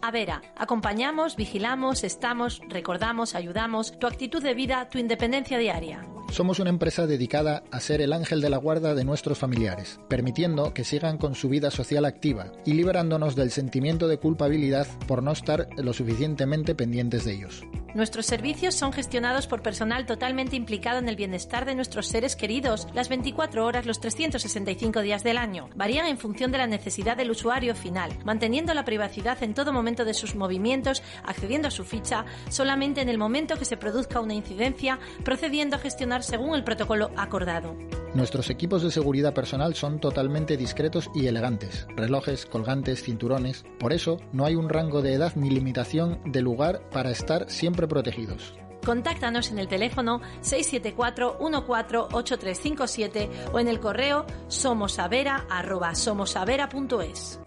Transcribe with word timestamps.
Avera. 0.08 0.42
Acompañamos, 0.56 1.36
vigilamos, 1.36 2.04
estamos, 2.04 2.62
recordamos, 2.70 3.34
ayudamos, 3.34 3.98
tu 3.98 4.06
actitud 4.06 4.44
de 4.44 4.54
vida, 4.54 4.88
tu 4.90 5.00
independencia 5.00 5.58
diaria. 5.58 6.06
Somos 6.32 6.60
una 6.60 6.70
empresa 6.70 7.08
dedicada 7.08 7.64
a 7.72 7.80
ser 7.80 8.02
el 8.02 8.12
ángel 8.12 8.42
de 8.42 8.50
la 8.50 8.58
guarda 8.58 8.94
de 8.94 9.06
nuestros 9.06 9.38
familiares, 9.38 10.00
permitiendo 10.10 10.74
que 10.74 10.84
sigan 10.84 11.18
con 11.18 11.34
su 11.34 11.50
vida 11.50 11.72
social 11.72 12.04
activa 12.04 12.52
y 12.66 12.74
liberándonos 12.74 13.36
del 13.36 13.52
sentimiento 13.52 14.08
de 14.08 14.18
culpabilidad 14.18 14.88
por 15.08 15.24
no 15.24 15.32
estar 15.32 15.68
lo 15.78 15.94
suficientemente 15.94 16.76
pendientes 16.76 17.26
de 17.26 17.34
ellos. 17.34 17.64
Nuestros 17.94 18.26
servicios 18.26 18.76
son 18.76 18.92
gestionados 18.92 19.48
por 19.48 19.62
personal 19.62 20.06
totalmente 20.06 20.58
implicado 20.58 21.00
en 21.00 21.08
el 21.08 21.16
bienestar 21.16 21.64
de 21.64 21.76
nuestros 21.76 22.08
seres 22.08 22.36
queridos, 22.36 22.90
las 22.94 23.08
24 23.08 23.66
horas, 23.66 23.86
los 23.86 24.02
365 24.02 25.02
días 25.02 25.24
del 25.24 25.38
año. 25.38 25.70
Varían 25.76 26.06
en 26.08 26.18
función 26.18 26.52
de 26.52 26.58
la 26.58 26.68
necesidad 26.68 27.16
del 27.16 27.32
usuario 27.32 27.74
final, 27.74 28.12
manteniendo 28.26 28.74
la 28.74 28.84
privacidad 28.84 29.42
en 29.42 29.54
todo 29.54 29.72
momento 29.72 29.95
de 30.04 30.14
sus 30.14 30.36
movimientos, 30.36 31.02
accediendo 31.24 31.70
a 31.70 31.72
su 31.72 31.86
ficha 31.86 32.26
solamente 32.50 33.02
en 33.02 33.10
el 33.10 33.18
momento 33.18 33.56
que 33.56 33.66
se 33.66 33.78
produzca 33.78 34.20
una 34.20 34.34
incidencia, 34.34 35.00
procediendo 35.24 35.76
a 35.76 35.80
gestionar 35.80 36.24
según 36.24 36.56
el 36.56 36.64
protocolo 36.64 37.12
acordado. 37.16 37.76
Nuestros 38.14 38.50
equipos 38.50 38.82
de 38.82 38.92
seguridad 38.92 39.34
personal 39.34 39.76
son 39.76 40.00
totalmente 40.00 40.58
discretos 40.58 41.10
y 41.14 41.28
elegantes. 41.28 41.86
Relojes, 41.96 42.46
colgantes, 42.46 43.04
cinturones. 43.04 43.66
Por 43.80 43.94
eso, 43.94 44.20
no 44.32 44.46
hay 44.46 44.56
un 44.56 44.70
rango 44.70 45.02
de 45.02 45.14
edad 45.14 45.34
ni 45.36 45.50
limitación 45.50 46.20
de 46.26 46.42
lugar 46.42 46.90
para 46.90 47.12
estar 47.12 47.50
siempre 47.50 47.88
protegidos. 47.88 48.56
Contáctanos 48.86 49.52
en 49.52 49.60
el 49.60 49.68
teléfono 49.68 50.22
674-148357 50.44 53.30
o 53.52 53.60
en 53.60 53.68
el 53.68 53.80
correo 53.80 54.28
somosavera.somosavera.es. 54.48 57.40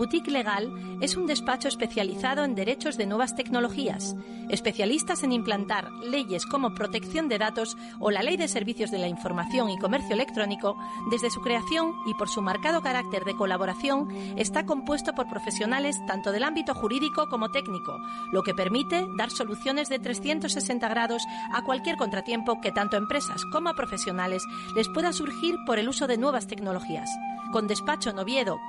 Boutique 0.00 0.30
Legal 0.30 0.72
es 1.02 1.14
un 1.18 1.26
despacho 1.26 1.68
especializado 1.68 2.42
en 2.42 2.54
derechos 2.54 2.96
de 2.96 3.04
nuevas 3.04 3.34
tecnologías, 3.36 4.16
especialistas 4.48 5.22
en 5.24 5.32
implantar 5.32 5.92
leyes 6.02 6.46
como 6.46 6.72
protección 6.74 7.28
de 7.28 7.36
datos 7.36 7.76
o 7.98 8.10
la 8.10 8.22
Ley 8.22 8.38
de 8.38 8.48
Servicios 8.48 8.90
de 8.90 8.96
la 8.96 9.08
Información 9.08 9.68
y 9.68 9.78
Comercio 9.78 10.14
Electrónico. 10.14 10.78
Desde 11.10 11.28
su 11.28 11.42
creación 11.42 11.92
y 12.06 12.14
por 12.14 12.30
su 12.30 12.40
marcado 12.40 12.80
carácter 12.80 13.24
de 13.24 13.36
colaboración, 13.36 14.08
está 14.38 14.64
compuesto 14.64 15.12
por 15.12 15.28
profesionales 15.28 15.98
tanto 16.06 16.32
del 16.32 16.44
ámbito 16.44 16.74
jurídico 16.74 17.28
como 17.28 17.50
técnico, 17.50 17.98
lo 18.32 18.42
que 18.42 18.54
permite 18.54 19.06
dar 19.18 19.30
soluciones 19.30 19.90
de 19.90 19.98
360 19.98 20.88
grados 20.88 21.24
a 21.52 21.62
cualquier 21.62 21.98
contratiempo 21.98 22.58
que 22.62 22.72
tanto 22.72 22.96
empresas 22.96 23.44
como 23.52 23.68
a 23.68 23.74
profesionales 23.74 24.42
les 24.74 24.88
pueda 24.88 25.12
surgir 25.12 25.58
por 25.66 25.78
el 25.78 25.90
uso 25.90 26.06
de 26.06 26.16
nuevas 26.16 26.46
tecnologías. 26.46 27.10
Con 27.52 27.66
despacho 27.66 28.10
en 28.10 28.16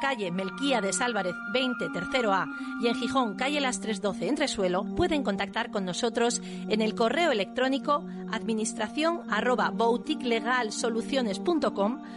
calle 0.01 0.31
Melquía 0.31 0.81
de 0.81 0.91
Álvarez 1.21 1.35
20, 1.53 1.89
tercero 1.89 2.33
A, 2.33 2.47
y 2.81 2.87
en 2.87 2.95
Gijón, 2.95 3.35
calle 3.35 3.61
Las 3.61 3.79
312, 3.79 4.27
Entresuelo, 4.27 4.83
pueden 4.95 5.21
contactar 5.21 5.69
con 5.69 5.85
nosotros 5.85 6.41
en 6.43 6.81
el 6.81 6.95
correo 6.95 7.31
electrónico 7.31 8.03
administración 8.31 9.21
arroba 9.29 9.71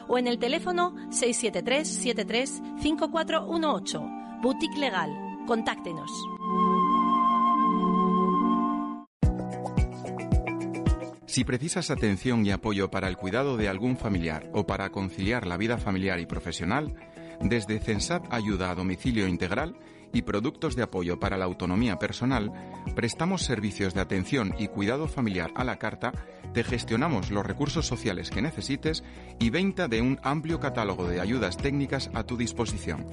o 0.09 0.19
en 0.19 0.26
el 0.26 0.38
teléfono 0.38 0.94
673 1.10 1.87
73 1.87 2.62
5418. 2.81 4.03
Boutique 4.43 4.78
Legal. 4.78 5.10
Contáctenos. 5.47 6.10
Si 11.26 11.44
precisas 11.44 11.91
atención 11.91 12.47
y 12.47 12.53
apoyo 12.53 12.91
para 12.91 13.09
el 13.09 13.16
cuidado 13.16 13.56
de 13.56 13.69
algún 13.69 13.97
familiar 13.97 14.48
o 14.54 14.66
para 14.66 14.91
conciliar 14.91 15.47
la 15.47 15.56
vida 15.56 15.78
familiar 15.78 16.20
y 16.20 16.26
profesional, 16.26 16.94
desde 17.40 17.78
CENSAT 17.78 18.26
Ayuda 18.30 18.70
a 18.70 18.74
Domicilio 18.74 19.26
Integral 19.26 19.76
y 20.12 20.22
Productos 20.22 20.76
de 20.76 20.82
Apoyo 20.82 21.18
para 21.18 21.36
la 21.36 21.44
Autonomía 21.44 21.98
Personal, 21.98 22.52
prestamos 22.94 23.42
servicios 23.42 23.94
de 23.94 24.00
atención 24.00 24.54
y 24.58 24.68
cuidado 24.68 25.08
familiar 25.08 25.50
a 25.56 25.64
la 25.64 25.76
carta, 25.76 26.12
te 26.52 26.62
gestionamos 26.62 27.30
los 27.30 27.44
recursos 27.44 27.86
sociales 27.86 28.30
que 28.30 28.40
necesites 28.40 29.02
y 29.40 29.50
venta 29.50 29.88
de 29.88 30.00
un 30.00 30.20
amplio 30.22 30.60
catálogo 30.60 31.08
de 31.08 31.20
ayudas 31.20 31.56
técnicas 31.56 32.10
a 32.14 32.22
tu 32.22 32.36
disposición. 32.36 33.04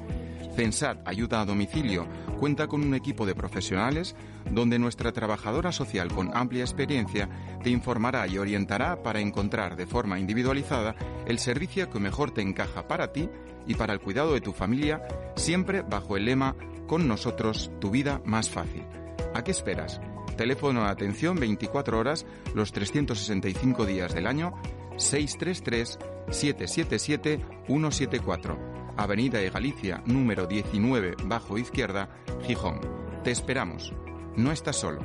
CENSAT 0.56 1.08
Ayuda 1.08 1.42
a 1.42 1.46
Domicilio 1.46 2.08
cuenta 2.40 2.68
con 2.68 2.82
un 2.82 2.94
equipo 2.94 3.26
de 3.26 3.36
profesionales 3.36 4.16
donde 4.50 4.80
nuestra 4.80 5.12
trabajadora 5.12 5.72
social 5.72 6.10
con 6.10 6.36
amplia 6.36 6.64
experiencia 6.64 7.30
te 7.64 7.70
informará 7.70 8.28
y 8.28 8.38
orientará 8.38 9.02
para 9.02 9.22
encontrar 9.22 9.76
de 9.76 9.88
forma 9.88 10.20
individualizada 10.20 10.96
el 11.26 11.40
servicio 11.40 11.90
que 11.90 12.00
mejor 12.00 12.32
te 12.32 12.42
encaja 12.42 12.88
para 12.88 13.12
ti 13.14 13.30
y 13.68 13.76
para 13.76 13.94
el 13.94 14.00
cuidado 14.00 14.34
de 14.34 14.42
tu 14.42 14.54
familia, 14.54 15.02
siempre 15.36 15.82
bajo 15.82 16.18
el 16.18 16.26
lema 16.26 16.56
Con 16.88 17.08
nosotros, 17.08 17.72
tu 17.80 17.90
vida 17.92 18.22
más 18.26 18.50
fácil. 18.50 18.86
¿A 19.34 19.44
qué 19.44 19.52
esperas? 19.52 20.02
Teléfono 20.36 20.84
de 20.84 20.90
atención 20.90 21.40
24 21.40 21.98
horas 21.98 22.26
los 22.54 22.72
365 22.72 23.86
días 23.86 24.14
del 24.14 24.28
año 24.28 24.54
633 24.98 26.00
777 26.30 27.46
174 27.68 28.72
Avenida 28.98 29.40
de 29.40 29.50
Galicia, 29.50 30.04
número 30.06 30.48
19, 30.48 31.16
bajo 31.26 31.58
izquierda, 31.58 32.10
Gijón. 32.44 32.82
Te 33.24 33.32
esperamos. 33.32 33.94
No 34.36 34.52
estás 34.52 34.78
solo. 34.78 35.02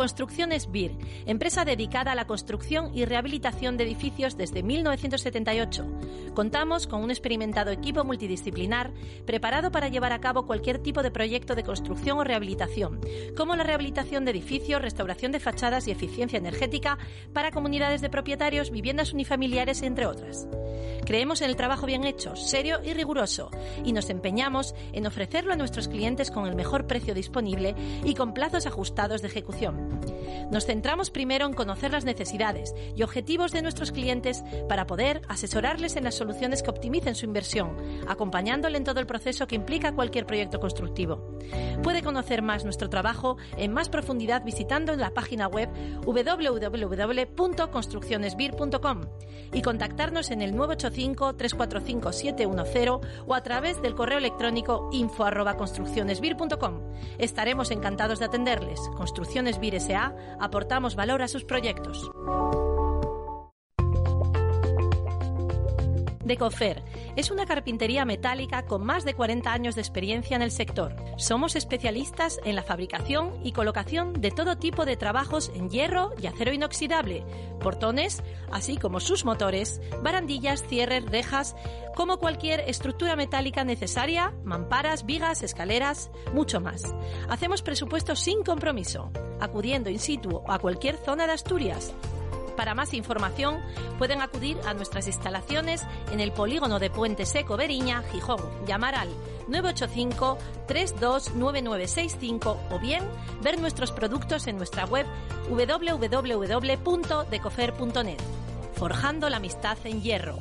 Construcciones 0.00 0.70
BIR, 0.70 0.96
empresa 1.26 1.66
dedicada 1.66 2.12
a 2.12 2.14
la 2.14 2.26
construcción 2.26 2.90
y 2.94 3.04
rehabilitación 3.04 3.76
de 3.76 3.84
edificios 3.84 4.38
desde 4.38 4.62
1978. 4.62 5.84
Contamos 6.32 6.86
con 6.86 7.04
un 7.04 7.10
experimentado 7.10 7.70
equipo 7.70 8.02
multidisciplinar 8.02 8.94
preparado 9.26 9.70
para 9.70 9.88
llevar 9.88 10.14
a 10.14 10.20
cabo 10.22 10.46
cualquier 10.46 10.78
tipo 10.78 11.02
de 11.02 11.10
proyecto 11.10 11.54
de 11.54 11.64
construcción 11.64 12.18
o 12.18 12.24
rehabilitación, 12.24 12.98
como 13.36 13.56
la 13.56 13.62
rehabilitación 13.62 14.24
de 14.24 14.30
edificios, 14.30 14.80
restauración 14.80 15.32
de 15.32 15.40
fachadas 15.40 15.86
y 15.86 15.90
eficiencia 15.90 16.38
energética 16.38 16.96
para 17.34 17.50
comunidades 17.50 18.00
de 18.00 18.08
propietarios, 18.08 18.70
viviendas 18.70 19.12
unifamiliares, 19.12 19.82
entre 19.82 20.06
otras. 20.06 20.48
Creemos 21.04 21.42
en 21.42 21.50
el 21.50 21.56
trabajo 21.56 21.86
bien 21.86 22.04
hecho, 22.04 22.36
serio 22.36 22.80
y 22.84 22.94
riguroso, 22.94 23.50
y 23.84 23.92
nos 23.92 24.10
empeñamos 24.10 24.74
en 24.92 25.06
ofrecerlo 25.06 25.52
a 25.52 25.56
nuestros 25.56 25.88
clientes 25.88 26.30
con 26.30 26.46
el 26.46 26.54
mejor 26.54 26.86
precio 26.86 27.14
disponible 27.14 27.74
y 28.04 28.14
con 28.14 28.32
plazos 28.32 28.66
ajustados 28.66 29.20
de 29.20 29.28
ejecución. 29.28 29.89
Nos 30.50 30.66
centramos 30.66 31.10
primero 31.10 31.46
en 31.46 31.54
conocer 31.54 31.92
las 31.92 32.04
necesidades 32.04 32.74
y 32.96 33.02
objetivos 33.02 33.52
de 33.52 33.62
nuestros 33.62 33.92
clientes 33.92 34.44
para 34.68 34.86
poder 34.86 35.22
asesorarles 35.28 35.96
en 35.96 36.04
las 36.04 36.16
soluciones 36.16 36.62
que 36.62 36.68
optimicen 36.70 37.14
su 37.14 37.24
inversión, 37.24 37.74
acompañándole 38.08 38.76
en 38.76 38.84
todo 38.84 39.00
el 39.00 39.06
proceso 39.06 39.46
que 39.46 39.54
implica 39.54 39.94
cualquier 39.94 40.26
proyecto 40.26 40.60
constructivo. 40.60 41.38
Puede 41.82 42.02
conocer 42.02 42.42
más 42.42 42.64
nuestro 42.64 42.90
trabajo 42.90 43.38
en 43.56 43.72
más 43.72 43.88
profundidad 43.88 44.44
visitando 44.44 44.94
la 44.96 45.14
página 45.14 45.46
web 45.46 45.70
www.construccionesbir.com 46.04 49.00
y 49.52 49.62
contactarnos 49.62 50.30
en 50.30 50.42
el 50.42 50.54
985 50.54 51.36
345 51.36 52.12
710 52.12 52.90
o 53.26 53.34
a 53.34 53.42
través 53.42 53.80
del 53.82 53.94
correo 53.94 54.18
electrónico 54.18 54.90
info@construccionesbir.com. 54.92 56.80
Estaremos 57.18 57.70
encantados 57.70 58.18
de 58.18 58.26
atenderles. 58.26 58.78
Construcciones 58.96 59.58
Bir 59.58 59.74
Aportamos 60.38 60.94
valor 60.94 61.22
a 61.22 61.28
sus 61.28 61.44
proyectos. 61.44 62.10
Decofer 66.30 66.84
es 67.16 67.32
una 67.32 67.44
carpintería 67.44 68.04
metálica 68.04 68.64
con 68.64 68.86
más 68.86 69.04
de 69.04 69.14
40 69.14 69.52
años 69.52 69.74
de 69.74 69.80
experiencia 69.80 70.36
en 70.36 70.42
el 70.42 70.52
sector. 70.52 70.94
Somos 71.16 71.56
especialistas 71.56 72.38
en 72.44 72.54
la 72.54 72.62
fabricación 72.62 73.34
y 73.42 73.50
colocación 73.50 74.12
de 74.12 74.30
todo 74.30 74.56
tipo 74.56 74.84
de 74.84 74.96
trabajos 74.96 75.50
en 75.56 75.70
hierro 75.70 76.12
y 76.22 76.28
acero 76.28 76.52
inoxidable, 76.52 77.24
portones, 77.58 78.22
así 78.52 78.76
como 78.76 79.00
sus 79.00 79.24
motores, 79.24 79.80
barandillas, 80.04 80.62
cierres, 80.62 81.04
rejas, 81.04 81.56
como 81.96 82.18
cualquier 82.18 82.60
estructura 82.60 83.16
metálica 83.16 83.64
necesaria, 83.64 84.32
mamparas, 84.44 85.04
vigas, 85.06 85.42
escaleras, 85.42 86.12
mucho 86.32 86.60
más. 86.60 86.94
Hacemos 87.28 87.62
presupuestos 87.62 88.20
sin 88.20 88.44
compromiso, 88.44 89.10
acudiendo 89.40 89.90
in 89.90 89.98
situ 89.98 90.42
a 90.46 90.60
cualquier 90.60 90.96
zona 90.96 91.26
de 91.26 91.32
Asturias 91.32 91.92
para 92.50 92.74
más 92.74 92.92
información 92.94 93.60
pueden 93.98 94.20
acudir 94.20 94.58
a 94.66 94.74
nuestras 94.74 95.06
instalaciones 95.06 95.86
en 96.12 96.20
el 96.20 96.32
polígono 96.32 96.78
de 96.78 96.90
Puente 96.90 97.24
Seco 97.26 97.56
Beriña, 97.56 98.02
Gijón. 98.10 98.40
Llamar 98.66 98.94
al 98.94 99.08
985 99.48 100.38
329965 100.66 102.60
o 102.70 102.78
bien 102.78 103.02
ver 103.42 103.60
nuestros 103.60 103.92
productos 103.92 104.46
en 104.46 104.56
nuestra 104.56 104.86
web 104.86 105.04
www.decofer.net. 105.48 108.20
Forjando 108.74 109.28
la 109.28 109.38
amistad 109.38 109.76
en 109.84 110.00
hierro. 110.00 110.38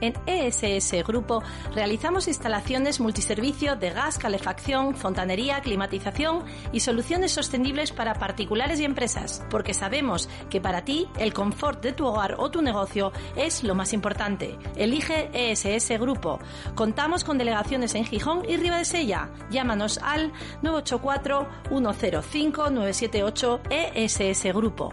En 0.00 0.14
ESS 0.26 1.06
Grupo 1.06 1.42
realizamos 1.74 2.28
instalaciones 2.28 3.00
multiservicio 3.00 3.76
de 3.76 3.90
gas, 3.90 4.18
calefacción, 4.18 4.94
fontanería, 4.94 5.60
climatización 5.60 6.44
y 6.72 6.80
soluciones 6.80 7.32
sostenibles 7.32 7.92
para 7.92 8.14
particulares 8.14 8.80
y 8.80 8.84
empresas, 8.84 9.44
porque 9.50 9.74
sabemos 9.74 10.28
que 10.50 10.60
para 10.60 10.84
ti 10.84 11.08
el 11.18 11.32
confort 11.32 11.82
de 11.82 11.92
tu 11.92 12.06
hogar 12.06 12.36
o 12.38 12.50
tu 12.50 12.62
negocio 12.62 13.12
es 13.36 13.64
lo 13.64 13.74
más 13.74 13.92
importante. 13.92 14.56
Elige 14.76 15.30
ESS 15.32 15.98
Grupo. 15.98 16.38
Contamos 16.74 17.24
con 17.24 17.38
delegaciones 17.38 17.94
en 17.94 18.04
Gijón 18.04 18.42
y 18.48 18.58
Sella. 18.84 19.30
Llámanos 19.50 19.98
al 20.02 20.32
984 20.62 21.48
105 21.70 22.70
978 22.70 23.60
ESS 23.70 24.54
Grupo. 24.54 24.92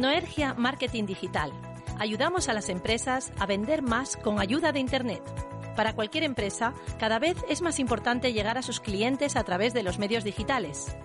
Noergia 0.00 0.54
Marketing 0.54 1.04
Digital. 1.04 1.52
Ayudamos 1.98 2.48
a 2.48 2.54
las 2.54 2.70
empresas 2.70 3.32
a 3.38 3.44
vender 3.44 3.82
más 3.82 4.16
con 4.16 4.40
ayuda 4.40 4.72
de 4.72 4.80
Internet. 4.80 5.22
Para 5.76 5.92
cualquier 5.92 6.24
empresa, 6.24 6.72
cada 6.98 7.18
vez 7.18 7.36
es 7.50 7.60
más 7.60 7.78
importante 7.78 8.32
llegar 8.32 8.56
a 8.56 8.62
sus 8.62 8.80
clientes 8.80 9.36
a 9.36 9.44
través 9.44 9.74
de 9.74 9.82
los 9.82 9.98
medios 9.98 10.24
digitales. 10.24 10.96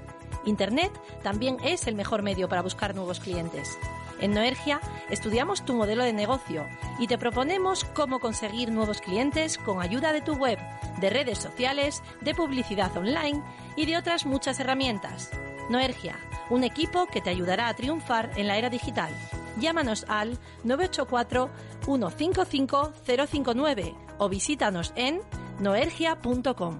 Internet 0.46 0.94
también 1.24 1.58
es 1.62 1.88
el 1.88 1.96
mejor 1.96 2.22
medio 2.22 2.48
para 2.48 2.62
buscar 2.62 2.96
nuevos 2.96 3.20
clientes. 3.20 3.78
En 4.22 4.34
Noergia 4.34 4.80
estudiamos 5.10 5.66
tu 5.66 5.74
modelo 5.74 6.06
de 6.06 6.14
negocio 6.14 6.66
y 6.98 7.08
te 7.08 7.18
proponemos 7.18 7.84
cómo 7.84 8.20
conseguir 8.20 8.72
nuevos 8.72 9.02
clientes 9.02 9.58
con 9.58 9.82
ayuda 9.82 10.14
de 10.14 10.22
tu 10.22 10.36
web, 10.36 10.58
de 11.02 11.10
redes 11.10 11.40
sociales, 11.40 12.02
de 12.22 12.34
publicidad 12.34 12.96
online 12.96 13.44
y 13.76 13.88
de 13.88 13.98
otras 13.98 14.26
muchas 14.26 14.58
herramientas. 14.62 15.32
Noergia, 15.70 16.16
un 16.50 16.64
equipo 16.64 17.08
que 17.08 17.22
te 17.22 17.30
ayudará 17.30 17.68
a 17.68 17.74
triunfar 17.74 18.32
en 18.36 18.48
la 18.48 18.58
era 18.58 18.70
digital. 18.70 19.12
Llámanos 19.60 20.06
al 20.08 20.38
984 20.64 21.50
155 21.86 22.94
059 23.06 23.96
o 24.18 24.30
visítanos 24.30 24.94
en 24.96 25.22
noergia.com. 25.60 26.80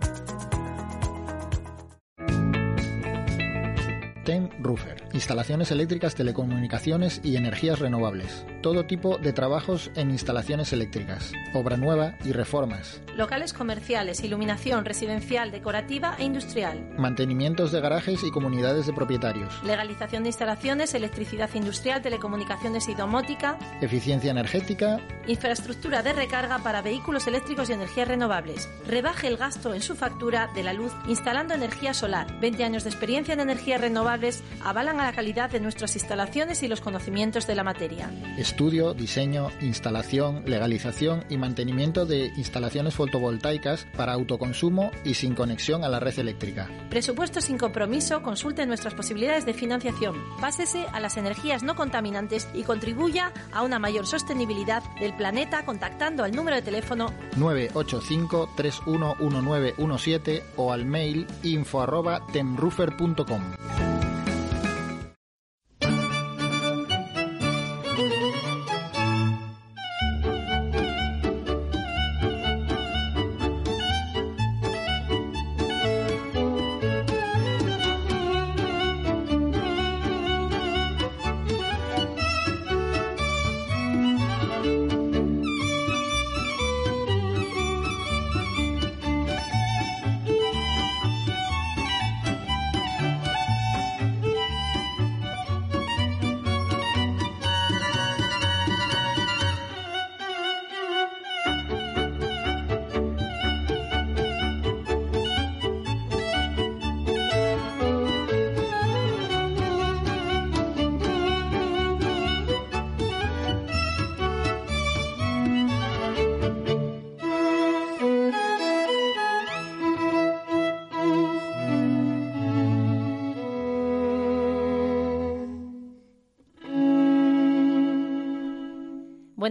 TEM 4.26 4.50
Roofer, 4.60 5.04
instalaciones 5.14 5.70
eléctricas, 5.70 6.16
telecomunicaciones 6.16 7.22
y 7.24 7.38
energías 7.38 7.80
renovables. 7.80 8.46
Todo 8.62 8.86
tipo 8.86 9.20
de 9.20 9.32
trabajos 9.34 9.92
en 9.96 10.10
instalaciones 10.10 10.74
eléctricas, 10.74 11.32
obra 11.54 11.78
nueva 11.78 12.16
y 12.26 12.32
reformas. 12.32 13.02
Locales 13.16 13.54
comerciales, 13.54 14.24
iluminación 14.24 14.84
residencial, 14.84 15.52
decorativa 15.52 16.16
e 16.18 16.24
industrial. 16.24 16.90
Mantenimientos 16.98 17.72
de 17.72 17.80
garajes 17.80 18.24
y 18.24 18.32
comunidades 18.32 18.88
de 18.88 18.94
propietarios. 18.94 19.64
Legalización 19.64 20.24
de 20.24 20.30
instalaciones, 20.30 20.96
electricidad 20.96 21.50
industrial, 21.54 22.02
telecomunicaciones 22.02 22.90
y 22.90 22.96
domótica. 22.96 23.60
Eficiencia 23.80 24.32
energética. 24.32 25.00
Infraestructura 25.28 26.02
de 26.02 26.14
recarga 26.14 26.58
para 26.60 26.82
vehículos 26.82 27.28
eléctricos 27.28 27.70
y 27.70 27.74
energías 27.74 28.08
renovables. 28.08 28.70
Rebaje 28.88 29.28
el 29.28 29.38
gasto 29.38 29.76
en 29.76 29.82
su 29.82 29.96
factura 29.96 30.50
de 30.56 30.64
la 30.64 30.74
luz 30.74 30.94
instalando 31.08 31.54
energía 31.54 31.94
solar. 31.94 32.40
20 32.40 32.64
años 32.64 32.84
de 32.84 32.90
experiencia 32.90 33.36
en 33.36 33.42
energías 33.42 33.80
renovables 34.16 34.44
avalan 34.64 35.00
a 35.00 35.06
la 35.06 35.14
calidad 35.14 35.50
de 35.50 35.60
nuestras 35.60 35.96
instalaciones 35.96 36.62
y 36.64 36.68
los 36.68 36.82
conocimientos 36.82 37.46
de 37.48 37.56
la 37.56 37.64
materia. 37.64 38.12
Estudio, 38.38 38.94
diseño, 38.94 39.50
instalación, 39.62 40.44
legalización 40.46 41.24
y 41.30 41.38
mantenimiento 41.38 42.06
de 42.06 42.28
instalaciones 42.38 42.94
fotovoltaicas 42.96 43.88
para 43.96 44.12
autoconsumo 44.14 44.92
y 45.04 45.16
sin 45.16 45.36
conexión 45.36 45.84
a 45.84 45.90
la 45.90 46.00
red 46.00 46.18
eléctrica. 46.20 46.70
Presupuesto 46.90 47.42
sin 47.42 47.58
compromiso, 47.58 48.24
consulte 48.24 48.66
nuestras 48.66 48.94
posibilidades 48.94 49.46
de 49.46 49.54
financiación. 49.54 50.16
Pásese 50.40 50.86
a 50.92 51.00
las 51.00 51.18
energías 51.18 51.64
no 51.64 51.76
contaminantes 51.76 52.48
y 52.54 52.64
contribuya 52.64 53.34
a 53.52 53.64
una 53.64 53.80
mayor 53.80 54.06
sostenibilidad 54.08 54.84
del 55.00 55.16
planeta 55.16 55.66
contactando 55.66 56.24
al 56.24 56.34
número 56.34 56.56
de 56.56 56.62
teléfono 56.62 57.12
985 57.36 58.54
311917 58.56 60.44
o 60.56 60.72
al 60.72 60.86
mail 60.86 61.28
info@temrufer.com. 61.44 64.05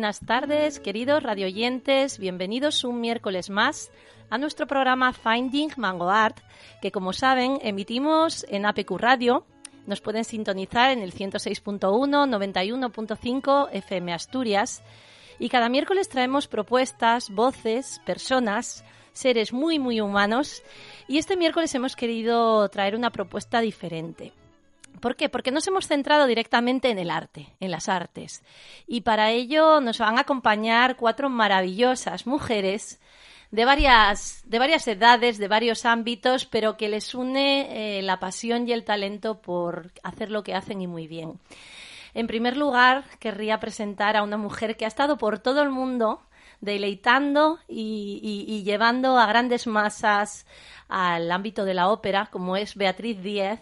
Buenas 0.05 0.21
tardes, 0.21 0.81
queridos 0.81 1.23
radioyentes. 1.23 2.19
Bienvenidos 2.19 2.85
un 2.85 3.01
miércoles 3.01 3.49
más 3.49 3.91
a 4.29 4.37
nuestro 4.37 4.67
programa 4.67 5.15
Finding 5.15 5.71
Mango 5.79 6.11
Art, 6.11 6.41
que 6.83 6.93
como 6.93 7.15
saben 7.15 7.59
emitimos 7.63 8.45
en 8.51 8.67
APQ 8.67 8.99
Radio. 8.99 9.47
Nos 9.87 10.03
pueden 10.03 10.25
sintonizar 10.25 10.91
en 10.91 10.99
el 10.99 11.15
106.1, 11.15 11.81
91.5 11.81 13.69
FM 13.73 14.13
Asturias 14.13 14.83
Y 15.39 15.49
cada 15.49 15.71
miércoles 15.71 16.11
traemos 16.11 16.49
propuestas, 16.49 17.31
voces, 17.31 17.99
personas, 18.05 18.85
seres 19.15 19.55
muy, 19.55 19.79
muy 19.79 20.03
humanos. 20.03 20.63
Y 21.09 21.17
este 21.17 21.39
miércoles 21.39 21.75
hemos 21.75 21.97
querido 21.97 22.69
traer 22.69 22.95
una 22.95 23.09
propuesta 23.09 23.63
diferente. 23.63 24.35
¿Por 25.01 25.17
qué? 25.17 25.29
Porque 25.29 25.51
nos 25.51 25.67
hemos 25.67 25.87
centrado 25.87 26.27
directamente 26.27 26.91
en 26.91 26.99
el 26.99 27.11
arte, 27.11 27.49
en 27.61 27.71
las 27.71 27.89
artes. 27.89 28.43
Y 28.87 29.03
para 29.03 29.31
ello 29.31 29.81
nos 29.81 29.99
van 29.99 30.19
a 30.19 30.23
acompañar 30.23 30.97
cuatro 30.97 31.29
maravillosas 31.29 32.27
mujeres 32.27 33.01
de 33.51 33.65
varias, 33.65 34.43
de 34.47 34.59
varias 34.59 34.87
edades, 34.89 35.39
de 35.39 35.49
varios 35.49 35.85
ámbitos, 35.85 36.47
pero 36.47 36.77
que 36.77 36.89
les 36.89 37.15
une 37.15 37.99
eh, 37.99 38.03
la 38.03 38.19
pasión 38.19 38.69
y 38.69 38.73
el 38.73 38.85
talento 38.85 39.41
por 39.41 39.93
hacer 40.03 40.31
lo 40.31 40.43
que 40.43 40.55
hacen 40.55 40.81
y 40.81 40.87
muy 40.87 41.07
bien. 41.07 41.39
En 42.15 42.27
primer 42.27 42.57
lugar, 42.57 43.05
querría 43.19 43.61
presentar 43.61 44.17
a 44.17 44.23
una 44.23 44.37
mujer 44.37 44.77
que 44.77 44.85
ha 44.85 44.89
estado 44.89 45.19
por 45.19 45.39
todo 45.39 45.63
el 45.63 45.71
mundo 45.71 46.23
deleitando 46.61 47.59
y, 47.69 48.63
llevando 48.65 49.19
a 49.19 49.27
grandes 49.27 49.67
masas 49.67 50.47
al 50.89 51.31
ámbito 51.31 51.65
de 51.65 51.75
la 51.75 51.89
ópera, 51.89 52.29
como 52.31 52.57
es 52.57 52.75
Beatriz 52.75 53.23
Díez. 53.23 53.61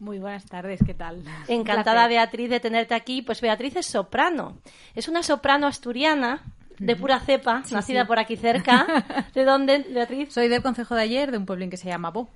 Muy 0.00 0.18
buenas 0.18 0.46
tardes, 0.46 0.80
¿qué 0.84 0.94
tal? 0.94 1.22
Encantada, 1.48 2.08
Beatriz, 2.08 2.48
de 2.48 2.58
tenerte 2.58 2.94
aquí. 2.94 3.20
Pues 3.20 3.42
Beatriz 3.42 3.76
es 3.76 3.86
soprano. 3.86 4.56
Es 4.94 5.08
una 5.08 5.22
soprano 5.22 5.66
asturiana 5.66 6.42
de 6.78 6.96
pura 6.96 7.20
cepa, 7.20 7.62
nacida 7.70 8.06
por 8.06 8.18
aquí 8.18 8.36
cerca. 8.36 9.04
¿De 9.34 9.44
dónde, 9.44 9.84
Beatriz? 9.90 10.32
Soy 10.32 10.48
del 10.48 10.62
concejo 10.62 10.94
de 10.94 11.02
ayer, 11.02 11.30
de 11.30 11.36
un 11.36 11.44
pueblo 11.44 11.68
que 11.68 11.76
se 11.76 11.88
llama 11.88 12.10
Bo. 12.10 12.30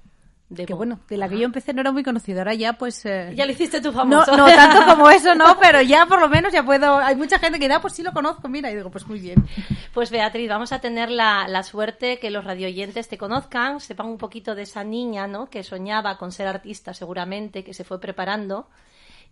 De 0.55 0.67
que 0.67 0.75
bueno, 0.75 1.01
de 1.09 1.17
la 1.17 1.29
que 1.29 1.39
yo 1.39 1.45
empecé 1.45 1.73
no 1.73 1.81
era 1.81 1.93
muy 1.93 2.03
conocida, 2.03 2.53
ya 2.55 2.75
pues... 2.75 3.05
Eh, 3.07 3.33
ya 3.35 3.47
lo 3.47 3.53
hiciste 3.53 3.81
tú 3.81 3.93
famoso. 3.93 4.37
No, 4.37 4.47
no 4.49 4.55
tanto 4.55 4.87
como 4.95 5.11
eso, 5.11 5.35
no, 5.35 5.59
pero 5.61 5.83
ya 5.83 6.07
por 6.07 6.21
lo 6.21 6.29
menos 6.29 6.53
ya 6.53 6.65
puedo... 6.65 6.99
Hay 6.99 7.17
mucha 7.17 7.39
gente 7.39 7.59
que 7.59 7.69
da, 7.69 7.81
pues 7.81 7.95
sí 7.95 8.03
lo 8.03 8.13
conozco, 8.13 8.49
mira, 8.49 8.71
y 8.71 8.77
digo, 8.77 8.91
pues 8.91 9.07
muy 9.07 9.19
bien. 9.19 9.45
Pues 9.93 10.11
Beatriz, 10.11 10.49
vamos 10.49 10.73
a 10.73 10.81
tener 10.81 11.11
la, 11.11 11.47
la 11.49 11.63
suerte 11.63 12.19
que 12.19 12.31
los 12.31 12.45
radioyentes 12.45 13.09
te 13.09 13.19
conozcan, 13.19 13.81
sepan 13.81 14.07
un 14.07 14.19
poquito 14.19 14.55
de 14.55 14.63
esa 14.63 14.85
niña, 14.85 15.27
¿no? 15.27 15.51
Que 15.51 15.63
soñaba 15.63 16.19
con 16.19 16.33
ser 16.33 16.47
artista 16.47 16.95
seguramente, 16.95 17.65
que 17.65 17.75
se 17.75 17.85
fue 17.85 18.01
preparando 18.01 18.67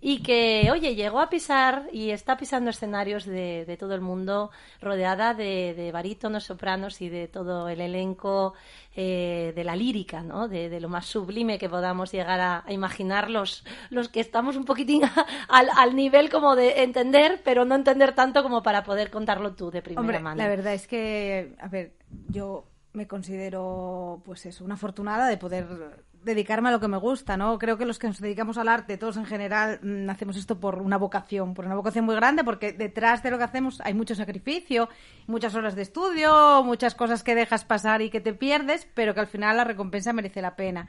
y 0.05 0.21
que, 0.21 0.69
oye, 0.73 0.97
llegó 0.97 1.21
a 1.21 1.31
pisar 1.31 1.89
y 1.93 2.11
está 2.11 2.37
pisando 2.37 2.71
escenarios 2.71 3.25
de, 3.25 3.65
de 3.65 3.77
todo 3.77 3.95
el 3.95 4.01
mundo, 4.01 4.51
rodeada 4.81 5.33
de, 5.33 5.75
de, 5.77 5.93
barítonos, 5.93 6.43
sopranos 6.43 7.01
y 7.01 7.09
de 7.09 7.29
todo 7.29 7.69
el 7.69 7.81
elenco 7.81 8.55
eh, 8.97 9.53
de 9.55 9.63
la 9.63 9.77
lírica, 9.77 10.25
¿no? 10.25 10.49
De, 10.49 10.81
lo 10.81 10.89
más 10.89 11.07
sublime 11.07 11.57
que 11.57 11.69
podamos 11.69 12.11
llegar 12.11 12.41
a, 12.41 12.65
imaginar 12.73 13.31
los, 13.31 13.65
los 13.91 14.09
que 14.09 14.19
estamos 14.19 14.57
un 14.57 14.65
poquitín 14.65 15.03
al, 15.49 15.69
al, 15.77 15.95
nivel 15.95 16.31
como 16.31 16.57
de 16.57 16.83
entender, 16.83 17.41
pero 17.45 17.65
no 17.65 17.77
entender 17.77 18.13
tanto 18.13 18.43
como 18.43 18.61
para 18.65 18.83
poder 18.83 19.09
contarlo 19.09 19.55
tú 19.55 19.71
de 19.71 19.83
primera 19.83 20.01
Hombre, 20.01 20.19
mano. 20.19 20.43
La 20.43 20.49
verdad 20.49 20.75
es 20.75 20.89
que, 20.89 21.55
a 21.61 21.69
ver, 21.69 21.93
yo 22.27 22.65
me 22.93 23.07
considero, 23.07 24.21
pues 24.25 24.47
eso, 24.47 24.65
una 24.65 24.75
afortunada 24.75 25.29
de 25.29 25.37
poder 25.37 26.03
dedicarme 26.25 26.69
a 26.69 26.73
lo 26.73 26.81
que 26.81 26.89
me 26.89 26.97
gusta, 26.97 27.37
¿no? 27.37 27.59
Creo 27.59 27.77
que 27.77 27.85
los 27.85 27.99
que 27.99 28.07
nos 28.07 28.21
dedicamos 28.21 28.59
al 28.59 28.69
arte, 28.69 28.97
todos 28.97 29.17
en 29.17 29.27
general, 29.27 29.81
mm, 29.83 30.11
hacemos 30.11 30.37
esto 30.37 30.59
por 30.59 30.81
una 30.81 30.97
vocación, 30.97 31.55
por 31.55 31.67
una 31.67 31.75
vocación 31.75 32.05
muy 32.05 32.15
grande, 32.15 32.45
porque 32.45 32.73
detrás 32.73 33.23
de 33.23 33.31
lo 33.31 33.39
que 33.39 33.45
hacemos 33.45 33.81
hay 33.81 33.95
mucho 33.95 34.15
sacrificio, 34.15 34.89
muchas 35.27 35.55
horas 35.55 35.75
de 35.75 35.83
estudio, 35.83 36.63
muchas 36.65 36.95
cosas 36.95 37.23
que 37.23 37.35
dejas 37.35 37.65
pasar 37.65 38.03
y 38.03 38.11
que 38.11 38.21
te 38.21 38.35
pierdes, 38.35 38.89
pero 38.95 39.15
que 39.15 39.21
al 39.21 39.27
final 39.27 39.57
la 39.57 39.65
recompensa 39.65 40.13
merece 40.13 40.43
la 40.43 40.57
pena. 40.57 40.89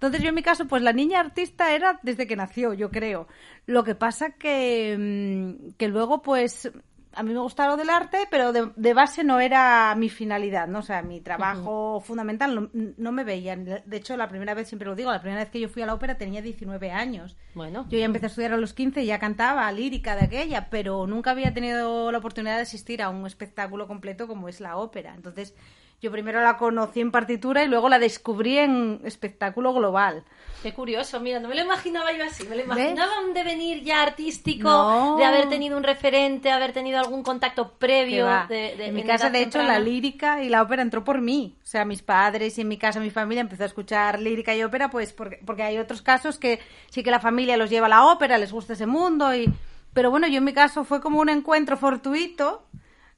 Entonces 0.00 0.22
yo 0.22 0.30
en 0.30 0.34
mi 0.34 0.42
caso, 0.42 0.66
pues 0.66 0.82
la 0.82 0.94
niña 0.94 1.20
artista 1.20 1.74
era 1.74 2.00
desde 2.02 2.26
que 2.26 2.34
nació, 2.34 2.72
yo 2.72 2.90
creo. 2.90 3.28
Lo 3.66 3.84
que 3.84 3.94
pasa 3.94 4.30
que, 4.30 4.96
mm, 4.98 5.72
que 5.76 5.88
luego 5.88 6.22
pues 6.22 6.70
a 7.12 7.22
mí 7.22 7.32
me 7.32 7.40
gustaba 7.40 7.70
lo 7.70 7.76
del 7.76 7.90
arte, 7.90 8.28
pero 8.30 8.52
de, 8.52 8.94
base 8.94 9.24
no 9.24 9.40
era 9.40 9.94
mi 9.96 10.08
finalidad, 10.08 10.68
¿no? 10.68 10.78
O 10.78 10.82
sea, 10.82 11.02
mi 11.02 11.20
trabajo 11.20 12.00
fundamental 12.00 12.70
no, 12.72 13.12
me 13.12 13.24
veían. 13.24 13.64
De 13.64 13.96
hecho, 13.96 14.16
la 14.16 14.28
primera 14.28 14.54
vez, 14.54 14.68
siempre 14.68 14.88
lo 14.88 14.94
digo, 14.94 15.10
la 15.10 15.20
primera 15.20 15.42
vez 15.42 15.50
que 15.50 15.60
yo 15.60 15.68
fui 15.68 15.82
a 15.82 15.86
la 15.86 15.94
ópera 15.94 16.18
tenía 16.18 16.40
19 16.40 16.90
años. 16.92 17.36
Bueno. 17.54 17.86
Yo 17.88 17.98
ya 17.98 18.04
empecé 18.04 18.26
a 18.26 18.28
estudiar 18.28 18.52
a 18.52 18.56
los 18.56 18.74
15 18.74 19.02
y 19.02 19.06
ya 19.06 19.18
cantaba 19.18 19.70
lírica 19.72 20.14
de 20.14 20.24
aquella, 20.24 20.70
pero 20.70 21.06
nunca 21.06 21.32
había 21.32 21.52
tenido 21.52 22.12
la 22.12 22.18
oportunidad 22.18 22.56
de 22.56 22.62
asistir 22.62 23.02
a 23.02 23.08
un 23.08 23.26
espectáculo 23.26 23.88
completo 23.88 24.28
como 24.28 24.48
es 24.48 24.60
la 24.60 24.76
ópera. 24.76 25.14
Entonces, 25.14 25.54
yo 26.00 26.10
primero 26.10 26.40
la 26.40 26.56
conocí 26.56 27.00
en 27.00 27.10
partitura 27.10 27.62
y 27.62 27.68
luego 27.68 27.88
la 27.88 27.98
descubrí 27.98 28.58
en 28.58 29.00
espectáculo 29.04 29.74
global. 29.74 30.24
Qué 30.62 30.74
curioso, 30.74 31.20
mira, 31.20 31.40
no 31.40 31.48
me 31.48 31.54
lo 31.54 31.62
imaginaba 31.62 32.12
yo 32.12 32.24
así, 32.24 32.44
me 32.44 32.56
lo 32.56 32.62
imaginaba 32.62 33.20
un 33.26 33.32
devenir 33.32 33.82
ya 33.82 34.02
artístico, 34.02 35.16
de 35.16 35.24
haber 35.24 35.48
tenido 35.48 35.76
un 35.76 35.82
referente, 35.82 36.50
haber 36.50 36.72
tenido 36.72 36.98
algún 36.98 37.22
contacto 37.22 37.72
previo. 37.72 38.26
De, 38.48 38.86
en 38.86 38.94
mi 38.94 39.02
casa, 39.04 39.30
de 39.30 39.42
hecho, 39.42 39.62
la 39.62 39.78
lírica 39.78 40.42
y 40.42 40.48
la 40.48 40.62
ópera 40.62 40.82
entró 40.82 41.02
por 41.02 41.20
mí. 41.20 41.56
O 41.62 41.66
sea, 41.66 41.84
mis 41.84 42.02
padres 42.02 42.58
y 42.58 42.60
en 42.62 42.68
mi 42.68 42.76
casa, 42.76 43.00
mi 43.00 43.10
familia 43.10 43.40
empezó 43.40 43.62
a 43.62 43.66
escuchar 43.66 44.20
lírica 44.20 44.54
y 44.54 44.62
ópera, 44.62 44.90
pues 44.90 45.12
porque, 45.12 45.40
porque 45.44 45.62
hay 45.62 45.78
otros 45.78 46.02
casos 46.02 46.38
que 46.38 46.60
sí 46.90 47.02
que 47.02 47.10
la 47.10 47.20
familia 47.20 47.56
los 47.56 47.70
lleva 47.70 47.86
a 47.86 47.90
la 47.90 48.06
ópera, 48.06 48.38
les 48.38 48.52
gusta 48.52 48.72
ese 48.72 48.86
mundo 48.86 49.34
y... 49.34 49.52
Pero 49.92 50.10
bueno, 50.10 50.28
yo 50.28 50.38
en 50.38 50.44
mi 50.44 50.52
caso 50.52 50.84
fue 50.84 51.00
como 51.00 51.18
un 51.18 51.28
encuentro 51.28 51.76
fortuito 51.76 52.62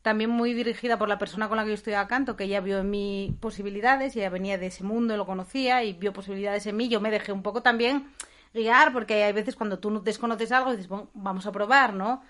también 0.03 0.31
muy 0.31 0.53
dirigida 0.53 0.99
por 0.99 1.09
la 1.09 1.19
persona 1.19 1.49
con 1.49 1.57
la 1.57 1.63
que 1.63 1.71
yo 1.71 1.75
estudiaba 1.75 2.09
canto, 2.09 2.37
que 2.37 2.45
ella 2.45 2.61
vio 2.61 2.81
en 2.81 2.91
mí 2.91 3.37
posibilidades, 3.41 4.17
ella 4.17 4.31
venía 4.31 4.59
de 4.59 4.67
ese 4.67 4.83
mundo, 4.85 5.17
lo 5.17 5.27
conocía 5.27 5.85
y 5.85 5.93
vio 5.93 6.13
posibilidades 6.13 6.67
en 6.67 6.77
mí. 6.77 6.89
Yo 6.89 7.01
me 7.01 7.11
dejé 7.11 7.33
un 7.33 7.43
poco 7.43 7.63
también 7.63 8.09
guiar, 8.53 8.93
porque 8.93 9.23
hay 9.23 9.33
veces 9.33 9.57
cuando 9.57 9.79
tú 9.79 10.03
desconoces 10.03 10.51
algo 10.53 10.73
y 10.73 10.77
dices, 10.77 10.89
bueno, 10.89 11.09
vamos 11.15 11.47
a 11.47 11.53
probar, 11.53 11.95
¿no? 11.95 12.23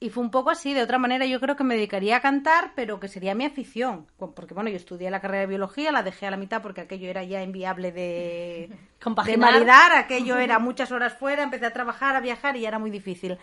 Y 0.00 0.10
fue 0.10 0.24
un 0.24 0.32
poco 0.32 0.50
así, 0.50 0.74
de 0.74 0.82
otra 0.82 0.98
manera 0.98 1.26
yo 1.26 1.38
creo 1.38 1.54
que 1.54 1.62
me 1.62 1.76
dedicaría 1.76 2.16
a 2.16 2.20
cantar, 2.20 2.72
pero 2.74 2.98
que 2.98 3.06
sería 3.06 3.36
mi 3.36 3.44
afición. 3.44 4.08
Porque 4.18 4.52
bueno, 4.52 4.68
yo 4.68 4.74
estudié 4.74 5.08
la 5.12 5.20
carrera 5.20 5.42
de 5.42 5.46
biología, 5.46 5.92
la 5.92 6.02
dejé 6.02 6.26
a 6.26 6.32
la 6.32 6.36
mitad 6.36 6.60
porque 6.60 6.80
aquello 6.80 7.08
era 7.08 7.22
ya 7.22 7.40
inviable 7.40 7.92
de, 7.92 8.68
de 9.26 9.36
maridar, 9.36 9.92
aquello 9.92 10.38
era 10.38 10.58
muchas 10.58 10.90
horas 10.90 11.16
fuera, 11.16 11.44
empecé 11.44 11.66
a 11.66 11.72
trabajar, 11.72 12.16
a 12.16 12.20
viajar 12.20 12.56
y 12.56 12.62
ya 12.62 12.68
era 12.68 12.80
muy 12.80 12.90
difícil. 12.90 13.38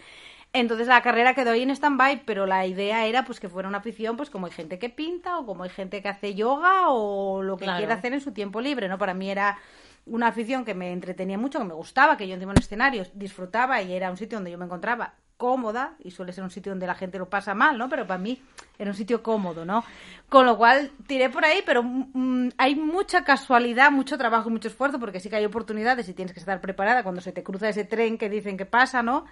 Entonces 0.52 0.88
la 0.88 1.02
carrera 1.02 1.36
quedó 1.36 1.52
ahí 1.52 1.62
en 1.62 1.70
stand-by, 1.70 2.24
pero 2.26 2.48
la 2.48 2.66
idea 2.66 3.06
era 3.06 3.24
pues 3.24 3.40
que 3.40 3.50
fuera 3.50 3.70
una 3.70 3.78
afición, 3.78 4.18
pues 4.18 4.32
como 4.32 4.48
hay 4.48 4.52
gente 4.52 4.80
que 4.80 4.90
pinta 4.90 5.38
o 5.38 5.46
como 5.46 5.64
hay 5.64 5.70
gente 5.70 6.02
que 6.02 6.10
hace 6.10 6.34
yoga 6.34 6.90
o 6.90 7.44
lo 7.44 7.56
que 7.58 7.66
quiera 7.66 7.94
hacer 7.96 8.14
en 8.14 8.22
su 8.22 8.32
tiempo 8.32 8.60
libre, 8.60 8.88
¿no? 8.88 8.98
Para 8.98 9.14
mí 9.14 9.30
era 9.30 9.60
una 10.08 10.28
afición 10.28 10.66
que 10.66 10.74
me 10.74 10.92
entretenía 10.92 11.38
mucho, 11.38 11.60
que 11.60 11.66
me 11.66 11.74
gustaba, 11.74 12.18
que 12.18 12.28
yo 12.28 12.34
encima 12.34 12.54
en 12.54 12.60
escenarios 12.60 13.12
disfrutaba 13.14 13.82
y 13.84 13.94
era 13.94 14.10
un 14.10 14.18
sitio 14.18 14.38
donde 14.38 14.50
yo 14.50 14.58
me 14.58 14.66
encontraba 14.66 15.14
cómoda 15.38 15.94
y 16.04 16.12
suele 16.12 16.34
ser 16.34 16.44
un 16.44 16.50
sitio 16.50 16.74
donde 16.74 16.86
la 16.86 16.96
gente 16.96 17.18
lo 17.18 17.30
pasa 17.30 17.54
mal, 17.54 17.78
¿no? 17.78 17.88
Pero 17.88 18.06
para 18.06 18.18
mí 18.18 18.42
era 18.78 18.92
un 18.92 18.98
sitio 18.98 19.24
cómodo, 19.24 19.64
¿no? 19.64 19.86
Con 20.28 20.46
lo 20.46 20.58
cual 20.58 20.92
tiré 21.08 21.30
por 21.30 21.46
ahí, 21.46 21.62
pero 21.66 21.82
mm, 21.82 22.50
hay 22.58 22.76
mucha 22.76 23.24
casualidad, 23.24 23.90
mucho 23.90 24.18
trabajo 24.18 24.50
y 24.50 24.52
mucho 24.52 24.68
esfuerzo 24.68 25.00
porque 25.00 25.22
sí 25.22 25.30
que 25.30 25.38
hay 25.38 25.46
oportunidades 25.46 26.10
y 26.10 26.14
tienes 26.14 26.34
que 26.34 26.42
estar 26.42 26.60
preparada 26.60 27.04
cuando 27.04 27.22
se 27.22 27.32
te 27.32 27.42
cruza 27.42 27.70
ese 27.70 27.86
tren 27.86 28.18
que 28.18 28.30
dicen 28.30 28.58
que 28.58 28.66
pasa, 28.66 29.02
¿no? 29.02 29.26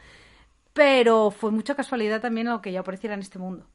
Pero 0.78 1.32
fue 1.32 1.50
mucha 1.50 1.74
casualidad 1.74 2.22
también 2.22 2.48
lo 2.48 2.62
que 2.62 2.72
yo 2.72 2.82
apareciera 2.82 3.16
en 3.16 3.22
este 3.22 3.40
mundo. 3.40 3.66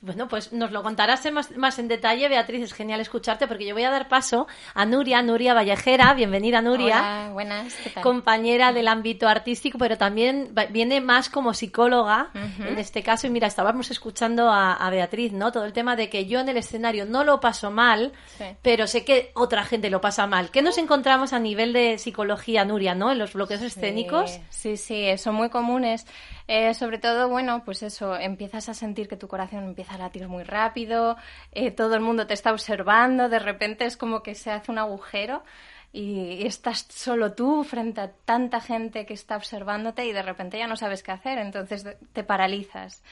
Bueno, 0.00 0.28
pues 0.28 0.52
nos 0.52 0.72
lo 0.72 0.82
contarás 0.82 1.22
más, 1.56 1.78
en 1.78 1.88
detalle, 1.88 2.28
Beatriz. 2.28 2.62
Es 2.62 2.74
genial 2.74 3.00
escucharte 3.00 3.48
porque 3.48 3.66
yo 3.66 3.74
voy 3.74 3.84
a 3.84 3.90
dar 3.90 4.08
paso 4.08 4.46
a 4.74 4.84
Nuria, 4.84 5.22
Nuria 5.22 5.54
Vallejera. 5.54 6.12
Bienvenida, 6.12 6.60
Nuria. 6.60 6.98
Hola, 6.98 7.30
buenas. 7.32 7.74
Compañera 8.02 8.74
del 8.74 8.88
ámbito 8.88 9.26
artístico, 9.26 9.78
pero 9.78 9.96
también 9.96 10.54
viene 10.70 11.00
más 11.00 11.30
como 11.30 11.54
psicóloga 11.54 12.30
en 12.34 12.78
este 12.78 13.02
caso. 13.02 13.26
Y 13.26 13.30
mira, 13.30 13.46
estábamos 13.46 13.90
escuchando 13.90 14.50
a, 14.50 14.88
Beatriz, 14.90 15.32
¿no? 15.32 15.50
Todo 15.50 15.64
el 15.64 15.72
tema 15.72 15.96
de 15.96 16.10
que 16.10 16.26
yo 16.26 16.40
en 16.40 16.50
el 16.50 16.58
escenario 16.58 17.06
no 17.06 17.24
lo 17.24 17.40
paso 17.40 17.70
mal, 17.70 18.12
pero 18.60 18.86
sé 18.86 19.04
que 19.04 19.32
otra 19.34 19.64
gente 19.64 19.88
lo 19.88 20.02
pasa 20.02 20.26
mal. 20.26 20.50
¿Qué 20.50 20.60
nos 20.60 20.76
encontramos 20.76 21.32
a 21.32 21.38
nivel 21.38 21.72
de 21.72 21.96
psicología, 21.96 22.66
Nuria, 22.66 22.94
¿no? 22.94 23.12
En 23.12 23.18
los 23.18 23.32
bloqueos 23.32 23.62
escénicos. 23.62 24.40
Sí, 24.50 24.76
sí, 24.76 25.06
son 25.16 25.36
muy 25.36 25.48
comunes. 25.48 26.06
Eh, 26.48 26.74
sobre 26.74 26.98
todo, 26.98 27.28
bueno, 27.28 27.64
pues 27.64 27.82
eso, 27.82 28.16
empiezas 28.16 28.68
a 28.68 28.74
sentir 28.74 29.08
que 29.08 29.16
tu 29.16 29.26
corazón 29.26 29.64
empieza 29.64 29.94
a 29.94 29.98
latir 29.98 30.28
muy 30.28 30.44
rápido, 30.44 31.16
eh, 31.52 31.72
todo 31.72 31.94
el 31.94 32.00
mundo 32.00 32.26
te 32.26 32.34
está 32.34 32.52
observando, 32.52 33.28
de 33.28 33.40
repente 33.40 33.84
es 33.84 33.96
como 33.96 34.22
que 34.22 34.34
se 34.36 34.52
hace 34.52 34.70
un 34.70 34.78
agujero 34.78 35.42
y 35.92 36.46
estás 36.46 36.86
solo 36.90 37.32
tú 37.34 37.64
frente 37.64 38.00
a 38.00 38.12
tanta 38.12 38.60
gente 38.60 39.06
que 39.06 39.14
está 39.14 39.36
observándote 39.36 40.06
y 40.06 40.12
de 40.12 40.22
repente 40.22 40.58
ya 40.58 40.66
no 40.68 40.76
sabes 40.76 41.02
qué 41.02 41.12
hacer, 41.12 41.38
entonces 41.38 41.84
te 42.12 42.22
paralizas. 42.22 43.02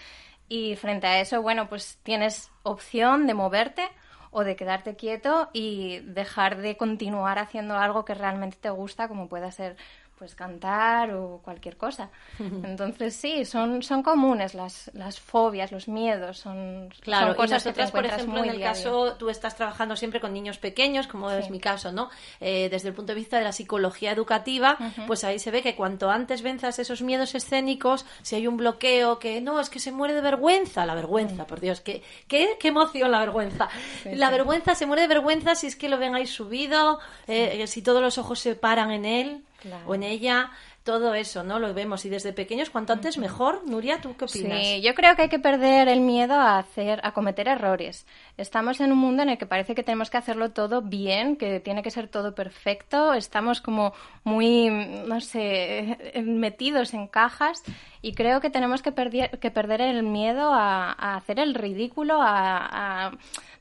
Y 0.49 0.77
frente 0.77 1.07
a 1.07 1.21
eso, 1.21 1.43
bueno, 1.43 1.69
pues 1.69 1.99
tienes 2.03 2.51
opción 2.63 3.27
de 3.27 3.35
moverte 3.35 3.89
o 4.31 4.45
de 4.45 4.57
quedarte 4.57 4.97
quieto 4.97 5.49
y 5.53 6.01
dejar 6.01 6.59
de 6.59 6.77
continuar 6.77 7.39
haciendo 7.39 7.77
algo 7.79 8.05
que 8.05 8.15
realmente 8.15 8.59
te 8.61 8.71
gusta, 8.71 9.09
como 9.09 9.29
pueda 9.29 9.51
ser 9.51 9.77
pues 10.25 10.35
cantar 10.35 11.13
o 11.13 11.43
cualquier 11.45 11.77
cosa. 11.77 12.09
Entonces 12.39 13.15
sí, 13.15 13.45
son, 13.45 13.83
son 13.83 14.03
comunes 14.03 14.55
las, 14.55 14.91
las 14.95 15.21
fobias, 15.21 15.71
los 15.71 15.87
miedos, 15.87 16.39
son, 16.39 16.89
claro, 17.01 17.37
cosas 17.37 17.63
y 17.63 17.69
nosotras, 17.69 17.91
que 17.91 17.97
por 17.97 18.07
ejemplo, 18.07 18.43
en 18.43 18.49
el 18.49 18.61
caso, 18.61 19.17
tú 19.19 19.29
estás 19.29 19.55
trabajando 19.55 19.97
siempre 19.97 20.21
con 20.21 20.33
niños 20.33 20.57
pequeños, 20.57 21.07
como 21.09 21.31
es 21.31 21.51
mi 21.51 21.61
caso, 21.61 21.93
¿no? 21.93 22.09
Eh, 22.41 22.71
desde 22.71 22.89
el 22.89 22.95
punto 22.95 23.13
de 23.13 23.17
vista 23.17 23.37
de 23.37 23.45
la 23.45 23.53
psicología 23.53 24.13
educativa, 24.13 24.79
pues 25.07 25.25
ahí 25.25 25.39
se 25.39 25.51
ve 25.51 25.61
que 25.61 25.77
cuanto 25.77 26.11
antes 26.11 26.41
venzas 26.41 26.79
esos 26.79 27.03
miedos 27.03 27.35
escénicos, 27.35 28.07
si 28.23 28.37
hay 28.37 28.47
un 28.47 28.57
bloqueo, 28.57 29.19
que 29.19 29.43
no, 29.43 29.61
es 29.61 29.69
que 29.69 29.79
se 29.79 29.93
muere 29.93 30.15
de 30.15 30.23
vergüenza, 30.23 30.87
la 30.87 30.95
vergüenza, 30.95 31.47
por 31.47 31.61
Dios, 31.61 31.83
qué, 31.83 32.03
qué, 32.29 32.57
qué 32.59 32.69
emoción 32.69 33.11
la 33.11 33.19
vergüenza. 33.19 33.69
la 34.07 34.31
vergüenza 34.31 34.75
se 34.75 34.87
muere 34.87 35.03
de 35.03 35.09
vergüenza 35.09 35.55
si 35.55 35.67
es 35.67 35.77
que 35.77 35.91
lo 35.91 35.99
ven 35.99 36.15
ahí 36.15 36.27
subido, 36.27 36.99
eh, 37.27 37.67
si 37.67 37.83
todos 37.83 38.01
los 38.01 38.17
ojos 38.17 38.39
se 38.39 38.55
paran 38.55 38.91
en 38.91 39.05
él 39.05 39.45
o 39.87 39.95
en 39.95 40.03
ella 40.03 40.51
todo 40.85 41.15
eso, 41.15 41.43
¿no? 41.43 41.59
Lo 41.59 41.73
vemos 41.73 42.05
y 42.05 42.11
desde 42.11 42.35
pequeños 42.35 42.69
cuanto 42.69 42.93
antes 42.93 43.17
mejor. 43.17 43.63
Nuria, 43.67 44.03
¿tú 44.03 44.15
qué 44.17 44.27
opinas? 44.27 44.61
Sí, 44.63 44.83
yo 44.83 44.95
creo 44.95 45.17
que 45.17 45.23
hay 45.23 45.29
que 45.31 45.39
perder 45.39 45.89
el 45.89 46.01
miedo 46.01 46.35
a 46.35 46.59
hacer 46.59 47.01
a 47.03 47.13
cometer 47.13 47.49
errores. 47.49 48.07
Estamos 48.37 48.81
en 48.81 48.93
un 48.93 48.99
mundo 48.99 49.23
en 49.23 49.31
el 49.31 49.39
que 49.39 49.47
parece 49.47 49.75
que 49.75 49.83
tenemos 49.83 50.11
que 50.11 50.19
hacerlo 50.19 50.51
todo 50.51 50.83
bien, 50.83 51.37
que 51.37 51.59
tiene 51.61 51.83
que 51.83 51.91
ser 51.91 52.09
todo 52.09 52.35
perfecto. 52.35 53.15
Estamos 53.15 53.63
como 53.63 53.95
muy, 54.25 54.69
no 54.69 55.23
sé, 55.23 56.13
metidos 56.23 56.93
en 56.93 57.09
cajas 57.09 57.63
y 58.03 58.13
creo 58.13 58.43
que 58.43 58.51
tenemos 58.51 58.83
que, 58.83 58.93
perder, 58.93 59.39
que 59.39 59.51
perder 59.51 59.81
el 59.81 60.03
miedo 60.03 60.53
a, 60.53 61.17
hacer 61.17 61.41
el 61.41 61.55
ridículo, 61.55 62.19
a, 62.21 63.13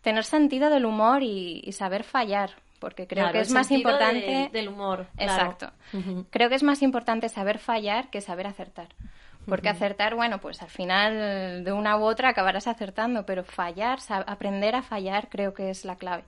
tener 0.01 0.25
sentido 0.25 0.69
del 0.69 0.85
humor 0.85 1.23
y 1.23 1.71
saber 1.71 2.03
fallar 2.03 2.51
porque 2.83 3.07
creo 3.07 3.31
que 3.31 3.39
es 3.39 3.49
más 3.49 3.71
importante 3.71 4.49
del 4.51 4.67
humor. 4.67 5.07
Exacto. 5.17 5.71
Creo 6.31 6.49
que 6.49 6.55
es 6.55 6.63
más 6.63 6.81
importante 6.81 7.29
saber 7.29 7.57
fallar 7.57 8.09
que 8.09 8.19
saber 8.19 8.45
acertar. 8.45 8.89
Porque 9.45 9.69
acertar, 9.69 10.15
bueno, 10.15 10.39
pues 10.39 10.61
al 10.61 10.67
final 10.67 11.63
de 11.63 11.71
una 11.71 11.97
u 11.97 12.03
otra 12.03 12.29
acabarás 12.29 12.67
acertando, 12.67 13.25
pero 13.25 13.45
fallar, 13.45 13.99
aprender 14.27 14.75
a 14.75 14.81
fallar 14.81 15.29
creo 15.29 15.53
que 15.53 15.69
es 15.69 15.85
la 15.85 15.95
clave. 15.95 16.23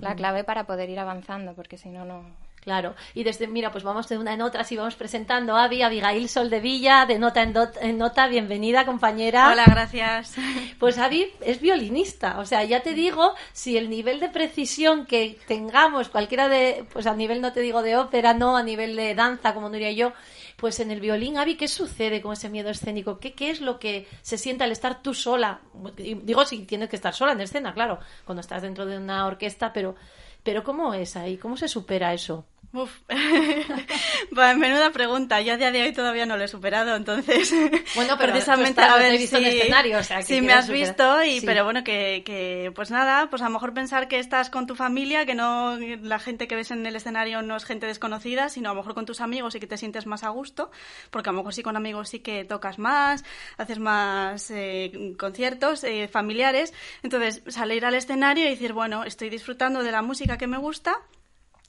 La 0.00 0.16
clave 0.16 0.42
para 0.42 0.64
poder 0.64 0.90
ir 0.90 0.98
avanzando, 0.98 1.54
porque 1.54 1.78
si 1.78 1.90
no, 1.90 2.04
no, 2.04 2.24
Claro, 2.62 2.94
y 3.12 3.24
desde, 3.24 3.48
mira, 3.48 3.72
pues 3.72 3.82
vamos 3.82 4.08
de 4.08 4.16
una 4.18 4.34
en 4.34 4.40
otra, 4.40 4.62
si 4.62 4.76
vamos 4.76 4.94
presentando 4.94 5.56
a 5.56 5.64
Avi, 5.64 5.82
Abigail 5.82 6.28
Sol 6.28 6.48
de 6.48 6.60
Villa, 6.60 7.06
de 7.06 7.18
Nota 7.18 7.42
en, 7.42 7.98
Nota, 7.98 8.28
bienvenida 8.28 8.86
compañera. 8.86 9.50
Hola, 9.50 9.64
gracias. 9.66 10.36
Pues 10.78 10.98
Avi 10.98 11.26
es 11.40 11.60
violinista, 11.60 12.38
o 12.38 12.44
sea, 12.44 12.62
ya 12.62 12.82
te 12.82 12.94
digo, 12.94 13.34
si 13.52 13.76
el 13.76 13.90
nivel 13.90 14.20
de 14.20 14.28
precisión 14.28 15.06
que 15.06 15.38
tengamos, 15.48 16.08
cualquiera 16.08 16.48
de, 16.48 16.84
pues 16.92 17.06
a 17.06 17.14
nivel, 17.14 17.40
no 17.40 17.52
te 17.52 17.60
digo 17.60 17.82
de 17.82 17.96
ópera, 17.96 18.32
no, 18.32 18.56
a 18.56 18.62
nivel 18.62 18.94
de 18.94 19.14
danza, 19.16 19.54
como 19.54 19.68
diría 19.68 19.90
yo, 19.90 20.12
pues 20.56 20.78
en 20.78 20.92
el 20.92 21.00
violín, 21.00 21.38
Avi, 21.38 21.56
¿qué 21.56 21.66
sucede 21.66 22.22
con 22.22 22.32
ese 22.32 22.48
miedo 22.48 22.70
escénico? 22.70 23.18
¿Qué, 23.18 23.32
¿Qué 23.32 23.50
es 23.50 23.60
lo 23.60 23.80
que 23.80 24.06
se 24.22 24.38
siente 24.38 24.62
al 24.62 24.70
estar 24.70 25.02
tú 25.02 25.14
sola? 25.14 25.62
Digo, 25.96 26.44
si 26.44 26.60
tienes 26.60 26.88
que 26.88 26.96
estar 26.96 27.12
sola 27.12 27.32
en 27.32 27.40
escena, 27.40 27.74
claro, 27.74 27.98
cuando 28.24 28.40
estás 28.40 28.62
dentro 28.62 28.86
de 28.86 28.98
una 28.98 29.26
orquesta, 29.26 29.72
pero, 29.72 29.96
pero 30.44 30.62
¿cómo 30.62 30.94
es 30.94 31.16
ahí? 31.16 31.36
¿Cómo 31.38 31.56
se 31.56 31.66
supera 31.66 32.14
eso? 32.14 32.46
Uf. 32.74 32.90
bueno, 34.30 34.58
menuda 34.58 34.90
pregunta. 34.92 35.42
Yo 35.42 35.52
a 35.52 35.56
día 35.58 35.70
de 35.70 35.82
hoy 35.82 35.92
todavía 35.92 36.24
no 36.24 36.38
lo 36.38 36.44
he 36.44 36.48
superado, 36.48 36.96
entonces. 36.96 37.52
Bueno, 37.94 38.16
precisamente 38.16 38.80
a 38.80 38.96
ver 38.96 39.18
si, 39.18 39.36
en 39.36 39.44
escenario, 39.44 39.98
o 39.98 40.02
sea, 40.02 40.22
si 40.22 40.40
me 40.40 40.52
has 40.54 40.68
visto 40.68 41.22
y 41.22 41.40
pero 41.42 41.64
bueno 41.64 41.84
que, 41.84 42.22
que 42.24 42.72
pues 42.74 42.90
nada, 42.90 43.28
pues 43.28 43.42
a 43.42 43.46
lo 43.46 43.50
mejor 43.50 43.74
pensar 43.74 44.08
que 44.08 44.18
estás 44.18 44.48
con 44.48 44.66
tu 44.66 44.74
familia, 44.74 45.26
que 45.26 45.34
no 45.34 45.76
la 45.76 46.18
gente 46.18 46.48
que 46.48 46.56
ves 46.56 46.70
en 46.70 46.86
el 46.86 46.96
escenario 46.96 47.42
no 47.42 47.56
es 47.56 47.64
gente 47.64 47.86
desconocida, 47.86 48.48
sino 48.48 48.70
a 48.70 48.72
lo 48.72 48.80
mejor 48.80 48.94
con 48.94 49.04
tus 49.04 49.20
amigos 49.20 49.54
y 49.54 49.60
que 49.60 49.66
te 49.66 49.76
sientes 49.76 50.06
más 50.06 50.24
a 50.24 50.30
gusto, 50.30 50.70
porque 51.10 51.28
a 51.28 51.32
lo 51.32 51.38
mejor 51.38 51.52
sí 51.52 51.62
con 51.62 51.76
amigos 51.76 52.08
sí 52.08 52.20
que 52.20 52.44
tocas 52.44 52.78
más, 52.78 53.24
haces 53.58 53.78
más 53.78 54.50
eh, 54.50 55.14
conciertos 55.18 55.84
eh, 55.84 56.08
familiares, 56.08 56.72
entonces 57.02 57.42
salir 57.48 57.84
al 57.84 57.94
escenario 57.94 58.46
y 58.46 58.50
decir 58.50 58.72
bueno 58.72 59.04
estoy 59.04 59.28
disfrutando 59.28 59.82
de 59.82 59.92
la 59.92 60.02
música 60.02 60.38
que 60.38 60.46
me 60.46 60.58
gusta 60.58 60.98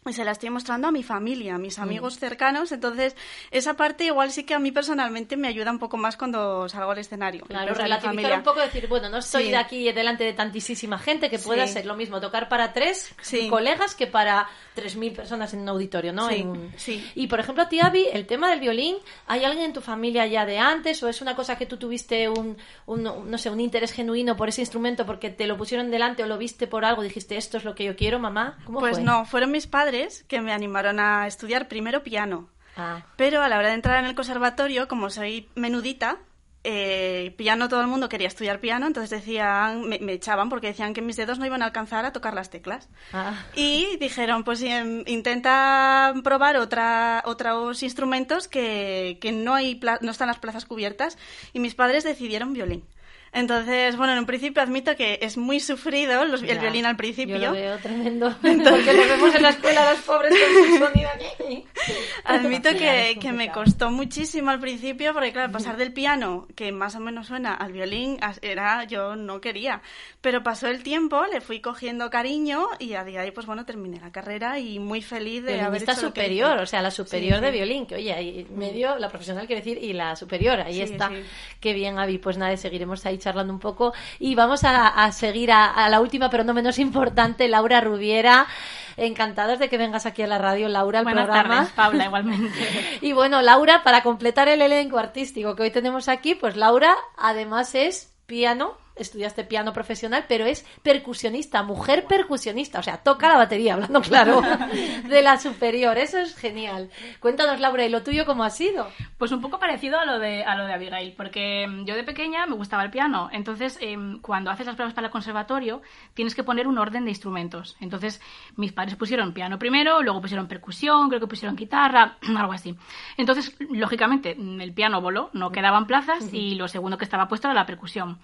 y 0.06 0.14
se 0.14 0.26
la 0.26 0.32
estoy 0.32 0.50
mostrando 0.50 0.88
a 0.88 0.92
mi 0.92 1.04
familia, 1.04 1.56
a 1.56 1.58
mis 1.58 1.80
amigos 1.80 2.20
cercanos. 2.20 2.72
Entonces, 2.72 3.16
esa 3.52 3.76
parte 3.76 4.06
igual 4.06 4.32
sí 4.32 4.44
que 4.44 4.54
a 4.54 4.60
mí 4.60 4.72
personalmente 4.72 5.38
me 5.38 5.48
ayuda 5.48 5.72
un 5.72 5.80
poco 5.80 5.98
más 5.98 6.18
cuando 6.18 6.68
salgo 6.68 6.92
al 6.92 6.98
escenario. 6.98 7.46
Claro, 7.46 7.74
relativizar 7.74 8.38
un 8.38 8.44
poco, 8.44 8.60
decir, 8.60 8.88
bueno, 8.88 9.10
no 9.10 9.18
estoy 9.18 9.50
de 9.50 9.58
aquí 9.58 9.92
delante 9.92 10.24
de 10.24 10.34
tantísima 10.34 10.98
gente 10.98 11.30
que 11.30 11.40
pueda 11.40 11.68
ser 11.68 11.86
lo 11.86 11.96
mismo 11.96 12.20
tocar 12.20 12.50
para 12.50 12.74
tres 12.74 13.14
colegas 13.50 13.96
que 13.96 14.08
para 14.08 14.48
tres 14.74 14.96
mil 14.96 15.14
personas 15.14 15.54
en 15.54 15.62
un 15.62 15.70
auditorio, 15.70 16.12
¿no? 16.14 16.30
Sí, 16.78 17.04
Y, 17.16 17.28
por 17.28 17.40
ejemplo, 17.40 17.64
a 17.64 17.70
ti, 17.70 17.80
Abby, 17.80 18.08
el 18.12 18.26
tema 18.26 18.50
del 18.50 18.60
violín, 18.60 18.98
¿hay 19.28 19.44
alguien 19.44 19.66
en 19.66 19.74
tu 19.74 19.82
familia 19.82 20.26
ya 20.28 20.46
de 20.46 20.58
antes 20.60 21.02
o 21.04 21.08
es 21.08 21.22
una 21.22 21.36
cosa 21.36 21.58
que 21.58 21.66
tú 21.66 21.78
tuviste 21.78 22.28
un, 22.28 22.58
un, 22.86 23.04
no 23.04 23.38
sé, 23.38 23.50
un 23.50 23.60
interés 23.60 23.92
genuino 23.92 24.36
por 24.36 24.50
ese 24.50 24.62
instrumento 24.62 25.06
porque 25.06 25.30
te 25.30 25.48
lo 25.48 25.58
pusieron 25.58 25.92
delante 25.92 26.24
o 26.24 26.28
lo 26.28 26.38
viste 26.38 26.68
por 26.68 26.86
algo, 26.86 27.04
dijiste, 27.04 27.38
esto 27.38 27.58
es 27.58 27.64
lo 27.64 27.76
que 27.76 27.86
yo 27.86 27.96
quiero, 27.96 28.20
mamá? 28.20 28.58
¿Cómo 28.66 28.80
pues 28.80 29.00
no, 29.00 29.26
fueron 29.26 29.52
mis 29.52 29.68
padres 29.68 29.93
que 30.28 30.42
me 30.42 30.54
animaron 30.54 31.00
a 31.00 31.28
estudiar 31.28 31.68
primero 31.68 32.04
piano. 32.04 32.50
Ah. 32.76 33.06
Pero 33.16 33.42
a 33.42 33.50
la 33.50 33.58
hora 33.58 33.70
de 33.70 33.76
entrar 33.76 34.00
en 34.00 34.06
el 34.06 34.16
conservatorio, 34.16 34.88
como 34.88 35.10
soy 35.10 35.50
menudita, 35.56 36.18
eh, 36.66 37.34
piano 37.38 37.68
todo 37.68 37.82
el 37.82 37.88
mundo 37.88 38.08
quería 38.08 38.28
estudiar 38.28 38.62
piano, 38.62 38.88
entonces 38.88 39.10
decían, 39.10 39.88
me, 39.88 39.98
echaban 40.14 40.50
porque 40.50 40.68
decían 40.68 40.94
que 40.94 41.02
mis 41.02 41.18
dedos 41.18 41.38
no 41.38 41.46
iban 41.46 41.62
a 41.62 41.66
alcanzar 41.66 42.06
a 42.06 42.14
tocar 42.14 42.34
las 42.34 42.50
teclas. 42.50 42.90
Ah. 43.12 43.34
Y 43.54 43.98
dijeron, 43.98 44.44
pues 44.44 44.62
em, 44.62 45.04
intenta 45.06 46.14
probar 46.24 46.56
otra, 46.58 47.22
otros 47.26 47.84
instrumentos 47.84 48.48
que, 48.48 49.18
que 49.22 49.32
no, 49.34 49.54
hay 49.54 49.80
no 50.02 50.12
están 50.12 50.28
las 50.28 50.40
plazas 50.40 50.66
cubiertas. 50.66 51.18
Y 51.52 51.60
mis 51.60 51.76
padres 51.76 52.04
decidieron 52.04 52.54
violín. 52.54 52.86
Entonces, 53.34 53.98
bueno, 53.98 54.14
en 54.14 54.20
un 54.20 54.26
principio 54.26 54.62
admito 54.62 54.96
que 54.96 55.18
es 55.22 55.38
muy 55.38 55.60
sufrido 55.60 56.22
el 56.22 56.60
violín 56.60 56.86
al 56.86 56.96
principio. 56.96 57.38
Yo 57.38 57.48
lo 57.48 57.54
veo 57.54 57.78
tremendo. 57.80 58.36
Porque 58.42 58.94
lo 58.94 59.08
vemos 59.08 59.36
en 59.36 59.42
la 59.42 59.50
escuela 59.50 59.92
los 59.92 60.02
pobres 60.02 60.32
con 60.32 60.66
su 60.68 60.78
sonido 60.78 61.10
aquí. 61.10 61.66
Admito 62.26 62.70
que, 62.72 63.18
que, 63.20 63.32
me 63.32 63.52
costó 63.52 63.90
muchísimo 63.90 64.52
al 64.52 64.60
principio, 64.60 65.14
porque 65.14 65.34
claro, 65.34 65.52
pasar 65.52 65.76
del 65.76 65.92
piano, 65.92 66.48
que 66.56 66.72
más 66.72 66.96
o 66.96 67.00
menos 67.02 67.28
suena, 67.28 67.54
al 67.54 67.74
violín, 67.74 68.18
era, 68.42 68.86
yo 68.86 69.16
no 69.16 69.42
quería. 69.42 69.82
Pero 70.22 70.44
pasó 70.44 70.68
el 70.68 70.84
tiempo, 70.84 71.26
le 71.26 71.42
fui 71.42 71.60
cogiendo 71.60 72.10
cariño 72.10 72.68
y 72.80 72.94
a 72.94 73.04
día 73.04 73.20
de 73.20 73.26
ahí, 73.26 73.32
pues 73.32 73.46
bueno, 73.46 73.66
terminé 73.66 74.00
la 74.00 74.12
carrera 74.12 74.60
y 74.60 74.80
muy 74.80 75.02
feliz 75.02 75.44
de 75.44 75.60
haber 75.60 75.84
hecho 75.84 75.96
superior, 75.96 76.60
o 76.60 76.66
sea, 76.66 76.82
la 76.82 76.92
superior 76.92 77.42
de 77.42 77.52
violín, 77.52 77.86
que 77.86 77.96
oye, 77.96 78.14
ahí 78.14 78.48
medio, 78.56 78.98
la 78.98 79.10
profesional 79.10 79.46
quiere 79.46 79.62
decir, 79.62 79.84
y 79.84 79.92
la 79.94 80.16
superior, 80.16 80.62
ahí 80.62 80.82
está. 80.82 81.12
Qué 81.60 81.74
bien, 81.74 82.00
Avi, 82.00 82.20
pues 82.20 82.38
nada, 82.38 82.56
seguiremos 82.56 83.06
ahí 83.06 83.18
charlando 83.24 83.54
un 83.54 83.60
poco 83.60 83.94
y 84.20 84.36
vamos 84.36 84.62
a, 84.64 85.12
seguir 85.12 85.52
a, 85.52 85.90
la 85.90 86.00
última, 86.02 86.30
pero 86.30 86.44
no 86.44 86.54
menos 86.54 86.80
importante, 86.80 87.48
Laura 87.48 87.82
Rubiera. 87.82 88.48
Encantados 88.96 89.58
de 89.58 89.70
que 89.70 89.80
vengas 89.80 90.06
aquí 90.06 90.22
a 90.22 90.28
la 90.28 90.38
radio, 90.38 90.70
Laura, 90.70 91.00
al 91.00 91.06
Buenas 91.06 91.26
programa. 91.26 91.56
Tardes, 91.56 91.72
Paula, 91.72 92.06
igualmente. 92.08 93.00
y 93.02 93.12
bueno, 93.14 93.42
Laura, 93.42 93.82
para 93.84 94.04
completar 94.04 94.48
el 94.50 94.62
elenco 94.62 95.00
artístico 95.00 95.56
que 95.56 95.64
hoy 95.64 95.72
tenemos 95.72 96.08
aquí, 96.08 96.36
pues 96.36 96.56
Laura 96.56 96.96
además 97.18 97.74
es 97.74 98.14
piano, 98.28 98.78
estudiaste 98.96 99.44
piano 99.44 99.74
profesional, 99.74 100.26
pero 100.28 100.46
es 100.46 100.66
percusionista, 100.82 101.64
mujer 101.64 102.06
percusionista, 102.08 102.80
o 102.80 102.84
sea, 102.84 102.98
toca 102.98 103.28
la 103.28 103.38
batería, 103.38 103.74
hablando 103.74 104.02
claro, 104.02 104.42
de 105.08 105.22
la 105.22 105.38
superior. 105.38 105.98
Eso 105.98 106.20
es 106.20 106.36
genial. 106.36 106.90
Cuéntanos, 107.20 107.60
Laura, 107.60 107.86
¿y 107.86 107.90
lo 107.90 108.04
tuyo 108.04 108.26
cómo 108.26 108.44
ha 108.44 108.50
sido? 108.50 108.88
Pues 109.18 109.32
un 109.32 109.42
poco 109.42 109.60
parecido 109.60 110.00
a 110.00 110.06
lo 110.06 110.20
de, 110.20 110.44
a 110.44 110.56
lo 110.56 110.66
de 110.66 110.74
Abigail, 110.74 111.14
porque 111.16 111.68
mm, 111.68 111.86
yo 111.86 111.96
de 111.96 112.04
pequeña 112.04 112.46
me 112.46 112.56
gustaba 112.56 112.84
el 112.84 112.92
piano. 112.92 113.30
Entonces, 113.32 113.78
em, 113.82 114.20
cuando 114.22 114.52
haces 114.52 114.66
las 114.66 114.76
pruebas 114.76 114.94
para 114.94 115.08
el 115.08 115.12
conservatorio, 115.12 115.82
tienes 116.14 116.36
que 116.36 116.44
poner 116.44 116.68
un 116.68 116.78
orden 116.78 117.06
de 117.06 117.12
instrumentos. 117.12 117.76
Entonces, 117.80 118.22
mis 118.56 118.72
padres 118.72 118.96
pusieron 118.96 119.34
piano 119.34 119.58
primero, 119.58 120.02
luego 120.02 120.22
pusieron 120.22 120.48
percusión, 120.48 121.10
creo 121.10 121.20
que 121.20 121.28
pusieron 121.28 121.56
guitarra, 121.56 122.18
algo 122.38 122.54
así. 122.54 122.76
Entonces, 123.18 123.56
lógicamente, 123.72 124.32
el 124.38 124.74
piano 124.74 125.02
voló, 125.02 125.30
no 125.34 125.52
quedaban 125.52 125.88
plazas, 125.88 126.34
y 126.34 126.56
lo 126.56 126.68
segundo 126.68 126.98
que 126.98 127.06
estaba 127.06 127.28
puesto 127.28 127.48
era 127.48 127.54
la 127.54 127.66
percusión. 127.66 128.20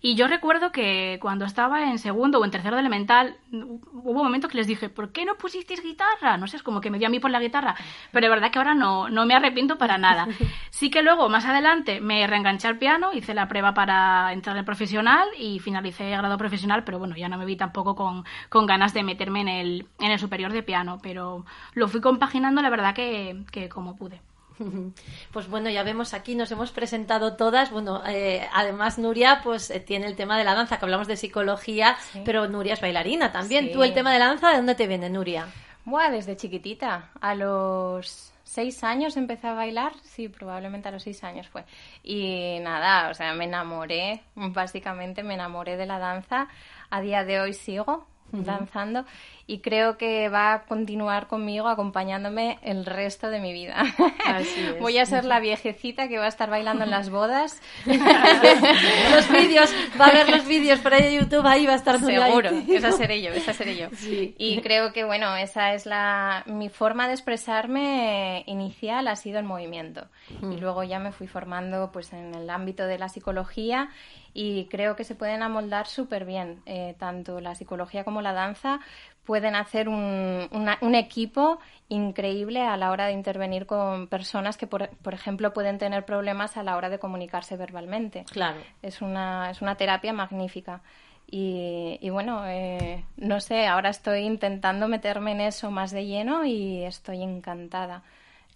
Y 0.00 0.11
yo 0.14 0.26
recuerdo 0.26 0.72
que 0.72 1.18
cuando 1.20 1.44
estaba 1.44 1.90
en 1.90 1.98
segundo 1.98 2.38
o 2.38 2.44
en 2.44 2.50
tercero 2.50 2.76
de 2.76 2.80
elemental, 2.80 3.36
hubo 3.52 4.10
un 4.10 4.24
momento 4.24 4.48
que 4.48 4.56
les 4.56 4.66
dije, 4.66 4.88
¿por 4.88 5.12
qué 5.12 5.24
no 5.24 5.36
pusisteis 5.36 5.82
guitarra? 5.82 6.36
No 6.36 6.46
sé, 6.46 6.56
es 6.56 6.62
como 6.62 6.80
que 6.80 6.90
me 6.90 6.98
dio 6.98 7.06
a 7.06 7.10
mí 7.10 7.20
por 7.20 7.30
la 7.30 7.40
guitarra. 7.40 7.74
Pero 8.10 8.26
de 8.26 8.30
verdad 8.30 8.50
que 8.50 8.58
ahora 8.58 8.74
no, 8.74 9.08
no 9.08 9.26
me 9.26 9.34
arrepiento 9.34 9.78
para 9.78 9.98
nada. 9.98 10.26
Sí 10.70 10.90
que 10.90 11.02
luego, 11.02 11.28
más 11.28 11.44
adelante, 11.44 12.00
me 12.00 12.26
reenganché 12.26 12.66
al 12.66 12.78
piano, 12.78 13.12
hice 13.12 13.34
la 13.34 13.46
prueba 13.46 13.72
para 13.72 14.32
entrar 14.32 14.56
en 14.56 14.64
profesional 14.64 15.28
y 15.38 15.60
finalicé 15.60 16.10
grado 16.10 16.36
profesional, 16.38 16.82
pero 16.82 16.98
bueno, 16.98 17.14
ya 17.14 17.28
no 17.28 17.38
me 17.38 17.44
vi 17.44 17.56
tampoco 17.56 17.94
con, 17.94 18.24
con 18.48 18.66
ganas 18.66 18.92
de 18.92 19.04
meterme 19.04 19.42
en 19.42 19.48
el, 19.48 19.86
en 20.00 20.10
el 20.10 20.18
superior 20.18 20.52
de 20.52 20.64
piano, 20.64 20.98
pero 21.00 21.44
lo 21.74 21.86
fui 21.86 22.00
compaginando, 22.00 22.62
la 22.62 22.70
verdad 22.70 22.94
que, 22.94 23.44
que 23.52 23.68
como 23.68 23.94
pude. 23.94 24.20
Pues 25.32 25.48
bueno, 25.48 25.70
ya 25.70 25.82
vemos 25.82 26.14
aquí, 26.14 26.34
nos 26.34 26.50
hemos 26.50 26.72
presentado 26.72 27.36
todas. 27.36 27.70
Bueno, 27.70 28.02
eh, 28.06 28.46
además 28.52 28.98
Nuria 28.98 29.40
pues 29.42 29.70
eh, 29.70 29.80
tiene 29.80 30.06
el 30.06 30.16
tema 30.16 30.38
de 30.38 30.44
la 30.44 30.54
danza, 30.54 30.78
que 30.78 30.84
hablamos 30.84 31.06
de 31.06 31.16
psicología, 31.16 31.96
pero 32.24 32.48
Nuria 32.48 32.74
es 32.74 32.80
bailarina 32.80 33.32
también. 33.32 33.72
¿Tú 33.72 33.82
el 33.82 33.94
tema 33.94 34.12
de 34.12 34.18
la 34.18 34.26
danza 34.26 34.50
de 34.50 34.56
dónde 34.56 34.74
te 34.74 34.86
viene, 34.86 35.08
Nuria? 35.08 35.46
Buah, 35.84 36.10
desde 36.10 36.36
chiquitita. 36.36 37.10
A 37.20 37.34
los 37.34 38.32
seis 38.44 38.84
años 38.84 39.16
empecé 39.16 39.48
a 39.48 39.54
bailar, 39.54 39.92
sí, 40.02 40.28
probablemente 40.28 40.88
a 40.88 40.92
los 40.92 41.02
seis 41.02 41.24
años 41.24 41.48
fue. 41.48 41.64
Y 42.02 42.58
nada, 42.60 43.10
o 43.10 43.14
sea, 43.14 43.32
me 43.34 43.44
enamoré, 43.44 44.22
básicamente 44.34 45.22
me 45.22 45.34
enamoré 45.34 45.76
de 45.76 45.86
la 45.86 45.98
danza. 45.98 46.48
A 46.90 47.00
día 47.00 47.24
de 47.24 47.40
hoy 47.40 47.54
sigo 47.54 48.06
danzando 48.32 49.04
y 49.46 49.58
creo 49.58 49.96
que 49.98 50.28
va 50.28 50.54
a 50.54 50.62
continuar 50.62 51.26
conmigo 51.26 51.68
acompañándome 51.68 52.58
el 52.62 52.86
resto 52.86 53.28
de 53.28 53.40
mi 53.40 53.52
vida. 53.52 53.82
Voy 54.80 54.98
a 54.98 55.06
ser 55.06 55.24
la 55.24 55.40
viejecita 55.40 56.08
que 56.08 56.18
va 56.18 56.26
a 56.26 56.28
estar 56.28 56.48
bailando 56.48 56.84
en 56.84 56.90
las 56.90 57.10
bodas. 57.10 57.60
los 57.86 59.28
vídeos, 59.30 59.74
va 60.00 60.06
a 60.06 60.12
ver 60.12 60.28
los 60.28 60.46
vídeos 60.46 60.78
por 60.80 60.94
ahí 60.94 61.02
de 61.02 61.14
YouTube, 61.14 61.46
ahí 61.46 61.66
va 61.66 61.72
a 61.72 61.76
estar 61.76 61.98
seguro. 61.98 62.50
Esa 62.68 62.92
seré 62.92 63.22
yo, 63.22 63.30
esa 63.30 63.52
seré 63.52 63.76
yo. 63.76 63.88
Y 64.38 64.60
creo 64.60 64.92
que 64.92 65.04
bueno, 65.04 65.34
esa 65.36 65.74
es 65.74 65.86
la 65.86 66.44
mi 66.46 66.68
forma 66.68 67.06
de 67.06 67.14
expresarme 67.14 68.44
inicial 68.46 69.08
ha 69.08 69.16
sido 69.16 69.38
el 69.38 69.44
movimiento 69.44 70.06
y 70.40 70.56
luego 70.58 70.82
ya 70.84 70.98
me 70.98 71.12
fui 71.12 71.26
formando 71.26 71.90
pues 71.92 72.12
en 72.12 72.34
el 72.34 72.48
ámbito 72.50 72.86
de 72.86 72.98
la 72.98 73.08
psicología 73.08 73.90
y 74.34 74.66
creo 74.66 74.96
que 74.96 75.04
se 75.04 75.14
pueden 75.14 75.42
amoldar 75.42 75.86
súper 75.86 76.24
bien, 76.24 76.62
eh, 76.64 76.94
tanto 76.98 77.40
la 77.40 77.54
psicología 77.54 78.04
como 78.04 78.22
la 78.22 78.32
danza 78.32 78.80
pueden 79.24 79.54
hacer 79.54 79.88
un, 79.88 80.48
un, 80.50 80.94
equipo 80.94 81.58
increíble 81.88 82.62
a 82.62 82.76
la 82.76 82.90
hora 82.90 83.06
de 83.06 83.12
intervenir 83.12 83.66
con 83.66 84.08
personas 84.08 84.56
que, 84.56 84.66
por, 84.66 84.88
por, 85.02 85.14
ejemplo, 85.14 85.52
pueden 85.52 85.78
tener 85.78 86.04
problemas 86.04 86.56
a 86.56 86.62
la 86.62 86.76
hora 86.76 86.88
de 86.88 86.98
comunicarse 86.98 87.56
verbalmente. 87.56 88.24
Claro. 88.30 88.60
Es 88.82 89.00
una, 89.00 89.50
es 89.50 89.62
una 89.62 89.76
terapia 89.76 90.12
magnífica. 90.12 90.82
Y, 91.30 91.98
y 92.00 92.10
bueno, 92.10 92.42
eh, 92.46 93.04
no 93.16 93.40
sé, 93.40 93.66
ahora 93.66 93.90
estoy 93.90 94.20
intentando 94.20 94.88
meterme 94.88 95.32
en 95.32 95.40
eso 95.40 95.70
más 95.70 95.90
de 95.92 96.04
lleno 96.04 96.44
y 96.44 96.82
estoy 96.82 97.22
encantada. 97.22 98.02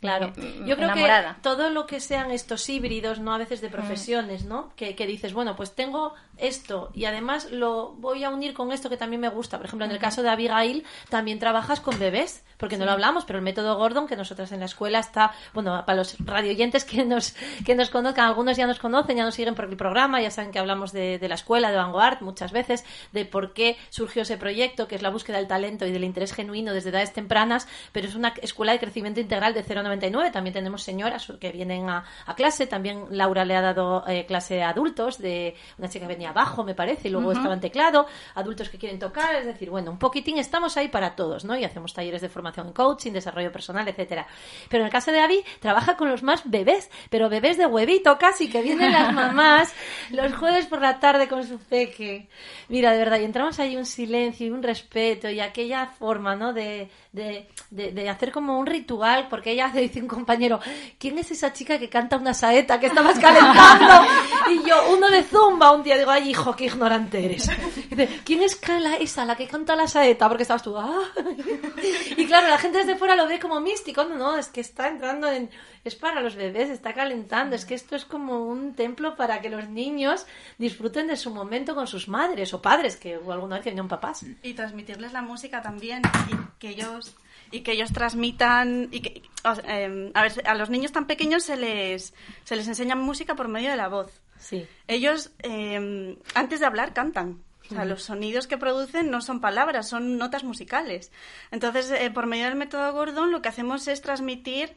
Claro, 0.00 0.32
yo 0.66 0.76
creo 0.76 0.92
que 0.92 1.08
todo 1.42 1.70
lo 1.70 1.86
que 1.86 2.00
sean 2.00 2.30
estos 2.30 2.68
híbridos, 2.68 3.18
¿no? 3.18 3.32
A 3.32 3.38
veces 3.38 3.60
de 3.60 3.70
profesiones, 3.70 4.44
¿no? 4.44 4.72
Que, 4.76 4.94
que, 4.94 5.06
dices, 5.06 5.32
bueno, 5.32 5.56
pues 5.56 5.74
tengo 5.74 6.12
esto 6.36 6.90
y 6.94 7.06
además 7.06 7.50
lo 7.50 7.92
voy 7.94 8.22
a 8.24 8.30
unir 8.30 8.52
con 8.52 8.72
esto 8.72 8.90
que 8.90 8.98
también 8.98 9.20
me 9.20 9.28
gusta. 9.28 9.56
Por 9.56 9.66
ejemplo, 9.66 9.86
en 9.86 9.92
el 9.92 9.98
caso 9.98 10.22
de 10.22 10.28
Abigail, 10.28 10.84
también 11.08 11.38
trabajas 11.38 11.80
con 11.80 11.98
bebés, 11.98 12.44
porque 12.56 12.76
no 12.76 12.84
lo 12.84 12.92
hablamos, 12.92 13.24
pero 13.24 13.38
el 13.38 13.44
método 13.44 13.76
Gordon, 13.76 14.06
que 14.06 14.16
nosotras 14.16 14.52
en 14.52 14.60
la 14.60 14.66
escuela 14.66 14.98
está, 14.98 15.32
bueno, 15.52 15.82
para 15.86 15.96
los 15.96 16.16
radioyentes 16.24 16.84
que 16.84 17.04
nos, 17.04 17.34
que 17.64 17.74
nos 17.74 17.90
conozcan, 17.90 18.26
algunos 18.26 18.56
ya 18.56 18.66
nos 18.66 18.78
conocen, 18.78 19.16
ya 19.16 19.24
nos 19.24 19.34
siguen 19.34 19.54
por 19.54 19.66
el 19.66 19.76
programa, 19.76 20.20
ya 20.20 20.30
saben 20.30 20.50
que 20.50 20.58
hablamos 20.58 20.92
de, 20.92 21.18
de 21.18 21.28
la 21.28 21.34
escuela, 21.34 21.70
de 21.70 21.76
Vanguard, 21.76 22.22
muchas 22.22 22.52
veces, 22.52 22.84
de 23.12 23.24
por 23.24 23.52
qué 23.52 23.76
surgió 23.90 24.22
ese 24.22 24.36
proyecto, 24.36 24.88
que 24.88 24.94
es 24.94 25.02
la 25.02 25.10
búsqueda 25.10 25.38
del 25.38 25.46
talento 25.46 25.86
y 25.86 25.92
del 25.92 26.04
interés 26.04 26.32
genuino 26.32 26.72
desde 26.72 26.90
edades 26.90 27.12
tempranas, 27.12 27.68
pero 27.92 28.08
es 28.08 28.14
una 28.14 28.32
escuela 28.42 28.72
de 28.72 28.78
crecimiento 28.78 29.20
integral 29.20 29.54
de 29.54 29.64
0,99. 29.64 30.32
También 30.32 30.54
tenemos 30.54 30.82
señoras 30.82 31.32
que 31.40 31.52
vienen 31.52 31.88
a, 31.88 32.04
a 32.24 32.34
clase, 32.34 32.66
también 32.66 33.06
Laura 33.10 33.44
le 33.44 33.56
ha 33.56 33.60
dado 33.60 34.04
eh, 34.06 34.24
clase 34.26 34.62
a 34.62 34.70
adultos, 34.70 35.18
de 35.18 35.54
una 35.78 35.88
chica 35.88 36.06
que 36.06 36.14
venía 36.14 36.30
abajo, 36.30 36.64
me 36.64 36.74
parece, 36.74 37.08
y 37.08 37.10
luego 37.10 37.32
estaba 37.32 37.54
en 37.54 37.60
teclado, 37.60 38.06
adultos 38.34 38.68
que 38.68 38.78
quieren 38.78 38.98
tocar, 38.98 39.34
es 39.36 39.46
decir, 39.46 39.70
bueno, 39.70 39.90
un 39.90 39.98
poquitín 39.98 40.38
estamos 40.38 40.76
ahí 40.76 40.88
para 40.88 41.14
todos, 41.14 41.44
¿no? 41.44 41.56
Y 41.56 41.64
hacemos 41.64 41.92
talleres 41.92 42.22
de 42.22 42.28
formación 42.28 42.45
en 42.56 42.72
coaching, 42.72 43.12
desarrollo 43.12 43.52
personal, 43.52 43.86
etcétera. 43.88 44.26
Pero 44.68 44.82
en 44.82 44.86
el 44.86 44.92
caso 44.92 45.12
de 45.12 45.20
Abby, 45.20 45.44
trabaja 45.60 45.96
con 45.96 46.10
los 46.10 46.22
más 46.22 46.42
bebés, 46.44 46.90
pero 47.10 47.28
bebés 47.28 47.56
de 47.56 47.66
huevito 47.66 48.18
casi, 48.18 48.48
que 48.48 48.62
vienen 48.62 48.92
las 48.92 49.12
mamás 49.14 49.72
los 50.10 50.34
jueves 50.34 50.66
por 50.66 50.80
la 50.80 50.98
tarde 51.00 51.28
con 51.28 51.46
su 51.46 51.58
peque. 51.58 52.28
Mira, 52.68 52.92
de 52.92 52.98
verdad, 52.98 53.20
y 53.20 53.24
entramos 53.24 53.58
ahí 53.58 53.76
un 53.76 53.86
silencio 53.86 54.46
y 54.46 54.50
un 54.50 54.62
respeto 54.62 55.28
y 55.28 55.40
aquella 55.40 55.86
forma, 55.86 56.36
¿no? 56.36 56.52
De, 56.52 56.90
de, 57.12 57.48
de, 57.70 58.08
hacer 58.08 58.30
como 58.30 58.58
un 58.58 58.66
ritual, 58.66 59.26
porque 59.28 59.52
ella 59.52 59.70
dice 59.74 60.00
un 60.00 60.08
compañero, 60.08 60.60
¿quién 60.98 61.18
es 61.18 61.30
esa 61.30 61.52
chica 61.52 61.78
que 61.78 61.88
canta 61.88 62.16
una 62.16 62.34
saeta 62.34 62.78
que 62.78 62.86
estabas 62.86 63.18
calentando? 63.18 64.06
Y 64.48 64.68
yo, 64.68 64.92
uno 64.92 65.08
de 65.08 65.24
Zumba, 65.24 65.72
un 65.72 65.82
día 65.82 65.98
digo, 65.98 66.10
ay 66.10 66.30
hijo, 66.30 66.54
qué 66.54 66.66
ignorante 66.66 67.24
eres. 67.24 67.50
dice, 67.90 68.20
¿quién 68.24 68.42
es 68.42 68.60
esa, 69.00 69.24
la 69.24 69.36
que 69.36 69.48
canta 69.48 69.74
la 69.74 69.88
saeta? 69.88 70.28
Porque 70.28 70.42
estabas 70.42 70.62
tú, 70.62 70.76
ah". 70.76 71.02
Y 72.16 72.26
claro, 72.26 72.35
la 72.42 72.58
gente 72.58 72.78
desde 72.78 72.96
fuera 72.96 73.16
lo 73.16 73.26
ve 73.26 73.38
como 73.38 73.60
místico, 73.60 74.04
no, 74.04 74.16
no, 74.16 74.36
es 74.36 74.48
que 74.48 74.60
está 74.60 74.88
entrando 74.88 75.30
en, 75.30 75.50
es 75.84 75.94
para 75.94 76.20
los 76.20 76.34
bebés, 76.34 76.70
está 76.70 76.92
calentando, 76.92 77.56
es 77.56 77.64
que 77.64 77.74
esto 77.74 77.96
es 77.96 78.04
como 78.04 78.46
un 78.46 78.74
templo 78.74 79.16
para 79.16 79.40
que 79.40 79.48
los 79.48 79.68
niños 79.68 80.26
disfruten 80.58 81.06
de 81.06 81.16
su 81.16 81.30
momento 81.30 81.74
con 81.74 81.86
sus 81.86 82.08
madres 82.08 82.52
o 82.54 82.62
padres, 82.62 82.96
que 82.96 83.14
alguna 83.14 83.56
vez 83.56 83.64
tenían 83.64 83.88
papás. 83.88 84.24
Y 84.42 84.54
transmitirles 84.54 85.12
la 85.12 85.22
música 85.22 85.62
también, 85.62 86.02
y 86.30 86.58
que 86.58 86.70
ellos 86.70 87.16
y 87.52 87.60
que 87.60 87.72
ellos 87.72 87.92
transmitan 87.92 88.88
y 88.90 89.00
que 89.00 89.22
em, 89.64 90.10
a, 90.14 90.22
ver, 90.22 90.42
a 90.46 90.54
los 90.54 90.68
niños 90.68 90.90
tan 90.90 91.06
pequeños 91.06 91.44
se 91.44 91.56
les 91.56 92.12
se 92.42 92.56
les 92.56 92.66
enseña 92.66 92.96
música 92.96 93.36
por 93.36 93.46
medio 93.46 93.70
de 93.70 93.76
la 93.76 93.88
voz. 93.88 94.20
Sí. 94.38 94.66
Ellos 94.88 95.30
em, 95.42 96.16
antes 96.34 96.60
de 96.60 96.66
hablar 96.66 96.92
cantan 96.92 97.44
o 97.70 97.74
sea, 97.74 97.84
los 97.84 98.02
sonidos 98.02 98.46
que 98.46 98.58
producen 98.58 99.10
no 99.10 99.20
son 99.20 99.40
palabras, 99.40 99.88
son 99.88 100.18
notas 100.18 100.44
musicales. 100.44 101.12
Entonces, 101.50 101.90
eh, 101.90 102.10
por 102.10 102.26
medio 102.26 102.44
del 102.44 102.56
método 102.56 102.92
Gordon, 102.92 103.32
lo 103.32 103.42
que 103.42 103.48
hacemos 103.48 103.88
es 103.88 104.00
transmitir 104.02 104.74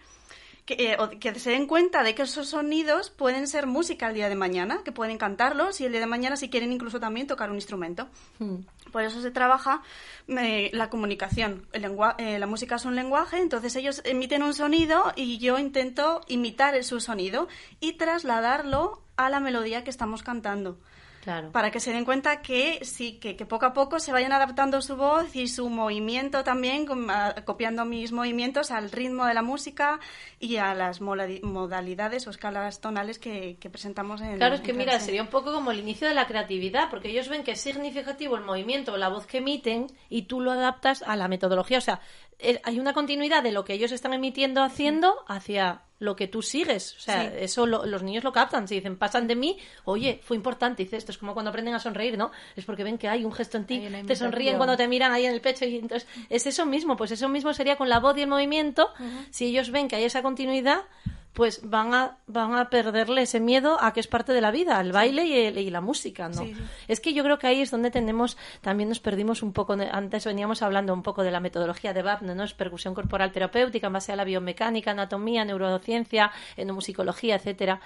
que, 0.66 0.94
eh, 0.94 1.20
que, 1.20 1.34
se 1.40 1.52
den 1.52 1.66
cuenta 1.66 2.04
de 2.04 2.14
que 2.14 2.22
esos 2.24 2.50
sonidos 2.50 3.10
pueden 3.10 3.48
ser 3.48 3.66
música 3.66 4.08
el 4.08 4.14
día 4.14 4.30
de 4.30 4.36
mañana, 4.36 4.82
que 4.84 4.92
pueden 4.92 5.18
cantarlos 5.18 5.82
y 5.82 5.86
el 5.86 5.92
día 5.92 6.02
de 6.02 6.08
mañana 6.08 6.36
si 6.36 6.50
quieren 6.50 6.72
incluso 6.72 7.00
también 7.00 7.26
tocar 7.26 7.50
un 7.50 7.56
instrumento. 7.56 8.08
Hmm. 8.38 8.58
Por 8.92 9.04
eso 9.04 9.22
se 9.22 9.32
trabaja 9.32 9.82
eh, 10.28 10.70
la 10.74 10.90
comunicación. 10.90 11.68
El 11.74 11.86
eh, 12.20 12.40
la 12.40 12.46
música 12.46 12.76
es 12.76 12.86
un 12.86 12.96
lenguaje, 12.96 13.40
entonces 13.40 13.76
ellos 13.76 14.02
emiten 14.06 14.44
un 14.44 14.54
sonido 14.54 15.12
y 15.16 15.40
yo 15.40 15.58
intento 15.58 16.22
imitar 16.28 16.84
su 16.84 17.00
sonido 17.00 17.48
y 17.80 17.94
trasladarlo 17.94 19.02
a 19.16 19.30
la 19.30 19.40
melodía 19.40 19.84
que 19.84 19.90
estamos 19.90 20.24
cantando. 20.24 20.78
Para 21.52 21.72
que 21.72 21.80
se 21.80 21.92
den 21.92 22.06
cuenta 22.06 22.42
que 22.42 22.80
sí, 22.84 23.14
que, 23.20 23.34
poco 23.46 23.66
a 23.66 23.74
poco 23.74 24.00
se 24.00 24.12
vayan 24.12 24.32
adaptando 24.32 24.82
su 24.82 24.96
voz 24.96 25.36
y 25.36 25.48
su 25.48 25.70
movimiento 25.70 26.44
también, 26.44 26.86
copiando 27.46 27.86
mis 27.86 28.12
movimientos 28.12 28.72
al 28.72 28.92
ritmo 28.92 29.26
de 29.26 29.34
la 29.34 29.42
música 29.42 30.00
y 30.40 30.58
a 30.58 30.74
las 30.74 31.02
modalidades 31.02 32.28
o 32.28 32.30
escalas 32.30 32.82
tonales 32.82 33.20
que, 33.20 33.58
presentamos 33.72 34.22
en 34.22 34.38
Claro, 34.38 34.56
es 34.56 34.62
que 34.62 34.74
mira, 34.74 35.00
sería 35.00 35.22
un 35.22 35.28
poco 35.28 35.54
como 35.54 35.72
el 35.72 35.80
inicio 35.80 36.08
de 36.08 36.14
la 36.14 36.28
creatividad, 36.28 36.90
porque 36.90 37.10
ellos 37.10 37.30
ven 37.30 37.44
que 37.44 37.52
es 37.52 37.62
significativo 37.62 38.36
el 38.36 38.44
movimiento 38.44 38.94
o 38.94 38.98
la 38.98 39.10
voz 39.10 39.26
que 39.26 39.40
emiten 39.40 39.88
y 40.10 40.24
tú 40.24 40.42
lo 40.42 40.52
adaptas 40.52 41.04
a 41.04 41.16
la 41.16 41.28
metodología. 41.28 41.78
O 41.78 41.82
sea, 41.82 42.02
eh, 42.40 42.62
hay 42.64 42.80
una 42.80 42.94
continuidad 42.94 43.44
de 43.44 43.52
lo 43.52 43.66
que 43.66 43.74
ellos 43.74 43.92
están 43.92 44.14
emitiendo 44.14 44.64
haciendo 44.64 45.24
hacia 45.28 45.82
lo 46.00 46.16
que 46.16 46.28
tú 46.28 46.42
sigues. 46.42 46.96
O 46.98 47.00
sea, 47.02 47.26
eso 47.26 47.66
los 47.66 48.04
niños 48.04 48.24
lo 48.24 48.32
captan. 48.32 48.68
Si 48.68 48.76
dicen, 48.76 48.98
pasan 48.98 49.28
de 49.28 49.36
mí, 49.36 49.58
oye, 49.84 50.20
fue 50.24 50.38
importante. 50.38 50.84
Dice, 50.84 50.98
esto 50.98 51.12
es 51.12 51.18
como 51.18 51.34
cuando 51.34 51.50
aprenden 51.50 51.76
a 51.76 51.80
sonreír, 51.80 52.18
¿no? 52.18 52.32
Es 52.56 52.66
porque 52.66 52.84
ven 52.84 52.98
que 52.98 53.08
hay 53.08 53.26
un 53.26 53.34
gesto 53.34 53.58
en 53.58 53.66
ti, 53.66 53.88
te 54.08 54.16
sonríen 54.16 54.58
cuando 54.58 54.78
te 54.78 54.88
miran 54.88 55.12
ahí 55.12 55.26
en 55.26 55.34
el 55.34 55.42
pecho. 55.42 55.66
Y 55.66 55.78
entonces, 55.78 56.08
es 56.30 56.46
eso 56.48 56.66
mismo. 56.66 56.96
Pues 56.96 57.12
eso 57.12 57.30
mismo 57.30 57.54
sería 57.54 57.76
con 57.76 57.90
la 57.90 58.00
voz 58.00 58.18
y 58.18 58.22
el 58.22 58.28
movimiento. 58.28 58.90
Si 59.30 59.46
ellos 59.46 59.72
ven 59.72 59.88
que 59.88 59.98
hay 59.98 60.06
esa 60.06 60.22
continuidad, 60.22 60.82
pues 61.34 61.62
van 61.64 61.94
a, 61.94 62.18
van 62.28 62.56
a 62.56 62.70
perderle 62.70 63.22
ese 63.22 63.40
miedo 63.40 63.78
a 63.82 63.94
que 63.94 64.00
es 64.00 64.08
parte 64.08 64.34
de 64.34 64.42
la 64.42 64.52
vida, 64.52 64.80
el 64.82 64.92
baile 64.92 65.26
y, 65.26 65.70
la 65.70 65.82
música, 65.82 66.28
¿no? 66.28 66.46
Es 66.88 67.00
que 67.00 67.14
yo 67.14 67.24
creo 67.24 67.38
que 67.38 67.48
ahí 67.48 67.62
es 67.62 67.72
donde 67.72 67.92
tenemos, 67.92 68.38
también 68.62 68.90
nos 68.90 69.00
perdimos 69.00 69.44
un 69.44 69.54
poco, 69.54 69.74
antes 69.74 70.26
veníamos 70.26 70.62
hablando 70.62 70.94
un 70.94 71.04
poco 71.04 71.24
de 71.24 71.32
la 71.32 71.40
metodología 71.40 71.94
de 71.94 72.02
Wagner, 72.02 72.36
¿no? 72.36 72.44
Es 72.44 72.54
percusión 72.54 72.96
corporal 72.96 73.32
terapéutica 73.32 73.88
en 73.88 73.94
base 73.94 74.12
a 74.12 74.16
la 74.16 74.24
biomecánica, 74.24 74.92
anatomía, 74.92 75.46
neurociencia, 75.46 76.32
etnomusicología, 76.58 77.36
etcétera. 77.36 77.80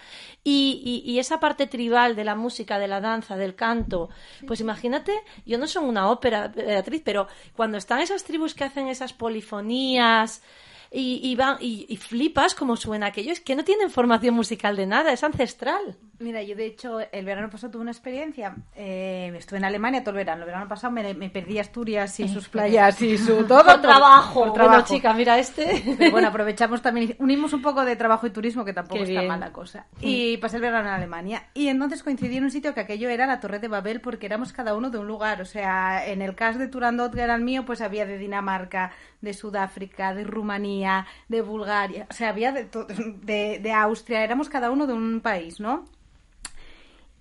Y, 0.43 1.03
y, 1.06 1.19
esa 1.19 1.39
parte 1.39 1.67
tribal 1.67 2.15
de 2.15 2.23
la 2.23 2.36
música, 2.36 2.79
de 2.79 2.88
la 2.88 3.01
danza, 3.01 3.36
del 3.36 3.56
canto, 3.56 4.10
pues 4.47 4.62
imagínate, 4.62 5.13
yo 5.45 5.58
no 5.58 5.67
soy 5.67 5.86
una 5.86 6.10
ópera, 6.10 6.47
Beatriz, 6.47 7.01
pero 7.03 7.27
cuando 7.56 7.77
están 7.77 7.99
esas 7.99 8.23
tribus 8.23 8.56
que 8.56 8.63
hacen 8.63 8.88
esas 8.88 9.13
polifonías, 9.13 10.41
y, 10.93 11.19
y, 11.23 11.36
van, 11.36 11.58
y, 11.60 11.97
flipas 11.97 12.53
como 12.53 12.75
suena 12.77 13.08
aquello. 13.08 13.32
Es 13.32 13.39
que 13.39 13.56
no 13.56 13.63
tienen 13.63 13.89
formación 13.89 14.36
musical 14.36 14.75
de 14.75 14.86
nada, 14.86 15.12
es 15.12 15.23
ancestral. 15.23 15.97
Mira, 16.24 16.42
yo 16.42 16.56
de 16.56 16.66
hecho 16.66 17.00
el 17.12 17.26
verano 17.26 17.50
pasado 17.50 17.72
tuve 17.74 17.82
una 17.82 17.92
experiencia. 17.92 18.56
Eh, 18.76 19.34
estuve 19.38 19.58
en 19.60 19.66
Alemania 19.66 20.02
todo 20.02 20.12
el 20.12 20.18
verano. 20.18 20.44
El 20.44 20.48
verano 20.48 20.70
pasado 20.70 20.92
me, 20.92 21.30
perdí 21.30 21.60
Asturias 21.60 22.18
y 22.22 22.30
sus 22.30 22.48
playas 22.50 23.02
y 23.02 23.18
su 23.18 23.44
todo. 23.44 23.64
por, 23.64 23.82
trabajo. 23.82 24.52
Bueno, 24.52 24.84
chica, 24.86 25.14
mira 25.14 25.38
este. 25.38 26.10
bueno, 26.12 26.30
aprovechamos 26.30 26.82
también, 26.82 27.16
unimos 27.20 27.52
un 27.52 27.62
poco 27.62 27.84
de 27.84 27.98
trabajo 27.98 28.26
y 28.26 28.30
turismo, 28.30 28.64
que 28.64 28.72
tampoco 28.72 29.04
está 29.04 29.22
mala 29.24 29.52
cosa. 29.52 29.86
Y 30.00 30.38
pasé 30.38 30.56
el 30.56 30.62
verano 30.62 30.88
en 30.88 30.96
Alemania. 30.96 31.44
Y 31.54 31.68
entonces 31.68 32.02
coincidí 32.04 32.38
en 32.38 32.46
un 32.46 32.52
sitio 32.52 32.74
que 32.74 32.80
aquello 32.80 33.10
era 33.10 33.28
la 33.28 33.42
Torre 33.42 33.60
de 33.60 33.68
Babel 33.68 34.00
porque 34.00 34.26
éramos 34.26 34.54
cada 34.54 34.76
uno 34.76 34.90
de 34.90 35.00
un 35.00 35.08
lugar. 35.08 35.42
O 35.42 35.46
sea, 35.46 36.08
en 36.08 36.22
el 36.22 36.36
caso 36.36 36.58
de 36.58 36.70
Turandot, 36.70 37.14
que 37.14 37.22
era 37.22 37.36
el 37.36 37.42
mío, 37.42 37.66
pues 37.66 37.82
había 37.82 38.06
de 38.06 38.18
Dinamarca, 38.18 38.92
de 39.20 39.34
Sudáfrica, 39.34 40.14
de 40.14 40.24
Rumanía, 40.24 41.06
de 41.28 41.42
Bulgaria, 41.42 42.08
o 42.10 42.14
sea, 42.14 42.30
había 42.30 42.52
de, 42.52 42.68
de, 43.22 43.60
de 43.60 43.72
Austria, 43.72 44.24
éramos 44.24 44.50
cada 44.50 44.72
uno 44.72 44.88
de 44.88 44.94
un 44.94 45.22
país, 45.22 45.60
¿no? 45.60 45.86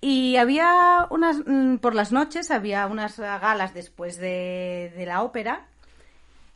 Y 0.05 0.37
había 0.37 1.07
unas, 1.11 1.39
mm, 1.47 1.77
por 1.77 1.95
las 1.95 2.11
noches, 2.11 2.51
había 2.51 2.87
unas 2.89 3.21
galas 3.21 3.73
después 3.73 4.19
de, 4.19 4.93
de 4.97 5.07
la 5.07 5.23
ópera 5.23 5.69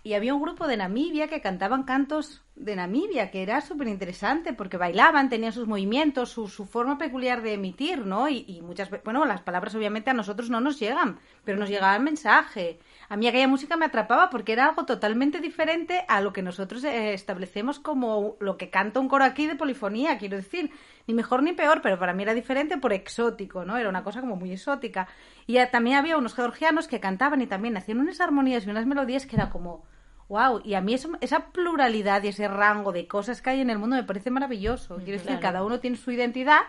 y 0.03 0.15
había 0.15 0.35
un 0.35 0.43
grupo 0.43 0.67
de 0.67 0.77
Namibia 0.77 1.29
que 1.29 1.41
cantaban 1.41 1.85
cantos 1.85 2.43
de 2.57 2.75
Namibia, 2.75 3.31
que 3.31 3.42
era 3.42 3.61
súper 3.61 3.87
interesante 3.87 4.55
porque 4.55 4.79
bailaban, 4.79 5.29
tenían 5.29 5.53
sus 5.53 5.69
movimientos, 5.69 6.31
su, 6.31 6.49
su 6.49 6.64
forma 6.64 6.97
peculiar 6.97 7.42
de 7.42 7.53
emitir, 7.53 8.07
¿no? 8.07 8.29
Y, 8.29 8.47
y 8.49 8.62
muchas 8.62 8.90
veces, 8.90 9.05
bueno, 9.05 9.27
las 9.27 9.42
palabras 9.42 9.75
obviamente 9.75 10.09
a 10.09 10.14
nosotros 10.14 10.49
no 10.49 10.61
nos 10.61 10.81
llegan, 10.81 11.19
pero 11.45 11.59
nos 11.59 11.69
llegaba 11.69 11.95
el 11.95 12.03
mensaje. 12.03 12.79
A 13.11 13.16
mí 13.16 13.29
aquella 13.29 13.47
música 13.47 13.77
me 13.77 13.85
atrapaba 13.85 14.31
porque 14.31 14.55
era 14.55 14.66
algo 14.66 14.87
totalmente 14.87 15.40
diferente 15.40 16.05
a 16.09 16.23
lo 16.23 16.33
que 16.33 16.42
nosotros 16.42 16.83
eh, 16.85 17.12
establecemos 17.12 17.79
como 17.79 18.37
lo 18.40 18.57
que 18.57 18.71
canta 18.71 19.01
un 19.01 19.09
coro 19.09 19.25
aquí 19.25 19.47
de 19.47 19.55
polifonía, 19.55 20.16
quiero 20.16 20.38
decir, 20.38 20.71
ni 21.07 21.12
mejor 21.12 21.42
ni 21.42 21.53
peor, 21.53 21.83
pero 21.83 21.99
para 21.99 22.14
mí 22.14 22.23
era 22.23 22.33
diferente 22.33 22.79
por 22.79 22.95
exótico, 22.95 23.66
¿no? 23.66 23.77
Era 23.77 23.90
una 23.90 24.03
cosa 24.03 24.23
como 24.23 24.35
muy 24.35 24.51
exótica. 24.51 25.09
Y 25.47 25.59
también 25.71 25.97
había 25.99 26.16
unos 26.16 26.35
georgianos 26.35 26.88
que 26.88 27.01
cantaban 27.01 27.42
y 27.42 27.47
también 27.47 27.77
hacían 27.77 28.01
unas 28.01 28.21
armonías 28.21 28.66
y 28.66 28.71
unas 28.71 28.87
melodías 28.87 29.27
que 29.27 29.37
era 29.37 29.51
como 29.51 29.85
Wow, 30.29 30.61
y 30.65 30.75
a 30.75 30.81
mí 30.81 30.95
eso, 30.95 31.11
esa 31.21 31.51
pluralidad 31.51 32.23
y 32.25 32.29
ese 32.29 32.49
rango 32.49 32.93
de 32.93 33.07
cosas 33.07 33.41
que 33.41 33.51
hay 33.51 33.61
en 33.61 33.71
el 33.71 33.79
mundo 33.79 33.97
me 33.97 34.03
parece 34.03 34.31
maravilloso. 34.31 34.97
Quiero 34.97 35.23
decir, 35.23 35.39
cada 35.41 35.62
uno 35.62 35.79
tiene 35.79 35.97
su 35.97 36.11
identidad, 36.11 36.62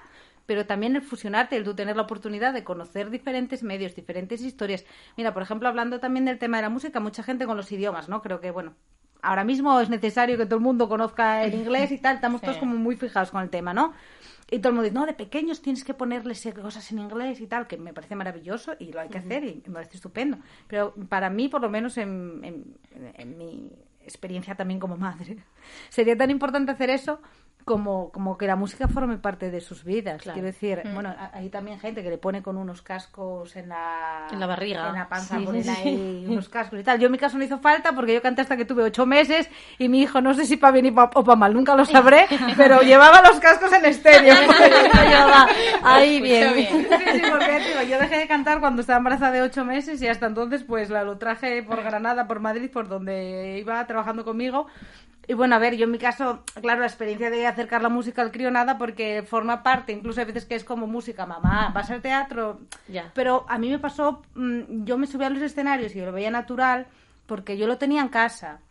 pero 0.46 0.66
también 0.66 0.96
el 0.96 1.02
fusionarte, 1.02 1.56
el 1.58 1.64
tú 1.64 1.76
tener 1.76 1.96
la 1.96 2.04
oportunidad 2.04 2.54
de 2.54 2.64
conocer 2.64 3.10
diferentes 3.10 3.64
medios, 3.64 3.96
diferentes 3.96 4.42
historias. 4.42 4.86
Mira, 5.18 5.34
por 5.34 5.42
ejemplo, 5.42 5.68
hablando 5.68 6.00
también 6.00 6.26
del 6.26 6.38
tema 6.38 6.58
de 6.58 6.64
la 6.64 6.70
música, 6.70 7.00
mucha 7.00 7.24
gente 7.24 7.46
con 7.48 7.58
los 7.58 7.72
idiomas, 7.72 8.10
¿no? 8.10 8.22
Creo 8.22 8.40
que, 8.42 8.52
bueno, 8.52 8.76
ahora 9.28 9.44
mismo 9.44 9.78
es 9.82 9.90
necesario 9.90 10.38
que 10.38 10.46
todo 10.46 10.56
el 10.56 10.62
mundo 10.62 10.88
conozca 10.88 11.44
el 11.44 11.54
inglés 11.54 11.92
y 11.92 11.98
tal, 11.98 12.16
estamos 12.16 12.42
todos 12.42 12.58
como 12.58 12.76
muy 12.78 12.96
fijados 12.96 13.30
con 13.30 13.42
el 13.42 13.50
tema, 13.50 13.74
¿no? 13.74 13.94
Y 14.50 14.60
todo 14.60 14.70
el 14.70 14.76
mundo 14.76 14.84
dice, 14.84 14.96
no, 14.96 15.06
de 15.06 15.14
pequeños 15.14 15.62
tienes 15.62 15.84
que 15.84 15.94
ponerles 15.94 16.48
cosas 16.62 16.90
en 16.94 17.00
inglés 17.00 17.42
y 17.42 17.48
tal, 17.48 17.68
que 17.68 17.76
me 17.76 17.94
parece 17.94 18.16
maravilloso 18.16 18.76
y 18.80 18.94
lo 18.94 19.02
hay 19.02 19.10
que 19.10 19.18
hacer 19.18 19.44
y 19.44 19.62
me 19.68 19.74
parece 19.74 19.98
estupendo. 19.98 20.38
Pero 20.68 20.94
para 21.10 21.30
mí, 21.30 21.50
por 21.50 21.62
lo 21.62 21.70
menos 21.70 21.98
en, 21.98 22.40
en, 22.44 22.78
en 23.16 23.38
mi 23.38 23.70
experiencia 24.02 24.56
también 24.56 24.80
como 24.80 24.96
madre, 24.96 25.38
sería 25.90 26.18
tan 26.18 26.32
importante 26.32 26.72
hacer 26.72 26.90
eso 26.90 27.20
como, 27.68 28.10
como 28.12 28.38
que 28.38 28.48
la 28.48 28.56
música 28.56 28.88
forme 28.88 29.18
parte 29.18 29.52
de 29.52 29.60
sus 29.62 29.84
vidas. 29.84 30.22
Claro. 30.22 30.36
Quiero 30.36 30.48
decir, 30.48 30.82
Mm. 30.86 30.94
bueno, 30.94 31.14
hay 31.34 31.50
también 31.50 31.80
gente 31.80 32.02
que 32.02 32.10
le 32.10 32.18
pone 32.18 32.42
con 32.42 32.56
unos 32.58 32.82
cascos 32.82 33.56
en 33.58 33.70
la, 33.70 34.26
En 34.32 34.40
la 34.40 34.48
barriga. 34.48 34.88
en 34.88 34.96
la 34.96 35.10
panza, 35.10 35.38
Sí, 35.38 35.44
ponen 35.46 35.64
sí, 35.64 35.70
ahí 35.70 36.26
unos 36.30 36.48
cascos 36.50 36.80
y 36.80 36.84
tal. 36.84 36.98
Yo 37.00 37.08
en 37.08 37.12
mi 37.12 37.18
caso 37.18 37.38
no 37.38 37.44
hizo 37.44 37.60
falta 37.60 37.92
porque 37.92 38.14
yo 38.14 38.22
canté 38.22 38.42
hasta 38.42 38.56
que 38.58 38.64
tuve 38.66 38.84
ocho 38.84 39.06
meses 39.06 39.50
y 39.78 39.90
mi 39.90 40.02
hijo, 40.02 40.22
no 40.22 40.34
sé 40.34 40.46
si 40.46 40.56
para 40.58 40.72
bien 40.80 40.96
pa- 40.96 41.12
o 41.14 41.24
para 41.24 41.36
mal, 41.36 41.54
nunca 41.54 41.76
lo 41.76 41.84
sabré, 41.86 42.26
pero 42.58 42.82
llevaba 42.82 43.22
los 43.22 43.40
cascos 43.40 43.72
en 43.74 43.86
estéreo. 43.86 44.34
Ahí 45.84 46.22
bien. 46.22 46.54
Sí, 46.56 46.68
sí, 46.68 47.22
porque 47.30 47.60
digo, 47.60 47.82
yo 47.90 48.00
dejé 48.00 48.18
de 48.20 48.28
cantar 48.28 48.60
cuando 48.60 48.82
estaba 48.82 48.98
embarazada 48.98 49.32
de 49.32 49.42
ocho 49.42 49.66
meses 49.66 50.02
y 50.02 50.08
hasta 50.08 50.26
entonces 50.28 50.64
pues 50.64 50.90
la 50.90 51.04
lo 51.04 51.18
traje 51.18 51.64
por 51.64 51.84
Granada, 51.84 52.28
por 52.28 52.40
Madrid, 52.40 52.70
por 52.72 52.88
donde 52.88 53.58
iba 53.60 53.86
trabajando 53.88 54.24
conmigo. 54.24 54.68
Y 55.30 55.34
bueno, 55.34 55.56
a 55.56 55.60
ver, 55.60 55.76
yo 55.76 55.84
en 55.84 55.92
mi 55.92 55.98
caso, 55.98 56.44
claro, 56.62 56.80
la 56.80 56.88
experiencia 56.88 57.30
de 57.30 57.46
acercar 57.46 57.82
la 57.82 57.90
música 57.90 58.22
al 58.22 58.32
crío 58.32 58.50
nada 58.50 58.78
porque 58.78 59.24
forma 59.24 59.62
parte, 59.62 59.92
incluso 59.92 60.22
hay 60.22 60.26
veces 60.26 60.46
que 60.46 60.56
es 60.56 60.64
como 60.64 60.88
música, 60.88 61.26
mamá, 61.26 61.70
vas 61.76 61.92
al 61.92 62.02
teatro. 62.02 62.62
Pero 63.14 63.46
a 63.50 63.58
mí 63.58 63.70
me 63.70 63.78
pasó, 63.78 64.22
mm, 64.36 64.86
yo 64.86 64.98
me 64.98 65.06
subía 65.06 65.28
a 65.28 65.30
los 65.30 65.42
escenarios 65.42 65.94
y 65.96 66.02
lo 66.02 66.14
veía 66.14 66.32
natural 66.32 66.88
porque 67.26 67.58
yo 67.58 67.68
lo 67.68 67.78
tenía 67.78 68.02
en 68.02 68.08
casa. 68.08 68.62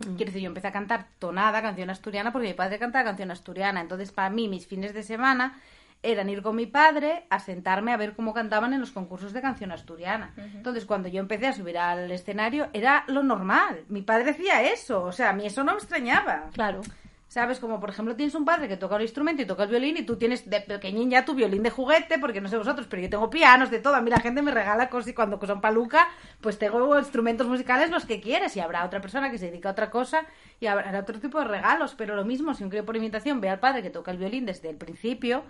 Quiero 0.00 0.26
decir, 0.26 0.42
yo 0.42 0.48
empecé 0.48 0.66
a 0.66 0.72
cantar 0.72 1.06
tonada, 1.20 1.62
canción 1.62 1.88
asturiana, 1.90 2.32
porque 2.32 2.48
mi 2.48 2.54
padre 2.54 2.78
cantaba 2.78 3.04
canción 3.04 3.30
asturiana. 3.30 3.80
Entonces, 3.80 4.10
para 4.10 4.30
mí, 4.30 4.48
mis 4.48 4.66
fines 4.66 4.94
de 4.94 5.04
semana 5.04 5.60
eran 6.02 6.28
ir 6.28 6.42
con 6.42 6.56
mi 6.56 6.66
padre 6.66 7.26
a 7.30 7.38
sentarme 7.38 7.92
a 7.92 7.96
ver 7.96 8.14
cómo 8.14 8.34
cantaban 8.34 8.72
en 8.72 8.80
los 8.80 8.90
concursos 8.90 9.32
de 9.32 9.40
canción 9.40 9.70
asturiana. 9.72 10.34
Entonces, 10.36 10.84
cuando 10.84 11.08
yo 11.08 11.20
empecé 11.20 11.46
a 11.46 11.52
subir 11.52 11.78
al 11.78 12.10
escenario, 12.10 12.68
era 12.72 13.04
lo 13.06 13.22
normal. 13.22 13.84
Mi 13.88 14.02
padre 14.02 14.24
decía 14.24 14.62
eso, 14.62 15.04
o 15.04 15.12
sea, 15.12 15.30
a 15.30 15.32
mí 15.32 15.46
eso 15.46 15.62
no 15.62 15.72
me 15.72 15.78
extrañaba. 15.78 16.50
Claro. 16.52 16.80
¿Sabes? 17.28 17.60
Como 17.60 17.80
por 17.80 17.88
ejemplo 17.88 18.14
tienes 18.14 18.34
un 18.34 18.44
padre 18.44 18.68
que 18.68 18.76
toca 18.76 18.96
un 18.96 19.00
instrumento 19.00 19.40
y 19.40 19.46
toca 19.46 19.62
el 19.62 19.70
violín 19.70 19.96
y 19.96 20.02
tú 20.02 20.16
tienes 20.16 20.50
de 20.50 20.60
pequeñín 20.60 21.08
ya 21.08 21.24
tu 21.24 21.32
violín 21.32 21.62
de 21.62 21.70
juguete, 21.70 22.18
porque 22.18 22.42
no 22.42 22.48
sé 22.50 22.58
vosotros, 22.58 22.86
pero 22.90 23.00
yo 23.00 23.08
tengo 23.08 23.30
pianos, 23.30 23.70
de 23.70 23.78
todo. 23.78 23.94
A 23.94 24.02
mí 24.02 24.10
la 24.10 24.20
gente 24.20 24.42
me 24.42 24.50
regala 24.50 24.90
cosas 24.90 25.08
y 25.08 25.14
cuando 25.14 25.40
son 25.46 25.62
paluca, 25.62 26.08
pues 26.42 26.58
tengo 26.58 26.98
instrumentos 26.98 27.46
musicales 27.46 27.88
los 27.88 28.04
que 28.04 28.20
quieres 28.20 28.54
y 28.56 28.60
habrá 28.60 28.84
otra 28.84 29.00
persona 29.00 29.30
que 29.30 29.38
se 29.38 29.46
dedica 29.46 29.70
a 29.70 29.72
otra 29.72 29.88
cosa 29.88 30.26
y 30.60 30.66
habrá 30.66 31.00
otro 31.00 31.18
tipo 31.20 31.38
de 31.38 31.46
regalos. 31.46 31.94
Pero 31.96 32.16
lo 32.16 32.26
mismo, 32.26 32.52
si 32.52 32.64
un 32.64 32.68
crío 32.68 32.84
por 32.84 32.98
imitación 32.98 33.40
ve 33.40 33.48
al 33.48 33.60
padre 33.60 33.82
que 33.82 33.88
toca 33.88 34.10
el 34.10 34.18
violín 34.18 34.44
desde 34.44 34.68
el 34.68 34.76
principio, 34.76 35.42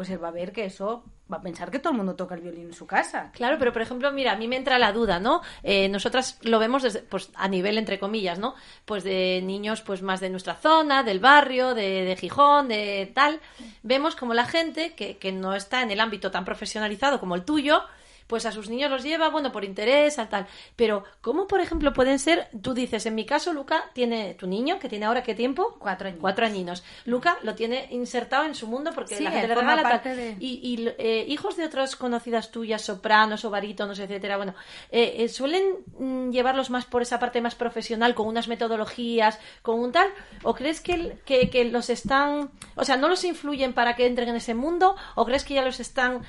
pues 0.00 0.08
él 0.08 0.24
va 0.24 0.28
a 0.28 0.30
ver 0.30 0.50
que 0.50 0.64
eso, 0.64 1.04
va 1.30 1.36
a 1.36 1.42
pensar 1.42 1.70
que 1.70 1.78
todo 1.78 1.90
el 1.90 1.98
mundo 1.98 2.16
toca 2.16 2.34
el 2.34 2.40
violín 2.40 2.68
en 2.68 2.72
su 2.72 2.86
casa. 2.86 3.30
Claro, 3.34 3.58
pero 3.58 3.70
por 3.70 3.82
ejemplo, 3.82 4.10
mira, 4.10 4.32
a 4.32 4.36
mí 4.36 4.48
me 4.48 4.56
entra 4.56 4.78
la 4.78 4.94
duda, 4.94 5.20
¿no? 5.20 5.42
Eh, 5.62 5.90
nosotras 5.90 6.38
lo 6.40 6.58
vemos 6.58 6.82
desde, 6.82 7.00
pues 7.00 7.28
a 7.34 7.48
nivel 7.48 7.76
entre 7.76 7.98
comillas, 7.98 8.38
¿no? 8.38 8.54
Pues 8.86 9.04
de 9.04 9.42
niños, 9.44 9.82
pues 9.82 10.00
más 10.00 10.20
de 10.20 10.30
nuestra 10.30 10.54
zona, 10.54 11.02
del 11.02 11.20
barrio, 11.20 11.74
de, 11.74 12.06
de 12.06 12.16
Gijón, 12.16 12.68
de 12.68 13.12
tal. 13.14 13.40
Vemos 13.82 14.16
como 14.16 14.32
la 14.32 14.46
gente 14.46 14.94
que, 14.94 15.18
que 15.18 15.32
no 15.32 15.54
está 15.54 15.82
en 15.82 15.90
el 15.90 16.00
ámbito 16.00 16.30
tan 16.30 16.46
profesionalizado 16.46 17.20
como 17.20 17.34
el 17.34 17.44
tuyo, 17.44 17.82
pues 18.30 18.46
a 18.46 18.52
sus 18.52 18.70
niños 18.70 18.90
los 18.92 19.02
lleva, 19.02 19.28
bueno, 19.28 19.50
por 19.50 19.64
interés, 19.64 20.18
al 20.20 20.28
tal. 20.28 20.46
Pero, 20.76 21.02
¿cómo, 21.20 21.48
por 21.48 21.60
ejemplo, 21.60 21.92
pueden 21.92 22.20
ser, 22.20 22.46
tú 22.62 22.72
dices, 22.74 23.04
en 23.06 23.16
mi 23.16 23.26
caso, 23.26 23.52
Luca 23.52 23.90
tiene, 23.92 24.34
tu 24.34 24.46
niño, 24.46 24.78
que 24.78 24.88
tiene 24.88 25.04
ahora 25.06 25.24
qué 25.24 25.34
tiempo? 25.34 25.76
Cuatro 25.80 26.06
años. 26.06 26.20
Cuatro 26.20 26.46
añinos. 26.46 26.84
Luca 27.06 27.36
lo 27.42 27.56
tiene 27.56 27.88
insertado 27.90 28.44
en 28.44 28.54
su 28.54 28.68
mundo 28.68 28.92
porque 28.94 29.16
Sí, 29.16 29.24
la 29.24 29.32
gente 29.32 29.48
le 29.48 29.54
regala 29.56 30.00
tal. 30.00 30.16
de- 30.16 30.36
Y, 30.38 30.60
y, 30.62 30.88
eh, 30.98 31.24
hijos 31.28 31.56
de 31.56 31.64
otras 31.64 31.96
conocidas 31.96 32.52
tuyas, 32.52 32.82
sopranos 32.82 33.44
o 33.44 33.50
barítonos, 33.50 33.98
etcétera, 33.98 34.36
bueno, 34.36 34.54
eh, 34.92 35.16
eh, 35.18 35.28
¿suelen 35.28 35.64
mm, 35.98 36.30
llevarlos 36.30 36.70
más 36.70 36.84
por 36.84 37.02
esa 37.02 37.18
parte 37.18 37.40
más 37.40 37.56
profesional, 37.56 38.14
con 38.14 38.28
unas 38.28 38.46
metodologías, 38.46 39.40
con 39.62 39.80
un 39.80 39.90
tal? 39.90 40.08
¿O 40.44 40.54
crees 40.54 40.80
que, 40.80 41.18
que, 41.24 41.50
que 41.50 41.64
los 41.64 41.90
están, 41.90 42.50
o 42.76 42.84
sea, 42.84 42.96
no 42.96 43.08
los 43.08 43.24
influyen 43.24 43.72
para 43.72 43.96
que 43.96 44.06
entren 44.06 44.28
en 44.28 44.36
ese 44.36 44.54
mundo? 44.54 44.94
¿O 45.16 45.24
crees 45.26 45.42
que 45.44 45.54
ya 45.54 45.62
los 45.62 45.80
están 45.80 46.22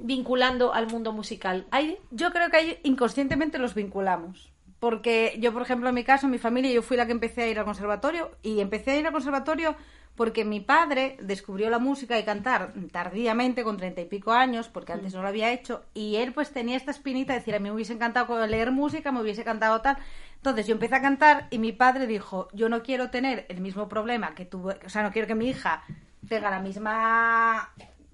vinculando 0.00 0.72
al 0.72 0.86
mundo 0.86 1.03
musical? 1.12 1.66
¿Hay? 1.70 1.98
Yo 2.10 2.32
creo 2.32 2.50
que 2.50 2.56
ahí 2.56 2.78
inconscientemente 2.82 3.58
los 3.58 3.74
vinculamos. 3.74 4.52
Porque 4.80 5.36
yo, 5.40 5.52
por 5.52 5.62
ejemplo, 5.62 5.88
en 5.88 5.94
mi 5.94 6.04
caso, 6.04 6.26
en 6.26 6.32
mi 6.32 6.38
familia, 6.38 6.70
yo 6.70 6.82
fui 6.82 6.96
la 6.96 7.06
que 7.06 7.12
empecé 7.12 7.42
a 7.42 7.48
ir 7.48 7.58
al 7.58 7.64
conservatorio 7.64 8.32
y 8.42 8.60
empecé 8.60 8.90
a 8.90 8.96
ir 8.98 9.06
al 9.06 9.12
conservatorio 9.12 9.76
porque 10.16 10.44
mi 10.44 10.60
padre 10.60 11.16
descubrió 11.20 11.70
la 11.70 11.78
música 11.78 12.18
y 12.18 12.24
cantar 12.24 12.72
tardíamente, 12.92 13.64
con 13.64 13.76
treinta 13.76 14.00
y 14.00 14.04
pico 14.04 14.32
años, 14.32 14.68
porque 14.68 14.92
antes 14.92 15.12
no 15.12 15.22
lo 15.22 15.28
había 15.28 15.52
hecho, 15.52 15.84
y 15.92 16.16
él 16.16 16.32
pues 16.32 16.52
tenía 16.52 16.76
esta 16.76 16.92
espinita 16.92 17.32
de 17.32 17.40
decir, 17.40 17.54
a 17.54 17.58
mí 17.58 17.68
me 17.68 17.74
hubiese 17.74 17.94
encantado 17.94 18.46
leer 18.46 18.70
música, 18.70 19.10
me 19.10 19.20
hubiese 19.20 19.42
cantado 19.42 19.80
tal. 19.80 19.96
Entonces 20.36 20.66
yo 20.66 20.74
empecé 20.74 20.94
a 20.94 21.02
cantar 21.02 21.48
y 21.50 21.58
mi 21.58 21.72
padre 21.72 22.06
dijo, 22.06 22.48
yo 22.52 22.68
no 22.68 22.82
quiero 22.82 23.10
tener 23.10 23.46
el 23.48 23.60
mismo 23.60 23.88
problema 23.88 24.34
que 24.34 24.44
tuve, 24.44 24.78
o 24.84 24.88
sea, 24.88 25.02
no 25.02 25.10
quiero 25.10 25.26
que 25.26 25.34
mi 25.34 25.48
hija 25.48 25.82
tenga 26.28 26.50
la 26.50 26.60
misma 26.60 27.72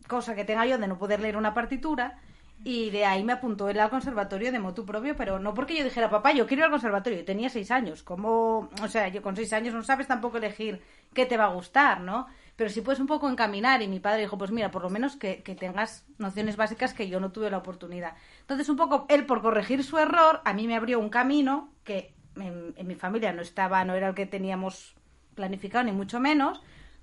cosa 0.08 0.34
que 0.34 0.44
tenga 0.44 0.64
yo 0.66 0.78
de 0.78 0.88
no 0.88 0.98
poder 0.98 1.20
leer 1.20 1.36
una 1.36 1.54
partitura. 1.54 2.18
Y 2.62 2.90
de 2.90 3.06
ahí 3.06 3.24
me 3.24 3.32
apuntó 3.32 3.70
él 3.70 3.80
al 3.80 3.88
conservatorio 3.88 4.52
de 4.52 4.58
motu 4.58 4.84
propio, 4.84 5.16
pero 5.16 5.38
no 5.38 5.54
porque 5.54 5.76
yo 5.76 5.84
dijera, 5.84 6.10
papá, 6.10 6.32
yo 6.32 6.46
quiero 6.46 6.60
ir 6.60 6.64
al 6.64 6.70
conservatorio. 6.70 7.18
Yo 7.18 7.24
tenía 7.24 7.48
seis 7.48 7.70
años. 7.70 8.02
como 8.02 8.68
O 8.82 8.88
sea, 8.88 9.08
yo 9.08 9.22
con 9.22 9.34
seis 9.34 9.52
años 9.54 9.72
no 9.72 9.82
sabes 9.82 10.06
tampoco 10.06 10.36
elegir 10.36 10.82
qué 11.14 11.24
te 11.24 11.38
va 11.38 11.46
a 11.46 11.54
gustar, 11.54 12.00
¿no? 12.02 12.26
Pero 12.56 12.68
sí 12.68 12.82
puedes 12.82 13.00
un 13.00 13.06
poco 13.06 13.30
encaminar. 13.30 13.80
Y 13.80 13.88
mi 13.88 13.98
padre 13.98 14.20
dijo, 14.20 14.36
pues 14.36 14.50
mira, 14.50 14.70
por 14.70 14.82
lo 14.82 14.90
menos 14.90 15.16
que, 15.16 15.42
que 15.42 15.54
tengas 15.54 16.04
nociones 16.18 16.56
básicas 16.56 16.92
que 16.92 17.08
yo 17.08 17.18
no 17.18 17.32
tuve 17.32 17.50
la 17.50 17.58
oportunidad. 17.58 18.14
Entonces, 18.42 18.68
un 18.68 18.76
poco 18.76 19.06
él, 19.08 19.24
por 19.24 19.40
corregir 19.40 19.82
su 19.82 19.96
error, 19.96 20.42
a 20.44 20.52
mí 20.52 20.66
me 20.66 20.76
abrió 20.76 20.98
un 20.98 21.08
camino 21.08 21.72
que 21.82 22.12
en, 22.36 22.74
en 22.76 22.86
mi 22.86 22.94
familia 22.94 23.32
no 23.32 23.40
estaba, 23.40 23.82
no 23.86 23.94
era 23.94 24.08
el 24.08 24.14
que 24.14 24.26
teníamos 24.26 24.94
planificado, 25.34 25.84
ni 25.84 25.92
mucho 25.92 26.20
menos 26.20 26.60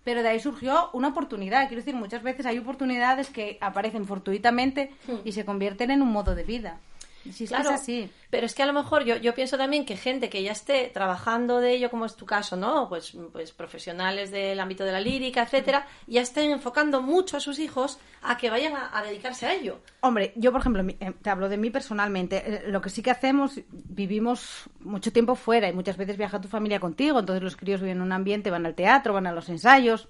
pero 0.07 0.23
de 0.23 0.29
ahí 0.29 0.39
surgió 0.39 0.89
una 0.93 1.09
oportunidad. 1.09 1.67
Quiero 1.67 1.81
decir, 1.81 1.93
muchas 1.93 2.23
veces 2.23 2.45
hay 2.45 2.57
oportunidades 2.57 3.29
que 3.29 3.57
aparecen 3.59 4.05
fortuitamente 4.05 4.89
y 5.25 5.33
se 5.33 5.43
convierten 5.43 5.91
en 5.91 6.01
un 6.01 6.13
modo 6.13 6.33
de 6.33 6.45
vida. 6.45 6.79
Es 7.29 7.37
que 7.37 7.45
Claro, 7.47 7.69
es 7.69 7.81
así. 7.81 8.09
pero 8.29 8.45
es 8.45 8.53
que 8.55 8.63
a 8.63 8.65
lo 8.65 8.73
mejor 8.73 9.03
yo, 9.05 9.15
yo 9.17 9.33
pienso 9.33 9.57
también 9.57 9.85
que 9.85 9.97
gente 9.97 10.29
que 10.29 10.43
ya 10.43 10.51
esté 10.51 10.89
trabajando 10.93 11.59
de 11.59 11.73
ello, 11.73 11.89
como 11.89 12.05
es 12.05 12.15
tu 12.15 12.25
caso, 12.25 12.55
¿no? 12.55 12.87
Pues, 12.89 13.15
pues 13.31 13.51
profesionales 13.51 14.31
del 14.31 14.59
ámbito 14.59 14.83
de 14.83 14.91
la 14.91 14.99
lírica, 14.99 15.43
etcétera, 15.43 15.87
ya 16.07 16.21
estén 16.21 16.51
enfocando 16.51 17.01
mucho 17.01 17.37
a 17.37 17.39
sus 17.39 17.59
hijos 17.59 17.99
a 18.21 18.37
que 18.37 18.49
vayan 18.49 18.75
a, 18.75 18.97
a 18.97 19.03
dedicarse 19.03 19.45
a 19.45 19.53
ello. 19.53 19.79
Hombre, 20.01 20.33
yo, 20.35 20.51
por 20.51 20.61
ejemplo, 20.61 20.83
eh, 20.99 21.13
te 21.21 21.29
hablo 21.29 21.49
de 21.49 21.57
mí 21.57 21.69
personalmente. 21.69 22.43
eh, 22.45 22.63
Lo 22.67 22.81
que 22.81 22.89
sí 22.89 23.01
que 23.01 23.11
hacemos, 23.11 23.59
vivimos 23.71 24.69
mucho 24.81 25.11
tiempo 25.11 25.35
fuera 25.35 25.67
y 25.69 25.73
muchas 25.73 25.97
veces 25.97 26.17
viaja 26.17 26.39
tu 26.41 26.47
familia 26.47 26.79
contigo, 26.79 27.19
entonces 27.19 27.43
los 27.43 27.55
críos 27.55 27.81
viven 27.81 27.97
en 27.97 28.03
un 28.03 28.11
ambiente, 28.11 28.51
van 28.51 28.65
al 28.65 28.75
teatro, 28.75 29.13
van 29.13 29.27
a 29.27 29.31
los 29.31 29.49
ensayos. 29.49 30.07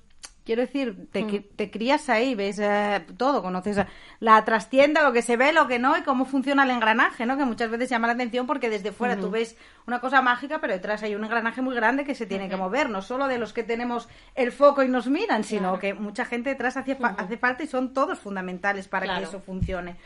Quiero 0.47 0.61
decir, 0.61 1.09
te, 1.11 1.25
cri- 1.25 1.45
te 1.57 1.69
crías 1.69 2.07
ahí, 2.07 2.33
ves 2.33 2.57
eh, 2.59 3.05
todo, 3.17 3.41
conoces 3.41 3.81
la 4.21 4.45
trastienda, 4.45 5.03
lo 5.03 5.11
que 5.11 5.21
se 5.21 5.35
ve, 5.35 5.51
lo 5.51 5.67
que 5.67 5.77
no, 5.77 5.97
y 5.97 6.03
cómo 6.03 6.23
funciona 6.23 6.63
el 6.63 6.69
engranaje, 6.71 7.25
¿no? 7.25 7.35
Que 7.37 7.43
muchas 7.43 7.69
veces 7.69 7.89
llama 7.89 8.07
la 8.07 8.13
atención 8.13 8.47
porque 8.47 8.69
desde 8.69 8.93
fuera 8.93 9.17
tú 9.17 9.29
ves 9.29 9.57
una 9.87 9.99
cosa 9.99 10.21
mágica, 10.21 10.61
pero 10.61 10.71
detrás 10.71 11.03
hay 11.03 11.15
un 11.15 11.25
engranaje 11.25 11.61
muy 11.61 11.75
grande 11.75 12.05
que 12.05 12.15
se 12.15 12.25
tiene 12.25 12.47
que 12.47 12.55
mover, 12.55 12.89
no 12.89 13.01
solo 13.01 13.27
de 13.27 13.37
los 13.39 13.51
que 13.51 13.63
tenemos 13.63 14.07
el 14.35 14.53
foco 14.53 14.83
y 14.83 14.87
nos 14.87 15.07
miran, 15.07 15.43
sino 15.43 15.77
que 15.79 15.93
mucha 15.93 16.23
gente 16.23 16.51
detrás 16.51 16.77
hace, 16.77 16.95
fa- 16.95 17.15
hace 17.17 17.37
falta 17.37 17.63
y 17.63 17.67
son 17.67 17.93
todos 17.93 18.17
fundamentales 18.17 18.87
para 18.87 19.03
Claro. 19.03 19.19
que 19.19 19.25
eso 19.27 19.41
funcione. 19.41 19.97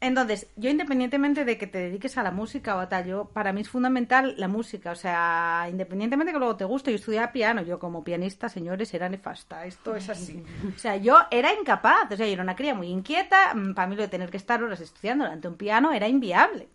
Entonces, 0.00 0.46
yo 0.54 0.70
independientemente 0.70 1.44
de 1.44 1.58
que 1.58 1.66
te 1.66 1.78
dediques 1.78 2.16
a 2.18 2.22
la 2.22 2.30
música 2.30 2.76
o 2.76 2.78
a 2.78 2.88
tal, 2.88 3.04
yo, 3.06 3.24
para 3.32 3.52
mí 3.52 3.62
es 3.62 3.68
fundamental 3.68 4.34
la 4.38 4.46
música. 4.46 4.92
O 4.92 4.94
sea, 4.94 5.66
independientemente 5.68 6.32
que 6.32 6.38
luego 6.38 6.54
te 6.56 6.64
guste, 6.64 6.92
yo 6.92 6.96
estudiaba 6.96 7.32
piano, 7.32 7.62
yo 7.62 7.80
como 7.80 8.04
pianista, 8.04 8.48
señores, 8.48 8.94
era 8.94 9.08
nefasta. 9.08 9.66
Esto 9.66 9.96
es 9.96 10.08
así. 10.08 10.42
O 10.76 10.78
sea, 10.78 10.96
yo 10.96 11.18
era 11.32 11.52
incapaz. 11.52 12.12
O 12.12 12.16
sea, 12.16 12.26
yo 12.26 12.32
era 12.32 12.44
una 12.44 12.54
cría 12.54 12.74
muy 12.74 12.88
inquieta. 12.88 13.52
mm, 13.54 13.74
Para 13.74 13.88
mí 13.88 13.96
lo 13.96 14.02
de 14.02 14.08
tener 14.08 14.30
que 14.30 14.36
estar 14.36 14.62
horas 14.62 14.80
estudiando 14.80 15.24
delante 15.24 15.48
de 15.48 15.52
un 15.52 15.58
piano 15.58 15.92
era 15.92 16.06
inviable. 16.06 16.68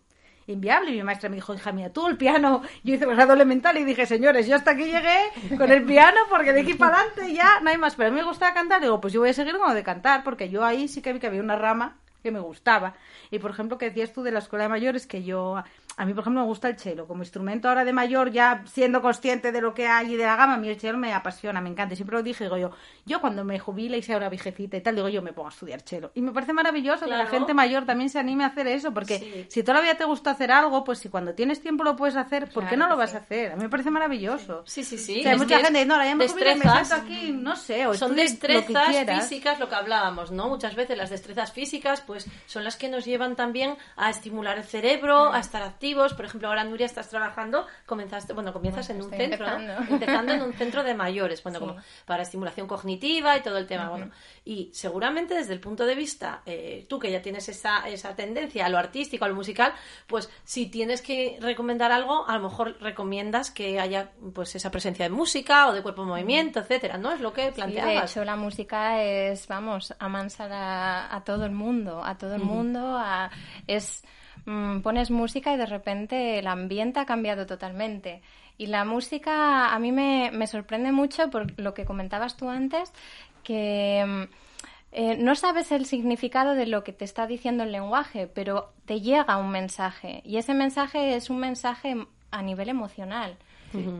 Inviable. 0.46 0.90
Y 0.90 0.96
mi 0.96 1.02
maestra 1.02 1.30
me 1.30 1.36
dijo, 1.36 1.54
hija 1.54 1.72
mía, 1.72 1.90
tú 1.90 2.06
el 2.06 2.18
piano. 2.18 2.60
Yo 2.82 2.94
hice 2.94 3.06
grado 3.06 3.32
elemental 3.32 3.78
y 3.78 3.84
dije, 3.84 4.04
señores, 4.04 4.46
yo 4.46 4.56
hasta 4.56 4.72
aquí 4.72 4.84
llegué 4.84 5.56
con 5.56 5.72
el 5.72 5.82
piano 5.84 6.18
porque 6.28 6.52
de 6.52 6.60
aquí 6.60 6.74
para 6.74 6.98
adelante 6.98 7.32
ya 7.32 7.60
no 7.62 7.70
hay 7.70 7.78
más. 7.78 7.94
Pero 7.96 8.08
a 8.08 8.12
mí 8.12 8.18
me 8.18 8.24
gustaba 8.26 8.52
cantar. 8.52 8.82
Digo, 8.82 9.00
pues 9.00 9.14
yo 9.14 9.20
voy 9.20 9.30
a 9.30 9.32
seguir 9.32 9.56
con 9.56 9.66
lo 9.70 9.74
de 9.74 9.82
cantar 9.82 10.22
porque 10.24 10.50
yo 10.50 10.62
ahí 10.62 10.88
sí 10.88 11.00
que 11.00 11.14
vi 11.14 11.20
que 11.20 11.28
había 11.28 11.40
una 11.40 11.56
rama 11.56 11.96
que 12.24 12.32
me 12.32 12.40
gustaba. 12.40 12.96
Y 13.30 13.38
por 13.38 13.50
ejemplo, 13.52 13.78
que 13.78 13.90
decías 13.90 14.12
tú 14.12 14.22
de 14.22 14.32
la 14.32 14.38
escuela 14.40 14.64
de 14.64 14.70
mayores, 14.70 15.06
que 15.06 15.22
yo, 15.22 15.62
a 15.96 16.04
mí 16.04 16.12
por 16.14 16.22
ejemplo 16.22 16.42
me 16.42 16.46
gusta 16.46 16.68
el 16.68 16.78
cello. 16.78 17.06
Como 17.06 17.22
instrumento 17.22 17.68
ahora 17.68 17.84
de 17.84 17.92
mayor, 17.92 18.30
ya 18.32 18.62
siendo 18.66 19.00
consciente 19.00 19.52
de 19.52 19.60
lo 19.60 19.74
que 19.74 19.86
hay 19.86 20.14
y 20.14 20.16
de 20.16 20.24
la 20.24 20.36
gama, 20.36 20.54
a 20.54 20.56
mí 20.56 20.68
el 20.68 20.78
cello 20.78 20.98
me 20.98 21.12
apasiona, 21.12 21.60
me 21.60 21.68
encanta. 21.70 21.94
Y 21.94 21.96
siempre 21.96 22.16
lo 22.16 22.22
dije, 22.22 22.44
digo 22.44 22.56
yo, 22.56 22.70
yo 23.06 23.20
cuando 23.20 23.44
me 23.44 23.58
jubile 23.58 23.98
y 23.98 24.02
sea 24.02 24.16
una 24.16 24.28
viejecita 24.28 24.76
y 24.76 24.80
tal, 24.80 24.96
digo 24.96 25.08
yo 25.08 25.22
me 25.22 25.32
pongo 25.32 25.48
a 25.48 25.52
estudiar 25.52 25.80
cello. 25.82 26.10
Y 26.14 26.20
me 26.20 26.32
parece 26.32 26.52
maravilloso 26.52 27.04
que 27.04 27.10
la 27.10 27.26
gente 27.26 27.54
mayor 27.54 27.84
también 27.86 28.10
se 28.10 28.18
anime 28.18 28.44
a 28.44 28.48
hacer 28.48 28.66
eso, 28.66 28.92
porque 28.92 29.18
Sí. 29.18 29.46
si 29.48 29.62
toda 29.62 29.74
la 29.78 29.82
vida 29.82 29.94
te 29.94 30.04
gusta 30.04 30.32
hacer 30.32 30.50
algo, 30.50 30.82
pues 30.84 30.98
si 30.98 31.08
cuando 31.08 31.34
tienes 31.34 31.60
tiempo 31.60 31.84
lo 31.84 31.96
puedes 31.96 32.16
hacer, 32.16 32.48
¿por 32.52 32.66
qué 32.68 32.76
no 32.76 32.88
lo 32.88 32.96
vas 32.96 33.14
a 33.14 33.18
hacer? 33.18 33.52
A 33.52 33.56
mí 33.56 33.62
me 33.62 33.68
parece 33.68 33.90
maravilloso. 33.90 34.62
Sí, 34.66 34.82
sí, 34.84 34.98
sí. 34.98 35.20
O 35.20 35.22
sea, 35.22 35.32
hay 35.32 35.38
mucha 35.38 35.58
gente, 35.60 35.84
no, 35.86 35.94
ahora 35.94 36.06
ya 36.06 36.14
me 36.16 36.28
jubilo 36.28 36.50
y 36.50 36.54
me 36.54 36.60
destrezas. 36.64 36.88
siento 36.88 37.04
aquí, 37.04 37.32
no 37.32 37.56
sé, 37.56 37.86
o 37.86 37.94
son 37.94 38.18
estudio 38.18 38.60
lo 38.60 38.66
que 38.66 38.72
destrezas 38.72 39.28
físicas 39.28 39.60
lo 39.60 39.68
que 39.68 39.74
hablábamos, 39.74 40.30
¿no? 40.32 40.48
Muchas 40.48 40.74
veces 40.74 40.98
las 40.98 41.10
destrezas 41.10 41.52
físicas 41.52 42.00
pues 42.00 42.26
son 42.46 42.64
las 42.64 42.76
que 42.76 42.88
nos 42.88 43.04
llevan 43.04 43.36
también 43.36 43.76
a 43.96 44.10
estimular 44.10 44.58
el 44.58 44.64
cerebro, 44.64 45.32
a 45.32 45.38
estar 45.38 45.62
activos. 45.62 45.83
Por 46.14 46.24
ejemplo, 46.24 46.48
ahora 46.48 46.64
Nuria 46.64 46.86
estás 46.86 47.08
trabajando, 47.10 47.66
comenzaste, 47.86 48.32
bueno, 48.32 48.52
comienzas 48.52 48.88
Bueno, 48.88 49.04
en 49.04 49.10
un 49.12 49.16
centro, 49.18 49.58
¿no? 49.58 49.78
empezando. 49.90 50.32
en 50.32 50.42
un 50.42 50.52
centro 50.54 50.82
de 50.82 50.94
mayores, 50.94 51.42
bueno, 51.42 51.58
Sí. 51.58 51.64
como 51.66 51.80
para 52.06 52.22
estimulación 52.22 52.66
cognitiva 52.66 53.36
y 53.36 53.42
todo 53.42 53.58
el 53.58 53.66
tema, 53.66 53.90
bueno. 53.90 54.10
Y 54.44 54.70
seguramente 54.72 55.34
desde 55.34 55.52
el 55.52 55.60
punto 55.60 55.84
de 55.84 55.94
vista, 55.94 56.42
eh, 56.46 56.86
tú 56.88 56.98
que 56.98 57.10
ya 57.10 57.20
tienes 57.20 57.48
esa, 57.48 57.86
esa 57.88 58.16
tendencia 58.16 58.66
a 58.66 58.68
lo 58.68 58.78
artístico, 58.78 59.24
a 59.24 59.28
lo 59.28 59.34
musical, 59.34 59.72
pues 60.06 60.30
si 60.44 60.66
tienes 60.66 61.02
que 61.02 61.38
recomendar 61.40 61.92
algo, 61.92 62.26
a 62.26 62.36
lo 62.38 62.44
mejor 62.48 62.76
recomiendas 62.80 63.50
que 63.50 63.78
haya 63.80 64.10
pues 64.34 64.54
esa 64.54 64.70
presencia 64.70 65.04
de 65.04 65.10
música 65.10 65.68
o 65.68 65.72
de 65.72 65.82
cuerpo 65.82 66.02
en 66.02 66.08
movimiento, 66.08 66.60
etcétera, 66.60 66.96
¿no? 66.98 67.12
Es 67.12 67.20
lo 67.20 67.32
que 67.32 67.48
Sí, 67.48 67.52
planteabas. 67.56 67.94
de 67.94 68.00
hecho, 68.00 68.24
la 68.24 68.36
música 68.36 69.02
es, 69.02 69.46
vamos, 69.48 69.94
amansar 69.98 70.52
a, 70.52 71.14
a 71.14 71.24
todo 71.24 71.44
el 71.44 71.52
mundo, 71.52 72.02
a 72.04 72.16
todo 72.16 72.34
el 72.34 72.42
mundo, 72.42 72.96
a- 72.98 73.30
es, 73.66 74.04
mm, 74.46 74.80
pones 74.80 75.10
música 75.10 75.52
y 75.52 75.56
de 75.56 75.66
repente 75.66 76.38
el 76.38 76.46
ambiente 76.46 77.00
ha 77.00 77.06
cambiado 77.06 77.46
totalmente. 77.46 78.22
Y 78.56 78.66
la 78.66 78.84
música 78.84 79.74
a 79.74 79.78
mí 79.78 79.92
me, 79.92 80.30
me 80.32 80.46
sorprende 80.46 80.92
mucho 80.92 81.30
por 81.30 81.58
lo 81.58 81.74
que 81.74 81.84
comentabas 81.84 82.36
tú 82.36 82.48
antes, 82.48 82.92
que 83.42 84.04
mm, 84.06 84.22
eh, 84.96 85.16
no 85.16 85.34
sabes 85.34 85.72
el 85.72 85.86
significado 85.86 86.54
de 86.54 86.66
lo 86.66 86.84
que 86.84 86.92
te 86.92 87.04
está 87.04 87.26
diciendo 87.26 87.64
el 87.64 87.72
lenguaje, 87.72 88.28
pero 88.28 88.72
te 88.84 89.00
llega 89.00 89.36
un 89.38 89.50
mensaje 89.50 90.22
y 90.24 90.36
ese 90.36 90.54
mensaje 90.54 91.16
es 91.16 91.30
un 91.30 91.38
mensaje 91.38 92.06
a 92.30 92.42
nivel 92.42 92.68
emocional. 92.68 93.36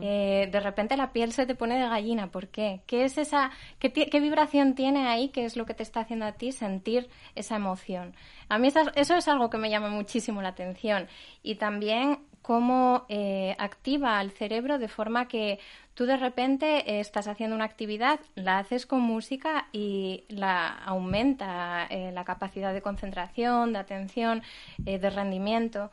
Eh, 0.01 0.49
de 0.51 0.59
repente 0.59 0.95
la 0.97 1.11
piel 1.11 1.31
se 1.33 1.45
te 1.45 1.55
pone 1.55 1.79
de 1.79 1.87
gallina. 1.87 2.27
¿Por 2.27 2.47
qué? 2.47 2.81
¿Qué 2.87 3.03
es 3.05 3.17
esa, 3.17 3.51
qué, 3.79 3.89
vibración 4.19 4.75
tiene 4.75 5.07
ahí? 5.07 5.29
¿Qué 5.29 5.45
es 5.45 5.57
lo 5.57 5.65
que 5.65 5.73
te 5.73 5.83
está 5.83 6.01
haciendo 6.01 6.25
a 6.25 6.33
ti 6.33 6.51
sentir 6.51 7.09
esa 7.35 7.55
emoción? 7.57 8.15
A 8.49 8.57
mí 8.57 8.67
esa- 8.67 8.91
eso 8.95 9.15
es 9.15 9.27
algo 9.27 9.49
que 9.49 9.57
me 9.57 9.69
llama 9.69 9.89
muchísimo 9.89 10.41
la 10.41 10.49
atención. 10.49 11.07
Y 11.43 11.55
también 11.55 12.19
cómo 12.41 13.05
eh, 13.09 13.55
activa 13.57 14.19
al 14.19 14.29
cerebro 14.31 14.77
de 14.77 14.87
forma 14.87 15.27
que 15.27 15.59
tú 15.95 16.05
de 16.05 16.15
repente 16.15 16.89
eh, 16.91 16.99
estás 16.99 17.27
haciendo 17.27 17.55
una 17.55 17.65
actividad, 17.65 18.19
la 18.35 18.59
haces 18.59 18.85
con 18.85 19.01
música 19.01 19.67
y 19.71 20.25
la 20.29 20.67
aumenta 20.67 21.87
eh, 21.89 22.11
la 22.11 22.23
capacidad 22.23 22.71
de 22.73 22.81
concentración, 22.81 23.73
de 23.73 23.79
atención, 23.79 24.43
de 24.77 25.09
rendimiento. 25.09 25.89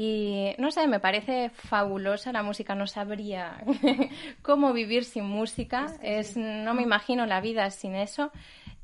Y 0.00 0.54
no 0.58 0.70
sé, 0.70 0.86
me 0.86 1.00
parece 1.00 1.50
fabulosa 1.50 2.30
la 2.30 2.44
música, 2.44 2.76
no 2.76 2.86
sabría 2.86 3.64
cómo 4.42 4.72
vivir 4.72 5.04
sin 5.04 5.24
música, 5.24 5.96
es, 6.02 6.36
no 6.36 6.72
me 6.72 6.82
imagino 6.82 7.26
la 7.26 7.40
vida 7.40 7.68
sin 7.72 7.96
eso 7.96 8.30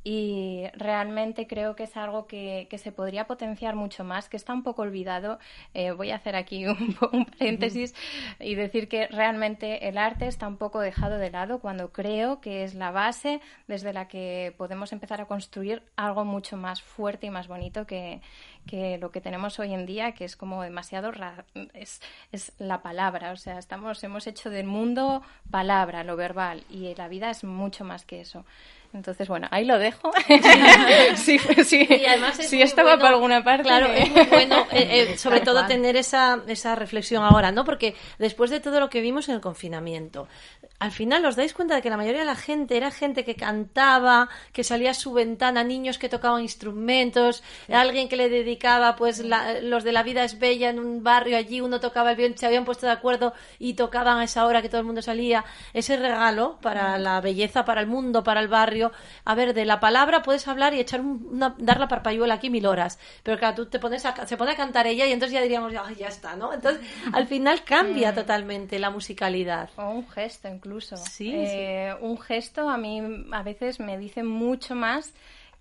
y 0.06 0.64
realmente 0.74 1.46
creo 1.46 1.74
que 1.74 1.84
es 1.84 1.96
algo 1.96 2.26
que, 2.26 2.66
que 2.68 2.76
se 2.76 2.92
podría 2.92 3.26
potenciar 3.26 3.74
mucho 3.74 4.04
más, 4.04 4.28
que 4.28 4.36
está 4.36 4.52
un 4.52 4.62
poco 4.62 4.82
olvidado. 4.82 5.38
Eh, 5.72 5.92
voy 5.92 6.10
a 6.10 6.16
hacer 6.16 6.36
aquí 6.36 6.66
un, 6.68 6.94
un 7.12 7.24
paréntesis 7.24 7.94
y 8.38 8.54
decir 8.54 8.88
que 8.88 9.06
realmente 9.08 9.88
el 9.88 9.96
arte 9.96 10.26
está 10.26 10.46
un 10.46 10.58
poco 10.58 10.80
dejado 10.80 11.16
de 11.18 11.30
lado 11.30 11.58
cuando 11.58 11.90
creo 11.90 12.40
que 12.42 12.64
es 12.64 12.74
la 12.74 12.90
base 12.90 13.40
desde 13.66 13.94
la 13.94 14.06
que 14.06 14.54
podemos 14.58 14.92
empezar 14.92 15.22
a 15.22 15.26
construir 15.26 15.82
algo 15.96 16.24
mucho 16.26 16.56
más 16.58 16.82
fuerte 16.82 17.26
y 17.26 17.30
más 17.30 17.48
bonito 17.48 17.86
que, 17.86 18.20
que 18.66 18.98
lo 18.98 19.10
que 19.10 19.22
tenemos 19.22 19.58
hoy 19.58 19.72
en 19.72 19.86
día, 19.86 20.12
que 20.12 20.24
es 20.26 20.36
como 20.36 20.62
demasiado 20.62 21.12
ra- 21.12 21.44
es, 21.72 22.02
es 22.30 22.52
la 22.58 22.82
palabra, 22.82 23.32
o 23.32 23.36
sea, 23.36 23.58
estamos 23.58 24.04
hemos 24.04 24.26
hecho 24.26 24.50
del 24.50 24.66
mundo 24.66 25.22
palabra, 25.50 26.04
lo 26.04 26.16
verbal 26.16 26.64
y 26.68 26.94
la 26.94 27.08
vida 27.08 27.30
es 27.30 27.42
mucho 27.44 27.84
más 27.84 28.04
que 28.04 28.20
eso. 28.20 28.44
Entonces, 28.94 29.26
bueno, 29.28 29.48
ahí 29.50 29.64
lo 29.64 29.78
dejo. 29.78 30.12
sí, 31.16 31.38
sí, 31.64 31.87
Y 31.90 32.07
además 32.07 32.38
es 32.38 32.48
si 32.48 32.57
muy 32.57 32.62
esto 32.62 32.78
va 32.85 32.90
bueno- 32.96 33.00
por 33.00 33.09
alguna 33.09 33.44
parte. 33.44 33.64
Claro, 33.64 33.87
que- 33.88 34.02
es 34.02 34.11
muy 34.11 34.24
bueno, 34.26 34.66
eh, 34.70 35.09
eh, 35.12 35.18
sobre 35.18 35.40
todo 35.40 35.66
tener 35.66 35.96
esa, 35.96 36.40
esa 36.46 36.74
reflexión 36.74 37.24
ahora, 37.24 37.50
¿no? 37.52 37.64
Porque 37.64 37.94
después 38.18 38.50
de 38.50 38.61
todo 38.61 38.80
lo 38.80 38.88
que 38.88 39.00
vimos 39.00 39.28
en 39.28 39.35
el 39.35 39.40
confinamiento, 39.40 40.28
al 40.78 40.90
final 40.92 41.24
os 41.26 41.37
dais 41.37 41.54
cuenta 41.54 41.74
de 41.76 41.83
que 41.83 41.90
la 41.90 41.96
mayoría 41.96 42.20
de 42.20 42.26
la 42.26 42.37
gente 42.37 42.76
era 42.76 42.90
gente 42.90 43.24
que 43.24 43.35
cantaba, 43.37 44.28
que 44.52 44.64
salía 44.64 44.90
a 44.90 44.94
su 44.94 45.12
ventana, 45.12 45.64
niños 45.64 45.98
que 45.98 46.09
tocaban 46.09 46.42
instrumentos, 46.42 47.42
alguien 47.72 48.09
que 48.09 48.16
le 48.16 48.28
dedicaba, 48.28 48.96
pues, 48.96 49.18
la- 49.20 49.61
los 49.61 49.83
de 49.85 49.92
la 49.92 50.02
vida 50.02 50.24
es 50.24 50.38
bella 50.38 50.70
en 50.70 50.78
un 50.78 51.02
barrio 51.02 51.37
allí, 51.37 51.61
uno 51.61 51.80
tocaba 51.80 52.11
el 52.11 52.16
violín, 52.16 52.38
se 52.38 52.46
habían 52.46 52.64
puesto 52.64 52.87
de 52.87 52.92
acuerdo 52.92 53.33
y 53.59 53.74
tocaban 53.74 54.18
a 54.18 54.24
esa 54.24 54.46
hora 54.46 54.62
que 54.62 54.68
todo 54.68 54.80
el 54.80 54.87
mundo 54.87 55.02
salía. 55.02 55.44
Ese 55.72 55.96
regalo 55.96 56.59
para 56.62 56.98
la 56.98 57.20
belleza, 57.20 57.64
para 57.64 57.80
el 57.80 57.87
mundo, 57.87 58.22
para 58.22 58.40
el 58.40 58.48
barrio. 58.48 58.84
A 59.25 59.35
ver, 59.35 59.55
de 59.55 59.64
la 59.64 59.81
palabra 59.81 60.23
puedes 60.23 60.47
hablar 60.49 60.75
y 60.75 60.81
echar 60.81 61.01
un- 61.01 61.27
una, 61.33 61.55
dar 61.59 61.79
la 61.81 61.88
parpayuela 61.88 62.35
aquí 62.35 62.51
mil 62.51 62.66
horas. 62.66 62.99
Pero 63.23 63.38
claro, 63.38 63.55
tú 63.57 63.66
te 63.66 63.79
pones 63.79 64.05
a, 64.07 64.27
se 64.27 64.37
pone 64.37 64.53
a 64.53 64.57
cantar 64.57 64.87
ella 64.87 65.07
y 65.07 65.12
entonces 65.12 65.35
ya 65.35 65.40
diríamos, 65.42 65.73
"Ay, 65.85 65.94
ya 65.97 66.09
está, 66.09 66.37
¿no? 66.37 66.53
Entonces, 66.53 66.83
al 67.12 67.27
final 67.27 67.64
cambia 67.64 68.14
totalmente 68.14 68.79
la 68.79 68.90
musicalidad. 68.90 69.70
O 69.77 69.88
un 69.90 70.09
gesto 70.09 70.49
incluso. 70.49 70.97
Sí, 70.97 71.33
Eh, 71.35 71.94
Un 72.01 72.18
gesto 72.20 72.68
a 72.68 72.77
mí 72.77 73.01
a 73.33 73.42
veces 73.42 73.81
me 73.81 73.99
dice 73.99 74.23
mucho 74.23 74.75
más 74.75 75.12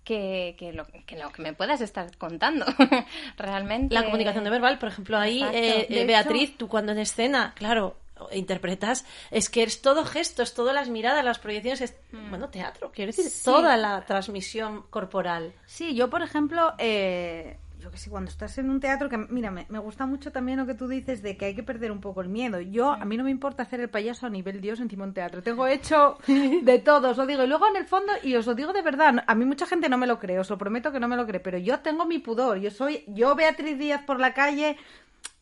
que, 0.04 0.54
que 0.58 0.72
lo, 0.72 0.84
que 1.06 1.16
lo 1.16 1.30
que 1.30 1.40
me 1.42 1.52
puedas 1.54 1.80
estar 1.80 2.14
contando. 2.18 2.66
Realmente. 3.38 3.94
La 3.94 4.04
comunicación 4.04 4.44
no 4.44 4.50
verbal, 4.50 4.78
por 4.78 4.88
ejemplo, 4.90 5.18
ahí, 5.18 5.42
eh, 5.54 5.86
De 5.88 6.02
eh, 6.02 6.04
Beatriz, 6.06 6.56
tú 6.56 6.68
cuando 6.68 6.92
en 6.92 6.98
escena, 6.98 7.52
claro, 7.56 7.96
interpretas, 8.32 9.04
es 9.30 9.50
que 9.50 9.62
es 9.62 9.82
todo 9.82 10.04
gestos, 10.04 10.54
todas 10.54 10.74
las 10.74 10.88
miradas, 10.88 11.24
las 11.24 11.38
proyecciones, 11.38 11.80
es, 11.80 11.94
bueno, 12.30 12.48
teatro, 12.48 12.90
quiero 12.92 13.10
decir, 13.10 13.24
Sí. 13.30 13.44
toda 13.44 13.76
la 13.76 14.04
transmisión 14.06 14.84
corporal. 14.90 15.52
Sí, 15.66 15.94
yo 15.94 16.10
por 16.10 16.22
ejemplo, 16.22 16.74
eh, 16.78 17.58
yo 17.80 17.90
que 17.90 17.98
sé, 17.98 18.08
cuando 18.08 18.30
estás 18.30 18.56
en 18.56 18.70
un 18.70 18.80
teatro, 18.80 19.10
que 19.10 19.18
mira, 19.18 19.50
me, 19.50 19.66
me 19.68 19.78
gusta 19.78 20.06
mucho 20.06 20.32
también 20.32 20.58
lo 20.58 20.64
que 20.66 20.72
tú 20.74 20.88
dices 20.88 21.22
de 21.22 21.36
que 21.36 21.44
hay 21.46 21.54
que 21.54 21.62
perder 21.62 21.92
un 21.92 22.00
poco 22.00 22.22
el 22.22 22.28
miedo. 22.30 22.58
Yo, 22.60 22.90
a 22.92 23.04
mí 23.04 23.16
no 23.18 23.24
me 23.24 23.30
importa 23.30 23.64
hacer 23.64 23.78
el 23.80 23.90
payaso 23.90 24.24
a 24.26 24.30
nivel 24.30 24.62
Dios 24.62 24.80
encima 24.80 25.04
de 25.04 25.08
un 25.08 25.14
teatro. 25.14 25.42
Tengo 25.42 25.66
hecho 25.66 26.16
de 26.26 26.78
todo, 26.78 27.10
os 27.10 27.16
lo 27.18 27.26
digo. 27.26 27.42
Y 27.44 27.46
luego 27.46 27.66
en 27.68 27.76
el 27.76 27.84
fondo, 27.84 28.10
y 28.22 28.36
os 28.36 28.46
lo 28.46 28.54
digo 28.54 28.72
de 28.72 28.80
verdad, 28.80 29.22
a 29.26 29.34
mí 29.34 29.44
mucha 29.44 29.66
gente 29.66 29.90
no 29.90 29.98
me 29.98 30.06
lo 30.06 30.18
cree, 30.18 30.38
os 30.38 30.48
lo 30.48 30.56
prometo 30.56 30.92
que 30.92 31.00
no 31.00 31.08
me 31.08 31.16
lo 31.16 31.26
cree, 31.26 31.40
pero 31.40 31.58
yo 31.58 31.80
tengo 31.80 32.06
mi 32.06 32.20
pudor. 32.20 32.56
Yo 32.58 32.70
soy, 32.70 33.04
yo 33.08 33.34
Beatriz 33.34 33.78
Díaz 33.78 34.02
por 34.06 34.18
la 34.18 34.32
calle, 34.32 34.78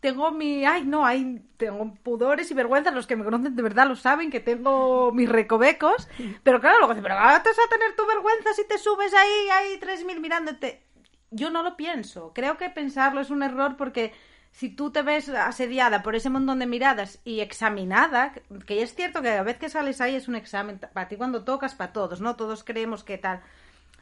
tengo 0.02 0.32
mi, 0.32 0.64
ay 0.64 0.84
no, 0.84 1.06
hay, 1.06 1.40
tengo 1.56 1.94
pudores 2.02 2.50
y 2.50 2.54
vergüenzas, 2.54 2.92
los 2.92 3.06
que 3.06 3.14
me 3.14 3.22
conocen 3.22 3.54
de 3.54 3.62
verdad 3.62 3.86
lo 3.86 3.94
saben, 3.94 4.32
que 4.32 4.40
tengo 4.40 5.12
mis 5.12 5.28
recovecos, 5.28 6.08
pero 6.42 6.60
claro, 6.60 6.78
luego 6.78 6.92
dicen, 6.92 7.04
pero 7.04 7.18
ahora 7.20 7.40
te 7.40 7.50
vas 7.50 7.58
a 7.60 7.70
tener 7.70 7.94
tu 7.94 8.04
vergüenza 8.04 8.52
si 8.52 8.66
te 8.66 8.78
subes 8.78 9.14
ahí, 9.14 9.48
hay 9.52 9.78
3.000 9.78 10.18
mirándote. 10.18 10.82
Yo 11.30 11.50
no 11.50 11.62
lo 11.62 11.76
pienso, 11.76 12.32
creo 12.34 12.58
que 12.58 12.68
pensarlo 12.68 13.20
es 13.20 13.30
un 13.30 13.44
error 13.44 13.76
porque 13.76 14.12
si 14.50 14.70
tú 14.70 14.90
te 14.90 15.02
ves 15.02 15.28
asediada 15.28 16.02
por 16.02 16.16
ese 16.16 16.30
montón 16.30 16.58
de 16.58 16.66
miradas 16.66 17.20
y 17.24 17.38
examinada, 17.38 18.34
que 18.66 18.82
es 18.82 18.96
cierto 18.96 19.22
que 19.22 19.30
a 19.30 19.44
vez 19.44 19.56
que 19.56 19.68
sales 19.68 20.00
ahí 20.00 20.16
es 20.16 20.26
un 20.26 20.34
examen, 20.34 20.80
para 20.80 21.06
ti 21.06 21.14
cuando 21.14 21.44
tocas, 21.44 21.76
para 21.76 21.92
todos, 21.92 22.20
¿no? 22.20 22.34
Todos 22.34 22.64
creemos 22.64 23.04
que 23.04 23.18
tal. 23.18 23.40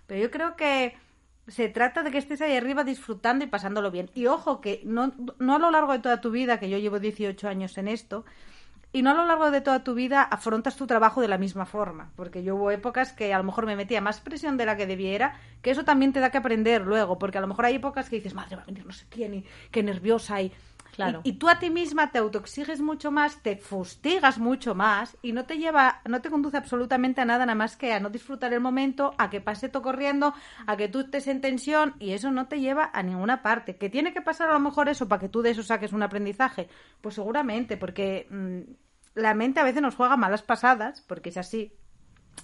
Pero 0.07 0.23
yo 0.23 0.31
creo 0.31 0.57
que 0.57 0.97
se 1.51 1.69
trata 1.69 2.03
de 2.03 2.11
que 2.11 2.19
estés 2.19 2.41
ahí 2.41 2.57
arriba 2.57 2.85
disfrutando 2.85 3.45
y 3.45 3.49
pasándolo 3.49 3.91
bien. 3.91 4.11
Y 4.15 4.27
ojo, 4.27 4.61
que 4.61 4.81
no, 4.85 5.13
no 5.39 5.57
a 5.57 5.59
lo 5.59 5.71
largo 5.71 5.93
de 5.93 5.99
toda 5.99 6.21
tu 6.21 6.31
vida, 6.31 6.59
que 6.59 6.71
yo 6.71 6.79
llevo 6.79 6.99
18 6.99 7.49
años 7.49 7.77
en 7.79 7.89
esto, 7.89 8.25
y 8.93 9.03
no 9.03 9.11
a 9.11 9.15
lo 9.15 9.25
largo 9.25 9.51
de 9.51 9.61
toda 9.61 9.85
tu 9.85 9.95
vida 9.95 10.23
afrontas 10.23 10.77
tu 10.77 10.87
trabajo 10.87 11.21
de 11.21 11.29
la 11.29 11.39
misma 11.39 11.65
forma, 11.65 12.11
porque 12.17 12.43
yo 12.43 12.57
hubo 12.57 12.71
épocas 12.71 13.13
que 13.13 13.33
a 13.33 13.39
lo 13.39 13.45
mejor 13.45 13.67
me 13.67 13.77
metía 13.77 14.01
más 14.01 14.21
presión 14.21 14.57
de 14.57 14.67
la 14.67 14.77
que 14.77 14.87
debiera, 14.87 15.39
que 15.63 15.71
eso 15.71 15.85
también 15.85 16.13
te 16.13 16.21
da 16.21 16.31
que 16.31 16.39
aprender 16.39 16.83
luego, 16.83 17.19
porque 17.19 17.39
a 17.39 17.41
lo 17.41 17.47
mejor 17.47 17.67
hay 17.67 17.77
épocas 17.77 18.09
que 18.09 18.17
dices, 18.17 18.35
madre, 18.35 18.57
va 18.57 18.63
a 18.63 18.67
venir 18.67 18.85
no 18.85 18.93
sé 18.93 19.07
quién, 19.09 19.35
y 19.35 19.45
qué 19.71 19.83
nerviosa, 19.83 20.43
y 20.43 20.53
Y 21.25 21.35
tú 21.35 21.49
a 21.49 21.59
ti 21.59 21.71
misma 21.71 22.11
te 22.11 22.19
autoexiges 22.19 22.81
mucho 22.81 23.11
más, 23.11 23.43
te 23.43 23.57
fustigas 23.57 24.39
mucho 24.39 24.75
más 24.75 25.17
y 25.23 25.33
no 25.33 25.45
te 25.45 25.59
lleva, 25.59 26.01
no 26.09 26.21
te 26.21 26.31
conduce 26.31 26.57
absolutamente 26.57 27.21
a 27.21 27.25
nada, 27.25 27.47
nada 27.47 27.55
más 27.55 27.77
que 27.77 27.93
a 27.93 28.01
no 28.01 28.11
disfrutar 28.11 28.53
el 28.53 28.61
momento, 28.61 29.15
a 29.19 29.31
que 29.31 29.41
pase 29.41 29.69
todo 29.69 29.83
corriendo, 29.83 30.35
a 30.67 30.77
que 30.77 30.89
tú 30.89 31.01
estés 31.01 31.27
en 31.29 31.41
tensión 31.41 31.95
y 31.99 32.13
eso 32.13 32.31
no 32.31 32.49
te 32.49 32.61
lleva 32.61 32.91
a 32.93 33.03
ninguna 33.03 33.43
parte. 33.43 33.77
¿Que 33.77 33.91
tiene 33.91 34.13
que 34.13 34.23
pasar 34.23 34.51
a 34.51 34.55
lo 34.55 34.61
mejor 34.61 34.89
eso 34.89 35.09
para 35.09 35.21
que 35.21 35.29
tú 35.29 35.43
de 35.43 35.51
eso 35.51 35.63
saques 35.63 35.93
un 35.93 36.03
aprendizaje? 36.03 36.69
Pues 37.01 37.15
seguramente, 37.15 37.77
porque 37.77 38.27
mm, 38.31 39.21
la 39.21 39.35
mente 39.35 39.61
a 39.61 39.65
veces 39.65 39.83
nos 39.83 39.95
juega 39.95 40.17
malas 40.17 40.43
pasadas, 40.43 41.03
porque 41.03 41.31
es 41.31 41.37
así. 41.37 41.73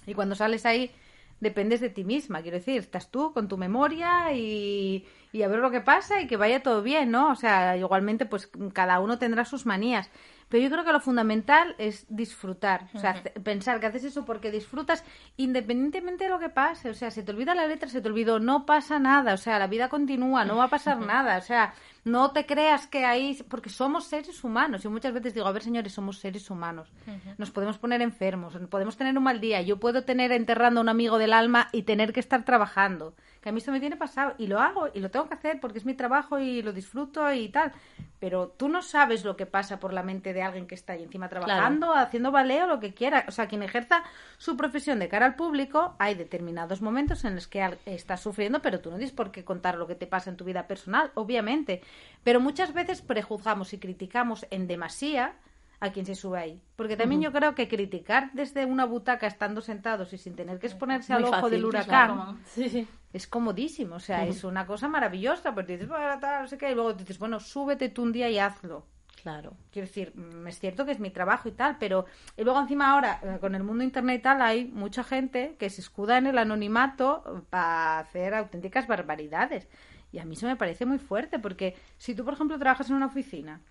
Y 0.05 0.13
cuando 0.13 0.35
sales 0.35 0.65
ahí 0.65 0.91
dependes 1.39 1.81
de 1.81 1.89
ti 1.89 2.03
misma, 2.03 2.41
quiero 2.41 2.57
decir, 2.57 2.79
estás 2.79 3.11
tú 3.11 3.33
con 3.33 3.47
tu 3.47 3.57
memoria 3.57 4.33
y, 4.33 5.05
y 5.31 5.43
a 5.43 5.47
ver 5.47 5.59
lo 5.59 5.71
que 5.71 5.81
pasa 5.81 6.21
y 6.21 6.27
que 6.27 6.37
vaya 6.37 6.63
todo 6.63 6.81
bien, 6.81 7.11
¿no? 7.11 7.31
O 7.31 7.35
sea, 7.35 7.77
igualmente 7.77 8.25
pues 8.25 8.49
cada 8.73 8.99
uno 8.99 9.19
tendrá 9.19 9.45
sus 9.45 9.65
manías, 9.65 10.09
pero 10.49 10.63
yo 10.63 10.69
creo 10.69 10.85
que 10.85 10.93
lo 10.93 10.99
fundamental 10.99 11.75
es 11.77 12.05
disfrutar, 12.09 12.87
o 12.93 12.99
sea, 12.99 13.21
pensar 13.43 13.79
que 13.79 13.87
haces 13.87 14.05
eso 14.05 14.25
porque 14.25 14.49
disfrutas 14.49 15.03
independientemente 15.35 16.23
de 16.23 16.29
lo 16.29 16.39
que 16.39 16.49
pase, 16.49 16.89
o 16.89 16.93
sea, 16.93 17.11
se 17.11 17.21
te 17.21 17.31
olvida 17.31 17.53
la 17.53 17.67
letra, 17.67 17.89
se 17.89 18.01
te 18.01 18.07
olvidó, 18.07 18.39
no 18.39 18.65
pasa 18.65 18.97
nada, 18.97 19.33
o 19.33 19.37
sea, 19.37 19.59
la 19.59 19.67
vida 19.67 19.89
continúa, 19.89 20.45
no 20.45 20.55
va 20.55 20.65
a 20.65 20.69
pasar 20.69 20.99
nada, 20.99 21.37
o 21.37 21.41
sea, 21.41 21.73
no 22.07 22.31
te 22.31 22.45
creas 22.45 22.87
que 22.87 23.05
ahí, 23.05 23.37
porque 23.49 23.69
somos 23.69 24.05
seres 24.05 24.43
humanos, 24.43 24.85
y 24.85 24.87
muchas 24.87 25.13
veces 25.13 25.33
digo, 25.33 25.45
a 25.45 25.51
ver 25.51 25.61
señores, 25.61 25.93
somos 25.93 26.19
seres 26.19 26.49
humanos, 26.49 26.91
nos 27.37 27.51
podemos 27.51 27.77
poner 27.77 28.01
enfermos, 28.01 28.57
podemos 28.69 28.97
tener 28.97 29.17
un 29.17 29.23
mal 29.23 29.41
día, 29.41 29.61
yo 29.61 29.77
puedo 29.77 30.03
tener 30.03 30.31
enterrando 30.31 30.79
a 30.79 30.83
un 30.83 30.89
amigo 30.89 31.17
del 31.17 31.33
alma 31.33 31.67
y 31.71 31.83
tener 31.83 32.13
que 32.13 32.19
estar 32.19 32.45
trabajando, 32.45 33.13
que 33.47 33.51
a 33.51 33.53
mí 33.53 33.59
eso 33.59 33.71
me 33.71 33.79
tiene 33.79 33.95
pasado, 33.95 34.35
y 34.37 34.47
lo 34.47 34.59
hago, 34.59 34.89
y 34.93 34.99
lo 34.99 35.09
tengo 35.09 35.29
que 35.29 35.35
hacer 35.35 35.61
porque 35.61 35.77
es 35.77 35.85
mi 35.85 35.93
trabajo 35.93 36.37
y 36.37 36.61
lo 36.61 36.73
disfruto 36.73 37.31
y 37.31 37.47
tal, 37.47 37.71
pero 38.19 38.49
tú 38.49 38.67
no 38.67 38.81
sabes 38.81 39.23
lo 39.23 39.37
que 39.37 39.45
pasa 39.45 39.79
por 39.79 39.93
la 39.93 40.03
mente 40.03 40.33
de 40.33 40.41
alguien 40.41 40.67
que 40.67 40.75
está 40.75 40.91
ahí 40.91 41.03
encima 41.03 41.29
trabajando, 41.29 41.93
haciendo 41.93 42.33
ballet 42.33 42.63
o 42.63 42.67
lo 42.67 42.81
que 42.81 42.93
quiera, 42.93 43.23
o 43.25 43.31
sea, 43.31 43.47
quien 43.47 43.63
ejerza 43.63 44.03
su 44.37 44.57
profesión 44.57 44.99
de 44.99 45.07
cara 45.07 45.25
al 45.25 45.35
público, 45.35 45.95
hay 45.97 46.15
determinados 46.15 46.81
momentos 46.81 47.23
en 47.23 47.35
los 47.35 47.47
que 47.47 47.77
estás 47.85 48.19
sufriendo, 48.19 48.61
pero 48.61 48.81
tú 48.81 48.91
no 48.91 48.97
tienes 48.97 49.15
por 49.15 49.31
qué 49.31 49.45
contar 49.45 49.77
lo 49.77 49.87
que 49.87 49.95
te 49.95 50.07
pasa 50.07 50.29
en 50.29 50.35
tu 50.35 50.43
vida 50.43 50.67
personal, 50.67 51.11
obviamente, 51.13 51.81
pero 52.25 52.41
muchas 52.41 52.73
veces 52.73 53.01
prejuzgamos 53.01 53.71
y 53.71 53.79
criticamos 53.79 54.45
en 54.49 54.67
demasía 54.67 55.35
a 55.79 55.91
quien 55.91 56.05
se 56.05 56.15
sube 56.15 56.39
ahí. 56.39 56.61
Porque 56.75 56.97
también 56.97 57.21
yo 57.21 57.31
creo 57.31 57.53
que 57.53 57.67
criticar 57.67 58.31
desde 58.33 58.65
una 58.65 58.85
butaca 58.85 59.27
estando 59.27 59.61
sentados 59.61 60.11
y 60.13 60.17
sin 60.17 60.35
tener 60.35 60.59
que 60.59 60.67
exponerse 60.67 61.13
al 61.13 61.25
ojo 61.25 61.33
fácil, 61.33 61.51
del 61.51 61.65
huracán 61.65 61.87
claro. 61.87 62.37
Sí, 62.45 62.69
sí. 62.69 62.87
es 63.13 63.27
comodísimo. 63.27 63.95
O 63.95 63.99
sea, 63.99 64.25
es 64.25 64.43
una 64.43 64.65
cosa 64.65 64.87
maravillosa. 64.87 65.53
Porque 65.53 65.73
dices, 65.73 65.87
bueno, 65.87 66.19
tal, 66.19 66.41
no 66.41 66.47
sé 66.47 66.57
qué, 66.57 66.71
y 66.71 66.75
luego 66.75 66.93
dices, 66.93 67.19
bueno, 67.19 67.39
súbete 67.39 67.89
tú 67.89 68.03
un 68.03 68.11
día 68.11 68.29
y 68.29 68.39
hazlo. 68.39 68.85
Claro. 69.21 69.53
Quiero 69.71 69.87
decir, 69.87 70.13
mm, 70.15 70.47
es 70.47 70.59
cierto 70.59 70.85
que 70.85 70.91
es 70.91 70.99
mi 70.99 71.09
trabajo 71.09 71.49
y 71.49 71.51
tal, 71.51 71.77
pero 71.79 72.05
y 72.35 72.43
luego 72.43 72.59
encima 72.59 72.93
ahora, 72.93 73.19
eh, 73.23 73.37
con 73.39 73.55
el 73.55 73.63
mundo 73.63 73.83
internet 73.83 74.19
y 74.19 74.23
tal, 74.23 74.41
hay 74.41 74.65
mucha 74.65 75.03
gente 75.03 75.55
que 75.59 75.69
se 75.69 75.81
escuda 75.81 76.17
en 76.17 76.27
el 76.27 76.37
anonimato 76.37 77.45
para 77.49 77.99
hacer 77.99 78.33
auténticas 78.33 78.87
barbaridades. 78.87 79.67
Y 80.11 80.19
a 80.19 80.25
mí 80.25 80.35
eso 80.35 80.47
me 80.47 80.55
parece 80.55 80.85
muy 80.85 80.99
fuerte, 80.99 81.39
porque 81.39 81.75
si 81.97 82.15
tú, 82.15 82.23
por 82.23 82.35
ejemplo, 82.35 82.57
trabajas 82.57 82.89
en 82.89 82.95
una 82.95 83.07
oficina 83.07 83.61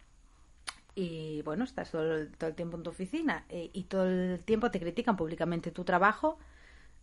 y, 0.98 1.42
bueno, 1.42 1.62
estás 1.62 1.90
todo 1.90 2.16
el, 2.16 2.30
todo 2.32 2.48
el 2.48 2.56
tiempo 2.56 2.78
en 2.78 2.82
tu 2.82 2.90
oficina 2.90 3.44
eh, 3.50 3.70
y 3.74 3.84
todo 3.84 4.08
el 4.08 4.42
tiempo 4.44 4.70
te 4.70 4.80
critican 4.80 5.14
públicamente 5.16 5.70
tu 5.70 5.84
trabajo, 5.84 6.38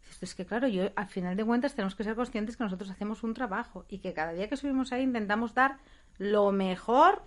dices, 0.02 0.24
es 0.24 0.36
que 0.36 0.48
claro, 0.48 0.68
yo 0.68 0.90
al 0.96 1.08
final 1.08 1.38
de 1.38 1.46
cuentas 1.46 1.76
tenemos 1.76 1.94
que 1.96 2.04
ser 2.04 2.16
conscientes 2.16 2.58
que 2.58 2.64
nosotros 2.64 2.90
hacemos 2.90 3.22
un 3.22 3.36
trabajo 3.36 3.86
y 3.88 4.00
que 4.00 4.14
cada 4.14 4.34
día 4.34 4.50
que 4.50 4.58
subimos 4.58 4.92
ahí 4.92 5.04
intentamos 5.04 5.54
dar 5.54 5.78
lo 6.18 6.52
mejor 6.52 7.22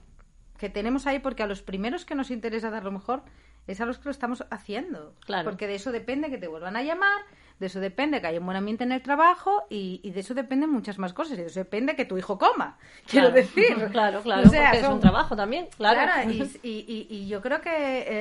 que 0.58 0.68
tenemos 0.68 1.06
ahí 1.06 1.20
porque 1.20 1.44
a 1.44 1.46
los 1.46 1.62
primeros 1.62 2.04
que 2.04 2.16
nos 2.16 2.32
interesa 2.32 2.70
dar 2.70 2.82
lo 2.82 2.90
mejor 2.90 3.22
es 3.68 3.80
a 3.80 3.86
los 3.86 3.98
que 3.98 4.06
lo 4.06 4.10
estamos 4.10 4.44
haciendo. 4.50 5.14
Claro. 5.24 5.48
Porque 5.48 5.68
de 5.68 5.76
eso 5.76 5.92
depende 5.92 6.30
que 6.30 6.38
te 6.38 6.48
vuelvan 6.48 6.76
a 6.76 6.82
llamar, 6.82 7.22
de 7.58 7.66
eso 7.66 7.80
depende 7.80 8.20
que 8.20 8.26
haya 8.26 8.38
un 8.38 8.44
buen 8.46 8.56
ambiente 8.58 8.84
en 8.84 8.92
el 8.92 9.00
trabajo 9.02 9.64
y, 9.70 10.00
y 10.02 10.10
de 10.10 10.20
eso 10.20 10.34
dependen 10.34 10.68
muchas 10.70 10.98
más 10.98 11.12
cosas. 11.14 11.38
Y 11.38 11.42
de 11.42 11.46
eso 11.46 11.60
depende 11.60 11.96
que 11.96 12.04
tu 12.04 12.18
hijo 12.18 12.38
coma, 12.38 12.78
quiero 13.06 13.28
Claro. 13.30 13.34
decir. 13.34 13.88
Claro, 13.92 14.20
claro, 14.22 14.46
O 14.46 14.50
sea, 14.50 14.70
porque 14.70 14.86
es 14.86 14.88
un 14.92 15.00
trabajo 15.00 15.34
también, 15.36 15.68
claro. 15.76 16.00
Claro, 16.02 16.30
y, 16.30 16.42
y- 16.62 17.06
y- 17.10 17.28
yo 17.28 17.40
creo 17.40 17.60
que 17.60 17.70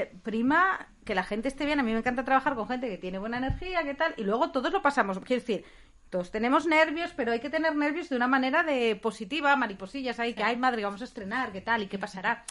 eh, 0.02 0.12
prima 0.24 0.88
que 1.04 1.14
la 1.16 1.24
gente 1.24 1.48
esté 1.50 1.66
bien. 1.66 1.80
A 1.80 1.84
mí 1.84 1.92
me 1.92 2.00
encanta 2.00 2.24
trabajar 2.24 2.56
con 2.56 2.68
gente 2.68 2.90
que 2.90 2.98
tiene 2.98 3.20
buena 3.20 3.38
energía, 3.38 3.84
que 3.84 3.94
tal, 3.94 4.14
y 4.18 4.24
luego 4.24 4.52
todos 4.52 4.72
lo 4.72 4.82
pasamos. 4.82 5.20
Quiero 5.20 5.42
decir, 5.42 5.64
todos 6.10 6.32
tenemos 6.32 6.66
nervios, 6.66 7.12
pero 7.16 7.32
hay 7.34 7.40
que 7.42 7.50
tener 7.50 7.76
nervios 7.76 8.10
de 8.10 8.16
una 8.16 8.28
manera 8.28 8.64
de 8.64 8.96
positiva, 8.96 9.56
mariposillas 9.56 10.20
ahí, 10.20 10.34
que 10.34 10.44
ay 10.44 10.56
madre, 10.56 10.84
vamos 10.84 11.02
a 11.02 11.06
estrenar, 11.06 11.52
qué 11.52 11.62
tal 11.62 11.84
y 11.84 11.88
qué 11.88 12.00
pasará. 12.00 12.46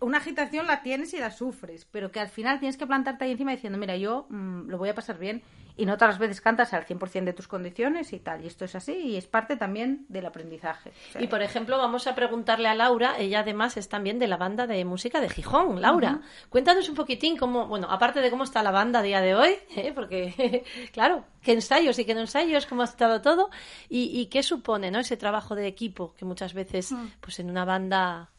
Una 0.00 0.18
agitación 0.18 0.66
la 0.66 0.82
tienes 0.82 1.12
y 1.14 1.18
la 1.18 1.30
sufres, 1.30 1.84
pero 1.90 2.10
que 2.10 2.18
al 2.20 2.28
final 2.28 2.58
tienes 2.60 2.76
que 2.78 2.86
plantarte 2.86 3.24
ahí 3.24 3.32
encima 3.32 3.50
diciendo, 3.52 3.78
mira, 3.78 3.96
yo 3.96 4.26
mm, 4.30 4.68
lo 4.68 4.78
voy 4.78 4.88
a 4.88 4.94
pasar 4.94 5.18
bien 5.18 5.42
y 5.76 5.86
no 5.86 5.96
todas 5.96 6.14
las 6.14 6.18
veces 6.18 6.40
cantas 6.40 6.72
al 6.72 6.86
100% 6.86 7.24
de 7.24 7.32
tus 7.32 7.48
condiciones 7.48 8.12
y 8.12 8.18
tal. 8.18 8.42
Y 8.42 8.46
esto 8.46 8.64
es 8.64 8.74
así 8.74 8.92
y 8.92 9.16
es 9.16 9.26
parte 9.26 9.56
también 9.56 10.06
del 10.08 10.26
aprendizaje. 10.26 10.90
O 10.90 11.12
sea, 11.12 11.22
Y 11.22 11.26
por 11.26 11.42
ejemplo, 11.42 11.78
vamos 11.78 12.06
a 12.06 12.14
preguntarle 12.14 12.68
a 12.68 12.74
Laura, 12.74 13.16
ella 13.18 13.40
además 13.40 13.76
es 13.76 13.88
también 13.88 14.18
de 14.18 14.26
la 14.26 14.36
banda 14.36 14.66
de 14.66 14.84
música 14.84 15.20
de 15.20 15.28
Gijón. 15.28 15.80
Laura, 15.80 16.20
cuéntanos 16.48 16.88
un 16.88 16.94
poquitín 16.94 17.36
cómo, 17.36 17.66
bueno, 17.66 17.88
aparte 17.90 18.20
de 18.20 18.30
cómo 18.30 18.44
está 18.44 18.62
la 18.62 18.70
banda 18.70 19.00
a 19.00 19.02
día 19.02 19.20
de 19.20 19.34
hoy, 19.34 19.56
¿eh? 19.76 19.92
porque, 19.94 20.64
claro, 20.92 21.24
qué 21.42 21.52
ensayos 21.52 21.98
y 21.98 22.04
qué 22.04 22.14
no 22.14 22.20
ensayos, 22.20 22.66
cómo 22.66 22.82
ha 22.82 22.86
estado 22.86 23.20
todo, 23.20 23.50
y, 23.88 24.18
y 24.18 24.26
qué 24.26 24.42
supone, 24.42 24.90
¿no? 24.90 24.98
Ese 24.98 25.16
trabajo 25.16 25.54
de 25.54 25.66
equipo 25.66 26.14
que 26.14 26.24
muchas 26.24 26.54
veces, 26.54 26.94
pues 27.20 27.38
en 27.38 27.50
una 27.50 27.64
banda. 27.64 28.30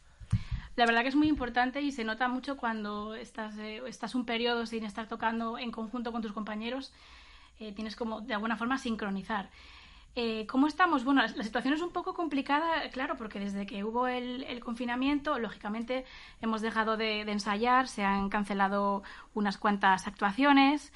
La 0.75 0.85
verdad 0.85 1.01
que 1.01 1.09
es 1.09 1.15
muy 1.15 1.27
importante 1.27 1.81
y 1.81 1.91
se 1.91 2.03
nota 2.03 2.27
mucho 2.27 2.55
cuando 2.55 3.15
estás, 3.15 3.57
eh, 3.57 3.81
estás 3.87 4.13
un 4.13 4.25
periodo 4.25 4.65
sin 4.67 4.83
estar 4.83 5.07
tocando 5.07 5.57
en 5.57 5.71
conjunto 5.71 6.11
con 6.11 6.21
tus 6.21 6.33
compañeros. 6.33 6.93
Eh, 7.59 7.71
tienes 7.73 7.95
como 7.95 8.21
de 8.21 8.33
alguna 8.33 8.57
forma 8.57 8.77
sincronizar. 8.77 9.49
Eh, 10.15 10.47
¿Cómo 10.47 10.65
estamos? 10.65 11.03
Bueno, 11.03 11.21
la, 11.21 11.43
situación 11.43 11.75
es 11.75 11.81
un 11.81 11.91
poco 11.91 12.15
complicada, 12.15 12.89
claro, 12.91 13.17
porque 13.17 13.39
desde 13.39 13.67
que 13.67 13.83
hubo 13.83 14.07
el, 14.07 14.43
el 14.45 14.61
confinamiento, 14.61 15.37
lógicamente 15.37 16.05
hemos 16.41 16.61
dejado 16.61 16.97
de, 16.97 17.23
de 17.23 17.31
ensayar, 17.31 17.87
se 17.87 18.03
han 18.03 18.29
cancelado 18.29 19.03
unas 19.35 19.57
cuantas 19.57 20.07
actuaciones. 20.07 20.91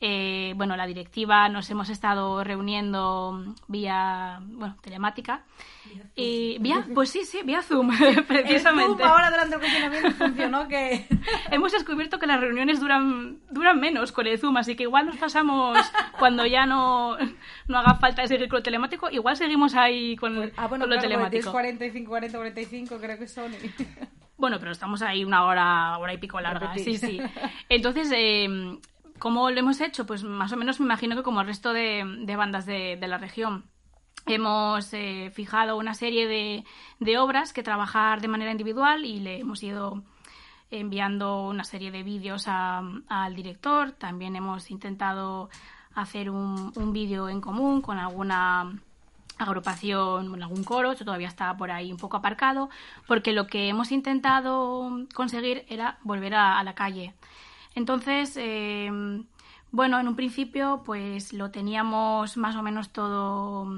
Eh, 0.00 0.52
bueno, 0.56 0.76
la 0.76 0.86
directiva 0.86 1.48
nos 1.48 1.68
hemos 1.70 1.88
estado 1.88 2.44
reuniendo 2.44 3.42
vía, 3.66 4.38
bueno, 4.42 4.76
telemática. 4.80 5.42
Y 6.14 6.58
vía, 6.60 6.86
pues 6.94 7.10
sí, 7.10 7.24
sí, 7.24 7.40
vía 7.44 7.62
Zoom, 7.62 7.90
el 8.02 8.24
precisamente. 8.24 9.02
Zoom 9.02 9.10
ahora 9.10 9.30
durante 9.30 9.56
el 9.56 9.60
confinamiento 9.60 10.10
funcionó 10.12 10.68
que... 10.68 11.06
Hemos 11.50 11.72
descubierto 11.72 12.18
que 12.20 12.26
las 12.28 12.40
reuniones 12.40 12.78
duran, 12.78 13.38
duran 13.50 13.80
menos 13.80 14.12
con 14.12 14.26
el 14.28 14.38
Zoom, 14.38 14.56
así 14.56 14.76
que 14.76 14.84
igual 14.84 15.06
nos 15.06 15.16
pasamos 15.16 15.76
cuando 16.18 16.46
ya 16.46 16.64
no, 16.64 17.16
no 17.66 17.78
haga 17.78 17.94
falta 17.94 18.24
seguir 18.26 18.48
con 18.48 18.58
lo 18.58 18.62
telemático, 18.62 19.10
igual 19.10 19.36
seguimos 19.36 19.74
ahí 19.74 20.14
con, 20.16 20.52
Ah, 20.56 20.68
bueno, 20.68 20.84
con 20.84 20.90
lo 20.90 20.96
claro, 20.96 21.00
tienes 21.00 21.02
telemático. 21.02 21.50
45, 21.50 22.08
40, 22.08 22.38
45, 22.38 22.98
creo 22.98 23.18
que 23.18 23.26
son. 23.26 23.52
Bueno, 24.36 24.58
pero 24.60 24.70
estamos 24.70 25.02
ahí 25.02 25.24
una 25.24 25.44
hora, 25.44 25.98
hora 25.98 26.14
y 26.14 26.18
pico 26.18 26.40
larga, 26.40 26.68
Repetir. 26.72 26.98
sí, 26.98 27.06
sí. 27.06 27.20
Entonces, 27.68 28.08
eh, 28.14 28.78
¿cómo 29.18 29.50
lo 29.50 29.58
hemos 29.58 29.80
hecho? 29.80 30.06
Pues 30.06 30.24
más 30.24 30.52
o 30.52 30.56
menos 30.56 30.80
me 30.80 30.86
imagino 30.86 31.16
que 31.16 31.22
como 31.22 31.40
el 31.40 31.46
resto 31.46 31.72
de, 31.72 32.34
bandas 32.36 32.66
de, 32.66 32.98
la 33.00 33.18
región. 33.18 33.64
Hemos 34.26 34.92
eh, 34.92 35.30
fijado 35.34 35.76
una 35.78 35.94
serie 35.94 36.26
de, 36.26 36.64
de 37.00 37.18
obras 37.18 37.52
que 37.52 37.62
trabajar 37.62 38.20
de 38.20 38.28
manera 38.28 38.50
individual 38.50 39.04
y 39.04 39.20
le 39.20 39.40
hemos 39.40 39.62
ido 39.62 40.02
enviando 40.70 41.48
una 41.48 41.64
serie 41.64 41.90
de 41.90 42.02
vídeos 42.02 42.46
al 42.48 43.34
director. 43.34 43.92
También 43.92 44.36
hemos 44.36 44.70
intentado 44.70 45.48
hacer 45.94 46.30
un, 46.30 46.92
vídeo 46.92 47.28
en 47.28 47.40
común 47.40 47.80
con 47.80 47.98
alguna 47.98 48.78
agrupación, 49.38 50.30
bueno, 50.30 50.46
algún 50.46 50.64
coro, 50.64 50.92
esto 50.92 51.04
todavía 51.04 51.28
está 51.28 51.56
por 51.56 51.70
ahí 51.70 51.92
un 51.92 51.98
poco 51.98 52.16
aparcado, 52.16 52.70
porque 53.06 53.32
lo 53.32 53.46
que 53.46 53.68
hemos 53.68 53.92
intentado 53.92 54.90
conseguir 55.14 55.64
era 55.68 55.98
volver 56.02 56.34
a 56.34 56.62
la 56.64 56.74
calle. 56.74 57.14
Entonces, 57.74 58.36
eh, 58.36 58.90
bueno, 59.70 60.00
en 60.00 60.08
un 60.08 60.16
principio, 60.16 60.82
pues 60.84 61.32
lo 61.32 61.50
teníamos 61.50 62.36
más 62.36 62.56
o 62.56 62.62
menos 62.62 62.90
todo. 62.90 63.68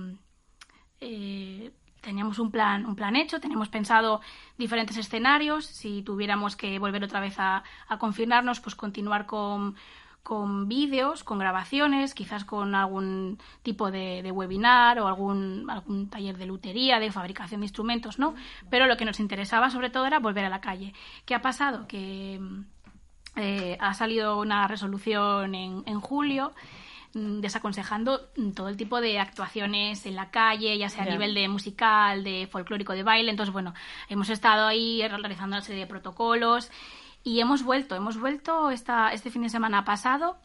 eh, 1.00 1.72
teníamos 2.00 2.38
un 2.38 2.50
plan, 2.50 2.86
un 2.86 2.96
plan 2.96 3.16
hecho, 3.16 3.40
teníamos 3.40 3.68
pensado 3.68 4.20
diferentes 4.56 4.96
escenarios. 4.96 5.66
Si 5.66 6.02
tuviéramos 6.02 6.56
que 6.56 6.78
volver 6.78 7.04
otra 7.04 7.20
vez 7.20 7.38
a, 7.38 7.62
a 7.88 7.98
pues 7.98 8.74
continuar 8.74 9.26
con, 9.26 9.76
con 10.22 10.68
vídeos, 10.68 11.24
con 11.24 11.38
grabaciones, 11.38 12.14
quizás 12.14 12.44
con 12.44 12.74
algún 12.74 13.38
tipo 13.62 13.90
de, 13.90 14.22
de 14.22 14.30
webinar 14.32 14.98
o 15.00 15.08
algún, 15.08 15.68
algún 15.68 16.08
taller 16.08 16.36
de 16.38 16.46
lutería, 16.46 17.00
de 17.00 17.12
fabricación 17.12 17.60
de 17.60 17.66
instrumentos, 17.66 18.18
¿no? 18.18 18.34
Pero 18.70 18.86
lo 18.86 18.96
que 18.96 19.04
nos 19.04 19.20
interesaba 19.20 19.70
sobre 19.70 19.90
todo 19.90 20.06
era 20.06 20.20
volver 20.20 20.44
a 20.44 20.50
la 20.50 20.60
calle. 20.60 20.94
¿Qué 21.26 21.34
ha 21.34 21.42
pasado? 21.42 21.86
Que 21.86 22.40
eh, 23.40 23.76
ha 23.80 23.94
salido 23.94 24.38
una 24.38 24.66
resolución 24.68 25.54
en, 25.54 25.82
en 25.86 26.00
julio 26.00 26.52
mm, 27.14 27.40
desaconsejando 27.40 28.28
mm, 28.36 28.50
todo 28.52 28.68
el 28.68 28.76
tipo 28.76 29.00
de 29.00 29.18
actuaciones 29.18 30.06
en 30.06 30.14
la 30.16 30.30
calle, 30.30 30.76
ya 30.78 30.88
sea 30.88 31.04
a 31.04 31.06
nivel 31.06 31.34
de 31.34 31.48
musical, 31.48 32.22
de 32.22 32.46
folclórico, 32.50 32.92
de 32.92 33.02
baile. 33.02 33.30
Entonces, 33.30 33.52
bueno, 33.52 33.74
hemos 34.08 34.28
estado 34.30 34.66
ahí 34.66 35.00
realizando 35.08 35.56
una 35.56 35.64
serie 35.64 35.80
de 35.82 35.86
protocolos 35.88 36.70
y 37.24 37.40
hemos 37.40 37.62
vuelto, 37.64 37.96
hemos 37.96 38.18
vuelto 38.18 38.70
esta, 38.70 39.12
este 39.12 39.30
fin 39.30 39.42
de 39.42 39.48
semana 39.48 39.84
pasado 39.84 40.38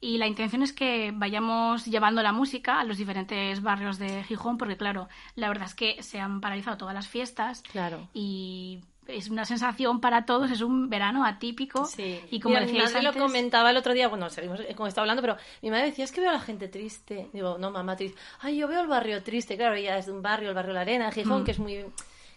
y 0.00 0.18
la 0.18 0.26
intención 0.26 0.62
es 0.62 0.74
que 0.74 1.12
vayamos 1.14 1.86
llevando 1.86 2.22
la 2.22 2.32
música 2.32 2.78
a 2.78 2.84
los 2.84 2.98
diferentes 2.98 3.62
barrios 3.62 3.98
de 3.98 4.22
Gijón, 4.24 4.58
porque 4.58 4.76
claro, 4.76 5.08
la 5.34 5.48
verdad 5.48 5.66
es 5.66 5.74
que 5.74 6.02
se 6.02 6.20
han 6.20 6.42
paralizado 6.42 6.76
todas 6.76 6.94
las 6.94 7.08
fiestas 7.08 7.62
Claro. 7.62 8.06
y 8.12 8.80
es 9.08 9.28
una 9.30 9.44
sensación 9.44 10.00
para 10.00 10.24
todos, 10.24 10.50
es 10.50 10.60
un 10.60 10.88
verano 10.88 11.24
atípico 11.24 11.84
Sí. 11.84 12.20
y 12.30 12.40
como 12.40 12.54
Mira, 12.54 12.66
mi 12.66 12.72
decíais 12.72 12.94
antes, 12.94 13.14
lo 13.14 13.20
comentaba 13.20 13.70
el 13.70 13.76
otro 13.76 13.92
día, 13.92 14.08
bueno, 14.08 14.30
seguimos 14.30 14.60
como 14.76 14.86
estaba 14.86 15.02
hablando, 15.04 15.22
pero 15.22 15.36
mi 15.62 15.70
madre 15.70 15.86
decía, 15.86 16.04
es 16.04 16.12
que 16.12 16.20
veo 16.20 16.30
a 16.30 16.34
la 16.34 16.40
gente 16.40 16.68
triste. 16.68 17.28
Digo, 17.32 17.58
no, 17.58 17.70
mamá, 17.70 17.96
triste. 17.96 18.18
Ay, 18.40 18.56
yo 18.58 18.68
veo 18.68 18.80
el 18.80 18.86
barrio 18.88 19.22
triste, 19.22 19.56
claro, 19.56 19.74
ella 19.74 19.98
es 19.98 20.06
de 20.06 20.12
un 20.12 20.22
barrio, 20.22 20.48
el 20.50 20.54
barrio 20.54 20.72
La 20.72 20.80
Arena, 20.82 21.10
Gijón, 21.12 21.42
Mm. 21.42 21.44
que 21.44 21.50
es 21.50 21.58
muy... 21.58 21.84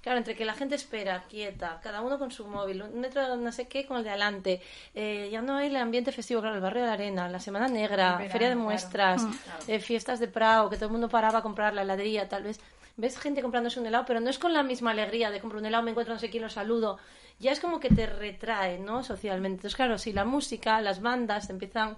Claro, 0.01 0.19
entre 0.19 0.35
que 0.35 0.45
la 0.45 0.53
gente 0.53 0.75
espera, 0.75 1.25
quieta, 1.27 1.81
cada 1.83 1.99
uno 2.01 2.17
con 2.17 2.31
su 2.31 2.47
móvil, 2.47 2.81
un 2.81 3.01
metro 3.01 3.35
no 3.35 3.51
sé 3.51 3.67
qué 3.67 3.85
con 3.85 3.97
el 3.97 4.03
de 4.05 4.11
adelante, 4.11 4.61
eh, 4.95 5.27
ya 5.29 5.41
no 5.41 5.55
hay 5.55 5.67
el 5.67 5.75
ambiente 5.75 6.13
festivo, 6.13 6.39
claro, 6.39 6.55
el 6.55 6.61
barrio 6.61 6.83
de 6.83 6.87
la 6.87 6.93
Arena, 6.93 7.27
la 7.27 7.41
Semana 7.41 7.67
Negra, 7.67 8.13
verano, 8.13 8.31
Feria 8.31 8.49
de. 8.49 8.55
Muestras, 8.55 9.23
Mm. 9.23 9.31
eh, 9.67 9.79
fiestas 9.81 10.19
de 10.21 10.29
Prado, 10.29 10.69
que 10.69 10.77
todo 10.77 10.85
el 10.85 10.91
mundo 10.93 11.09
paraba 11.09 11.39
a 11.39 11.41
comprar 11.41 11.73
la 11.73 11.81
heladería, 11.81 12.29
tal 12.29 12.43
vez. 12.43 12.59
Ves 12.97 13.17
gente 13.19 13.41
comprándose 13.41 13.79
un 13.79 13.85
helado, 13.85 14.05
pero 14.05 14.19
no 14.19 14.29
es 14.29 14.39
con 14.39 14.53
la 14.53 14.63
misma 14.63 14.91
alegría 14.91 15.29
de 15.29 15.39
comprar 15.39 15.61
un 15.61 15.67
helado, 15.67 15.83
me 15.83 15.91
encuentro 15.91 16.13
no 16.13 16.19
sé 16.19 16.29
quién, 16.29 16.43
lo 16.43 16.49
saludo. 16.49 16.97
Ya 17.39 17.51
es 17.51 17.59
como 17.59 17.79
que 17.79 17.89
te 17.89 18.07
retrae, 18.07 18.79
¿no? 18.79 19.03
Socialmente. 19.03 19.57
Entonces, 19.57 19.75
claro, 19.75 19.97
si 19.99 20.11
la 20.11 20.25
música, 20.25 20.81
las 20.81 21.01
bandas 21.01 21.49
empiezan, 21.51 21.97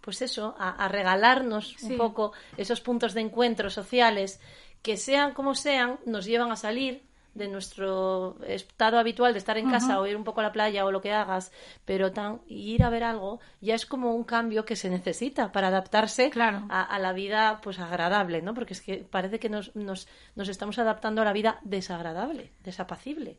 pues 0.00 0.22
eso, 0.22 0.56
a, 0.58 0.82
a 0.82 0.88
regalarnos 0.88 1.76
un 1.82 1.98
poco 1.98 2.32
esos 2.56 2.80
puntos 2.80 3.12
de 3.12 3.20
encuentro 3.20 3.68
sociales, 3.68 4.40
que 4.82 4.96
sean 4.96 5.34
como 5.34 5.54
sean, 5.54 6.00
nos 6.06 6.24
llevan 6.24 6.50
a 6.50 6.56
salir 6.56 7.02
de 7.34 7.48
nuestro 7.48 8.36
estado 8.46 8.98
habitual 8.98 9.32
de 9.32 9.38
estar 9.38 9.56
en 9.56 9.70
casa 9.70 10.00
o 10.00 10.06
ir 10.06 10.16
un 10.16 10.24
poco 10.24 10.40
a 10.40 10.42
la 10.42 10.52
playa 10.52 10.84
o 10.84 10.90
lo 10.90 11.00
que 11.00 11.12
hagas, 11.12 11.52
pero 11.84 12.12
tan, 12.12 12.40
ir 12.48 12.82
a 12.82 12.90
ver 12.90 13.04
algo 13.04 13.40
ya 13.60 13.74
es 13.74 13.86
como 13.86 14.14
un 14.14 14.24
cambio 14.24 14.64
que 14.64 14.76
se 14.76 14.90
necesita 14.90 15.52
para 15.52 15.68
adaptarse 15.68 16.30
Claro. 16.30 16.66
a, 16.68 16.82
a 16.82 16.98
la 16.98 17.12
vida 17.12 17.60
pues 17.62 17.78
agradable, 17.78 18.42
¿no? 18.42 18.54
Porque 18.54 18.72
es 18.74 18.80
que 18.80 19.06
parece 19.08 19.38
que 19.38 19.48
nos, 19.48 19.74
nos, 19.76 20.08
nos 20.34 20.48
estamos 20.48 20.78
adaptando 20.78 21.22
a 21.22 21.24
la 21.24 21.32
vida 21.32 21.60
desagradable, 21.62 22.50
desapacible. 22.64 23.36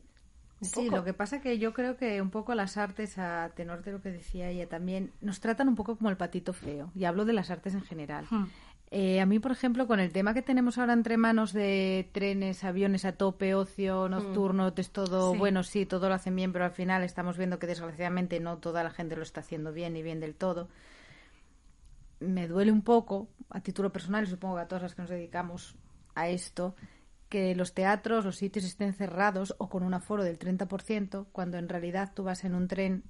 Sí, 0.60 0.84
poco. 0.84 0.96
lo 0.98 1.04
que 1.04 1.12
pasa 1.12 1.40
que 1.40 1.58
yo 1.58 1.72
creo 1.74 1.96
que 1.96 2.22
un 2.22 2.30
poco 2.30 2.54
las 2.54 2.76
artes, 2.76 3.18
a 3.18 3.50
tenor 3.56 3.82
de 3.82 3.90
lo 3.90 4.00
que 4.00 4.12
decía 4.12 4.48
ella 4.48 4.68
también, 4.68 5.10
nos 5.20 5.40
tratan 5.40 5.66
un 5.68 5.74
poco 5.74 5.96
como 5.96 6.08
el 6.08 6.16
patito 6.16 6.52
feo. 6.52 6.92
Y 6.94 7.04
hablo 7.04 7.24
de 7.24 7.32
las 7.32 7.50
artes 7.50 7.74
en 7.74 7.82
general. 7.82 8.26
Hmm. 8.30 8.44
Eh, 8.94 9.22
a 9.22 9.26
mí, 9.26 9.38
por 9.38 9.52
ejemplo, 9.52 9.86
con 9.86 10.00
el 10.00 10.12
tema 10.12 10.34
que 10.34 10.42
tenemos 10.42 10.76
ahora 10.76 10.92
entre 10.92 11.16
manos 11.16 11.54
de 11.54 12.10
trenes, 12.12 12.62
aviones 12.62 13.06
a 13.06 13.12
tope, 13.12 13.54
ocio 13.54 14.06
nocturno, 14.10 14.70
es 14.76 14.90
todo, 14.90 15.32
Sí. 15.32 15.38
bueno, 15.38 15.62
sí, 15.62 15.86
todo 15.86 16.10
lo 16.10 16.14
hacen 16.14 16.36
bien, 16.36 16.52
pero 16.52 16.66
al 16.66 16.72
final 16.72 17.02
estamos 17.02 17.38
viendo 17.38 17.58
que 17.58 17.66
desgraciadamente 17.66 18.38
no 18.38 18.58
toda 18.58 18.84
la 18.84 18.90
gente 18.90 19.16
lo 19.16 19.22
está 19.22 19.40
haciendo 19.40 19.72
bien 19.72 19.94
ni 19.94 20.02
bien 20.02 20.20
del 20.20 20.34
todo. 20.34 20.68
Me 22.20 22.46
duele 22.46 22.70
un 22.70 22.82
poco, 22.82 23.28
a 23.48 23.62
título 23.62 23.90
personal, 23.90 24.24
y 24.24 24.26
supongo 24.26 24.56
que 24.56 24.60
a 24.60 24.68
todas 24.68 24.82
las 24.82 24.94
que 24.94 25.00
nos 25.00 25.10
dedicamos 25.10 25.74
a 26.14 26.28
esto, 26.28 26.76
que 27.30 27.54
los 27.54 27.72
teatros, 27.72 28.26
los 28.26 28.36
sitios 28.36 28.66
estén 28.66 28.92
cerrados 28.92 29.54
o 29.56 29.70
con 29.70 29.84
un 29.84 29.94
aforo 29.94 30.22
del 30.22 30.38
30%, 30.38 31.28
cuando 31.32 31.56
en 31.56 31.70
realidad 31.70 32.12
tú 32.14 32.24
vas 32.24 32.44
en 32.44 32.54
un 32.54 32.68
tren 32.68 33.04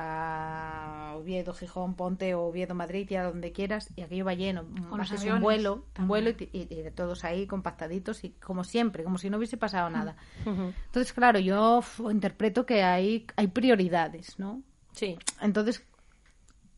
a 0.00 1.14
Oviedo, 1.16 1.52
Gijón, 1.52 1.94
Ponte 1.94 2.34
o 2.34 2.42
Oviedo, 2.46 2.74
Madrid, 2.74 3.06
ya 3.10 3.24
donde 3.24 3.52
quieras, 3.52 3.90
y 3.96 4.02
aquello 4.02 4.24
va 4.24 4.34
lleno. 4.34 4.64
Haces 5.00 5.24
un 5.24 5.42
vuelo, 5.42 5.84
un 5.98 6.08
vuelo 6.08 6.30
y, 6.30 6.48
y- 6.52 6.90
todos 6.94 7.24
ahí 7.24 7.46
compactaditos 7.46 8.22
y 8.24 8.30
como 8.30 8.64
siempre, 8.64 9.02
como 9.04 9.18
si 9.18 9.28
no 9.28 9.36
hubiese 9.38 9.56
pasado 9.56 9.90
nada. 9.90 10.16
Entonces, 10.46 11.12
claro, 11.12 11.38
yo 11.38 11.82
interpreto 12.10 12.64
que 12.64 12.82
hay, 12.82 13.26
hay 13.36 13.48
prioridades, 13.48 14.38
¿no? 14.38 14.62
Sí. 14.92 15.16
Entonces, 15.40 15.84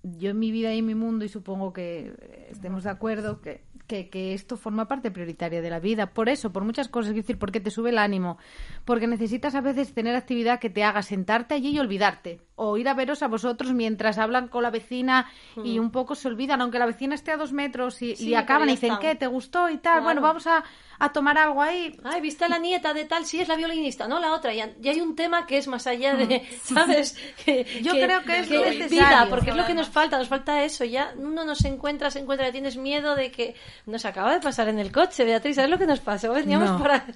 yo 0.03 0.31
en 0.31 0.39
mi 0.39 0.51
vida 0.51 0.73
y 0.75 0.79
en 0.79 0.87
mi 0.87 0.95
mundo, 0.95 1.25
y 1.25 1.29
supongo 1.29 1.73
que 1.73 2.15
eh, 2.21 2.49
estemos 2.51 2.85
de 2.85 2.91
acuerdo, 2.91 3.41
que, 3.43 3.63
que, 3.87 4.09
que 4.09 4.33
esto 4.33 4.57
forma 4.57 4.89
parte 4.89 5.11
prioritaria 5.11 5.61
de 5.61 5.69
la 5.71 5.79
vida. 5.79 6.07
Por 6.15 6.29
eso, 6.31 6.53
por 6.53 6.65
muchas 6.65 6.89
cosas, 6.89 7.11
es 7.11 7.17
decir, 7.17 7.39
porque 7.39 7.61
te 7.61 7.71
sube 7.71 7.91
el 7.91 7.99
ánimo, 7.99 8.39
porque 8.87 9.07
necesitas 9.07 9.55
a 9.55 9.61
veces 9.61 9.93
tener 9.93 10.17
actividad 10.17 10.59
que 10.59 10.71
te 10.71 10.85
haga 10.85 11.03
sentarte 11.03 11.55
allí 11.55 11.71
y 11.71 11.79
olvidarte, 11.79 12.41
o 12.63 12.77
ir 12.77 12.89
a 12.91 12.95
veros 12.95 13.23
a 13.23 13.27
vosotros 13.29 13.73
mientras 13.73 14.19
hablan 14.19 14.49
con 14.49 14.63
la 14.63 14.71
vecina 14.71 15.31
y 15.65 15.79
un 15.79 15.91
poco 15.91 16.15
se 16.15 16.29
olvidan, 16.29 16.61
aunque 16.61 16.79
la 16.79 16.85
vecina 16.85 17.15
esté 17.15 17.31
a 17.33 17.39
dos 17.39 17.53
metros 17.55 18.03
y, 18.03 18.15
y 18.23 18.35
acaban 18.35 18.69
y 18.69 18.73
ya 18.73 18.81
dicen. 18.81 18.99
¿qué? 19.01 19.15
¿Te 19.15 19.27
gustó? 19.27 19.71
Y 19.71 19.79
tal, 19.79 20.03
bueno, 20.03 20.21
vamos 20.21 20.47
a, 20.47 20.63
a 20.99 21.11
tomar 21.11 21.39
algo 21.39 21.63
ahí. 21.63 21.99
Ay, 22.05 22.21
¿viste 22.21 22.45
a 22.45 22.49
la 22.51 22.59
nieta 22.59 22.93
de 22.93 23.07
tal? 23.07 23.25
Sí, 23.25 23.41
es 23.41 23.49
la 23.49 23.57
violinista, 23.57 24.07
no 24.07 24.21
la 24.21 24.35
otra. 24.35 24.53
Y, 24.53 24.61
hay 24.61 25.01
un 25.01 25.17
tema 25.17 25.47
que 25.47 25.57
es 25.57 25.69
más 25.69 25.87
allá 25.87 26.15
de, 26.17 26.47
¿sabes? 26.63 27.17
Que- 27.45 27.65
Yo 27.83 27.93
creo 27.93 28.23
que 28.25 28.41
es 28.41 28.49
vida, 28.51 28.61
necesario. 28.71 29.31
porque 29.31 29.51
es 29.51 29.57
lo 29.57 29.65
que 29.67 29.73
nos 29.75 29.89
falta, 29.89 30.19
nos 30.19 30.29
falta 30.29 30.63
eso. 30.63 30.85
Ya 30.85 31.15
uno 31.17 31.45
no 31.47 31.55
se 31.55 31.69
encuentra, 31.69 32.11
se 32.11 32.19
encuentra, 32.19 32.53
tienes 32.53 32.77
miedo 32.77 33.15
de 33.17 33.31
que 33.31 33.55
nos 33.87 34.05
acaba 34.05 34.35
de 34.35 34.41
pasar 34.41 34.69
en 34.69 34.79
el 34.79 34.93
coche, 34.93 35.25
Beatriz, 35.25 35.57
¿sabes 35.57 35.71
lo 35.71 35.79
que 35.79 35.87
nos 35.87 36.01
pasó? 36.01 36.31
Veníamos 36.35 36.71
No. 36.73 36.79
para 36.79 37.07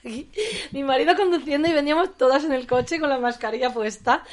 aquí, 0.00 0.28
mi 0.72 0.82
marido 0.82 1.14
conduciendo 1.16 1.68
y 1.68 1.72
veníamos 1.72 2.16
todas 2.16 2.44
en 2.44 2.52
el 2.52 2.66
coche 2.66 2.98
con 2.98 3.08
la 3.08 3.18
mascarilla 3.18 3.72
puesta 3.72 4.24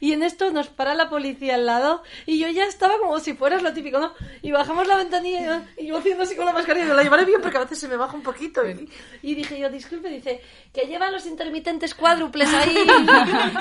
y 0.00 0.12
en 0.12 0.22
esto 0.22 0.50
nos 0.50 0.68
para 0.68 0.94
la 0.94 1.08
policía 1.08 1.54
al 1.54 1.66
lado 1.66 2.02
y 2.26 2.38
yo 2.38 2.48
ya 2.48 2.64
estaba 2.64 2.98
como 2.98 3.18
si 3.20 3.34
fueras 3.34 3.62
lo 3.62 3.72
típico, 3.72 3.98
¿no? 3.98 4.12
Y 4.42 4.50
bajamos 4.52 4.86
la 4.86 4.96
ventanilla 4.96 5.68
y 5.76 5.86
yo 5.86 5.98
haciendo 5.98 6.22
así 6.24 6.34
con 6.36 6.46
la 6.46 6.52
mascarilla, 6.52 6.86
me 6.86 6.94
la 6.94 7.02
llevaré 7.02 7.24
bien 7.24 7.40
porque 7.40 7.58
a 7.58 7.60
veces 7.60 7.78
se 7.78 7.88
me 7.88 7.96
baja 7.96 8.14
un 8.16 8.22
poquito 8.22 8.62
y, 8.68 8.88
y 9.22 9.34
dije 9.34 9.58
yo, 9.58 9.68
disculpe, 9.68 10.08
dice, 10.08 10.40
que 10.72 10.82
llevan 10.86 11.12
los 11.12 11.26
intermitentes 11.26 11.94
cuádruples 11.94 12.52
ahí 12.54 12.76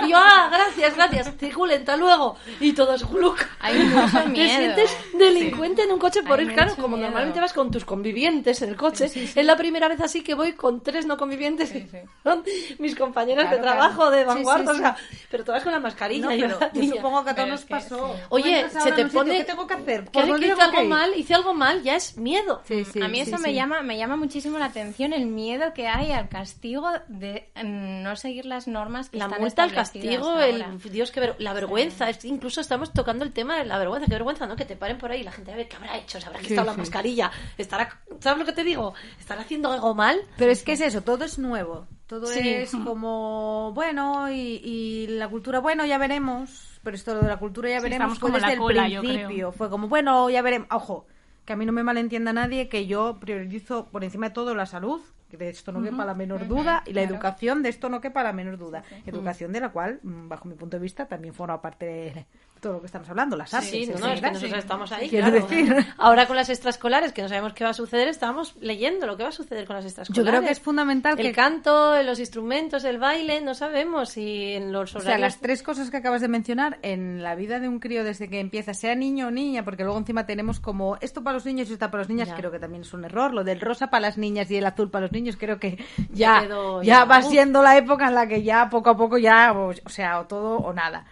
y 0.05 0.09
yo, 0.09 0.17
ah, 0.17 0.49
gracias, 0.51 0.95
gracias, 0.95 1.35
circulen, 1.37 1.79
hasta 1.81 1.97
luego 1.97 2.37
y 2.59 2.73
todos, 2.73 3.09
¡gluc! 3.09 3.39
Hay 3.59 3.79
mucho 3.79 4.19
Te 4.23 4.29
miedo. 4.29 4.47
sientes 4.57 4.97
delincuente 5.13 5.83
en 5.83 5.91
un 5.91 5.99
coche 5.99 6.23
por 6.23 6.41
ir, 6.41 6.53
claro, 6.53 6.75
como 6.75 6.95
miedo. 6.95 7.07
normalmente 7.09 7.39
vas 7.39 7.53
con 7.53 7.71
tus 7.71 7.85
convivientes 7.85 8.61
en 8.61 8.69
el 8.69 8.75
coche. 8.75 9.05
Es 9.05 9.35
la 9.45 9.57
primera 9.57 9.87
vez 9.87 9.99
así 10.01 10.23
que 10.23 10.33
voy 10.33 10.53
con 10.53 10.81
tres 10.81 11.05
no 11.05 11.17
convivientes. 11.17 11.48
Son 12.23 12.43
mis 12.79 12.95
compañeros 12.95 13.43
Claro, 13.45 13.57
de 13.57 13.63
trabajo, 13.63 14.11
de 14.11 14.23
claro. 14.23 14.35
Vanguardia, 14.35 14.71
sí, 14.73 14.77
o 14.79 14.81
sea, 14.81 14.97
pero 15.31 15.43
todas 15.43 15.63
con 15.63 15.71
la 15.71 15.79
mascarilla. 15.79 16.25
No, 16.27 16.33
y 16.35 16.41
pero 16.41 16.59
yo 16.73 16.83
supongo 16.95 17.23
que 17.23 17.29
a 17.31 17.35
todos 17.35 17.49
nos 17.49 17.65
pasó. 17.65 18.15
Oye, 18.29 18.69
se 18.69 18.91
te 18.91 19.05
pone... 19.05 19.37
¿Qué 19.37 19.43
tengo 19.45 19.65
que 19.67 19.73
hacer? 19.73 20.03
Que 20.05 20.09
¿Por 20.11 20.23
alguien 20.23 20.39
dónde 20.39 20.47
hice 20.47 20.61
algo 20.61 20.83
mal, 20.89 21.11
hice 21.15 21.33
algo 21.33 21.53
mal, 21.53 21.83
ya 21.83 21.95
es 21.95 22.17
miedo. 22.17 22.61
Sí, 22.65 22.85
sí, 22.85 23.01
a 23.01 23.07
mí 23.07 23.15
sí, 23.23 23.31
eso 23.31 23.37
me 23.39 23.49
sí. 23.49 23.55
llama 23.55 23.81
me 23.81 23.97
llama 23.97 24.15
muchísimo 24.15 24.57
la 24.59 24.65
atención 24.65 25.13
el 25.13 25.25
miedo 25.25 25.73
que 25.73 25.87
hay 25.87 26.11
al 26.11 26.29
castigo 26.29 26.87
de 27.07 27.49
mm, 27.55 28.03
no 28.03 28.15
seguir 28.15 28.45
las 28.45 28.67
normas 28.67 29.09
que 29.09 29.17
La 29.17 29.25
están 29.25 29.41
multa, 29.41 29.63
el 29.63 29.73
castigo, 29.73 30.39
el 30.39 30.61
ahora. 30.61 30.75
Dios 30.91 31.11
que 31.11 31.19
ver- 31.19 31.35
la 31.39 31.53
vergüenza, 31.53 32.09
es- 32.09 32.25
incluso 32.25 32.61
estamos 32.61 32.91
tocando 32.93 33.23
el 33.25 33.31
tema 33.33 33.57
de 33.57 33.65
la 33.65 33.77
vergüenza, 33.77 34.05
qué 34.07 34.13
vergüenza, 34.13 34.45
¿no? 34.45 34.55
Que 34.55 34.65
te 34.65 34.75
paren 34.75 34.97
por 34.97 35.11
ahí 35.11 35.21
y 35.21 35.23
la 35.23 35.31
gente 35.31 35.51
a 35.51 35.55
ver 35.55 35.67
qué 35.67 35.75
habrá 35.77 35.97
hecho, 35.97 36.19
se 36.19 36.27
habrá 36.27 36.39
quitado 36.39 36.67
la 36.67 36.73
sí. 36.73 36.79
mascarilla, 36.79 37.31
estará, 37.57 37.99
¿sabes 38.19 38.39
lo 38.39 38.45
que 38.45 38.53
te 38.53 38.63
digo? 38.63 38.93
¿Estará 39.19 39.41
haciendo 39.41 39.71
algo 39.71 39.95
mal? 39.95 40.19
Pero 40.37 40.51
es 40.51 40.63
que 40.63 40.73
es 40.73 40.81
eso, 40.81 41.01
todo 41.01 41.23
es 41.25 41.38
nuevo. 41.39 41.87
Todo 42.07 42.25
Sí. 42.25 42.47
es 42.47 42.71
como, 42.71 43.71
bueno, 43.75 44.31
y, 44.31 44.61
y 44.63 45.07
la 45.07 45.27
cultura, 45.29 45.59
bueno, 45.59 45.85
ya 45.85 45.97
veremos. 45.97 46.79
Pero 46.83 46.95
esto 46.95 47.13
lo 47.13 47.21
de 47.21 47.27
la 47.27 47.37
cultura 47.37 47.69
ya 47.69 47.77
Sí, 47.79 47.83
veremos 47.83 48.17
como 48.19 48.35
desde 48.35 48.53
el 48.53 48.57
cola, 48.59 48.85
principio. 48.85 49.51
Fue 49.51 49.69
como, 49.69 49.87
bueno, 49.87 50.29
ya 50.29 50.41
veremos. 50.41 50.67
Ojo, 50.71 51.05
que 51.45 51.53
a 51.53 51.55
mí 51.55 51.65
no 51.65 51.71
me 51.71 51.83
malentienda 51.83 52.33
nadie 52.33 52.67
que 52.69 52.87
yo 52.87 53.17
priorizo 53.19 53.87
por 53.87 54.03
encima 54.03 54.29
de 54.29 54.33
todo 54.33 54.55
la 54.55 54.65
salud, 54.65 55.01
que 55.29 55.37
de 55.37 55.49
esto 55.49 55.71
no 55.71 55.83
quepa 55.83 56.05
la 56.05 56.15
menor 56.15 56.47
duda, 56.47 56.81
y 56.87 56.93
la 56.93 57.03
educación 57.03 57.61
de 57.61 57.69
esto 57.69 57.89
no 57.89 58.01
quepa 58.01 58.23
la 58.23 58.33
menor 58.33 58.57
duda. 58.57 58.83
Educación 59.05 59.51
de 59.51 59.59
la 59.59 59.69
cual, 59.69 59.99
mm, 60.01 60.27
bajo 60.29 60.47
mi 60.47 60.55
punto 60.55 60.77
de 60.77 60.81
vista, 60.81 61.07
también 61.07 61.33
forma 61.35 61.61
parte 61.61 61.85
de 61.85 62.25
todo 62.59 62.73
lo 62.73 62.79
que 62.81 62.85
estamos 62.87 63.09
hablando, 63.09 63.35
las 63.35 63.53
artes. 63.53 63.69
Sí, 63.69 63.87
no, 63.87 63.97
no, 63.99 64.13
es 64.13 64.21
que 64.21 64.31
nosotros 64.31 64.59
estamos 64.59 64.91
ahí, 64.91 65.09
Quiero 65.09 65.29
claro. 65.31 65.47
decir. 65.47 65.75
Ahora 65.97 66.27
con 66.27 66.35
las 66.35 66.49
extraescolares, 66.49 67.13
que 67.13 67.21
no 67.21 67.29
sabemos 67.29 67.53
qué 67.53 67.63
va 67.63 67.69
a 67.71 67.73
suceder, 67.73 68.07
estamos 68.07 68.55
leyendo 68.59 69.07
lo 69.07 69.17
que 69.17 69.23
va 69.23 69.29
a 69.29 69.33
suceder 69.33 69.65
con 69.65 69.75
las 69.75 69.85
extraescolares. 69.85 70.25
Yo 70.25 70.29
creo 70.29 70.41
que 70.45 70.51
es 70.51 70.59
fundamental 70.59 71.19
El 71.19 71.25
que 71.27 71.31
canto, 71.33 72.01
los 72.03 72.19
instrumentos, 72.19 72.83
el 72.83 72.97
baile, 72.99 73.41
no 73.41 73.53
sabemos 73.53 74.09
si 74.09 74.53
en 74.53 74.71
los 74.71 74.95
O 74.95 74.99
horarios... 74.99 75.15
sea, 75.15 75.17
las 75.19 75.39
tres 75.39 75.63
cosas 75.63 75.89
que 75.89 75.97
acabas 75.97 76.21
de 76.21 76.27
mencionar 76.27 76.79
en 76.81 77.23
la 77.23 77.35
vida 77.35 77.59
de 77.59 77.67
un 77.67 77.79
crío 77.79 78.03
desde 78.03 78.29
que 78.29 78.39
empieza, 78.39 78.73
sea 78.73 78.95
niño 78.95 79.27
o 79.27 79.31
niña, 79.31 79.63
porque 79.63 79.83
luego 79.83 79.97
encima 79.97 80.25
tenemos 80.25 80.59
como 80.59 80.97
esto 81.01 81.23
para 81.23 81.35
los 81.35 81.45
niños 81.45 81.69
y 81.69 81.73
esto 81.73 81.85
para 81.89 81.99
las 82.03 82.09
niñas, 82.09 82.27
Ya. 82.29 82.35
creo 82.35 82.51
que 82.51 82.59
también 82.59 82.81
es 82.81 82.93
un 82.93 83.05
error. 83.05 83.33
Lo 83.33 83.43
del 83.43 83.61
rosa 83.61 83.89
para 83.89 84.01
las 84.01 84.17
niñas 84.17 84.49
y 84.51 84.57
el 84.57 84.65
azul 84.65 84.89
para 84.89 85.03
los 85.03 85.11
niños, 85.11 85.37
creo 85.37 85.59
que 85.59 85.77
ya, 86.11 86.41
quedó, 86.41 86.83
ya 86.83 86.99
ya. 86.99 87.05
va 87.05 87.21
siendo 87.21 87.61
la 87.63 87.77
época 87.77 88.07
en 88.07 88.15
la 88.15 88.27
que 88.27 88.43
ya 88.43 88.69
poco 88.69 88.89
a 88.91 88.97
poco 88.97 89.17
ya, 89.17 89.53
o, 89.53 89.69
o 89.69 89.89
sea, 89.89 90.19
o 90.19 90.25
todo 90.25 90.57
o 90.57 90.73
nada. 90.73 91.05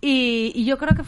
Y, 0.00 0.52
y 0.54 0.64
yo 0.64 0.78
creo 0.78 0.94
que 0.94 1.02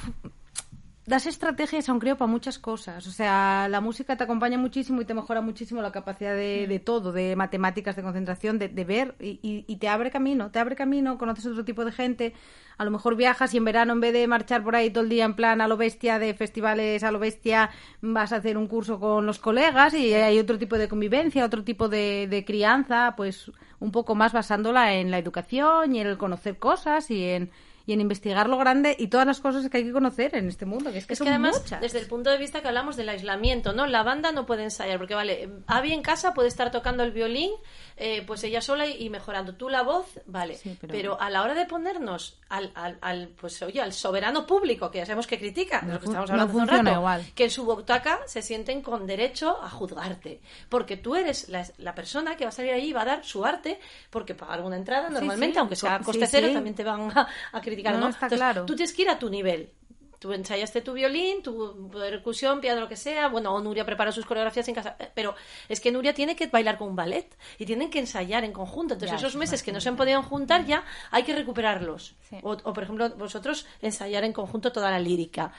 das 1.06 1.24
estrategias 1.24 1.88
a 1.88 1.94
un 1.94 2.00
crío 2.00 2.18
para 2.18 2.30
muchas 2.30 2.58
cosas. 2.58 3.06
O 3.06 3.10
sea, 3.10 3.66
la 3.70 3.80
música 3.80 4.16
te 4.16 4.24
acompaña 4.24 4.58
muchísimo 4.58 5.00
y 5.00 5.06
te 5.06 5.14
mejora 5.14 5.40
muchísimo 5.40 5.80
la 5.80 5.90
capacidad 5.90 6.34
de, 6.36 6.66
de 6.66 6.78
todo, 6.80 7.12
de 7.12 7.34
matemáticas, 7.34 7.96
de 7.96 8.02
concentración, 8.02 8.58
de, 8.58 8.68
de 8.68 8.84
ver 8.84 9.14
y, 9.18 9.40
y- 9.42 9.64
y 9.66 9.76
te 9.76 9.88
abre 9.88 10.10
camino, 10.10 10.50
te 10.50 10.58
abre 10.58 10.76
camino, 10.76 11.16
conoces 11.16 11.46
otro 11.46 11.64
tipo 11.64 11.86
de 11.86 11.92
gente. 11.92 12.34
A 12.76 12.84
lo 12.84 12.90
mejor 12.90 13.16
viajas 13.16 13.54
y 13.54 13.56
en 13.56 13.64
verano 13.64 13.94
en 13.94 14.00
vez 14.00 14.12
de 14.12 14.26
marchar 14.26 14.62
por 14.62 14.76
ahí 14.76 14.90
todo 14.90 15.02
el 15.02 15.08
día 15.08 15.24
en 15.24 15.32
plan 15.34 15.62
a 15.62 15.66
lo 15.68 15.78
bestia 15.78 16.18
de 16.18 16.34
festivales 16.34 17.02
a 17.02 17.10
lo 17.10 17.18
bestia, 17.18 17.70
vas 18.02 18.32
a 18.34 18.36
hacer 18.36 18.58
un 18.58 18.66
curso 18.66 19.00
con 19.00 19.24
los 19.24 19.38
colegas 19.38 19.94
y 19.94 20.12
hay 20.12 20.38
otro 20.38 20.58
tipo 20.58 20.76
de 20.76 20.88
convivencia, 20.88 21.44
otro 21.44 21.64
tipo 21.64 21.88
de, 21.88 22.26
de 22.28 22.44
crianza, 22.44 23.14
pues 23.16 23.50
un 23.80 23.92
poco 23.92 24.14
más 24.14 24.34
basándola 24.34 24.94
en 24.94 25.10
la 25.10 25.18
educación 25.18 25.94
y 25.96 26.00
en 26.00 26.06
el 26.06 26.18
conocer 26.18 26.58
cosas 26.58 27.10
y 27.10 27.24
en 27.24 27.50
y 27.88 27.94
en 27.94 28.02
investigar 28.02 28.50
lo 28.50 28.58
grande 28.58 28.94
y 28.98 29.06
todas 29.08 29.26
las 29.26 29.40
cosas 29.40 29.66
que 29.70 29.78
hay 29.78 29.84
que 29.84 29.92
conocer 29.92 30.36
en 30.36 30.46
este 30.46 30.66
mundo, 30.66 30.92
que 30.92 30.98
es 30.98 31.06
que 31.06 31.14
Es 31.14 31.18
son 31.20 31.24
que 31.24 31.30
además, 31.30 31.58
muchas. 31.62 31.80
desde 31.80 31.98
el 32.00 32.06
punto 32.06 32.28
de 32.28 32.36
vista 32.36 32.60
que 32.60 32.68
hablamos 32.68 32.96
del 32.96 33.08
aislamiento, 33.08 33.72
¿no? 33.72 33.86
La 33.86 34.02
banda 34.02 34.30
no 34.30 34.44
puede 34.44 34.64
ensayar, 34.64 34.98
porque 34.98 35.14
vale, 35.14 35.48
Abby 35.66 35.94
en 35.94 36.02
casa 36.02 36.34
puede 36.34 36.48
estar 36.48 36.70
tocando 36.70 37.02
el 37.02 37.12
violín, 37.12 37.50
eh, 37.96 38.22
pues 38.26 38.44
ella 38.44 38.60
sola 38.60 38.86
y, 38.86 39.08
mejorando. 39.08 39.54
Tú 39.54 39.70
la 39.70 39.82
voz, 39.82 40.04
vale. 40.26 40.56
Sí, 40.58 40.76
pero- 40.78 40.92
pero... 40.92 41.20
a 41.20 41.30
la 41.30 41.42
hora 41.42 41.54
de 41.54 41.64
ponernos 41.64 42.38
al, 42.50 42.72
al, 42.74 42.98
al, 43.00 43.28
pues 43.40 43.60
oye, 43.62 43.80
al 43.80 43.94
soberano 43.94 44.46
público, 44.46 44.90
que 44.90 44.98
ya 44.98 45.06
sabemos 45.06 45.26
que 45.26 45.38
critica, 45.38 45.80
No 45.80 45.94
lo 45.94 45.98
que 46.00 46.04
estamos 46.06 46.28
no 46.28 46.34
hablando 46.42 46.60
hace 46.62 46.72
un 46.72 46.84
rato, 46.84 46.98
igual. 46.98 47.24
que 47.34 47.44
en 47.44 47.50
su 47.50 47.64
butaca 47.64 48.18
se 48.26 48.42
sienten 48.42 48.82
con 48.82 49.06
derecho 49.06 49.56
a 49.62 49.70
juzgarte, 49.70 50.42
porque 50.68 50.98
tú 50.98 51.16
eres 51.16 51.48
la, 51.48 51.66
la 51.78 51.94
persona 51.94 52.36
que 52.36 52.44
va 52.44 52.50
a 52.50 52.52
salir 52.52 52.72
allí 52.74 52.88
y 52.88 52.92
va 52.92 53.02
a 53.02 53.06
dar 53.06 53.24
su 53.24 53.46
arte, 53.46 53.80
porque 54.10 54.34
pagar 54.34 54.60
una 54.60 54.76
entrada 54.76 55.08
normalmente, 55.08 55.54
sí. 55.54 55.58
aunque 55.58 55.76
sea 55.76 55.98
coste 56.00 56.26
cero, 56.26 56.48
también 56.52 56.74
te 56.74 56.84
van 56.84 57.10
a, 57.16 57.26
a 57.52 57.60
criticar, 57.62 57.77
No, 57.84 58.00
¿no? 58.00 58.08
está 58.08 58.26
Entonces, 58.26 58.38
claro. 58.38 58.66
Tú 58.66 58.74
tienes 58.76 58.92
que 58.94 59.02
ir 59.02 59.10
a 59.10 59.18
tu 59.18 59.28
nivel. 59.30 59.70
Tú 60.18 60.32
ensayaste 60.32 60.80
tu 60.80 60.94
violín, 60.94 61.44
tu 61.44 61.88
percusión, 61.90 62.60
piano, 62.60 62.80
lo 62.80 62.88
que 62.88 62.96
sea. 62.96 63.28
Bueno, 63.28 63.54
o 63.54 63.60
Nuria 63.60 63.86
prepara 63.86 64.10
sus 64.10 64.26
coreografías 64.26 64.66
en 64.66 64.74
casa. 64.74 64.96
eh, 64.98 65.10
Pero 65.14 65.36
es 65.68 65.78
que 65.80 65.92
Nuria 65.92 66.12
tiene 66.12 66.34
que 66.34 66.48
bailar 66.48 66.76
con 66.76 66.88
un 66.88 66.96
ballet 66.96 67.28
y 67.56 67.64
tienen 67.66 67.88
que 67.88 68.00
ensayar 68.00 68.42
en 68.42 68.52
conjunto. 68.52 68.94
Entonces, 68.94 69.12
Ya, 69.12 69.16
esos 69.18 69.30
eso 69.30 69.38
meses 69.38 69.60
es 69.60 69.62
que 69.62 69.70
no 69.70 69.80
se 69.80 69.88
han 69.88 69.96
podido 69.96 70.20
juntar 70.24 70.66
ya 70.66 70.84
hay 71.12 71.22
que 71.22 71.34
recuperarlos. 71.36 72.16
Sí. 72.28 72.36
O, 72.42 72.50
o, 72.52 72.72
por 72.72 72.82
ejemplo, 72.82 73.10
vosotros 73.10 73.64
ensayar 73.80 74.24
en 74.24 74.32
conjunto 74.32 74.72
toda 74.72 74.90
la 74.90 74.98
lírica. 74.98 75.52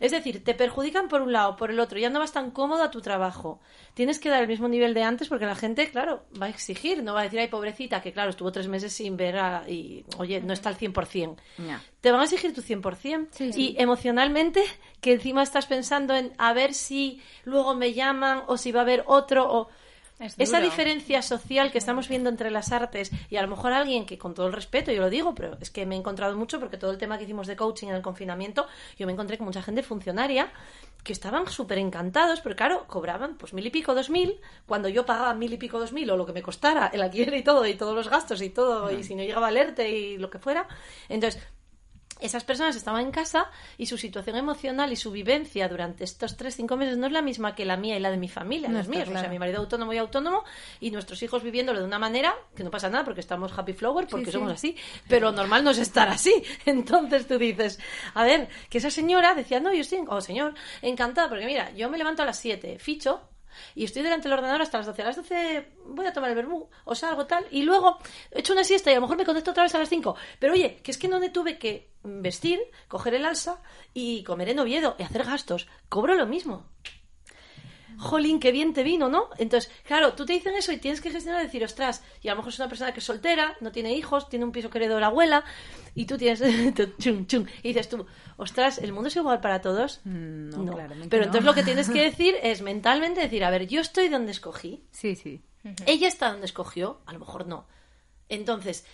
Es 0.00 0.10
decir, 0.12 0.42
te 0.42 0.54
perjudican 0.54 1.08
por 1.08 1.20
un 1.20 1.32
lado, 1.32 1.56
por 1.56 1.70
el 1.70 1.78
otro, 1.78 1.98
ya 1.98 2.08
no 2.10 2.18
vas 2.18 2.32
tan 2.32 2.50
cómodo 2.50 2.82
a 2.82 2.90
tu 2.90 3.00
trabajo. 3.02 3.60
Tienes 3.94 4.18
que 4.18 4.30
dar 4.30 4.40
el 4.42 4.48
mismo 4.48 4.66
nivel 4.66 4.94
de 4.94 5.02
antes 5.02 5.28
porque 5.28 5.44
la 5.46 5.54
gente, 5.54 5.90
claro, 5.90 6.24
va 6.40 6.46
a 6.46 6.48
exigir, 6.48 7.02
no 7.02 7.12
va 7.14 7.20
a 7.20 7.24
decir, 7.24 7.38
ay, 7.38 7.48
pobrecita, 7.48 8.00
que 8.00 8.12
claro, 8.12 8.30
estuvo 8.30 8.50
tres 8.50 8.66
meses 8.66 8.92
sin 8.94 9.16
ver 9.18 9.36
a- 9.36 9.64
y, 9.68 10.04
oye, 10.16 10.40
no 10.40 10.52
está 10.54 10.70
al 10.70 10.76
100%. 10.76 11.36
Ya. 11.58 11.82
Te 12.00 12.10
van 12.10 12.20
a 12.22 12.24
exigir 12.24 12.54
tu 12.54 12.62
100%. 12.62 13.28
Sí, 13.32 13.44
y 13.48 13.52
sí. 13.52 13.74
emocionalmente, 13.78 14.62
que 15.02 15.12
encima 15.12 15.42
estás 15.42 15.66
pensando 15.66 16.14
en 16.16 16.32
a 16.38 16.52
ver 16.54 16.72
si 16.72 17.20
luego 17.44 17.74
me 17.74 17.92
llaman 17.92 18.42
o 18.46 18.56
si 18.56 18.72
va 18.72 18.80
a 18.80 18.82
haber 18.84 19.04
otro 19.06 19.46
o... 19.52 19.68
Es 20.20 20.34
Esa 20.38 20.60
diferencia 20.60 21.22
social 21.22 21.72
que 21.72 21.78
estamos 21.78 22.06
viendo 22.06 22.28
entre 22.28 22.50
las 22.50 22.72
artes 22.72 23.10
y 23.30 23.36
a 23.36 23.42
lo 23.42 23.48
mejor 23.48 23.72
alguien 23.72 24.04
que 24.04 24.18
con 24.18 24.34
todo 24.34 24.48
el 24.48 24.52
respeto, 24.52 24.92
yo 24.92 25.00
lo 25.00 25.08
digo, 25.08 25.34
pero 25.34 25.56
es 25.60 25.70
que 25.70 25.86
me 25.86 25.94
he 25.94 25.98
encontrado 25.98 26.36
mucho 26.36 26.60
porque 26.60 26.76
todo 26.76 26.90
el 26.90 26.98
tema 26.98 27.16
que 27.16 27.24
hicimos 27.24 27.46
de 27.46 27.56
coaching 27.56 27.88
en 27.88 27.94
el 27.94 28.02
confinamiento, 28.02 28.66
yo 28.98 29.06
me 29.06 29.14
encontré 29.14 29.38
con 29.38 29.46
mucha 29.46 29.62
gente 29.62 29.82
funcionaria 29.82 30.52
que 31.02 31.14
estaban 31.14 31.48
súper 31.48 31.78
encantados, 31.78 32.40
pero 32.40 32.54
claro, 32.54 32.84
cobraban 32.86 33.36
pues 33.38 33.54
mil 33.54 33.66
y 33.66 33.70
pico, 33.70 33.94
dos 33.94 34.10
mil, 34.10 34.38
cuando 34.66 34.90
yo 34.90 35.06
pagaba 35.06 35.32
mil 35.32 35.54
y 35.54 35.56
pico, 35.56 35.78
dos 35.78 35.94
mil 35.94 36.10
o 36.10 36.16
lo 36.18 36.26
que 36.26 36.34
me 36.34 36.42
costara 36.42 36.88
el 36.88 37.00
alquiler 37.00 37.34
y 37.34 37.42
todo, 37.42 37.66
y 37.66 37.74
todos 37.74 37.94
los 37.94 38.10
gastos 38.10 38.42
y 38.42 38.50
todo, 38.50 38.90
y 38.90 39.02
si 39.02 39.14
no 39.14 39.22
llegaba 39.22 39.48
alerte 39.48 39.88
y 39.88 40.18
lo 40.18 40.28
que 40.28 40.38
fuera. 40.38 40.68
Entonces, 41.08 41.42
esas 42.20 42.44
personas 42.44 42.76
estaban 42.76 43.02
en 43.02 43.10
casa 43.10 43.50
y 43.78 43.86
su 43.86 43.98
situación 43.98 44.36
emocional 44.36 44.92
y 44.92 44.96
su 44.96 45.10
vivencia 45.10 45.68
durante 45.68 46.04
estos 46.04 46.36
tres, 46.36 46.56
cinco 46.56 46.76
meses 46.76 46.96
no 46.98 47.06
es 47.06 47.12
la 47.12 47.22
misma 47.22 47.54
que 47.54 47.64
la 47.64 47.76
mía 47.76 47.96
y 47.96 48.00
la 48.00 48.10
de 48.10 48.16
mi 48.16 48.28
familia, 48.28 48.68
No 48.68 48.78
los 48.78 48.88
míos. 48.88 49.08
O 49.08 49.12
sea, 49.12 49.28
mi 49.28 49.38
marido 49.38 49.58
autónomo 49.58 49.92
y 49.92 49.98
autónomo 49.98 50.44
y 50.80 50.90
nuestros 50.90 51.22
hijos 51.22 51.42
viviéndolo 51.42 51.80
de 51.80 51.86
una 51.86 51.98
manera 51.98 52.34
que 52.54 52.64
no 52.64 52.70
pasa 52.70 52.88
nada 52.88 53.04
porque 53.04 53.20
estamos 53.20 53.56
happy 53.56 53.72
flower, 53.72 54.06
porque 54.06 54.26
sí. 54.26 54.32
somos 54.32 54.52
así. 54.52 54.76
Pero 55.08 55.30
lo 55.30 55.36
normal 55.36 55.64
no 55.64 55.70
es 55.70 55.78
estar 55.78 56.08
así. 56.08 56.42
Entonces 56.66 57.26
tú 57.26 57.38
dices, 57.38 57.78
a 58.14 58.24
ver, 58.24 58.48
que 58.68 58.78
esa 58.78 58.90
señora 58.90 59.34
decía, 59.34 59.60
no, 59.60 59.72
yo 59.72 59.80
estoy, 59.80 60.00
oh 60.08 60.20
señor, 60.20 60.54
encantada, 60.82 61.28
porque 61.28 61.46
mira, 61.46 61.72
yo 61.72 61.88
me 61.90 61.98
levanto 61.98 62.22
a 62.22 62.26
las 62.26 62.38
7, 62.38 62.78
ficho, 62.78 63.29
y 63.74 63.84
estoy 63.84 64.02
delante 64.02 64.28
del 64.28 64.38
ordenador 64.38 64.62
hasta 64.62 64.78
las 64.78 64.86
12. 64.86 65.02
A 65.02 65.04
las 65.06 65.16
12 65.16 65.68
voy 65.86 66.06
a 66.06 66.12
tomar 66.12 66.30
el 66.30 66.36
vermú 66.36 66.68
o 66.84 66.94
salgo 66.94 67.26
tal. 67.26 67.46
Y 67.50 67.62
luego 67.62 67.98
echo 68.30 68.52
una 68.52 68.64
siesta 68.64 68.90
y 68.90 68.94
a 68.94 68.96
lo 68.96 69.02
mejor 69.02 69.16
me 69.16 69.24
conecto 69.24 69.50
otra 69.50 69.62
vez 69.62 69.74
a 69.74 69.78
las 69.78 69.88
5. 69.88 70.16
Pero 70.38 70.52
oye, 70.52 70.80
que 70.82 70.90
es 70.90 70.98
que 70.98 71.08
no 71.08 71.20
me 71.20 71.30
tuve 71.30 71.58
que 71.58 71.90
vestir, 72.02 72.60
coger 72.88 73.14
el 73.14 73.24
alza 73.24 73.60
y 73.94 74.22
comer 74.24 74.48
en 74.50 74.60
Oviedo 74.60 74.96
y 74.98 75.02
hacer 75.02 75.24
gastos. 75.24 75.68
Cobro 75.88 76.14
lo 76.14 76.26
mismo. 76.26 76.66
Jolín, 78.00 78.40
qué 78.40 78.50
bien 78.50 78.72
te 78.72 78.82
vino, 78.82 79.10
¿no? 79.10 79.28
Entonces, 79.36 79.70
claro, 79.84 80.14
tú 80.14 80.24
te 80.24 80.32
dicen 80.32 80.54
eso 80.54 80.72
y 80.72 80.78
tienes 80.78 81.02
que 81.02 81.10
gestionar 81.10 81.42
decir, 81.42 81.62
ostras, 81.62 82.02
y 82.22 82.28
a 82.28 82.32
lo 82.32 82.38
mejor 82.38 82.52
es 82.52 82.58
una 82.58 82.68
persona 82.68 82.94
que 82.94 83.00
es 83.00 83.04
soltera, 83.04 83.56
no 83.60 83.72
tiene 83.72 83.92
hijos, 83.92 84.30
tiene 84.30 84.46
un 84.46 84.52
piso 84.52 84.70
que 84.70 84.78
heredó 84.78 84.98
la 84.98 85.08
abuela, 85.08 85.44
y 85.94 86.04
tú 86.06 86.16
tienes. 86.18 86.40
chum, 86.98 87.26
chum, 87.26 87.46
y 87.62 87.68
dices 87.68 87.88
tú, 87.88 88.06
ostras, 88.36 88.78
¿el 88.78 88.92
mundo 88.92 89.08
es 89.08 89.16
igual 89.16 89.40
para 89.40 89.60
todos? 89.60 90.00
Mm, 90.04 90.50
no, 90.64 90.72
claramente 90.74 91.08
Pero 91.10 91.22
no. 91.22 91.26
entonces 91.26 91.44
lo 91.44 91.54
que 91.54 91.62
tienes 91.62 91.88
que 91.90 92.00
decir 92.10 92.34
es 92.42 92.62
mentalmente 92.62 93.20
decir, 93.20 93.44
a 93.44 93.50
ver, 93.50 93.66
yo 93.66 93.80
estoy 93.80 94.08
donde 94.08 94.32
escogí, 94.32 94.82
Sí, 94.92 95.14
sí. 95.16 95.40
ella 95.86 96.08
está 96.08 96.30
donde 96.30 96.46
escogió, 96.46 97.00
a 97.06 97.12
lo 97.12 97.18
mejor 97.18 97.46
no. 97.46 97.66
Entonces, 98.28 98.84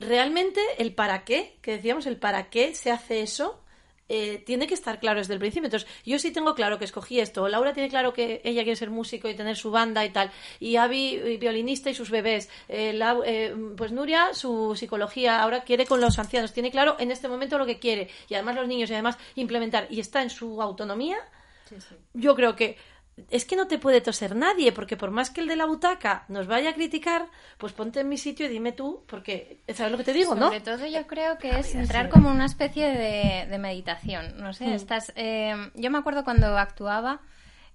realmente 0.00 0.60
el 0.78 0.94
para 0.94 1.24
qué, 1.24 1.58
que 1.62 1.72
decíamos, 1.72 2.06
el 2.06 2.16
para 2.16 2.50
qué 2.50 2.74
se 2.74 2.90
hace 2.90 3.22
eso, 3.22 3.61
eh, 4.14 4.42
tiene 4.44 4.66
que 4.66 4.74
estar 4.74 5.00
claro 5.00 5.20
desde 5.20 5.32
el 5.32 5.40
principio. 5.40 5.66
Entonces, 5.68 5.88
yo 6.04 6.18
sí 6.18 6.30
tengo 6.32 6.54
claro 6.54 6.78
que 6.78 6.84
escogí 6.84 7.18
esto. 7.18 7.48
Laura 7.48 7.72
tiene 7.72 7.88
claro 7.88 8.12
que 8.12 8.42
ella 8.44 8.62
quiere 8.62 8.76
ser 8.76 8.90
músico 8.90 9.28
y 9.28 9.34
tener 9.34 9.56
su 9.56 9.70
banda 9.70 10.04
y 10.04 10.10
tal. 10.10 10.30
Y 10.60 10.76
Avi, 10.76 11.14
eh, 11.16 11.38
violinista 11.40 11.88
y 11.88 11.94
sus 11.94 12.10
bebés. 12.10 12.50
Eh, 12.68 12.92
Lau- 12.94 13.22
eh, 13.24 13.54
pues 13.76 13.90
Nuria, 13.92 14.34
su 14.34 14.76
psicología, 14.76 15.40
ahora 15.42 15.62
quiere 15.64 15.86
con 15.86 16.00
los 16.00 16.18
ancianos. 16.18 16.52
Tiene 16.52 16.70
claro 16.70 16.96
en 16.98 17.10
este 17.10 17.28
momento 17.28 17.56
lo 17.58 17.64
que 17.66 17.78
quiere. 17.78 18.08
Y 18.28 18.34
además 18.34 18.56
los 18.56 18.68
niños 18.68 18.90
y 18.90 18.92
además 18.92 19.16
implementar. 19.34 19.86
Y 19.90 20.00
está 20.00 20.22
en 20.22 20.30
su 20.30 20.60
autonomía. 20.60 21.16
Yo 22.12 22.34
creo 22.34 22.54
que 22.54 22.76
es 23.30 23.44
que 23.44 23.56
no 23.56 23.66
te 23.66 23.78
puede 23.78 24.00
toser 24.00 24.34
nadie, 24.34 24.72
porque 24.72 24.96
por 24.96 25.10
más 25.10 25.30
que 25.30 25.42
el 25.42 25.46
de 25.48 25.56
la 25.56 25.66
butaca 25.66 26.24
nos 26.28 26.46
vaya 26.46 26.70
a 26.70 26.74
criticar, 26.74 27.26
pues 27.58 27.72
ponte 27.72 28.00
en 28.00 28.08
mi 28.08 28.16
sitio 28.16 28.46
y 28.46 28.48
dime 28.48 28.72
tú, 28.72 29.04
porque 29.06 29.58
sabes 29.74 29.92
lo 29.92 29.98
que 29.98 30.04
te 30.04 30.12
digo, 30.14 30.34
¿no? 30.34 30.46
Sobre 30.46 30.60
todo 30.60 30.86
yo 30.86 31.06
creo 31.06 31.36
que 31.38 31.58
es 31.58 31.74
entrar 31.74 32.08
como 32.08 32.30
una 32.30 32.46
especie 32.46 32.86
de, 32.88 33.46
de 33.50 33.58
meditación. 33.58 34.34
No 34.38 34.50
Mm. 34.50 34.54
sé, 34.54 34.74
estás... 34.74 35.12
eh, 35.16 35.54
yo 35.74 35.90
me 35.90 35.98
acuerdo 35.98 36.24
cuando 36.24 36.56
actuaba, 36.56 37.20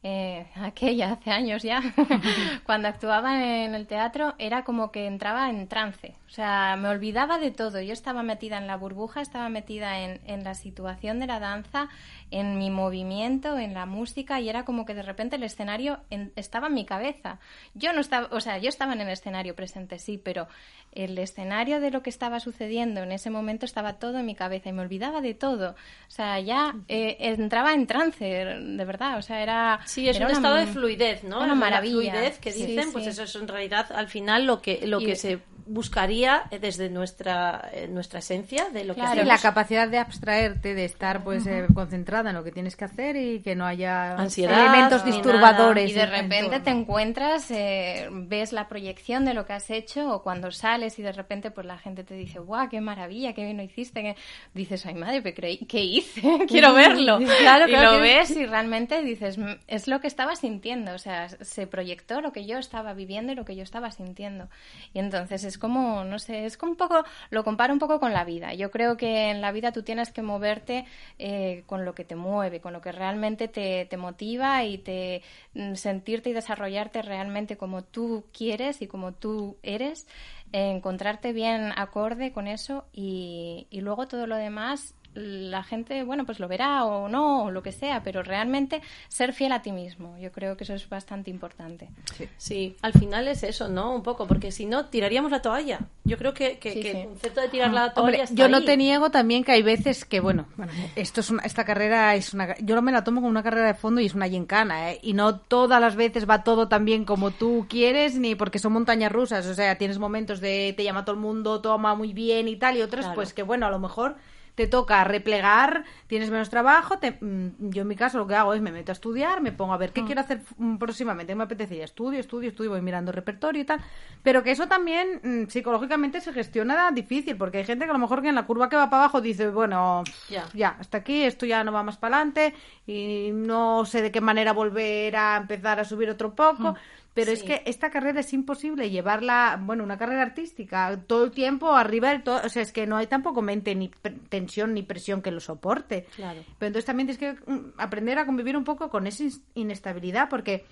eh, 0.04 0.48
aquella, 0.56 1.14
hace 1.14 1.32
años 1.32 1.62
ya, 1.64 1.82
cuando 2.66 2.88
actuaba 2.88 3.44
en 3.64 3.76
el 3.76 3.86
teatro, 3.88 4.34
era 4.40 4.64
como 4.64 4.92
que 4.92 5.06
entraba 5.06 5.50
en 5.50 5.68
trance. 5.68 6.16
O 6.28 6.30
sea, 6.30 6.76
me 6.78 6.90
olvidaba 6.90 7.40
de 7.40 7.52
todo. 7.52 7.80
Yo 7.82 7.94
estaba 7.94 8.22
metida 8.22 8.58
en 8.58 8.68
la 8.68 8.76
burbuja, 8.76 9.22
estaba 9.22 9.48
metida 9.48 10.02
en, 10.02 10.20
en 10.26 10.44
la 10.44 10.56
situación 10.56 11.20
de 11.22 11.26
la 11.28 11.40
danza, 11.40 11.88
en 12.32 12.58
mi 12.58 12.70
movimiento, 12.70 13.58
en 13.58 13.74
la 13.74 13.86
música, 13.86 14.42
y 14.42 14.50
era 14.50 14.66
como 14.66 14.86
que 14.86 14.94
de 14.94 15.04
repente 15.04 15.38
el 15.38 15.44
escenario 15.44 16.00
en- 16.10 16.34
estaba 16.36 16.68
en 16.68 16.74
mi 16.74 16.86
cabeza. 16.86 17.40
Yo 17.76 17.94
no 17.94 18.02
estaba, 18.02 18.28
o 18.32 18.42
sea, 18.42 18.58
yo 18.58 18.68
estaba 18.68 18.92
en 18.92 19.00
el 19.02 19.08
escenario 19.10 19.56
presente, 19.56 20.00
sí, 20.00 20.18
pero 20.22 20.48
el 20.92 21.18
escenario 21.18 21.80
de 21.80 21.92
lo 21.92 22.04
que 22.04 22.10
estaba 22.10 22.42
sucediendo 22.42 23.02
en 23.04 23.14
ese 23.14 23.30
momento 23.30 23.66
estaba 23.66 23.94
todo 23.94 24.20
en 24.20 24.26
mi 24.26 24.36
cabeza 24.36 24.68
y 24.68 24.74
me 24.74 24.82
olvidaba 24.82 25.22
de 25.22 25.34
todo. 25.34 25.72
O 25.72 26.12
sea, 26.12 26.42
ya 26.42 26.76
eh, 26.90 27.16
entraba 27.20 27.74
en 27.74 27.88
trance, 27.88 28.26
de 28.26 28.86
verdad. 28.86 29.18
O 29.18 29.22
sea, 29.22 29.42
era. 29.42 29.80
Sí, 29.86 30.10
es 30.10 30.18
era 30.18 30.26
un 30.26 30.32
una- 30.32 30.40
estado 30.40 30.56
de 30.58 30.68
fluidez, 30.68 31.24
¿no? 31.24 31.38
Una 31.38 31.48
La 31.48 31.56
maravilla. 31.56 32.12
fluidez 32.12 32.40
que 32.40 32.52
Sí, 32.52 32.66
dicen, 32.66 32.92
pues 32.92 33.08
eso 33.08 33.24
es 33.24 33.34
en 33.36 33.48
realidad 33.48 33.90
al 33.94 34.10
final 34.10 34.46
lo 34.46 34.62
que 34.62 34.86
lo 34.86 35.00
Y- 35.00 35.06
que 35.06 35.16
se 35.16 35.40
buscaría 35.68 36.44
desde 36.62 36.90
nuestra 36.90 37.70
eh, 37.74 37.88
nuestra 37.88 38.20
esencia 38.20 38.66
de 38.74 38.84
lo 38.86 38.94
que 38.94 39.02
Claro. 39.02 39.14
Sí, 39.14 39.20
hacemos. 39.20 39.36
la 39.36 39.42
capacidad 39.42 39.88
de 39.88 39.98
abstraerte, 40.00 40.74
de 40.74 40.86
estar 40.86 41.24
pues 41.24 41.46
eh, 41.48 41.66
concentrada 41.74 42.30
en 42.32 42.36
lo 42.36 42.44
que 42.44 42.52
tienes 42.52 42.76
que 42.76 42.86
hacer 42.86 43.16
y 43.16 43.42
que 43.42 43.56
no 43.56 43.66
haya 43.66 44.14
Ansiedad, 44.16 44.60
elementos 44.66 45.04
disturbadores. 45.06 45.90
Y 45.92 45.94
de 45.94 46.02
en- 46.02 46.08
en 46.14 46.22
repente 46.24 46.60
te 46.60 46.70
encuentras, 46.72 47.52
eh, 47.52 48.08
ves 48.12 48.54
la 48.54 48.68
proyección 48.68 49.26
de 49.26 49.34
lo 49.34 49.46
que 49.46 49.54
has 49.54 49.70
hecho 49.70 50.14
o 50.14 50.24
cuando 50.24 50.52
sales 50.52 50.98
y 51.00 51.02
de 51.04 51.12
repente 51.12 51.52
pues 51.52 51.66
la 51.68 51.78
gente 51.78 52.04
te 52.04 52.14
dice, 52.16 52.40
guau, 52.40 52.70
qué 52.70 52.82
maravilla, 52.82 53.34
qué 53.34 53.44
bien 53.44 53.58
lo 53.58 53.64
hiciste. 53.64 54.02
que-". 54.02 54.16
Dices, 54.54 54.86
ay 54.86 54.96
madre, 54.96 55.22
¿qué, 55.24 55.34
creí? 55.34 55.58
¿qué 55.58 55.84
hice? 55.84 56.22
Quiero 56.48 56.74
verlo. 56.74 57.20
Claro, 57.40 57.68
y 57.68 57.70
claro, 57.72 57.92
lo 57.92 57.98
que- 57.98 58.02
ves 58.04 58.32
y 58.32 58.46
realmente 58.46 59.02
dices, 59.04 59.38
"Mm, 59.38 59.54
es 59.68 59.88
lo 59.88 60.00
que 60.02 60.08
estaba 60.08 60.36
sintiendo. 60.36 60.94
O 60.94 60.98
sea, 60.98 61.30
se 61.30 61.68
proyectó 61.68 62.22
lo 62.22 62.32
que 62.32 62.46
yo 62.46 62.58
estaba 62.58 62.94
viviendo 62.94 63.32
y 63.32 63.36
lo 63.36 63.46
que 63.46 63.56
yo 63.56 63.64
estaba 63.64 63.92
sintiendo. 63.92 64.50
Y 64.94 65.00
entonces 65.00 65.44
es 65.44 65.57
como, 65.58 66.04
no 66.04 66.20
sé, 66.20 66.46
es 66.46 66.58
como 66.58 66.74
un 66.74 66.78
poco, 66.78 67.04
lo 67.30 67.44
comparo 67.44 67.74
un 67.74 67.80
poco 67.80 68.00
con 68.00 68.14
la 68.14 68.24
vida. 68.24 68.54
Yo 68.54 68.72
creo 68.72 68.98
que 68.98 69.30
en 69.30 69.42
la 69.42 69.52
vida 69.52 69.72
tú 69.72 69.84
tienes 69.84 70.12
que 70.12 70.22
moverte 70.22 70.86
eh, 71.20 71.64
con 71.66 71.86
lo 71.86 71.94
que 71.94 72.04
te 72.04 72.16
mueve, 72.16 72.62
con 72.62 72.74
lo 72.74 72.82
que 72.82 72.92
realmente 72.92 73.48
te, 73.48 73.86
te 73.86 73.98
motiva 73.98 74.64
y 74.64 74.78
te 74.78 75.22
mm, 75.54 75.76
sentirte 75.76 76.30
y 76.30 76.34
desarrollarte 76.34 77.02
realmente 77.02 77.58
como 77.58 77.84
tú 77.84 78.26
quieres 78.32 78.82
y 78.82 78.88
como 78.88 79.14
tú 79.14 79.58
eres, 79.64 80.08
eh, 80.54 80.72
encontrarte 80.72 81.34
bien 81.34 81.72
acorde 81.76 82.32
con 82.32 82.48
eso 82.48 82.86
y 82.94 83.68
luego 83.72 84.08
todo 84.08 84.28
lo 84.28 84.38
demás 84.38 84.96
la 85.18 85.64
gente, 85.64 86.04
bueno, 86.04 86.26
pues 86.26 86.40
lo 86.40 86.48
verá 86.48 86.86
o 86.86 87.10
no, 87.10 87.46
o 87.46 87.52
lo 87.52 87.64
que 87.64 87.72
sea, 87.72 88.04
pero 88.04 88.22
realmente 88.22 88.82
ser 89.08 89.34
fiel 89.34 89.52
a 89.52 89.62
ti 89.62 89.72
mismo. 89.72 90.18
Yo 90.18 90.32
creo 90.32 90.56
que 90.56 90.64
eso 90.64 90.74
es 90.74 90.88
bastante 90.88 91.32
importante. 91.32 91.90
Sí, 92.38 92.76
al 92.82 92.94
final 92.94 93.28
es 93.28 93.44
eso, 93.44 93.68
¿no? 93.68 93.94
Un 93.94 94.04
poco, 94.04 94.28
porque 94.28 94.52
si 94.52 94.66
no, 94.66 94.86
tiraríamos 94.86 95.32
la 95.32 95.42
toalla. 95.42 95.80
Yo 96.04 96.18
creo 96.18 96.34
que, 96.34 96.60
el 96.62 97.08
concepto 97.08 97.42
de 97.42 97.50
tirar 97.50 97.74
la 97.74 97.94
toalla 97.94 98.24
está 98.24 98.36
Yo 98.36 98.48
no 98.48 98.64
te 98.64 98.78
niego 98.78 99.10
también 99.10 99.44
que 99.44 99.54
hay 99.54 99.64
veces 99.64 100.06
que, 100.06 100.20
bueno, 100.20 100.48
bueno 100.56 100.72
esto 100.96 101.22
es 101.22 101.34
esta 101.44 101.66
carrera 101.66 102.16
es 102.16 102.34
una... 102.34 102.56
Yo 102.60 102.80
me 102.82 102.92
la 102.92 103.04
tomo 103.04 103.22
como 103.22 103.30
una 103.30 103.44
carrera 103.44 103.68
de 103.68 103.74
fondo 103.74 104.00
y 104.02 104.06
es 104.06 104.14
una 104.14 104.28
gincana, 104.28 104.92
¿eh? 104.92 105.00
Y 105.02 105.14
no 105.14 105.40
todas 105.40 105.82
las 105.82 105.96
veces 105.96 106.30
va 106.30 106.44
todo 106.44 106.68
tan 106.68 106.86
bien 106.86 107.06
como 107.06 107.32
tú 107.32 107.66
quieres, 107.68 108.18
ni 108.20 108.36
porque 108.36 108.60
son 108.60 108.74
montañas 108.74 109.12
rusas. 109.12 109.48
O 109.48 109.56
sea, 109.56 109.78
tienes 109.78 109.98
momentos 109.98 110.40
de 110.42 110.74
te 110.78 110.84
llama 110.84 111.06
todo 111.06 111.16
el 111.16 111.22
mundo, 111.22 111.60
toma 111.62 111.96
muy 111.96 112.14
bien 112.14 112.48
y 112.48 112.56
tal, 112.56 112.78
y 112.78 112.82
otras, 112.82 113.08
pues 113.16 113.34
que, 113.34 113.44
bueno, 113.44 113.66
a 113.66 113.72
lo 113.72 113.80
mejor 113.80 114.16
te 114.58 114.66
toca 114.66 115.04
replegar, 115.04 115.84
tienes 116.08 116.32
menos 116.32 116.50
trabajo. 116.50 116.96
Mm, 117.22 117.70
yo 117.70 117.84
en 117.84 117.88
mi 117.88 117.96
caso 117.96 118.18
lo 118.18 118.26
que 118.26 118.34
hago 118.34 118.56
es 118.56 118.62
me 118.62 118.72
meto 118.72 118.92
a 118.92 118.94
estudiar, 118.94 119.40
me 119.40 119.52
pongo 119.52 119.72
a 119.72 119.78
ver 119.78 119.94
qué 119.94 120.02
ah. 120.02 120.04
quiero 120.08 120.22
hacer 120.22 120.42
mm, 120.58 120.78
próximamente, 120.78 121.36
me 121.36 121.44
apetece, 121.44 121.84
estudio, 121.84 122.20
estudio, 122.20 122.50
estudio, 122.50 122.72
voy 122.72 122.82
mirando 122.82 123.12
repertorio 123.12 123.62
y 123.62 123.66
tal. 123.66 123.80
Pero 124.24 124.42
que 124.42 124.50
eso 124.50 124.68
también 124.68 125.22
mm, 125.24 125.50
psicológicamente 125.50 126.22
se 126.22 126.34
gestiona 126.34 126.90
difícil, 126.90 127.38
porque 127.38 127.60
hay 127.60 127.66
gente 127.66 127.86
que 127.86 127.92
a 127.92 127.94
lo 127.94 128.00
mejor 128.00 128.24
que 128.24 128.30
en 128.30 128.36
la 128.36 128.48
curva 128.48 128.68
que 128.68 128.76
va 128.76 128.90
para 128.90 129.04
abajo 129.04 129.22
dice, 129.22 129.48
bueno, 129.52 130.04
ya, 130.28 130.46
ya 130.56 130.76
hasta 130.80 130.98
aquí, 130.98 131.22
esto 131.22 131.46
ya 131.46 131.64
no 131.64 131.72
va 131.72 131.84
más 131.84 131.98
para 131.98 132.16
adelante 132.16 132.56
y 132.88 133.30
no 133.32 133.86
sé 133.86 134.02
de 134.02 134.12
qué 134.12 134.22
manera 134.22 134.54
volver 134.54 135.16
a 135.18 135.38
empezar 135.38 135.80
a 135.80 135.86
subir 135.86 136.10
otro 136.10 136.34
poco. 136.34 136.76
Pero 137.18 137.32
es 137.32 137.42
que 137.42 137.64
esta 137.66 137.90
carrera 137.90 138.20
es 138.20 138.32
imposible 138.32 138.92
llevarla, 138.92 139.60
bueno, 139.60 139.84
una 139.84 139.98
carrera 139.98 140.22
artística, 140.22 141.02
todo 141.08 141.24
el 141.24 141.32
tiempo 141.32 141.74
arriba 141.74 142.10
del 142.12 142.22
todo, 142.22 142.42
o 142.46 142.50
sea, 142.50 142.62
es 142.62 142.72
que 142.72 142.86
no 142.86 142.96
hay 142.96 143.08
tampoco 143.08 143.42
mente 143.42 143.74
ni 143.74 143.90
tensión 144.30 144.76
ni 144.76 144.84
presión 144.84 145.24
que 145.24 145.32
lo 145.32 145.40
soporte. 145.40 146.06
Claro. 146.16 146.42
Pero 146.60 146.68
entonces 146.68 146.86
también 146.86 147.08
tienes 147.08 147.18
que 147.18 147.52
mm, 147.52 147.74
aprender 147.80 148.20
a 148.20 148.28
convivir 148.28 148.56
un 148.56 148.64
poco 148.64 148.92
con 148.92 149.08
esa 149.08 149.24
inestabilidad, 149.56 150.30
porque 150.30 150.66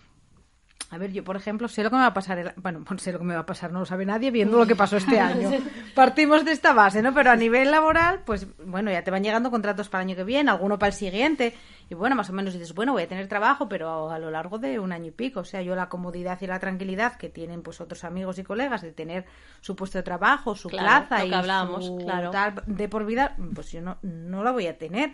a 0.92 0.98
ver, 0.98 1.12
yo 1.12 1.24
por 1.24 1.36
ejemplo 1.36 1.68
sé 1.68 1.84
lo 1.84 1.90
que 1.90 1.96
me 1.96 2.04
va 2.04 2.08
a 2.10 2.14
pasar, 2.14 2.54
bueno, 2.58 2.84
pues 2.86 3.02
sé 3.04 3.12
lo 3.12 3.20
que 3.20 3.26
me 3.26 3.34
va 3.34 3.42
a 3.42 3.46
pasar, 3.46 3.72
no 3.72 3.80
lo 3.80 3.86
sabe 3.86 4.06
nadie 4.06 4.32
viendo 4.32 4.58
lo 4.58 4.68
que 4.68 4.76
pasó 4.76 4.98
este 4.98 5.20
año. 5.20 5.52
Partimos 5.94 6.46
de 6.46 6.52
esta 6.52 6.74
base, 6.74 7.02
¿no? 7.02 7.14
Pero 7.14 7.32
a 7.32 7.36
nivel 7.36 7.72
laboral, 7.72 8.22
pues 8.26 8.48
bueno, 8.66 8.92
ya 8.92 9.04
te 9.04 9.12
van 9.12 9.24
llegando 9.24 9.52
contratos 9.52 9.90
para 9.90 10.04
el 10.04 10.10
año 10.10 10.16
que 10.16 10.24
viene, 10.24 10.52
alguno 10.52 10.78
para 10.78 10.90
el 10.90 10.94
siguiente, 10.94 11.56
y 11.90 11.96
bueno, 11.96 12.16
más 12.16 12.30
o 12.30 12.34
menos 12.34 12.54
dices, 12.54 12.74
bueno, 12.74 12.94
voy 12.94 13.04
a 13.04 13.08
tener 13.08 13.28
trabajo, 13.28 13.68
pero 13.70 14.10
a 14.10 14.20
lo 14.20 14.32
largo 14.32 14.58
de 14.58 14.80
un 14.80 14.92
año 14.92 15.08
y 15.08 15.12
pico, 15.12 15.42
o 15.42 15.46
sea, 15.46 15.62
yo 15.62 15.76
la 15.76 15.90
comodidad 15.90 16.40
y 16.42 16.48
la 16.48 16.60
tranquilidad 16.60 17.16
que 17.16 17.30
tienen 17.30 17.62
pues 17.62 17.82
otros 17.82 18.04
amigos 18.04 18.40
y 18.40 18.44
colegas 18.44 18.82
de 18.82 18.92
tener 18.92 19.26
su 19.62 19.76
puesto 19.76 19.98
de 19.98 20.04
trabajo, 20.04 20.56
su 20.56 20.70
plaza 20.70 21.26
y 21.26 21.32
su 21.32 21.98
claro. 21.98 22.32
tal 22.32 22.64
de 22.66 22.90
por 22.90 23.06
vida, 23.06 23.36
pues 23.54 23.72
yo 23.72 23.82
no, 23.82 23.98
no 24.02 24.44
la 24.44 24.52
voy 24.52 24.68
a 24.68 24.78
tener. 24.78 25.14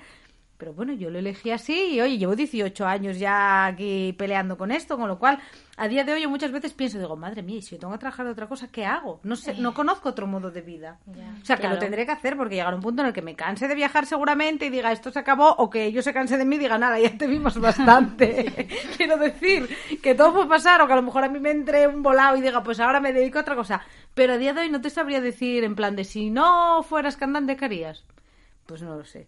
Pero 0.62 0.74
bueno, 0.74 0.94
yo 0.94 1.10
lo 1.10 1.18
elegí 1.18 1.50
así 1.50 1.96
y 1.96 2.02
oye, 2.02 2.20
llevo 2.20 2.36
18 2.36 2.86
años 2.86 3.18
ya 3.18 3.66
aquí 3.66 4.14
peleando 4.16 4.60
con 4.60 4.70
esto, 4.70 4.96
con 4.96 5.08
lo 5.08 5.18
cual 5.18 5.40
a 5.76 5.88
día 5.88 6.04
de 6.04 6.14
hoy 6.14 6.28
muchas 6.28 6.52
veces 6.52 6.72
pienso, 6.72 7.00
digo, 7.00 7.16
madre 7.16 7.42
mía, 7.42 7.60
si 7.64 7.72
yo 7.72 7.80
tengo 7.80 7.94
que 7.94 7.98
trabajar 7.98 8.28
de 8.28 8.34
otra 8.34 8.46
cosa, 8.46 8.68
¿qué 8.68 8.86
hago? 8.86 9.20
No 9.24 9.36
sé, 9.36 9.56
no 9.56 9.74
conozco 9.74 10.10
otro 10.10 10.28
modo 10.28 10.52
de 10.52 10.62
vida. 10.62 11.00
o 11.08 11.44
sea, 11.44 11.58
que 11.58 11.68
lo 11.68 11.80
tendré 11.80 12.06
que 12.06 12.12
hacer 12.12 12.38
porque 12.38 12.54
llegará 12.54 12.76
un 12.76 12.82
punto 12.84 13.02
en 13.02 13.08
el 13.08 13.14
que 13.14 13.24
me 13.24 13.36
canse 13.36 13.68
de 13.68 13.74
viajar 13.74 14.06
seguramente 14.06 14.68
y 14.68 14.70
diga, 14.70 14.92
esto 14.92 15.10
se 15.10 15.18
acabó, 15.18 15.50
o 15.50 15.68
que 15.68 15.84
ellos 15.84 16.06
se 16.06 16.14
canse 16.14 16.38
de 16.38 16.46
mí 16.46 16.58
y 16.58 16.60
diga, 16.60 16.78
nada, 16.78 17.00
ya 17.00 17.18
te 17.18 17.26
vimos 17.26 17.60
bastante. 17.60 18.70
Quiero 18.98 19.18
decir, 19.18 19.68
que 20.04 20.14
todo 20.14 20.32
puede 20.32 20.48
pasar, 20.48 20.80
o 20.82 20.86
que 20.86 20.94
a 20.94 20.98
lo 20.98 21.02
mejor 21.02 21.24
a 21.24 21.30
mí 21.30 21.40
me 21.40 21.50
entre 21.50 21.88
un 21.88 22.04
volado 22.04 22.38
y 22.38 22.42
diga, 22.42 22.62
pues 22.62 22.80
ahora 22.80 23.00
me 23.00 23.14
dedico 23.14 23.40
a 23.40 23.42
otra 23.42 23.56
cosa. 23.56 23.82
Pero 24.14 24.34
a 24.34 24.38
día 24.38 24.54
de 24.54 24.62
hoy 24.62 24.70
no 24.70 24.80
te 24.80 24.92
sabría 24.92 25.22
decir 25.22 25.64
en 25.64 25.76
plan 25.76 25.96
de 25.96 26.04
si 26.04 26.30
no 26.30 26.84
fueras 26.84 27.18
cantante, 27.18 27.58
¿qué 27.58 27.66
harías? 27.66 28.04
Pues 28.68 28.84
no 28.84 28.96
lo 28.96 29.06
sé. 29.06 29.28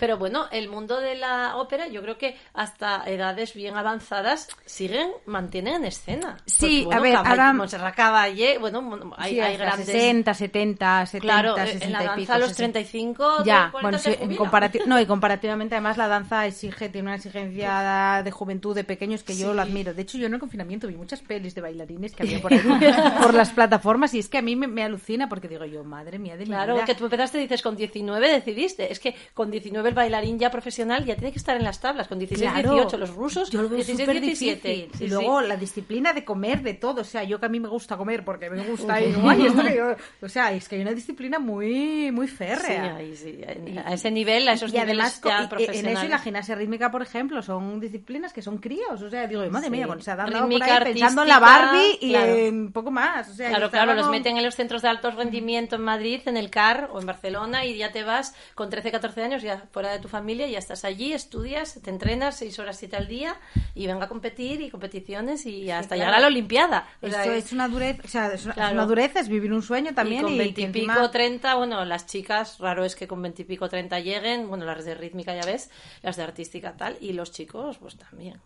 Pero 0.00 0.16
bueno, 0.16 0.46
el 0.50 0.70
mundo 0.70 0.98
de 0.98 1.14
la 1.14 1.56
ópera, 1.56 1.86
yo 1.86 2.00
creo 2.00 2.16
que 2.16 2.34
hasta 2.54 3.04
edades 3.04 3.52
bien 3.52 3.76
avanzadas 3.76 4.48
siguen, 4.64 5.10
mantienen 5.26 5.74
en 5.74 5.84
escena. 5.84 6.38
Sí, 6.46 6.88
a 6.90 6.98
ver, 7.00 7.16
ahora... 7.16 7.52
Montserrat 7.52 7.94
Caballé, 7.94 8.56
bueno, 8.56 9.12
hay, 9.18 9.40
hay 9.40 9.58
grandes... 9.58 9.84
60, 9.84 10.32
70, 10.32 11.04
70, 11.04 11.20
claro, 11.20 11.54
60 11.54 11.84
en 11.84 11.92
la 11.92 11.98
danza 11.98 12.14
y 12.14 12.20
pico, 12.22 12.32
a 12.32 12.38
los 12.38 12.54
35, 12.54 13.44
ya, 13.44 13.68
bueno, 13.72 13.98
sí, 13.98 14.16
en 14.18 14.38
no, 14.86 14.98
y 14.98 15.04
comparativamente 15.06 15.74
además 15.74 15.98
la 15.98 16.08
danza 16.08 16.46
exige, 16.46 16.88
tiene 16.88 17.08
una 17.08 17.16
exigencia 17.16 18.22
de 18.24 18.30
juventud 18.30 18.74
de 18.74 18.84
pequeños 18.84 19.22
que 19.22 19.36
yo 19.36 19.52
lo 19.52 19.60
admiro. 19.60 19.92
De 19.92 20.00
hecho, 20.00 20.16
yo 20.16 20.28
en 20.28 20.32
el 20.32 20.40
confinamiento 20.40 20.88
vi 20.88 20.96
muchas 20.96 21.20
pelis 21.20 21.54
de 21.54 21.60
bailarines 21.60 22.14
que 22.14 22.22
había 22.22 22.40
por 22.40 22.54
ahí, 22.54 22.60
por 23.22 23.34
las 23.34 23.50
plataformas, 23.50 24.14
y 24.14 24.20
es 24.20 24.30
que 24.30 24.38
a 24.38 24.42
mí 24.42 24.56
me, 24.56 24.82
alucina 24.82 25.28
porque 25.28 25.46
digo 25.46 25.66
yo, 25.66 25.84
madre 25.84 26.18
mía 26.18 26.38
de 26.38 26.44
Claro, 26.44 26.82
que 26.86 26.94
tú 26.94 27.04
empezaste, 27.04 27.36
dices, 27.36 27.60
con 27.60 27.76
19 27.76 28.32
decidiste, 28.32 28.90
es 28.90 28.98
que 28.98 29.14
con 29.34 29.50
19 29.50 29.89
el 29.90 29.94
bailarín 29.94 30.38
ya 30.38 30.50
profesional 30.50 31.04
ya 31.04 31.14
tiene 31.14 31.32
que 31.32 31.38
estar 31.38 31.56
en 31.56 31.64
las 31.64 31.80
tablas, 31.80 32.08
con 32.08 32.18
16, 32.18 32.52
18, 32.52 32.96
los 32.96 33.10
rusos, 33.10 33.50
yo 33.50 33.62
lo 33.62 33.68
veo 33.68 33.76
16, 33.76 34.20
17. 34.20 34.90
y 35.00 35.08
luego 35.08 35.40
la 35.42 35.56
disciplina 35.56 36.12
de 36.12 36.24
comer 36.24 36.62
de 36.62 36.74
todo, 36.74 37.02
o 37.02 37.04
sea, 37.04 37.22
yo 37.24 37.38
que 37.38 37.46
a 37.46 37.48
mí 37.48 37.60
me 37.60 37.68
gusta 37.68 37.96
comer 37.96 38.24
porque 38.24 38.48
me 38.48 38.62
gusta 38.64 39.00
ir, 39.00 39.16
¿no? 39.18 39.30
o 40.22 40.28
sea, 40.28 40.52
es 40.52 40.68
que 40.68 40.76
hay 40.76 40.82
una 40.82 40.92
disciplina 40.92 41.38
muy 41.38 42.10
muy 42.12 42.28
férrea. 42.28 42.98
Sí, 43.14 43.42
a 43.84 43.92
ese 43.92 44.10
nivel, 44.10 44.48
a 44.48 44.52
esos 44.52 44.72
y 44.72 44.78
además, 44.78 45.20
ya 45.22 45.48
En 45.58 45.86
eso 45.86 46.06
y 46.06 46.08
la 46.08 46.18
gimnasia 46.18 46.54
rítmica, 46.54 46.90
por 46.90 47.02
ejemplo, 47.02 47.42
son 47.42 47.80
disciplinas 47.80 48.32
que 48.32 48.42
son 48.42 48.58
críos, 48.58 49.02
o 49.02 49.10
sea, 49.10 49.26
digo, 49.26 49.44
madre 49.50 49.70
mía, 49.70 49.86
se 50.00 50.10
ha 50.10 50.16
dado 50.16 50.48
por 50.48 50.62
ahí 50.62 50.84
pensando 50.84 51.22
en 51.22 51.28
la 51.28 51.38
Barbie 51.38 51.98
y 52.00 52.14
en 52.14 52.72
poco 52.72 52.90
más, 52.90 53.28
o 53.28 53.34
sea, 53.34 53.48
Claro, 53.50 53.70
claro, 53.70 53.94
los 53.94 54.08
meten 54.08 54.36
en 54.36 54.44
los 54.44 54.54
centros 54.54 54.82
de 54.82 54.88
alto 54.88 55.10
rendimiento 55.10 55.76
en 55.76 55.82
Madrid, 55.82 56.20
en 56.26 56.36
el 56.36 56.50
CAR 56.50 56.90
o 56.92 57.00
en 57.00 57.06
Barcelona 57.06 57.64
y 57.64 57.76
ya 57.76 57.92
te 57.92 58.04
vas 58.04 58.34
con 58.54 58.70
13, 58.70 58.90
14 58.90 59.22
años 59.22 59.42
ya 59.42 59.64
fuera 59.80 59.94
de 59.94 59.98
tu 59.98 60.08
familia 60.08 60.46
ya 60.46 60.58
estás 60.58 60.84
allí, 60.84 61.14
estudias, 61.14 61.80
te 61.82 61.88
entrenas 61.88 62.36
seis 62.36 62.58
horas, 62.58 62.76
siete 62.76 62.96
al 62.96 63.08
día 63.08 63.36
y 63.74 63.86
venga 63.86 64.04
a 64.04 64.08
competir 64.08 64.60
y 64.60 64.68
competiciones 64.68 65.46
y 65.46 65.70
hasta 65.70 65.96
llegar 65.96 66.12
a 66.12 66.20
la 66.20 66.26
Olimpiada. 66.26 66.86
Eso 67.00 67.32
es, 67.32 67.50
una 67.52 67.66
dureza, 67.66 68.02
o 68.04 68.08
sea, 68.08 68.34
es 68.34 68.44
una, 68.44 68.84
dureza, 68.84 69.20
es 69.20 69.30
vivir 69.30 69.50
un 69.54 69.62
sueño 69.62 69.94
también. 69.94 70.20
Y 70.20 70.24
con 70.24 70.36
veintipico, 70.36 71.10
treinta, 71.10 71.54
bueno, 71.54 71.82
las 71.86 72.04
chicas, 72.04 72.58
raro 72.58 72.84
es 72.84 72.94
que 72.94 73.08
con 73.08 73.22
veintipico, 73.22 73.70
treinta 73.70 74.00
lleguen, 74.00 74.50
bueno, 74.50 74.66
las 74.66 74.84
de 74.84 74.94
rítmica 74.94 75.34
ya 75.34 75.46
ves, 75.46 75.70
las 76.02 76.18
de 76.18 76.24
artística 76.24 76.76
tal, 76.76 76.98
y 77.00 77.14
los 77.14 77.32
chicos, 77.32 77.78
pues 77.78 77.96
también 77.96 78.38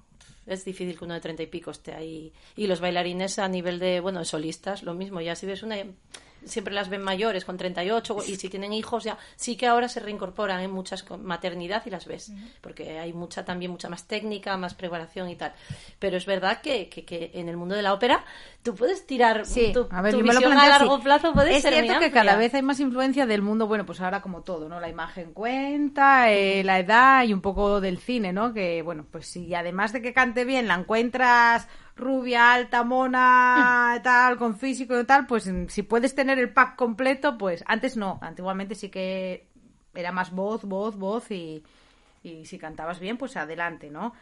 es 0.46 0.64
difícil 0.64 0.96
que 0.96 1.04
uno 1.04 1.14
de 1.14 1.20
treinta 1.20 1.42
y 1.42 1.48
pico 1.48 1.72
esté 1.72 1.94
ahí. 1.94 2.32
Y 2.54 2.68
los 2.68 2.78
bailarines 2.78 3.40
a 3.40 3.48
nivel 3.48 3.80
de, 3.80 3.98
bueno, 3.98 4.24
solistas, 4.24 4.84
lo 4.84 4.94
mismo. 4.94 5.20
Ya 5.20 5.34
si 5.34 5.46
ves 5.46 5.64
una 5.64 5.78
siempre 6.46 6.74
las 6.74 6.88
ven 6.88 7.02
mayores, 7.02 7.44
con 7.44 7.56
38, 7.56 8.16
y 8.26 8.36
si 8.36 8.48
tienen 8.48 8.72
hijos 8.72 9.04
ya, 9.04 9.18
sí 9.36 9.56
que 9.56 9.66
ahora 9.66 9.88
se 9.88 10.00
reincorporan 10.00 10.60
en 10.60 10.70
muchas 10.70 11.02
con 11.02 11.24
maternidad 11.24 11.82
y 11.86 11.90
las 11.90 12.06
ves, 12.06 12.32
porque 12.60 12.98
hay 12.98 13.12
mucha 13.12 13.44
también, 13.44 13.70
mucha 13.70 13.88
más 13.88 14.06
técnica, 14.06 14.56
más 14.56 14.74
preparación 14.74 15.28
y 15.28 15.36
tal. 15.36 15.52
Pero 15.98 16.16
es 16.16 16.26
verdad 16.26 16.60
que, 16.60 16.88
que, 16.88 17.30
en 17.34 17.48
el 17.48 17.56
mundo 17.56 17.74
de 17.74 17.82
la 17.82 17.92
ópera 17.92 18.24
tú 18.62 18.74
puedes 18.74 19.06
tirar 19.06 19.44
sí. 19.46 19.72
tu, 19.72 19.86
a 19.90 20.02
ver, 20.02 20.16
visión 20.16 20.52
a 20.52 20.68
largo 20.68 21.00
plazo 21.00 21.32
puede 21.32 21.56
es 21.56 21.62
ser 21.62 21.74
cierto 21.74 22.00
que 22.00 22.10
cada 22.10 22.36
vez 22.36 22.54
hay 22.54 22.62
más 22.62 22.80
influencia 22.80 23.26
del 23.26 23.42
mundo, 23.42 23.66
bueno, 23.66 23.84
pues 23.84 24.00
ahora 24.00 24.22
como 24.22 24.42
todo, 24.42 24.68
¿no? 24.68 24.80
La 24.80 24.88
imagen 24.88 25.32
cuenta, 25.32 26.30
eh, 26.32 26.64
la 26.64 26.78
edad 26.78 27.24
y 27.24 27.32
un 27.32 27.40
poco 27.40 27.80
del 27.80 27.98
cine, 27.98 28.32
¿no? 28.32 28.52
Que, 28.52 28.82
bueno, 28.82 29.06
pues 29.10 29.26
si 29.26 29.54
además 29.54 29.92
de 29.92 30.02
que 30.02 30.12
cante 30.12 30.44
bien 30.44 30.68
la 30.68 30.74
encuentras 30.74 31.68
rubia, 31.96 32.52
alta, 32.52 32.82
mona, 32.82 34.00
tal, 34.04 34.36
con 34.36 34.56
físico 34.56 34.98
y 34.98 35.04
tal, 35.04 35.26
pues 35.26 35.50
si 35.68 35.82
puedes 35.82 36.14
tener 36.14 36.38
el 36.38 36.52
pack 36.52 36.76
completo, 36.76 37.38
pues 37.38 37.64
antes 37.66 37.96
no, 37.96 38.18
antiguamente 38.22 38.74
sí 38.74 38.90
que 38.90 39.46
era 39.94 40.12
más 40.12 40.32
voz, 40.32 40.64
voz, 40.64 40.96
voz 40.96 41.30
y, 41.30 41.62
y 42.22 42.44
si 42.46 42.58
cantabas 42.58 42.98
bien, 43.00 43.16
pues 43.16 43.36
adelante, 43.36 43.90
¿no? 43.90 44.14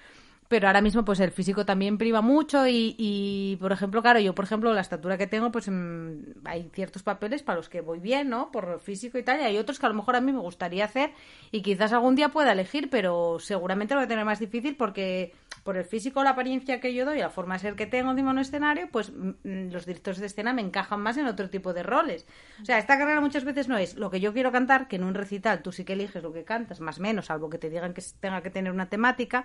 pero 0.52 0.66
ahora 0.66 0.82
mismo 0.82 1.02
pues 1.02 1.18
el 1.20 1.30
físico 1.30 1.64
también 1.64 1.96
priva 1.96 2.20
mucho 2.20 2.66
y, 2.66 2.94
y, 2.98 3.56
por 3.56 3.72
ejemplo, 3.72 4.02
claro, 4.02 4.20
yo 4.20 4.34
por 4.34 4.44
ejemplo 4.44 4.74
la 4.74 4.82
estatura 4.82 5.16
que 5.16 5.26
tengo 5.26 5.50
pues 5.50 5.66
mm, 5.66 6.44
hay 6.44 6.68
ciertos 6.74 7.02
papeles 7.02 7.42
para 7.42 7.56
los 7.56 7.70
que 7.70 7.80
voy 7.80 8.00
bien, 8.00 8.28
¿no? 8.28 8.52
Por 8.52 8.68
el 8.68 8.78
físico 8.78 9.16
y 9.16 9.22
tal, 9.22 9.40
y 9.40 9.44
hay 9.44 9.56
otros 9.56 9.78
que 9.78 9.86
a 9.86 9.88
lo 9.88 9.94
mejor 9.94 10.14
a 10.14 10.20
mí 10.20 10.30
me 10.30 10.40
gustaría 10.40 10.84
hacer 10.84 11.12
y 11.52 11.62
quizás 11.62 11.94
algún 11.94 12.16
día 12.16 12.28
pueda 12.28 12.52
elegir, 12.52 12.90
pero 12.90 13.38
seguramente 13.40 13.94
lo 13.94 14.00
voy 14.00 14.04
a 14.04 14.08
tener 14.08 14.26
más 14.26 14.40
difícil 14.40 14.76
porque 14.76 15.32
por 15.62 15.76
el 15.76 15.84
físico, 15.84 16.24
la 16.24 16.30
apariencia 16.30 16.80
que 16.80 16.92
yo 16.92 17.04
doy, 17.04 17.18
la 17.18 17.30
forma 17.30 17.54
de 17.54 17.60
ser 17.60 17.74
que 17.74 17.86
tengo 17.86 18.10
en 18.10 18.26
un 18.26 18.38
escenario, 18.38 18.88
pues 18.90 19.12
mm, 19.12 19.30
mm, 19.44 19.72
los 19.72 19.86
directores 19.86 20.20
de 20.20 20.26
escena 20.26 20.52
me 20.52 20.62
encajan 20.62 21.00
más 21.00 21.16
en 21.16 21.26
otro 21.26 21.48
tipo 21.50 21.72
de 21.72 21.82
roles. 21.82 22.26
O 22.60 22.64
sea, 22.64 22.78
esta 22.78 22.98
carrera 22.98 23.20
muchas 23.20 23.44
veces 23.44 23.68
no 23.68 23.78
es 23.78 23.96
lo 23.96 24.10
que 24.10 24.20
yo 24.20 24.32
quiero 24.32 24.52
cantar, 24.52 24.88
que 24.88 24.96
en 24.96 25.04
un 25.04 25.14
recital 25.14 25.62
tú 25.62 25.72
sí 25.72 25.84
que 25.84 25.92
eliges 25.92 26.22
lo 26.22 26.32
que 26.32 26.44
cantas, 26.44 26.80
más 26.80 26.98
o 26.98 27.02
menos, 27.02 27.26
salvo 27.26 27.48
que 27.50 27.58
te 27.58 27.70
digan 27.70 27.94
que 27.94 28.02
tenga 28.20 28.42
que 28.42 28.50
tener 28.50 28.72
una 28.72 28.88
temática, 28.88 29.44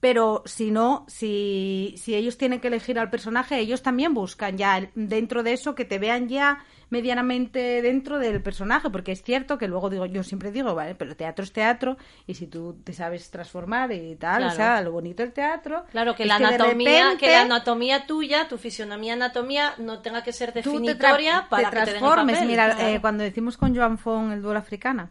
pero 0.00 0.42
si 0.46 0.70
no, 0.70 1.04
si, 1.08 1.94
si 1.98 2.14
ellos 2.14 2.38
tienen 2.38 2.60
que 2.60 2.68
elegir 2.68 2.98
al 2.98 3.10
personaje, 3.10 3.58
ellos 3.58 3.82
también 3.82 4.14
buscan 4.14 4.56
ya 4.56 4.90
dentro 4.94 5.42
de 5.42 5.52
eso 5.52 5.74
que 5.74 5.84
te 5.84 5.98
vean 5.98 6.28
ya 6.28 6.64
medianamente 6.88 7.82
dentro 7.82 8.18
del 8.18 8.42
personaje, 8.42 8.90
porque 8.90 9.12
es 9.12 9.22
cierto 9.22 9.58
que 9.58 9.68
luego 9.68 9.90
digo, 9.90 10.06
yo 10.06 10.24
siempre 10.24 10.50
digo, 10.50 10.74
vale, 10.74 10.94
pero 10.94 11.14
teatro 11.14 11.44
es 11.44 11.52
teatro, 11.52 11.98
y 12.26 12.34
si 12.34 12.46
tú 12.46 12.80
te 12.82 12.92
sabes 12.92 13.30
transformar 13.30 13.92
y 13.92 14.16
tal, 14.16 14.44
o 14.44 14.50
sea, 14.50 14.80
lo 14.80 14.90
bonito 14.90 15.22
del 15.22 15.32
teatro. 15.32 15.84
Claro, 15.90 16.16
que 16.16 16.24
la 16.24 16.36
anatomía, 16.36 17.16
que 17.18 17.30
la 17.30 17.42
anatomía 17.42 18.06
tuya, 18.06 18.48
tu 18.48 18.58
fisionomía 18.58 19.12
anatomía, 19.12 19.74
no 19.78 20.00
tenga 20.00 20.24
que 20.24 20.32
ser 20.32 20.52
definitoria 20.52 21.46
para 21.48 21.70
te 21.70 21.76
transformes. 21.76 22.44
Mira, 22.44 22.90
eh, 22.90 23.00
cuando 23.00 23.22
decimos 23.22 23.56
con 23.56 23.76
Joan 23.76 23.98
Fon 23.98 24.32
el 24.32 24.42
duelo 24.42 24.58
africana, 24.58 25.10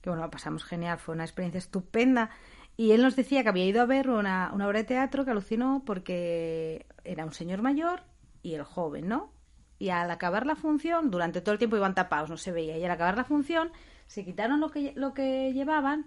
que 0.00 0.10
bueno, 0.10 0.28
pasamos 0.30 0.64
genial, 0.64 0.98
fue 0.98 1.14
una 1.14 1.24
experiencia 1.24 1.58
estupenda. 1.58 2.30
Y 2.76 2.92
él 2.92 3.02
nos 3.02 3.16
decía 3.16 3.42
que 3.42 3.48
había 3.50 3.66
ido 3.66 3.82
a 3.82 3.86
ver 3.86 4.08
una, 4.08 4.50
una 4.54 4.66
obra 4.66 4.78
de 4.78 4.84
teatro 4.84 5.24
que 5.24 5.30
alucinó 5.32 5.82
porque 5.84 6.86
era 7.04 7.24
un 7.24 7.32
señor 7.32 7.62
mayor 7.62 8.02
y 8.42 8.54
el 8.54 8.62
joven, 8.62 9.08
¿no? 9.08 9.32
Y 9.78 9.90
al 9.90 10.10
acabar 10.10 10.46
la 10.46 10.56
función, 10.56 11.10
durante 11.10 11.40
todo 11.40 11.52
el 11.52 11.58
tiempo 11.58 11.76
iban 11.76 11.94
tapados, 11.94 12.30
no 12.30 12.36
se 12.36 12.52
veía, 12.52 12.76
y 12.76 12.84
al 12.84 12.90
acabar 12.90 13.16
la 13.16 13.24
función 13.24 13.70
se 14.06 14.24
quitaron 14.24 14.60
lo 14.60 14.70
que, 14.70 14.92
lo 14.96 15.14
que 15.14 15.52
llevaban 15.52 16.04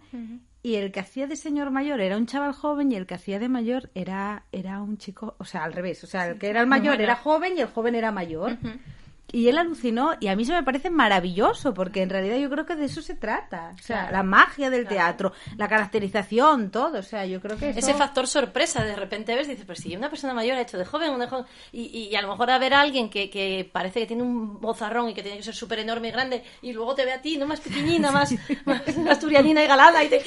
y 0.61 0.76
el 0.76 0.91
que 0.91 0.99
hacía 0.99 1.26
de 1.26 1.38
señor 1.38 1.72
mayor 1.72 2.01
era 2.01 2.18
un 2.18 2.26
chaval 2.26 2.51
joven 2.51 2.91
y 2.91 2.95
el 2.95 3.05
que 3.05 3.14
hacía 3.14 3.39
de 3.39 3.47
mayor 3.47 3.91
era, 3.95 4.43
era 4.51 4.82
un 4.82 4.97
chico, 4.97 5.36
o 5.38 5.45
sea, 5.45 5.64
al 5.64 5.72
revés, 5.72 6.03
o 6.03 6.07
sea, 6.07 6.28
el 6.28 6.38
que 6.38 6.49
era 6.49 6.59
el 6.59 6.68
mayor 6.68 7.01
era 7.01 7.16
joven 7.16 7.57
y 7.57 7.61
el 7.61 7.68
joven 7.68 7.95
era 7.95 8.11
mayor. 8.11 8.57
Y 9.32 9.47
él 9.47 9.57
alucinó 9.57 10.13
y 10.19 10.28
a 10.28 10.36
mí 10.36 10.43
eso 10.43 10.53
me 10.53 10.61
parece 10.61 10.91
maravilloso 10.91 11.74
porque 11.74 12.03
en 12.03 12.09
realidad 12.11 12.38
yo 12.38 12.51
creo 12.51 12.67
que 12.67 12.76
de 12.76 12.86
eso 12.86 13.01
se 13.01 13.15
trata. 13.15 13.71
O 13.74 13.82
sea, 13.82 14.11
la 14.11 14.21
magia 14.21 14.69
del 14.69 14.88
teatro, 14.88 15.34
la 15.57 15.67
caracterización, 15.67 16.69
todo. 16.69 16.99
O 16.99 17.03
sea, 17.03 17.26
yo 17.26 17.41
creo 17.41 17.57
que 17.57 17.71
eso... 17.71 17.80
Ese 17.80 17.95
factor 17.95 18.28
sorpresa, 18.28 18.84
de 18.84 18.95
repente 18.95 19.34
ves, 19.34 19.47
dices, 19.47 19.65
pero 19.65 19.80
si 19.80 19.95
una 19.95 20.09
persona 20.09 20.36
mayor 20.36 20.57
ha 20.57 20.61
hecho 20.61 20.78
de 20.78 20.86
joven, 20.86 21.11
una 21.11 21.28
joven 21.28 21.45
y, 21.71 22.09
y, 22.11 22.15
a 22.15 22.21
lo 22.21 22.28
mejor 22.28 22.51
a 22.51 22.59
ver 22.59 22.76
a 22.76 22.82
alguien 22.82 23.09
que, 23.09 23.32
que 23.32 23.67
parece 23.71 24.01
que 24.01 24.05
tiene 24.05 24.21
un 24.21 24.61
bozarrón 24.61 25.09
y 25.09 25.15
que 25.15 25.24
tiene 25.24 25.38
que 25.38 25.43
ser 25.43 25.55
súper 25.55 25.80
enorme 25.80 26.09
y 26.09 26.11
grande 26.11 26.43
y 26.61 26.71
luego 26.71 26.93
te 26.93 27.03
ve 27.03 27.13
a 27.13 27.21
ti, 27.21 27.38
no 27.38 27.47
más 27.47 27.59
pequeñina, 27.59 28.11
más, 28.11 28.36
más 28.65 28.82
asturianina 29.09 29.63
y 29.63 29.67
galada 29.67 30.03
y 30.03 30.09
te... 30.09 30.17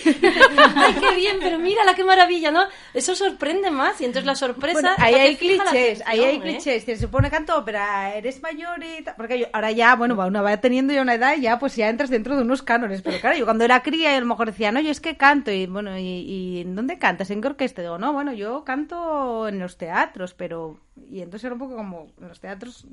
¡Ay, 0.75 0.95
qué 0.95 1.15
bien! 1.15 1.37
Pero 1.39 1.61
mírala, 1.61 1.95
qué 1.95 2.03
maravilla, 2.03 2.51
¿no? 2.51 2.67
Eso 2.93 3.15
sorprende 3.15 3.71
más 3.71 4.01
y 4.01 4.05
entonces 4.05 4.27
la 4.27 4.35
sorpresa... 4.35 4.81
Bueno, 4.81 4.97
ahí 4.99 5.15
hay 5.15 5.37
clichés, 5.37 6.03
ahí 6.07 6.25
hay 6.25 6.41
clichés. 6.41 6.83
Se 6.83 6.97
supone 6.97 7.31
canto 7.31 7.57
ópera, 7.57 8.13
eres 8.15 8.43
mayor 8.43 8.83
porque 9.17 9.39
yo, 9.39 9.47
ahora 9.53 9.71
ya, 9.73 9.95
bueno, 9.97 10.15
uno 10.15 10.43
va 10.43 10.57
teniendo 10.59 10.93
ya 10.93 11.03
una 11.03 11.15
edad 11.15 11.37
y 11.37 11.43
ya 11.43 11.59
pues 11.59 11.77
ya 11.77 11.89
entras 11.89 12.11
dentro 12.11 12.37
de 12.37 12.43
unos 12.43 12.63
cánones. 12.63 13.03
Pero 13.03 13.19
claro, 13.21 13.37
yo 13.37 13.45
cuando 13.45 13.65
era 13.65 13.83
cría 13.83 14.17
a 14.17 14.21
lo 14.21 14.27
mejor 14.27 14.47
decía, 14.49 14.73
no, 14.73 14.81
yo 14.81 14.91
es 14.91 15.01
que 15.01 15.17
canto. 15.17 15.51
Y 15.51 15.67
bueno, 15.67 15.99
¿y, 15.99 16.03
y 16.03 16.61
en 16.61 16.75
dónde 16.75 16.99
cantas? 16.99 17.31
¿En 17.31 17.41
qué 17.41 17.49
orquesta? 17.49 17.83
Digo, 17.83 17.99
no, 17.99 18.13
bueno, 18.13 18.33
yo 18.33 18.65
canto 18.65 19.49
en 19.49 19.59
los 19.59 19.77
teatros, 19.77 20.35
pero... 20.35 20.79
Y 21.11 21.21
entonces 21.21 21.45
era 21.45 21.55
un 21.55 21.61
poco 21.61 21.77
como, 21.77 22.09
en 22.21 22.29
los 22.29 22.41
teatros 22.41 22.87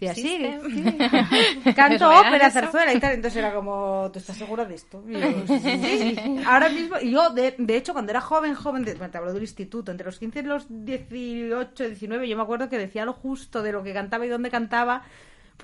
y 0.00 0.06
así, 0.06 0.22
sí. 0.22 1.72
canto 1.76 2.08
ópera, 2.08 2.50
zarzuela 2.50 2.92
y 2.92 3.00
tal. 3.00 3.14
Entonces 3.14 3.38
era 3.38 3.54
como, 3.54 4.10
¿tú 4.12 4.18
estás 4.18 4.36
segura 4.36 4.64
de 4.64 4.74
esto? 4.74 5.04
Y 5.06 5.12
yo, 5.12 5.46
sí, 5.46 6.16
Ahora 6.46 6.68
mismo, 6.68 6.96
y 7.00 7.10
yo, 7.10 7.30
de, 7.30 7.54
de, 7.58 7.76
hecho, 7.76 7.92
cuando 7.92 8.10
era 8.10 8.20
joven, 8.20 8.54
joven, 8.54 8.84
de, 8.84 8.94
te 8.94 9.18
hablo 9.18 9.32
del 9.32 9.42
instituto, 9.42 9.92
entre 9.92 10.06
los 10.06 10.18
15 10.18 10.38
y 10.38 10.42
los 10.42 10.66
18, 10.68 11.84
19, 11.84 12.28
yo 12.28 12.36
me 12.36 12.42
acuerdo 12.42 12.68
que 12.68 12.78
decía 12.78 13.04
lo 13.04 13.12
justo 13.12 13.62
de 13.62 13.72
lo 13.72 13.82
que 13.82 13.92
cantaba 13.92 14.26
y 14.26 14.28
dónde 14.28 14.50
cantaba 14.50 15.04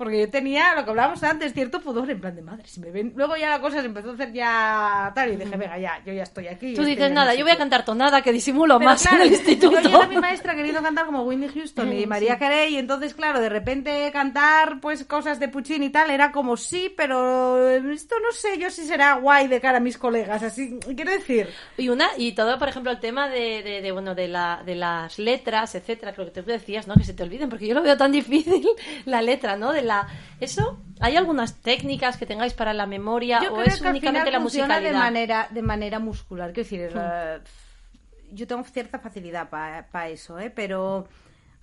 porque 0.01 0.19
yo 0.19 0.29
tenía 0.31 0.73
lo 0.73 0.83
que 0.83 0.89
hablábamos 0.89 1.21
antes, 1.21 1.53
cierto 1.53 1.79
pudor, 1.79 2.09
en 2.09 2.19
plan 2.19 2.35
de 2.35 2.41
madre, 2.41 2.63
si 2.65 2.79
me 2.79 2.89
ven. 2.89 3.13
Luego 3.15 3.37
ya 3.37 3.51
la 3.51 3.61
cosa 3.61 3.81
se 3.81 3.85
empezó 3.85 4.09
a 4.09 4.13
hacer 4.13 4.33
ya 4.33 5.11
tal, 5.13 5.31
y 5.31 5.35
dije, 5.35 5.55
venga, 5.55 5.77
ya, 5.77 6.01
yo 6.03 6.11
ya 6.11 6.23
estoy 6.23 6.47
aquí. 6.47 6.73
Tú 6.73 6.83
dices, 6.83 7.11
nada, 7.11 7.35
yo 7.35 7.45
voy 7.45 7.51
a 7.51 7.57
cantar 7.57 7.85
tonada, 7.85 8.23
que 8.23 8.31
disimulo 8.31 8.79
más 8.79 9.05
en 9.05 9.21
el 9.21 9.31
instituto. 9.31 9.79
Yo 9.79 9.99
era 9.99 10.07
mi 10.07 10.17
maestra 10.17 10.55
queriendo 10.55 10.81
cantar 10.81 11.05
como 11.05 11.21
Whitney 11.21 11.49
Houston 11.49 11.93
y 11.93 12.07
María 12.07 12.39
Carey, 12.39 12.73
y 12.73 12.77
entonces, 12.79 13.13
claro, 13.13 13.39
de 13.39 13.49
repente 13.49 14.09
cantar 14.11 14.79
pues 14.79 15.05
cosas 15.05 15.39
de 15.39 15.49
Puccini 15.49 15.85
y 15.85 15.89
tal, 15.91 16.09
era 16.09 16.31
como 16.31 16.57
sí, 16.57 16.91
pero 16.97 17.69
esto 17.69 18.15
no 18.23 18.31
sé 18.31 18.57
yo 18.57 18.71
si 18.71 18.87
será 18.87 19.13
guay 19.17 19.49
de 19.49 19.61
cara 19.61 19.77
a 19.77 19.81
mis 19.81 19.99
colegas, 19.99 20.41
así, 20.41 20.79
quiero 20.95 21.11
decir. 21.11 21.47
Y 21.77 21.89
una, 21.89 22.07
y 22.17 22.31
todo, 22.31 22.57
por 22.57 22.69
ejemplo, 22.69 22.91
el 22.91 22.99
tema 22.99 23.29
de, 23.29 23.61
de, 23.61 23.81
de 23.83 23.91
bueno, 23.91 24.15
de, 24.15 24.27
la, 24.27 24.63
de 24.65 24.73
las 24.73 25.19
letras, 25.19 25.75
etcétera, 25.75 26.11
creo 26.13 26.25
que 26.33 26.41
tú 26.41 26.49
decías, 26.49 26.87
¿no? 26.87 26.95
Que 26.95 27.03
se 27.03 27.13
te 27.13 27.21
olviden, 27.21 27.49
porque 27.49 27.67
yo 27.67 27.75
lo 27.75 27.83
veo 27.83 27.97
tan 27.97 28.11
difícil, 28.11 28.67
la 29.05 29.21
letra, 29.21 29.57
¿no? 29.57 29.71
De 29.71 29.83
la 29.83 29.90
¿Eso? 30.39 30.79
¿Hay 30.99 31.15
algunas 31.15 31.61
técnicas 31.61 32.17
que 32.17 32.25
tengáis 32.25 32.53
para 32.53 32.73
la 32.73 32.85
memoria 32.85 33.39
yo 33.43 33.53
o 33.53 33.61
es 33.61 33.81
que 33.81 33.87
únicamente 33.87 34.31
la 34.31 34.39
musicalidad? 34.39 34.91
de 34.91 34.97
manera, 34.97 35.47
de 35.49 35.61
manera 35.61 35.99
muscular. 35.99 36.53
Quiero 36.53 36.69
decir, 36.69 36.95
hmm. 36.95 38.35
yo 38.35 38.47
tengo 38.47 38.63
cierta 38.63 38.99
facilidad 38.99 39.49
para 39.49 40.09
eso, 40.09 40.39
¿eh? 40.39 40.49
Pero 40.49 41.07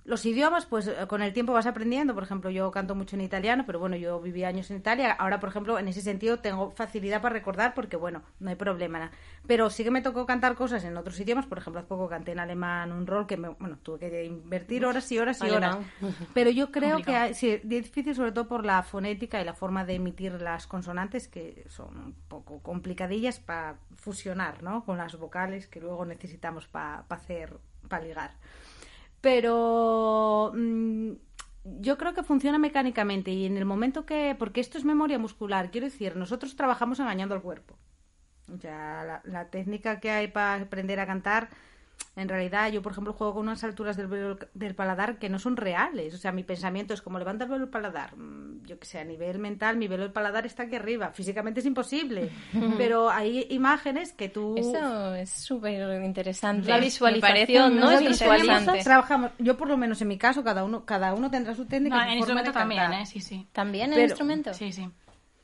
los 0.09 0.25
idiomas, 0.25 0.65
pues 0.65 0.87
eh, 0.87 0.95
con 1.07 1.21
el 1.21 1.33
tiempo 1.33 1.53
vas 1.53 1.67
aprendiendo. 1.67 2.15
Por 2.15 2.23
ejemplo, 2.23 2.49
yo 2.49 2.71
canto 2.71 2.95
mucho 2.95 3.15
en 3.15 3.21
italiano, 3.21 3.63
pero 3.67 3.77
bueno, 3.77 3.95
yo 3.95 4.19
viví 4.19 4.43
años 4.43 4.71
en 4.71 4.77
Italia. 4.77 5.11
Ahora, 5.11 5.39
por 5.39 5.49
ejemplo, 5.49 5.77
en 5.77 5.87
ese 5.87 6.01
sentido 6.01 6.39
tengo 6.39 6.71
facilidad 6.71 7.21
para 7.21 7.33
recordar 7.33 7.75
porque, 7.75 7.95
bueno, 7.95 8.23
no 8.39 8.49
hay 8.49 8.55
problema. 8.55 9.11
Pero 9.45 9.69
sí 9.69 9.83
que 9.83 9.91
me 9.91 10.01
tocó 10.01 10.25
cantar 10.25 10.55
cosas 10.55 10.83
en 10.83 10.97
otros 10.97 11.19
idiomas. 11.19 11.45
Por 11.45 11.59
ejemplo, 11.59 11.79
hace 11.79 11.87
poco 11.87 12.09
canté 12.09 12.31
en 12.31 12.39
alemán 12.39 12.91
un 12.91 13.05
rol 13.05 13.27
que, 13.27 13.37
me, 13.37 13.49
bueno, 13.49 13.77
tuve 13.83 13.99
que 13.99 14.25
invertir 14.25 14.83
horas 14.83 15.11
y 15.11 15.19
horas 15.19 15.43
y 15.43 15.49
horas. 15.51 15.77
Pero 16.33 16.49
yo 16.49 16.71
creo 16.71 17.03
que 17.03 17.35
sí, 17.35 17.51
es 17.51 17.69
difícil 17.69 18.15
sobre 18.15 18.31
todo 18.31 18.47
por 18.47 18.65
la 18.65 18.81
fonética 18.81 19.39
y 19.39 19.45
la 19.45 19.53
forma 19.53 19.85
de 19.85 19.93
emitir 19.93 20.41
las 20.41 20.65
consonantes 20.65 21.27
que 21.27 21.65
son 21.69 21.95
un 21.95 22.15
poco 22.27 22.63
complicadillas 22.63 23.39
para 23.39 23.75
fusionar, 23.95 24.63
¿no? 24.63 24.83
Con 24.85 24.97
las 24.97 25.15
vocales 25.19 25.67
que 25.67 25.79
luego 25.79 26.03
necesitamos 26.03 26.65
para 26.65 27.05
hacer, 27.09 27.59
para 27.87 28.03
ligar 28.03 28.31
pero 29.21 30.51
mm, 30.55 31.11
yo 31.81 31.97
creo 31.97 32.13
que 32.13 32.23
funciona 32.23 32.57
mecánicamente 32.57 33.31
y 33.31 33.45
en 33.45 33.57
el 33.57 33.65
momento 33.65 34.05
que, 34.05 34.35
porque 34.37 34.61
esto 34.61 34.77
es 34.77 34.85
memoria 34.85 35.19
muscular, 35.19 35.71
quiero 35.71 35.85
decir, 35.85 36.15
nosotros 36.15 36.55
trabajamos 36.55 36.99
engañando 36.99 37.35
al 37.35 37.41
cuerpo. 37.41 37.77
O 38.53 38.57
sea, 38.57 39.03
la, 39.03 39.21
la 39.25 39.49
técnica 39.49 39.99
que 39.99 40.09
hay 40.09 40.27
para 40.27 40.63
aprender 40.63 40.99
a 40.99 41.05
cantar 41.05 41.49
en 42.15 42.27
realidad 42.27 42.69
yo, 42.71 42.81
por 42.81 42.91
ejemplo, 42.91 43.13
juego 43.13 43.35
con 43.35 43.43
unas 43.43 43.63
alturas 43.63 43.95
del 43.95 44.07
velo 44.07 44.37
del 44.53 44.75
paladar 44.75 45.19
que 45.19 45.29
no 45.29 45.39
son 45.39 45.55
reales. 45.55 46.13
O 46.13 46.17
sea, 46.17 46.31
mi 46.31 46.43
pensamiento 46.43 46.93
es 46.93 47.01
como 47.01 47.17
levanta 47.17 47.45
el 47.45 47.49
velo 47.49 47.65
del 47.65 47.71
paladar. 47.71 48.15
Mm, 48.17 48.65
yo 48.65 48.77
que 48.77 48.85
sé, 48.85 48.99
a 48.99 49.05
nivel 49.05 49.39
mental, 49.39 49.77
mi 49.77 49.87
velo 49.87 50.03
del 50.03 50.11
paladar 50.11 50.45
está 50.45 50.63
aquí 50.63 50.75
arriba. 50.75 51.11
Físicamente 51.13 51.61
es 51.61 51.65
imposible. 51.65 52.29
pero 52.77 53.09
hay 53.09 53.47
imágenes 53.51 54.11
que 54.11 54.27
tú... 54.27 54.55
Eso 54.57 55.15
es 55.15 55.29
súper 55.29 56.03
interesante. 56.03 56.67
La 56.67 56.79
visualización, 56.79 57.79
¿no? 57.79 57.91
Es 57.91 58.01
visualizante. 58.01 58.83
Trabajamos, 58.83 59.31
yo 59.37 59.55
por 59.55 59.69
lo 59.69 59.77
menos 59.77 60.01
en 60.01 60.09
mi 60.09 60.17
caso, 60.17 60.43
cada 60.43 60.63
uno, 60.65 60.83
cada 60.85 61.13
uno 61.13 61.31
tendrá 61.31 61.55
su 61.55 61.65
técnica. 61.65 61.95
No, 61.95 62.11
en 62.11 62.17
instrumento 62.17 62.51
también, 62.51 62.91
¿eh? 62.93 63.05
Sí, 63.05 63.21
sí. 63.21 63.47
¿También 63.53 63.93
en 63.93 64.01
instrumento? 64.01 64.53
Sí, 64.53 64.73
sí. 64.73 64.89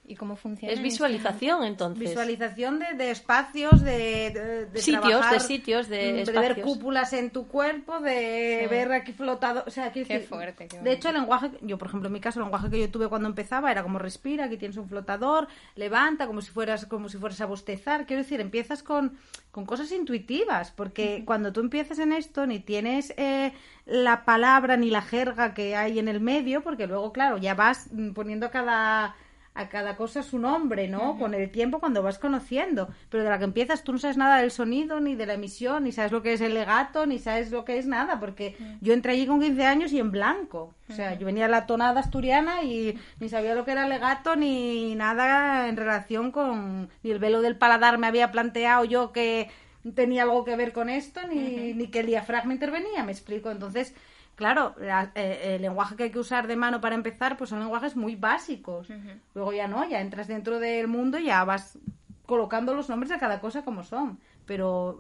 ¿Y 0.08 0.16
cómo 0.16 0.36
funciona? 0.36 0.72
Es 0.72 0.82
visualización, 0.82 1.64
entonces. 1.64 1.99
Visualización 1.99 2.78
de, 2.80 2.93
de 2.93 3.10
espacios, 3.12 3.82
de, 3.82 4.30
de, 4.30 4.66
de 4.68 4.80
sitios, 4.80 5.01
trabajar, 5.03 5.34
de 5.34 5.39
sitios, 5.39 5.88
de, 5.89 5.97
de 5.97 6.22
espacios. 6.22 6.56
ver 6.56 6.62
cúpulas 6.62 7.12
en 7.14 7.32
tu 7.32 7.47
cuerpo, 7.47 7.99
de 7.99 8.60
Sí. 8.64 8.68
ver 8.70 8.91
aquí 8.91 9.14
flotado, 9.14 9.64
o 9.66 9.70
sea, 9.72 9.91
quiero 9.91 10.08
Qué 10.08 10.14
decir, 10.16 10.30
fuerte, 10.30 10.68
qué 10.68 10.80
de 10.80 10.91
hecho, 10.91 11.10
el 11.10 11.16
lenguaje, 11.16 11.49
yo 11.62 11.78
por 11.80 11.88
ejemplo 11.88 12.08
en 12.08 12.14
mi 12.14 12.20
caso, 12.20 12.39
el 12.39 12.45
lenguaje 12.45 12.70
que 12.70 12.80
yo 12.80 12.89
tuve 12.91 13.08
cuando 13.08 13.28
empezaba 13.28 13.72
era 13.72 13.82
como 13.82 13.97
respira, 13.97 14.45
aquí 14.45 14.58
tienes 14.58 14.78
un 14.78 14.88
flotador, 14.88 15.47
levanta, 15.76 16.28
como 16.28 16.41
si 16.41 16.51
fueras, 16.51 16.86
como 16.86 17.10
si 17.10 17.18
fueras 17.18 17.41
a 17.41 17.47
bostezar, 17.47 18.06
quiero 18.06 18.22
decir, 18.22 18.39
empiezas 18.41 18.84
con, 18.84 19.18
con 19.51 19.66
cosas 19.66 19.91
intuitivas, 19.91 20.72
porque 20.72 21.24
cuando 21.26 21.51
tú 21.51 21.62
empiezas 21.62 21.97
en 21.97 22.14
esto 22.14 22.45
ni 22.45 22.60
tienes 22.60 23.12
eh, 23.18 23.53
la 23.88 24.24
palabra 24.24 24.78
ni 24.78 24.91
la 24.91 25.01
jerga 25.01 25.53
que 25.56 25.76
hay 25.76 25.97
en 25.97 26.08
el 26.08 26.20
medio, 26.22 26.62
porque 26.62 26.86
luego, 26.86 27.12
claro, 27.12 27.38
ya 27.39 27.56
vas 27.56 27.88
mm, 27.91 28.12
poniendo 28.12 28.45
a 28.45 28.51
cada 28.51 29.16
a 29.56 29.70
cada 29.70 29.95
cosa 29.95 30.22
su 30.22 30.38
nombre, 30.38 30.89
¿no? 30.89 31.18
Con 31.18 31.34
el 31.34 31.49
tiempo 31.49 31.80
cuando 31.80 32.03
vas 32.03 32.20
conociendo. 32.20 32.89
Pero 33.10 33.24
de 33.24 33.30
la 33.30 33.39
que 33.39 33.45
empiezas 33.45 33.84
tú 33.84 33.93
no 33.93 33.97
sabes 33.97 34.18
nada 34.18 34.38
del 34.38 34.51
sonido, 34.51 34.99
ni 34.99 35.16
de 35.16 35.26
la 35.26 35.36
emisión, 35.36 35.86
ni 35.86 35.93
sabes 35.93 36.12
lo 36.12 36.22
que 36.22 36.34
es 36.34 36.41
el 36.41 36.53
legato, 36.53 37.06
ni 37.06 37.20
sabes 37.20 37.51
lo 37.51 37.64
que 37.64 37.78
es 37.78 37.88
nada, 37.88 38.20
porque 38.20 38.58
yo 38.82 38.93
entré 38.93 39.14
allí 39.14 39.26
con 39.26 39.39
15 39.39 39.66
años 39.66 39.93
y 39.93 39.99
en 39.99 40.12
blanco. 40.12 40.74
O 40.89 40.93
sea, 40.93 41.18
yo 41.18 41.26
venía 41.26 41.45
a 41.45 41.49
la 41.49 41.66
tonada 41.66 42.01
asturiana 42.01 42.64
y 42.64 42.99
ni 43.20 43.30
sabía 43.30 43.56
lo 43.56 43.64
que 43.64 43.72
era 43.72 43.88
legato 43.88 44.36
ni 44.36 44.93
nada 44.95 45.70
en 45.70 45.78
relación 45.78 46.32
con... 46.32 46.89
Ni 47.01 47.12
el 47.12 47.20
velo 47.20 47.41
del 47.41 47.58
paladar 47.58 47.97
me 47.97 48.08
había 48.08 48.32
planteado 48.32 48.84
yo 48.84 49.14
que 49.14 49.49
tenía 49.93 50.24
algo 50.24 50.43
que 50.43 50.56
ver 50.58 50.74
con 50.74 50.89
esto, 50.89 51.22
ni, 51.28 51.74
ni 51.74 51.88
que 51.88 52.01
el 52.01 52.08
diafragma 52.08 52.53
intervenía, 52.53 53.03
me 53.03 53.12
explico. 53.14 53.51
Entonces, 53.51 53.93
Claro, 54.36 54.76
la- 54.80 55.12
eh, 55.16 55.56
el 55.56 55.62
lenguaje 55.62 55.96
que 55.96 56.04
hay 56.04 56.12
que 56.12 56.20
usar 56.20 56.46
de 56.48 56.56
mano 56.58 56.82
para 56.82 56.96
empezar, 56.96 57.38
pues 57.38 57.50
son 57.50 57.60
lenguajes 57.60 57.96
muy 57.96 58.16
básicos. 58.16 58.88
Luego 59.34 59.54
ya 59.54 59.68
no, 59.68 59.88
ya 59.88 60.02
entras 60.02 60.28
dentro 60.28 60.60
del 60.60 60.88
mundo 60.88 61.18
y 61.18 61.26
ya 61.26 61.44
vas 61.46 61.78
colocando 62.26 62.74
los 62.74 62.90
nombres 62.90 63.10
de 63.12 63.18
cada 63.20 63.40
cosa 63.40 63.64
como 63.64 63.84
son. 63.84 64.20
Pero 64.46 65.00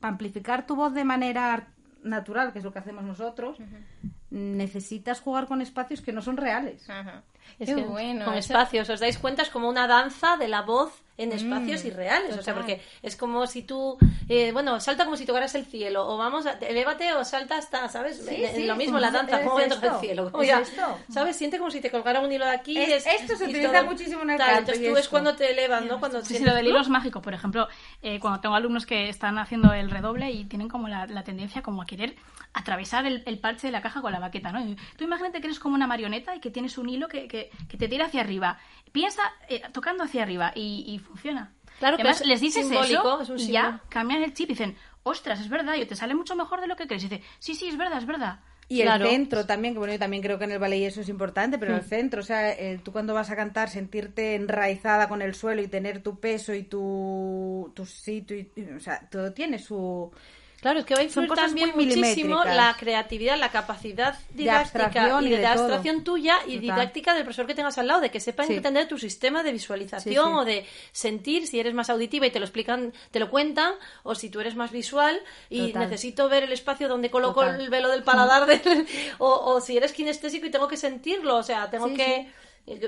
para 0.00 0.12
amplificar 0.12 0.66
tu 0.66 0.76
voz 0.76 0.92
de 0.92 1.04
manera 1.04 1.68
natural, 2.02 2.52
que 2.52 2.58
es 2.58 2.64
lo 2.64 2.72
que 2.72 2.80
hacemos 2.80 3.04
nosotros, 3.04 3.56
necesitas 4.30 5.20
jugar 5.20 5.46
con 5.46 5.60
espacios 5.62 6.00
que 6.00 6.12
no 6.12 6.20
son 6.20 6.36
reales. 6.36 6.88
Ajá. 6.90 7.22
Es 7.58 7.68
Qué 7.70 7.76
que 7.76 7.82
bueno. 7.84 8.24
con 8.24 8.34
eso- 8.34 8.52
espacios, 8.52 8.90
os 8.90 9.00
dais 9.00 9.18
cuenta, 9.18 9.42
es 9.42 9.50
como 9.50 9.68
una 9.68 9.86
danza 9.86 10.36
de 10.36 10.48
la 10.48 10.62
voz 10.62 11.03
en 11.16 11.32
espacios 11.32 11.84
Mm, 11.84 11.86
irreales. 11.86 12.36
O 12.36 12.42
sea, 12.42 12.54
porque 12.54 12.82
es 13.02 13.16
como 13.16 13.46
si 13.46 13.62
tú, 13.62 13.96
eh, 14.28 14.50
bueno, 14.52 14.80
salta 14.80 15.04
como 15.04 15.16
si 15.16 15.24
tocaras 15.26 15.54
el 15.54 15.64
cielo, 15.64 16.08
o 16.08 16.16
vamos, 16.16 16.44
a, 16.46 16.52
elévate 16.54 17.12
o 17.12 17.24
salta 17.24 17.56
hasta, 17.56 17.88
¿sabes? 17.88 18.16
Sí, 18.26 18.34
Eh, 18.44 18.52
sí, 18.56 18.66
lo 18.66 18.74
mismo 18.74 18.96
es- 18.96 19.02
la 19.02 19.10
danza, 19.12 19.36
es 19.38 19.42
¿cómo 19.44 19.54
voy 19.54 19.64
a 19.64 19.68
tocar 19.68 19.94
el 19.94 20.00
cielo? 20.00 20.26
es 20.26 20.32
¿Cómo 20.32 20.42
ya- 20.44 20.60
esto. 20.60 20.98
¿Sabes? 21.08 21.36
Siente 21.36 21.58
como 21.58 21.70
si 21.70 21.80
te 21.80 21.90
colgara 21.90 22.20
un 22.20 22.32
hilo 22.32 22.44
de 22.46 22.50
aquí. 22.52 22.76
Es- 22.76 23.06
esto 23.06 23.36
se 23.36 23.44
utiliza 23.44 23.82
muchísimo 23.84 24.22
en 24.22 24.30
el 24.30 24.38
tal, 24.38 24.46
canto 24.56 24.72
Entonces 24.72 24.86
tú 24.88 24.92
es 24.96 24.98
esto. 25.04 25.10
cuando 25.12 25.36
te 25.36 25.52
elevas, 25.52 25.84
¿no? 25.84 26.00
Cuando 26.00 26.24
Sí, 26.24 26.38
lo 26.40 26.54
del 26.54 26.66
hilo 26.66 26.80
es 26.80 26.88
mágico. 26.88 27.22
Por 27.22 27.34
ejemplo, 27.34 27.68
eh, 28.02 28.18
cuando 28.18 28.40
tengo 28.40 28.54
alumnos 28.56 28.84
que 28.84 29.08
están 29.08 29.38
haciendo 29.38 29.72
el 29.72 29.90
redoble 29.90 30.30
y 30.32 30.44
tienen 30.46 30.68
como 30.68 30.88
la, 30.88 31.06
la 31.06 31.22
tendencia 31.22 31.62
como 31.62 31.82
a 31.82 31.86
querer 31.86 32.16
atravesar 32.52 33.04
el, 33.06 33.22
el 33.26 33.38
parche 33.38 33.66
de 33.68 33.72
la 33.72 33.82
caja 33.82 34.00
con 34.00 34.12
la 34.12 34.20
baqueta, 34.20 34.52
¿no? 34.52 34.60
Y 34.60 34.76
tú 34.96 35.04
imagínate 35.04 35.40
que 35.40 35.46
eres 35.48 35.58
como 35.58 35.74
una 35.74 35.86
marioneta 35.86 36.34
y 36.36 36.40
que 36.40 36.50
tienes 36.50 36.78
un 36.78 36.88
hilo 36.88 37.08
que, 37.08 37.26
que, 37.28 37.50
que 37.68 37.76
te 37.76 37.88
tira 37.88 38.06
hacia 38.06 38.20
arriba. 38.20 38.58
Piensa 38.94 39.22
eh, 39.48 39.60
tocando 39.72 40.04
hacia 40.04 40.22
arriba 40.22 40.52
y, 40.54 40.84
y 40.86 40.98
funciona. 41.00 41.52
Claro, 41.80 41.96
Y 41.98 42.00
además, 42.00 42.20
es 42.20 42.26
les 42.28 42.40
dices 42.40 42.62
simbólico, 42.64 43.20
eso 43.20 43.34
es 43.34 43.42
un 43.42 43.48
y 43.48 43.52
ya 43.52 43.80
cambian 43.88 44.22
el 44.22 44.32
chip 44.32 44.48
y 44.50 44.52
dicen, 44.52 44.76
ostras, 45.02 45.40
es 45.40 45.48
verdad, 45.48 45.74
y 45.74 45.84
te 45.84 45.96
sale 45.96 46.14
mucho 46.14 46.36
mejor 46.36 46.60
de 46.60 46.68
lo 46.68 46.76
que 46.76 46.86
crees. 46.86 47.02
Y 47.02 47.08
dice, 47.08 47.22
sí, 47.40 47.56
sí, 47.56 47.66
es 47.66 47.76
verdad, 47.76 47.98
es 47.98 48.06
verdad. 48.06 48.38
Y 48.68 48.82
Claro. 48.82 49.04
el 49.04 49.10
centro 49.10 49.44
también, 49.44 49.74
que 49.74 49.78
bueno, 49.80 49.92
yo 49.92 49.98
también 49.98 50.22
creo 50.22 50.38
que 50.38 50.44
en 50.44 50.52
el 50.52 50.58
ballet 50.60 50.86
eso 50.86 51.00
es 51.00 51.08
importante, 51.08 51.58
pero 51.58 51.76
el 51.76 51.82
centro, 51.82 52.20
o 52.20 52.24
sea, 52.24 52.52
eh, 52.52 52.80
tú 52.84 52.92
cuando 52.92 53.12
vas 53.12 53.30
a 53.30 53.36
cantar, 53.36 53.68
sentirte 53.68 54.36
enraizada 54.36 55.08
con 55.08 55.20
el 55.22 55.34
suelo 55.34 55.60
y 55.60 55.66
tener 55.68 56.00
tu 56.02 56.20
peso 56.20 56.54
y 56.54 56.62
tu, 56.62 57.72
tu 57.74 57.84
sitio, 57.84 58.36
y, 58.38 58.50
y- 58.56 58.70
o 58.76 58.80
sea, 58.80 59.00
todo 59.10 59.32
tiene 59.34 59.58
su... 59.58 60.10
Claro, 60.64 60.78
es 60.80 60.86
que 60.86 60.94
va 60.94 61.00
a 61.02 61.04
influir 61.04 61.28
también 61.34 61.72
muchísimo 61.74 62.42
la 62.42 62.74
creatividad, 62.80 63.36
la 63.38 63.50
capacidad 63.50 64.18
didáctica 64.30 65.20
y 65.20 65.28
de, 65.28 65.36
todo. 65.36 65.46
abstracción 65.48 66.04
tuya 66.04 66.38
y 66.46 66.54
Total. 66.54 66.60
didáctica 66.62 67.12
del 67.12 67.24
profesor 67.24 67.46
que 67.46 67.54
tengas 67.54 67.76
al 67.76 67.86
lado, 67.86 68.00
de 68.00 68.10
que 68.10 68.18
sepa 68.18 68.44
Sí. 68.46 68.54
entender 68.54 68.88
tu 68.88 68.96
sistema 68.96 69.42
de 69.42 69.52
visualización 69.52 70.14
Sí, 70.24 70.30
sí. 70.32 70.36
o 70.38 70.44
de 70.46 70.66
sentir 70.90 71.46
si 71.46 71.60
eres 71.60 71.74
más 71.74 71.90
auditiva 71.90 72.26
y 72.26 72.30
te 72.30 72.38
lo 72.38 72.46
explican, 72.46 72.94
te 73.10 73.20
lo 73.20 73.28
cuentan, 73.28 73.74
o 74.04 74.14
si 74.14 74.30
tú 74.30 74.40
eres 74.40 74.56
más 74.56 74.70
visual 74.72 75.20
y 75.50 75.66
Total. 75.72 75.82
necesito 75.90 76.30
ver 76.30 76.44
el 76.44 76.52
espacio 76.52 76.88
donde 76.88 77.10
coloco 77.10 77.42
Total. 77.42 77.60
el 77.60 77.68
velo 77.68 77.90
del 77.90 78.02
paladar, 78.02 78.46
del- 78.64 78.86
o, 79.18 79.28
o 79.28 79.60
si 79.60 79.76
eres 79.76 79.92
kinestésico 79.92 80.46
y 80.46 80.50
tengo 80.50 80.66
que 80.66 80.78
sentirlo, 80.78 81.36
o 81.36 81.42
sea, 81.42 81.68
tengo 81.68 81.92
que... 81.92 82.26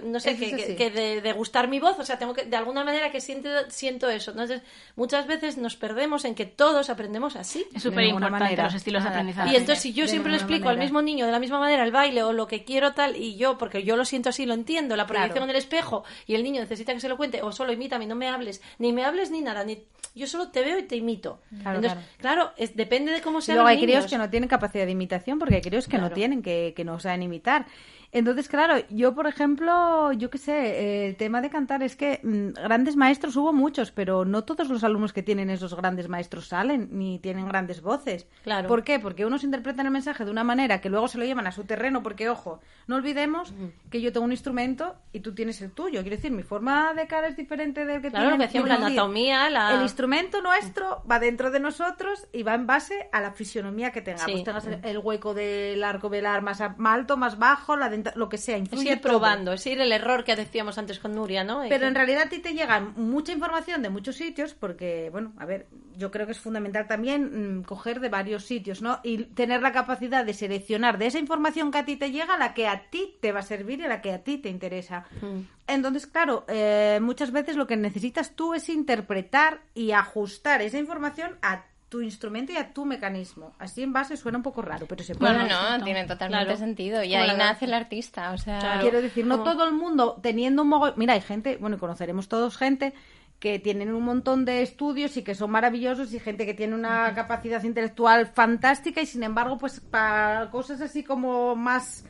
No 0.05 0.21
sé, 0.21 0.39
que, 0.39 0.75
que, 0.75 0.91
de, 0.91 1.21
de 1.21 1.33
gustar 1.35 1.69
mi 1.69 1.79
voz, 1.81 1.99
o 1.99 2.05
sea, 2.05 2.19
tengo 2.19 2.33
que, 2.33 2.47
de 2.47 2.57
alguna 2.57 2.83
manera 2.83 3.11
que 3.13 3.21
siento, 3.21 3.51
siento 3.69 4.09
eso. 4.09 4.31
Entonces, 4.31 4.63
muchas 4.95 5.27
veces 5.27 5.59
nos 5.59 5.77
perdemos 5.77 6.25
en 6.25 6.35
que 6.35 6.47
todos 6.47 6.89
aprendemos 6.89 7.37
así. 7.37 7.67
Es 7.75 7.83
súper 7.83 8.05
importante 8.05 8.39
manera. 8.45 8.65
los 8.65 8.75
estilos 8.75 9.03
de 9.03 9.11
aprendizaje. 9.11 9.53
Y 9.53 9.57
entonces 9.57 9.81
si 9.83 9.93
yo 9.93 10.05
De 10.05 10.09
siempre 10.09 10.33
le 10.33 10.39
explico 10.39 10.71
al 10.71 10.79
mismo 10.79 11.03
niño 11.03 11.27
de 11.27 11.33
la 11.33 11.39
misma 11.39 11.59
manera 11.61 11.85
el 11.85 11.93
baile 11.93 12.23
o 12.23 12.33
lo 12.33 12.47
que 12.47 12.65
quiero 12.65 12.95
tal 12.95 13.17
y 13.17 13.37
yo, 13.37 13.59
porque 13.59 13.83
yo 13.85 13.97
lo 13.99 14.07
siento 14.07 14.31
así, 14.31 14.47
lo 14.47 14.55
entiendo, 14.55 14.97
la 14.97 15.07
proyección 15.07 15.33
Claro. 15.35 15.45
en 15.45 15.51
el 15.51 15.57
espejo 15.57 16.05
y 16.27 16.37
el 16.37 16.43
niño 16.43 16.63
necesita 16.63 16.95
que 16.95 17.01
se 17.01 17.09
lo 17.11 17.19
cuente 17.19 17.43
o 17.43 17.53
solo 17.53 17.71
imítame, 17.73 18.07
no 18.07 18.15
me 18.15 18.29
hables, 18.29 18.63
ni 18.79 18.95
me 18.95 19.05
hables 19.05 19.31
ni 19.31 19.43
nada, 19.43 19.63
ni 19.63 19.85
yo 20.15 20.27
solo 20.27 20.49
te 20.49 20.63
veo 20.65 20.79
y 20.79 20.85
te 20.85 20.97
imito. 20.97 21.41
Claro, 21.61 21.81
entonces, 21.81 22.05
claro, 22.17 22.53
es- 22.57 22.75
depende 22.75 23.13
de 23.13 23.21
cómo 23.21 23.43
sean 23.43 23.57
luego 23.59 23.69
los 23.69 23.77
hay 23.77 23.85
críos 23.85 23.99
niños. 24.05 24.11
que 24.11 24.17
no 24.17 24.31
tienen 24.31 24.49
capacidad 24.49 24.87
de 24.87 24.93
imitación 24.93 25.39
porque 25.39 25.57
hay 25.57 25.61
críos 25.61 25.85
que 25.85 25.91
Claro. 25.91 26.09
no 26.09 26.15
tienen, 26.15 26.43
que, 26.43 26.73
que 26.75 26.85
no 26.85 26.99
saben 26.99 27.23
imitar. 27.25 27.67
Entonces, 28.13 28.49
claro, 28.49 28.77
yo, 28.91 29.15
por 29.15 29.27
ejemplo, 29.27 30.13
yo 30.13 30.31
qué 30.31 30.39
sé, 30.39 30.53
eh, 30.53 31.09
el 31.09 31.17
tema 31.17 31.41
de 31.41 31.51
cantar 31.51 31.83
es 31.83 31.97
que 31.97 32.21
mm, 32.23 32.63
grandes 32.63 32.97
maestros 32.97 33.37
hubo 33.37 33.53
muchos, 33.53 33.91
pero 33.91 34.25
no 34.25 34.45
todos 34.45 34.69
los 34.69 34.85
alumnos 34.85 35.13
que 35.13 35.23
tienen 35.23 35.51
esos 35.51 35.75
grandes 35.75 36.09
maestros 36.09 36.49
salen 36.49 36.89
ni 36.93 37.19
tienen 37.19 37.49
grandes 37.49 37.83
voces. 37.83 38.27
Claro. 38.43 38.69
¿Por 38.69 38.85
qué? 38.85 38.99
Porque 38.99 39.27
unos 39.27 39.45
interpretan 39.45 39.87
el 39.87 39.93
mensaje 39.93 40.25
de 40.25 40.31
una 40.31 40.45
manera 40.45 40.81
que 40.81 40.89
luego 40.89 41.09
se 41.09 41.19
lo 41.19 41.25
llevan 41.25 41.47
a 41.47 41.53
su 41.53 41.65
terreno, 41.65 42.03
porque, 42.03 42.29
ojo, 42.29 42.61
no 42.87 42.97
olvidemos 42.97 43.53
que 43.91 44.01
yo 44.01 44.13
tengo 44.13 44.25
un 44.25 44.33
instrumento 44.33 44.97
y 45.13 45.21
tú 45.21 45.35
tienes 45.35 45.61
el 45.63 45.73
tuyo. 45.73 46.01
Quiero 46.01 46.17
decir, 46.17 46.31
mi 46.31 46.43
forma 46.43 46.95
de 46.95 47.07
cara 47.07 47.29
es 47.29 47.37
diferente 47.37 47.85
del 47.85 48.01
que 48.03 48.11
Claro, 48.11 48.31
lo 48.31 48.37
que 48.39 48.45
decíamos, 48.45 48.69
la 48.69 48.77
anatomía, 48.77 49.51
la... 49.51 49.75
el 49.75 49.83
instrumento 49.83 50.41
nuestro 50.41 51.03
va 51.11 51.19
dentro 51.19 51.51
de 51.51 51.61
nosotros 51.61 52.27
y 52.33 52.43
va 52.43 52.55
en 52.55 52.67
base 52.67 53.09
a 53.13 53.21
la 53.21 53.33
fisionomía 53.33 53.91
que 53.91 54.01
tengamos. 54.01 54.39
Sí. 54.39 54.45
Tengas 54.45 54.67
el, 54.67 54.81
el 54.83 54.99
hueco 54.99 55.35
del 55.35 55.83
arco 55.85 56.09
velar 56.09 56.43
más, 56.43 56.63
más 56.79 56.95
alto, 56.95 57.17
más 57.17 57.39
bajo, 57.39 57.77
la 57.77 57.89
lo 58.15 58.29
que 58.29 58.39
sea. 58.39 58.57
es 58.57 58.63
Influye 58.63 58.93
ir 58.93 59.01
todo. 59.01 59.13
probando, 59.13 59.53
es 59.53 59.67
ir 59.67 59.81
el 59.81 59.93
error 59.93 60.25
que 60.25 60.37
decíamos 60.37 60.79
antes 60.79 60.99
con 60.99 61.15
Nuria, 61.15 61.45
¿no? 61.45 61.63
Pero 61.69 61.87
en 61.87 61.95
realidad 61.95 62.25
a 62.25 62.29
ti 62.29 62.39
te 62.39 62.55
llega 62.55 62.81
mucha 62.81 63.33
información 63.33 63.83
de 63.83 63.91
muchos 63.91 64.17
sitios 64.17 64.55
porque, 64.55 65.09
bueno, 65.11 65.33
a 65.39 65.47
ver, 65.47 65.67
yo 65.97 66.11
creo 66.11 66.27
que 66.27 66.33
es 66.33 66.41
fundamental 66.41 66.87
también 66.87 67.59
mm, 67.59 67.63
coger 67.65 68.01
de 68.01 68.09
varios 68.09 68.45
sitios, 68.45 68.83
¿no? 68.83 69.01
Y 69.03 69.25
tener 69.25 69.63
la 69.63 69.73
capacidad 69.73 70.25
de 70.25 70.35
seleccionar 70.35 70.99
de 70.99 71.07
esa 71.07 71.19
información 71.19 71.71
que 71.71 71.79
a 71.79 71.85
ti 71.85 71.97
te 71.97 72.11
llega 72.11 72.37
la 72.39 72.55
que 72.55 72.69
a 72.69 72.91
ti 72.91 73.17
te 73.21 73.33
va 73.33 73.41
a 73.41 73.43
servir 73.43 73.81
y 73.81 73.89
la 73.89 74.01
que 74.01 74.13
a 74.13 74.23
ti 74.23 74.39
te 74.39 74.49
interesa. 74.49 75.07
Mm. 75.21 75.41
Entonces, 75.67 76.07
claro, 76.07 76.45
eh, 76.49 76.99
muchas 77.03 77.33
veces 77.33 77.57
lo 77.57 77.67
que 77.67 77.77
necesitas 77.77 78.37
tú 78.37 78.55
es 78.55 78.69
interpretar 78.69 79.63
y 79.75 79.93
ajustar 79.93 80.63
esa 80.63 80.79
información 80.79 81.39
a 81.43 81.65
tu 81.89 82.01
instrumento 82.01 82.53
y 82.53 82.57
a 82.57 82.73
tu 82.73 82.85
mecanismo. 82.85 83.55
Así 83.59 83.83
en 83.83 83.93
base 83.93 84.17
suena 84.17 84.39
un 84.39 84.43
poco 84.43 84.61
raro, 84.63 84.87
pero 84.87 85.05
se 85.05 85.15
puede. 85.15 85.33
Bueno, 85.33 85.47
Bueno, 85.47 85.79
no, 85.79 85.85
tiene 85.85 86.05
totalmente 86.05 86.45
claro. 86.47 86.59
sentido. 86.59 87.03
Y 87.05 87.15
ahí 87.15 87.37
nace 87.37 87.67
el 87.67 87.75
artista. 87.75 88.33
O 88.33 88.39
sea, 88.39 88.59
Claro. 88.59 88.81
Quiero 88.83 89.03
decir, 89.03 89.25
no 89.25 89.43
todo 89.43 89.65
el 89.67 89.73
mundo 89.73 90.19
teniendo 90.23 90.63
un 90.63 90.69
mogollón... 90.69 90.99
Mira, 90.99 91.15
hay 91.15 91.21
gente, 91.21 91.57
bueno, 91.59 91.77
y 91.77 91.79
conoceremos 91.79 92.29
todos 92.29 92.57
gente 92.57 92.93
que 93.39 93.59
tienen 93.59 93.93
un 93.95 94.03
montón 94.03 94.45
de 94.45 94.63
estudios 94.63 95.17
y 95.17 95.23
que 95.23 95.35
son 95.35 95.51
maravillosos 95.51 96.13
y 96.13 96.19
gente 96.19 96.47
que 96.47 96.55
tiene 96.55 96.75
una 96.75 97.15
capacidad 97.15 97.63
intelectual 97.63 98.27
fantástica 98.27 99.03
y 99.03 99.07
sin 99.07 99.23
embargo, 99.23 99.59
pues 99.59 99.81
para 99.81 100.51
cosas 100.51 100.81
así 100.81 101.05
como 101.05 101.55
más 101.55 102.05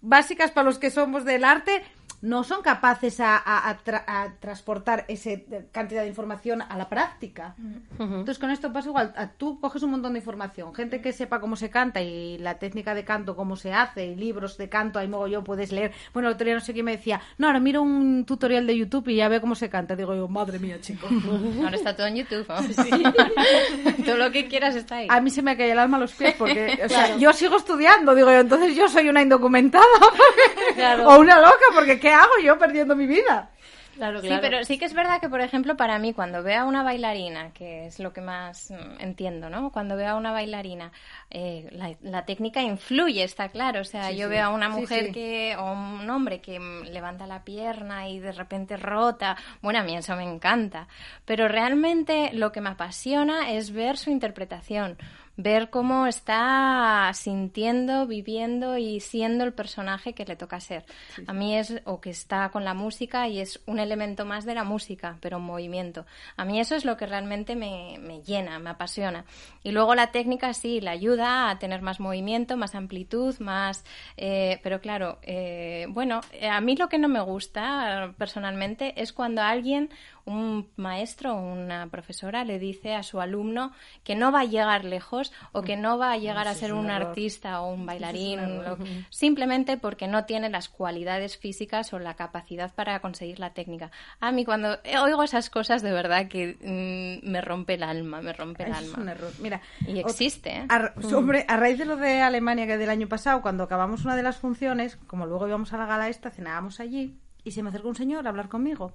básicas 0.00 0.50
para 0.50 0.64
los 0.64 0.78
que 0.78 0.90
somos 0.90 1.24
del 1.24 1.44
arte, 1.44 1.82
no 2.22 2.44
son 2.44 2.62
capaces 2.62 3.20
a, 3.20 3.36
a- 3.36 3.68
a 3.70 3.78
tra- 3.78 4.04
a 4.06 4.32
transportar 4.40 5.04
esa 5.08 5.30
cantidad 5.72 6.02
de 6.02 6.08
información 6.08 6.62
a 6.62 6.76
la 6.76 6.88
práctica. 6.88 7.54
Entonces, 7.98 8.38
con 8.38 8.50
esto 8.50 8.72
pasa 8.72 8.88
igual. 8.88 9.12
A- 9.16 9.28
Tú 9.28 9.60
coges 9.60 9.82
un 9.82 9.90
montón 9.90 10.12
de 10.14 10.18
información. 10.20 10.74
Gente 10.74 11.00
que 11.00 11.12
sepa 11.12 11.40
cómo 11.40 11.56
se 11.56 11.70
canta 11.70 12.00
y 12.00 12.38
la 12.38 12.58
técnica 12.58 12.94
de 12.94 13.04
canto, 13.04 13.36
cómo 13.36 13.56
se 13.56 13.72
hace, 13.72 14.06
y 14.06 14.16
libros 14.16 14.56
de 14.56 14.68
canto, 14.68 14.98
hay 14.98 15.08
mogollón, 15.08 15.44
puedes 15.44 15.72
leer. 15.72 15.92
Bueno, 16.12 16.28
el 16.28 16.34
otro 16.34 16.44
día 16.44 16.54
no 16.54 16.60
sé 16.60 16.72
quién 16.72 16.84
me 16.84 16.96
decía, 16.96 17.20
no, 17.38 17.46
ahora 17.48 17.60
miro 17.60 17.82
un 17.82 18.24
tutorial 18.24 18.66
de 18.66 18.76
YouTube 18.76 19.08
y 19.08 19.16
ya 19.16 19.28
veo 19.28 19.40
cómo 19.40 19.54
se 19.54 19.68
canta. 19.68 19.94
Digo 19.96 20.14
yo, 20.14 20.26
madre 20.28 20.58
mía, 20.58 20.80
chico. 20.80 21.06
ahora 21.62 21.76
está 21.76 21.94
todo 21.94 22.06
en 22.06 22.16
YouTube. 22.16 22.46
¿no? 22.48 22.56
todo 24.04 24.16
lo 24.16 24.30
que 24.30 24.46
quieras 24.48 24.74
está 24.76 24.96
ahí. 24.96 25.06
A 25.10 25.20
mí 25.20 25.30
se 25.30 25.42
me 25.42 25.56
cae 25.56 25.70
el 25.72 25.78
alma 25.78 25.96
a 25.96 26.00
los 26.00 26.12
pies 26.12 26.34
porque, 26.38 26.80
o 26.84 26.88
sea, 26.88 27.16
yo 27.16 27.32
sigo 27.32 27.56
estudiando. 27.56 28.14
Digo 28.14 28.30
yo, 28.30 28.40
entonces 28.40 28.74
yo 28.74 28.88
soy 28.88 29.08
una 29.08 29.22
indocumentada 29.22 29.84
Claro. 30.74 31.08
o 31.08 31.20
una 31.20 31.40
loca, 31.40 31.64
porque 31.74 31.98
¿qué 32.06 32.12
hago 32.14 32.32
yo 32.44 32.58
perdiendo 32.58 32.94
mi 32.96 33.06
vida? 33.06 33.50
Claro, 33.96 34.20
Sí, 34.20 34.26
claro. 34.26 34.42
pero 34.42 34.62
sí 34.64 34.78
que 34.78 34.84
es 34.84 34.92
verdad 34.92 35.22
que, 35.22 35.30
por 35.30 35.40
ejemplo, 35.40 35.74
para 35.74 35.98
mí, 35.98 36.12
cuando 36.12 36.42
veo 36.42 36.60
a 36.60 36.64
una 36.66 36.82
bailarina, 36.82 37.50
que 37.54 37.86
es 37.86 37.98
lo 37.98 38.12
que 38.12 38.20
más 38.20 38.70
mm, 38.70 39.00
entiendo, 39.00 39.48
¿no? 39.48 39.72
Cuando 39.72 39.96
veo 39.96 40.10
a 40.10 40.16
una 40.16 40.32
bailarina, 40.32 40.92
eh, 41.30 41.66
la, 41.72 41.94
la 42.02 42.26
técnica 42.26 42.60
influye, 42.60 43.24
está 43.24 43.48
claro. 43.48 43.80
O 43.80 43.84
sea, 43.84 44.10
Sí, 44.10 44.16
yo 44.18 44.26
sí. 44.26 44.32
veo 44.32 44.44
a 44.44 44.48
una 44.50 44.70
Sí, 44.74 44.80
mujer 44.82 45.06
sí. 45.06 45.12
que, 45.12 45.56
o 45.58 45.72
un 45.72 46.10
hombre 46.10 46.42
que 46.42 46.60
mm, 46.60 46.82
levanta 46.92 47.26
la 47.26 47.42
pierna 47.42 48.06
y 48.10 48.18
de 48.18 48.32
repente 48.32 48.76
rota. 48.76 49.34
Bueno, 49.62 49.78
a 49.78 49.82
mí 49.82 49.96
eso 49.96 50.14
me 50.14 50.24
encanta. 50.24 50.88
Pero 51.24 51.48
realmente 51.48 52.32
lo 52.34 52.52
que 52.52 52.60
me 52.60 52.68
apasiona 52.68 53.50
es 53.52 53.70
ver 53.70 53.96
su 53.96 54.10
interpretación. 54.10 54.98
Ver 55.38 55.68
cómo 55.68 56.06
está 56.06 57.10
sintiendo, 57.12 58.06
viviendo 58.06 58.78
y 58.78 59.00
siendo 59.00 59.44
el 59.44 59.52
personaje 59.52 60.14
que 60.14 60.24
le 60.24 60.34
toca 60.34 60.60
ser. 60.60 60.84
A 61.26 61.32
mí 61.34 61.56
es, 61.56 61.82
o 61.84 62.00
que 62.00 62.10
está 62.10 62.48
con 62.48 62.64
la 62.64 62.72
música 62.72 63.28
y 63.28 63.40
es 63.40 63.60
un 63.66 63.78
elemento 63.78 64.24
más 64.24 64.46
de 64.46 64.54
la 64.54 64.64
música, 64.64 65.18
pero 65.20 65.36
en 65.36 65.42
movimiento. 65.42 66.06
A 66.36 66.44
mí 66.44 66.58
eso 66.58 66.74
es 66.74 66.84
lo 66.86 66.96
que 66.96 67.06
realmente 67.06 67.54
me, 67.54 67.98
me 68.00 68.22
llena, 68.22 68.58
me 68.58 68.70
apasiona. 68.70 69.26
Y 69.62 69.72
luego 69.72 69.94
la 69.94 70.10
técnica 70.10 70.54
sí, 70.54 70.80
la 70.80 70.92
ayuda 70.92 71.50
a 71.50 71.58
tener 71.58 71.82
más 71.82 72.00
movimiento, 72.00 72.56
más 72.56 72.74
amplitud, 72.74 73.38
más... 73.38 73.84
eh, 74.16 74.58
pero 74.62 74.80
claro, 74.80 75.18
eh, 75.22 75.86
bueno, 75.90 76.20
eh, 76.32 76.48
a 76.48 76.60
mí 76.60 76.76
lo 76.76 76.88
que 76.88 76.98
no 76.98 77.08
me 77.08 77.20
gusta 77.20 78.14
personalmente 78.16 79.00
es 79.00 79.12
cuando 79.12 79.42
alguien, 79.42 79.90
un 80.26 80.68
maestro 80.76 81.34
o 81.34 81.40
una 81.40 81.86
profesora 81.86 82.44
le 82.44 82.58
dice 82.58 82.94
a 82.94 83.02
su 83.04 83.20
alumno 83.20 83.72
que 84.02 84.16
no 84.16 84.32
va 84.32 84.40
a 84.40 84.44
llegar 84.44 84.84
lejos 84.84 85.32
o 85.52 85.62
que 85.62 85.76
no 85.76 85.98
va 85.98 86.12
a 86.12 86.18
llegar 86.18 86.48
a 86.48 86.54
ser 86.54 86.72
un 86.72 86.76
un 86.86 86.90
artista 86.90 87.62
o 87.62 87.72
un 87.72 87.86
bailarín, 87.86 88.40
un 88.40 89.06
simplemente 89.10 89.76
porque 89.76 90.06
no 90.06 90.24
tiene 90.24 90.50
las 90.50 90.68
cualidades 90.68 91.36
físicas 91.36 91.92
o 91.92 91.98
la 91.98 92.14
capacidad 92.14 92.74
para 92.74 93.00
conseguir 93.00 93.40
la 93.40 93.50
técnica. 93.50 93.90
A 94.20 94.30
mí 94.32 94.44
cuando 94.44 94.78
oigo 95.02 95.22
esas 95.22 95.48
cosas 95.48 95.82
de 95.82 95.92
verdad 95.92 96.28
que 96.28 96.56
mm, 96.60 97.28
me 97.28 97.40
rompe 97.40 97.74
el 97.74 97.82
alma, 97.82 98.20
me 98.20 98.32
rompe 98.32 98.64
el 98.64 98.72
es 98.72 98.94
un 98.94 99.00
alma. 99.00 99.12
error. 99.12 99.32
Mira, 99.40 99.60
Y 99.86 100.00
existe, 100.00 100.50
¿eh? 100.50 100.66
A, 100.68 100.92
hombre, 101.14 101.44
a 101.48 101.56
raíz 101.56 101.78
de 101.78 101.84
lo 101.84 101.96
de 101.96 102.20
Alemania 102.20 102.66
que 102.66 102.76
del 102.76 102.90
año 102.90 103.08
pasado, 103.08 103.42
cuando 103.42 103.64
acabamos 103.64 104.04
una 104.04 104.16
de 104.16 104.22
las 104.22 104.36
funciones, 104.36 104.96
como 105.06 105.26
luego 105.26 105.46
íbamos 105.46 105.72
a 105.72 105.78
la 105.78 105.86
gala 105.86 106.08
esta, 106.08 106.30
cenábamos 106.30 106.80
allí 106.80 107.16
y 107.44 107.52
se 107.52 107.62
me 107.62 107.70
acercó 107.70 107.88
un 107.88 107.94
señor 107.94 108.26
a 108.26 108.30
hablar 108.30 108.48
conmigo 108.48 108.92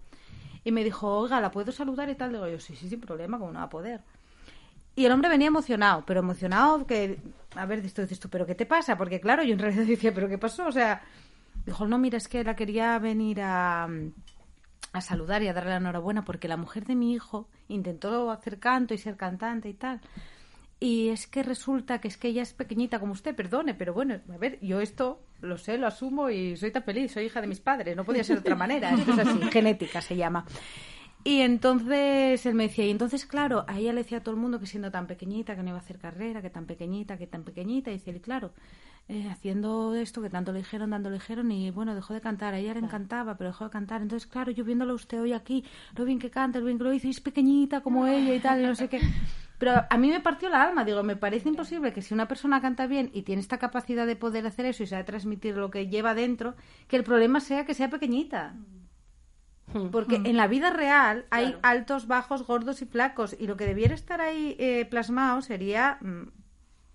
y 0.63 0.71
me 0.71 0.83
dijo, 0.83 1.07
oiga, 1.07 1.41
¿la 1.41 1.51
puedo 1.51 1.71
saludar 1.71 2.09
y 2.09 2.15
tal? 2.15 2.31
Digo 2.31 2.47
yo, 2.47 2.59
sí, 2.59 2.75
sí, 2.75 2.87
sin 2.89 2.99
problema, 2.99 3.39
como 3.39 3.51
no 3.51 3.59
va 3.59 3.65
a 3.65 3.69
poder. 3.69 4.01
Y 4.95 5.05
el 5.05 5.11
hombre 5.11 5.29
venía 5.29 5.47
emocionado, 5.47 6.03
pero 6.05 6.19
emocionado 6.19 6.85
que, 6.85 7.19
a 7.55 7.65
ver, 7.65 7.79
esto 7.79 8.01
dices 8.01 8.19
tú, 8.19 8.29
¿pero 8.29 8.45
qué 8.45 8.55
te 8.55 8.65
pasa? 8.65 8.97
Porque 8.97 9.21
claro, 9.21 9.43
yo 9.43 9.53
en 9.53 9.59
realidad 9.59 9.85
decía, 9.87 10.13
¿pero 10.13 10.27
qué 10.27 10.37
pasó? 10.37 10.67
O 10.67 10.71
sea, 10.71 11.01
dijo, 11.65 11.87
no, 11.87 11.97
mira, 11.97 12.17
es 12.17 12.27
que 12.27 12.43
la 12.43 12.55
quería 12.55 12.99
venir 12.99 13.41
a, 13.41 13.87
a 14.93 15.01
saludar 15.01 15.41
y 15.43 15.47
a 15.47 15.53
darle 15.53 15.71
la 15.71 15.77
enhorabuena 15.77 16.23
porque 16.23 16.47
la 16.47 16.57
mujer 16.57 16.85
de 16.85 16.95
mi 16.95 17.13
hijo 17.13 17.47
intentó 17.69 18.29
hacer 18.31 18.59
canto 18.59 18.93
y 18.93 18.97
ser 18.97 19.15
cantante 19.15 19.69
y 19.69 19.73
tal. 19.73 20.01
Y 20.83 21.09
es 21.09 21.27
que 21.27 21.43
resulta 21.43 22.01
que 22.01 22.07
es 22.07 22.17
que 22.17 22.29
ella 22.29 22.41
es 22.41 22.53
pequeñita 22.53 22.99
como 22.99 23.13
usted, 23.13 23.35
perdone, 23.35 23.75
pero 23.75 23.93
bueno, 23.93 24.19
a 24.33 24.37
ver, 24.37 24.57
yo 24.61 24.81
esto 24.81 25.21
lo 25.39 25.59
sé, 25.59 25.77
lo 25.77 25.85
asumo 25.85 26.31
y 26.31 26.57
soy 26.57 26.71
tan 26.71 26.81
feliz, 26.81 27.11
soy 27.11 27.25
hija 27.25 27.39
de 27.39 27.45
mis 27.45 27.59
padres, 27.59 27.95
no 27.95 28.03
podía 28.03 28.23
ser 28.23 28.37
de 28.37 28.39
otra 28.39 28.55
manera, 28.55 28.89
esto 28.89 29.13
es 29.13 29.19
así, 29.19 29.39
genética 29.51 30.01
se 30.01 30.15
llama. 30.15 30.43
Y 31.23 31.41
entonces 31.41 32.43
él 32.47 32.55
me 32.55 32.63
decía, 32.63 32.87
y 32.87 32.89
entonces, 32.89 33.27
claro, 33.27 33.63
a 33.67 33.77
ella 33.77 33.93
le 33.93 34.01
decía 34.01 34.17
a 34.17 34.21
todo 34.23 34.33
el 34.33 34.41
mundo 34.41 34.59
que 34.59 34.65
siendo 34.65 34.89
tan 34.89 35.05
pequeñita, 35.05 35.55
que 35.55 35.61
no 35.61 35.69
iba 35.69 35.77
a 35.77 35.81
hacer 35.81 35.99
carrera, 35.99 36.41
que 36.41 36.49
tan 36.49 36.65
pequeñita, 36.65 37.15
que 37.15 37.27
tan 37.27 37.43
pequeñita, 37.43 37.91
y 37.91 37.99
dice, 37.99 38.09
y 38.09 38.19
claro, 38.19 38.51
eh, 39.07 39.29
haciendo 39.29 39.93
esto 39.93 40.19
que 40.23 40.31
tanto 40.31 40.51
le 40.51 40.59
dijeron, 40.59 40.89
tanto 40.89 41.11
le 41.11 41.17
dijeron, 41.17 41.51
y 41.51 41.69
bueno, 41.69 41.93
dejó 41.93 42.15
de 42.15 42.21
cantar. 42.21 42.55
A 42.55 42.57
ella 42.57 42.73
le 42.73 42.79
encantaba, 42.79 43.37
pero 43.37 43.51
dejó 43.51 43.65
de 43.65 43.69
cantar. 43.69 44.01
Entonces, 44.01 44.27
claro, 44.27 44.51
yo 44.51 44.63
viéndolo 44.63 44.95
usted 44.95 45.21
hoy 45.21 45.33
aquí, 45.33 45.63
lo 45.95 46.05
bien 46.05 46.17
que 46.17 46.31
canta, 46.31 46.57
lo 46.57 46.65
bien 46.65 46.79
que 46.79 46.85
lo 46.85 46.89
dice, 46.89 47.05
y 47.05 47.11
es 47.11 47.21
pequeñita 47.21 47.81
como 47.81 48.07
ella 48.07 48.33
y 48.33 48.39
tal, 48.39 48.61
y 48.61 48.65
no 48.65 48.73
sé 48.73 48.87
qué. 48.89 48.99
Pero 49.61 49.85
a 49.87 49.97
mí 49.99 50.09
me 50.09 50.19
partió 50.19 50.49
la 50.49 50.63
alma, 50.63 50.83
digo, 50.83 51.03
me 51.03 51.15
parece 51.15 51.47
imposible 51.47 51.93
que 51.93 52.01
si 52.01 52.15
una 52.15 52.27
persona 52.27 52.61
canta 52.61 52.87
bien 52.87 53.11
y 53.13 53.21
tiene 53.21 53.43
esta 53.43 53.59
capacidad 53.59 54.07
de 54.07 54.15
poder 54.15 54.47
hacer 54.47 54.65
eso 54.65 54.81
y 54.81 54.87
sabe 54.87 55.03
transmitir 55.03 55.55
lo 55.55 55.69
que 55.69 55.87
lleva 55.87 56.15
dentro, 56.15 56.55
que 56.87 56.95
el 56.95 57.03
problema 57.03 57.39
sea 57.39 57.63
que 57.63 57.75
sea 57.75 57.87
pequeñita. 57.91 58.55
Hmm. 59.71 59.89
Porque 59.91 60.15
en 60.15 60.35
la 60.35 60.47
vida 60.47 60.71
real 60.71 61.27
hay 61.29 61.55
altos, 61.61 62.07
bajos, 62.07 62.47
gordos 62.47 62.81
y 62.81 62.87
flacos. 62.87 63.35
Y 63.39 63.45
lo 63.45 63.55
que 63.55 63.67
debiera 63.67 63.93
estar 63.93 64.19
ahí 64.19 64.55
eh, 64.57 64.87
plasmado 64.89 65.43
sería 65.43 65.99
mm, 66.01 66.23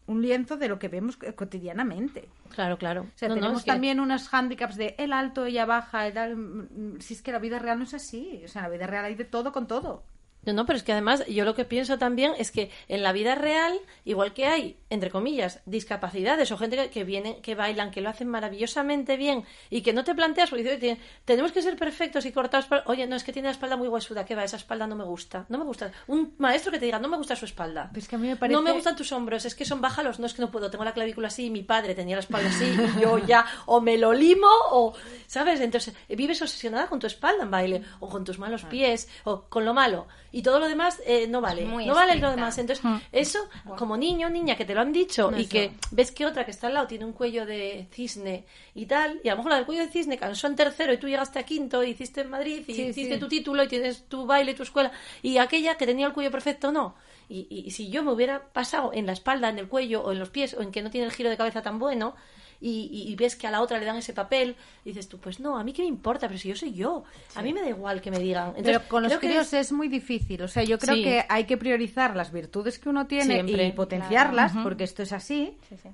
un 0.08 0.22
lienzo 0.22 0.56
de 0.56 0.66
lo 0.66 0.80
que 0.80 0.88
vemos 0.88 1.18
cotidianamente. 1.36 2.28
Claro, 2.48 2.78
claro. 2.78 3.02
O 3.02 3.06
sea, 3.14 3.28
No, 3.28 3.36
no, 3.36 3.40
tenemos 3.42 3.58
es 3.60 3.64
que- 3.64 3.70
también 3.70 4.00
unos 4.00 4.28
hándicaps 4.28 4.74
de 4.74 4.96
el 4.98 5.12
alto, 5.12 5.46
ella 5.46 5.66
baja, 5.66 6.08
el 6.08 6.36
mm, 6.36 6.98
Si 6.98 7.14
es 7.14 7.22
que 7.22 7.30
la 7.30 7.38
vida 7.38 7.60
real 7.60 7.78
no 7.78 7.84
es 7.84 7.94
así. 7.94 8.42
O 8.44 8.48
sea, 8.48 8.62
en 8.64 8.70
la 8.70 8.76
vida 8.76 8.86
real 8.88 9.04
hay 9.04 9.14
de 9.14 9.24
todo 9.24 9.52
con 9.52 9.68
todo. 9.68 10.02
No, 10.46 10.52
no, 10.52 10.64
pero 10.64 10.76
es 10.78 10.82
que 10.82 10.92
además 10.92 11.26
yo 11.26 11.44
lo 11.44 11.54
que 11.54 11.64
pienso 11.64 11.98
también 11.98 12.32
es 12.38 12.50
que 12.50 12.70
en 12.88 13.02
la 13.02 13.12
vida 13.12 13.34
real, 13.34 13.78
igual 14.04 14.32
que 14.32 14.46
hay, 14.46 14.76
entre 14.88 15.10
comillas, 15.10 15.60
discapacidades 15.66 16.50
o 16.52 16.56
gente 16.56 16.76
que, 16.76 16.90
que 16.90 17.04
vienen, 17.04 17.42
que 17.42 17.54
bailan, 17.54 17.90
que 17.90 18.00
lo 18.00 18.08
hacen 18.08 18.28
maravillosamente 18.28 19.16
bien 19.16 19.44
y 19.70 19.82
que 19.82 19.92
no 19.92 20.04
te 20.04 20.14
planteas, 20.14 20.50
porque 20.50 20.62
dices, 20.62 20.78
"Oye, 20.82 20.98
tenemos 21.24 21.52
que 21.52 21.62
ser 21.62 21.76
perfectos 21.76 22.24
y 22.26 22.32
cortados. 22.32 22.66
por- 22.66 22.82
Oye, 22.86 23.06
no, 23.06 23.16
es 23.16 23.24
que 23.24 23.32
tiene 23.32 23.48
la 23.48 23.52
espalda 23.52 23.76
muy 23.76 23.88
huesuda, 23.88 24.24
¿qué 24.24 24.34
va? 24.34 24.44
Esa 24.44 24.56
espalda 24.56 24.86
no 24.86 24.96
me 24.96 25.04
gusta. 25.04 25.44
No 25.48 25.58
me 25.58 25.64
gusta. 25.64 25.90
Un 26.06 26.34
maestro 26.38 26.72
que 26.72 26.78
te 26.78 26.84
diga, 26.86 26.98
no 26.98 27.08
me 27.08 27.16
gusta 27.16 27.36
su 27.36 27.44
espalda. 27.44 27.88
Pero 27.92 28.00
es 28.00 28.08
que 28.08 28.16
a 28.16 28.18
mí 28.18 28.28
me 28.28 28.36
parece- 28.36 28.54
No 28.54 28.62
me 28.62 28.72
gustan 28.72 28.96
tus 28.96 29.12
hombros, 29.12 29.44
es 29.44 29.54
que 29.54 29.64
son 29.64 29.80
bájalos. 29.80 30.18
No 30.20 30.26
es 30.26 30.34
que 30.34 30.42
no 30.42 30.50
puedo, 30.50 30.70
tengo 30.70 30.84
la 30.84 30.94
clavícula 30.94 31.28
así 31.28 31.46
y 31.46 31.50
mi 31.50 31.62
padre 31.62 31.94
tenía 31.94 32.16
la 32.16 32.20
espalda 32.20 32.48
así 32.48 32.64
y 32.96 33.00
yo 33.00 33.18
ya 33.18 33.44
o 33.66 33.80
me 33.80 33.98
lo 33.98 34.12
limo 34.12 34.46
o, 34.70 34.94
¿sabes? 35.26 35.60
Entonces 35.60 35.94
vives 36.08 36.40
obsesionada 36.42 36.86
con 36.86 37.00
tu 37.00 37.06
espalda 37.06 37.42
en 37.42 37.50
baile 37.50 37.82
o 38.00 38.08
con 38.08 38.24
tus 38.24 38.38
malos 38.38 38.64
pies 38.64 39.08
o 39.24 39.42
con 39.48 39.64
lo 39.64 39.74
malo 39.74 40.06
y 40.38 40.42
todo 40.42 40.58
lo 40.60 40.68
demás 40.68 41.00
eh, 41.06 41.26
no 41.28 41.40
vale. 41.40 41.64
muy 41.64 41.86
No 41.86 41.94
vale 41.94 42.16
lo 42.16 42.30
demás. 42.30 42.58
Entonces, 42.58 42.84
eso, 43.12 43.38
como 43.76 43.96
niño, 43.96 44.28
niña, 44.28 44.56
que 44.56 44.64
te 44.64 44.74
lo 44.74 44.80
han 44.82 44.92
dicho 44.92 45.30
y 45.36 45.46
que 45.46 45.72
ves 45.92 46.10
que 46.12 46.26
otra 46.26 46.44
que 46.44 46.50
está 46.50 46.66
al 46.66 46.74
lado 46.74 46.86
tiene 46.86 47.04
un 47.04 47.12
cuello 47.12 47.46
de 47.46 47.86
cisne 47.92 48.44
y 48.74 48.86
tal, 48.86 49.20
y 49.24 49.28
a 49.28 49.32
lo 49.32 49.38
mejor 49.38 49.50
la 49.52 49.56
del 49.56 49.66
cuello 49.66 49.82
de 49.82 49.88
cisne 49.90 50.18
cansó 50.18 50.46
en 50.46 50.56
tercero 50.56 50.92
y 50.92 50.98
tú 50.98 51.08
llegaste 51.08 51.38
a 51.38 51.42
quinto 51.44 51.82
y 51.82 51.90
hiciste 51.90 52.20
en 52.20 52.30
Madrid 52.30 52.62
y 52.66 52.74
Sí, 52.74 52.82
hiciste 52.82 53.14
sí. 53.14 53.20
tu 53.20 53.28
título 53.28 53.62
y 53.64 53.68
tienes 53.68 54.04
tu 54.08 54.26
baile 54.26 54.52
y 54.52 54.54
tu 54.54 54.62
escuela, 54.62 54.92
y 55.22 55.38
aquella 55.38 55.76
que 55.76 55.86
tenía 55.86 56.06
el 56.06 56.12
cuello 56.12 56.30
perfecto 56.30 56.70
no. 56.72 56.94
Y, 57.28 57.46
y- 57.50 57.64
y 57.66 57.70
si 57.72 57.88
yo 57.90 58.02
me 58.04 58.12
hubiera 58.12 58.44
pasado 58.52 58.92
en 58.92 59.04
la 59.06 59.12
espalda, 59.12 59.48
en 59.48 59.58
el 59.58 59.68
cuello 59.68 60.02
o 60.02 60.12
en 60.12 60.18
los 60.20 60.30
pies 60.30 60.54
o 60.54 60.62
en 60.62 60.70
que 60.70 60.82
no 60.82 60.90
tiene 60.90 61.06
el 61.06 61.12
giro 61.12 61.28
de 61.30 61.36
cabeza 61.36 61.60
tan 61.62 61.78
bueno, 61.78 62.14
y, 62.60 62.88
y- 62.92 63.12
y 63.12 63.16
ves 63.16 63.36
que 63.36 63.46
a 63.46 63.50
la 63.50 63.60
otra 63.60 63.78
le 63.78 63.84
dan 63.84 63.96
ese 63.96 64.12
papel, 64.12 64.56
dices 64.84 65.08
tú, 65.08 65.18
pues 65.18 65.40
no, 65.40 65.58
a 65.58 65.64
mí 65.64 65.72
qué 65.72 65.82
me 65.82 65.88
importa, 65.88 66.26
pero 66.28 66.38
si 66.38 66.48
yo 66.48 66.56
soy 66.56 66.72
yo, 66.72 67.04
a 67.34 67.42
mí 67.42 67.52
me 67.52 67.60
da 67.60 67.68
igual 67.68 68.00
que 68.00 68.10
me 68.10 68.18
digan. 68.18 68.48
Entonces, 68.56 68.78
Pero 68.78 68.88
con 68.88 69.02
los 69.02 69.10
creo 69.10 69.20
que 69.20 69.26
críos 69.28 69.52
es- 69.52 69.72
muy 69.72 69.88
difícil. 69.88 70.42
O 70.42 70.48
sea, 70.48 70.62
yo 70.62 70.78
creo 70.78 70.94
Sí. 70.94 71.02
que 71.04 71.24
hay 71.28 71.44
que 71.44 71.56
priorizar 71.56 72.16
las 72.16 72.32
virtudes 72.32 72.78
que 72.78 72.88
uno 72.88 73.06
tiene 73.06 73.34
Siempre, 73.34 73.66
y 73.66 73.72
potenciarlas, 73.72 74.52
porque 74.62 74.84
esto 74.84 75.02
es 75.02 75.12
así. 75.12 75.56
Sí, 75.68 75.76
sí. 75.82 75.88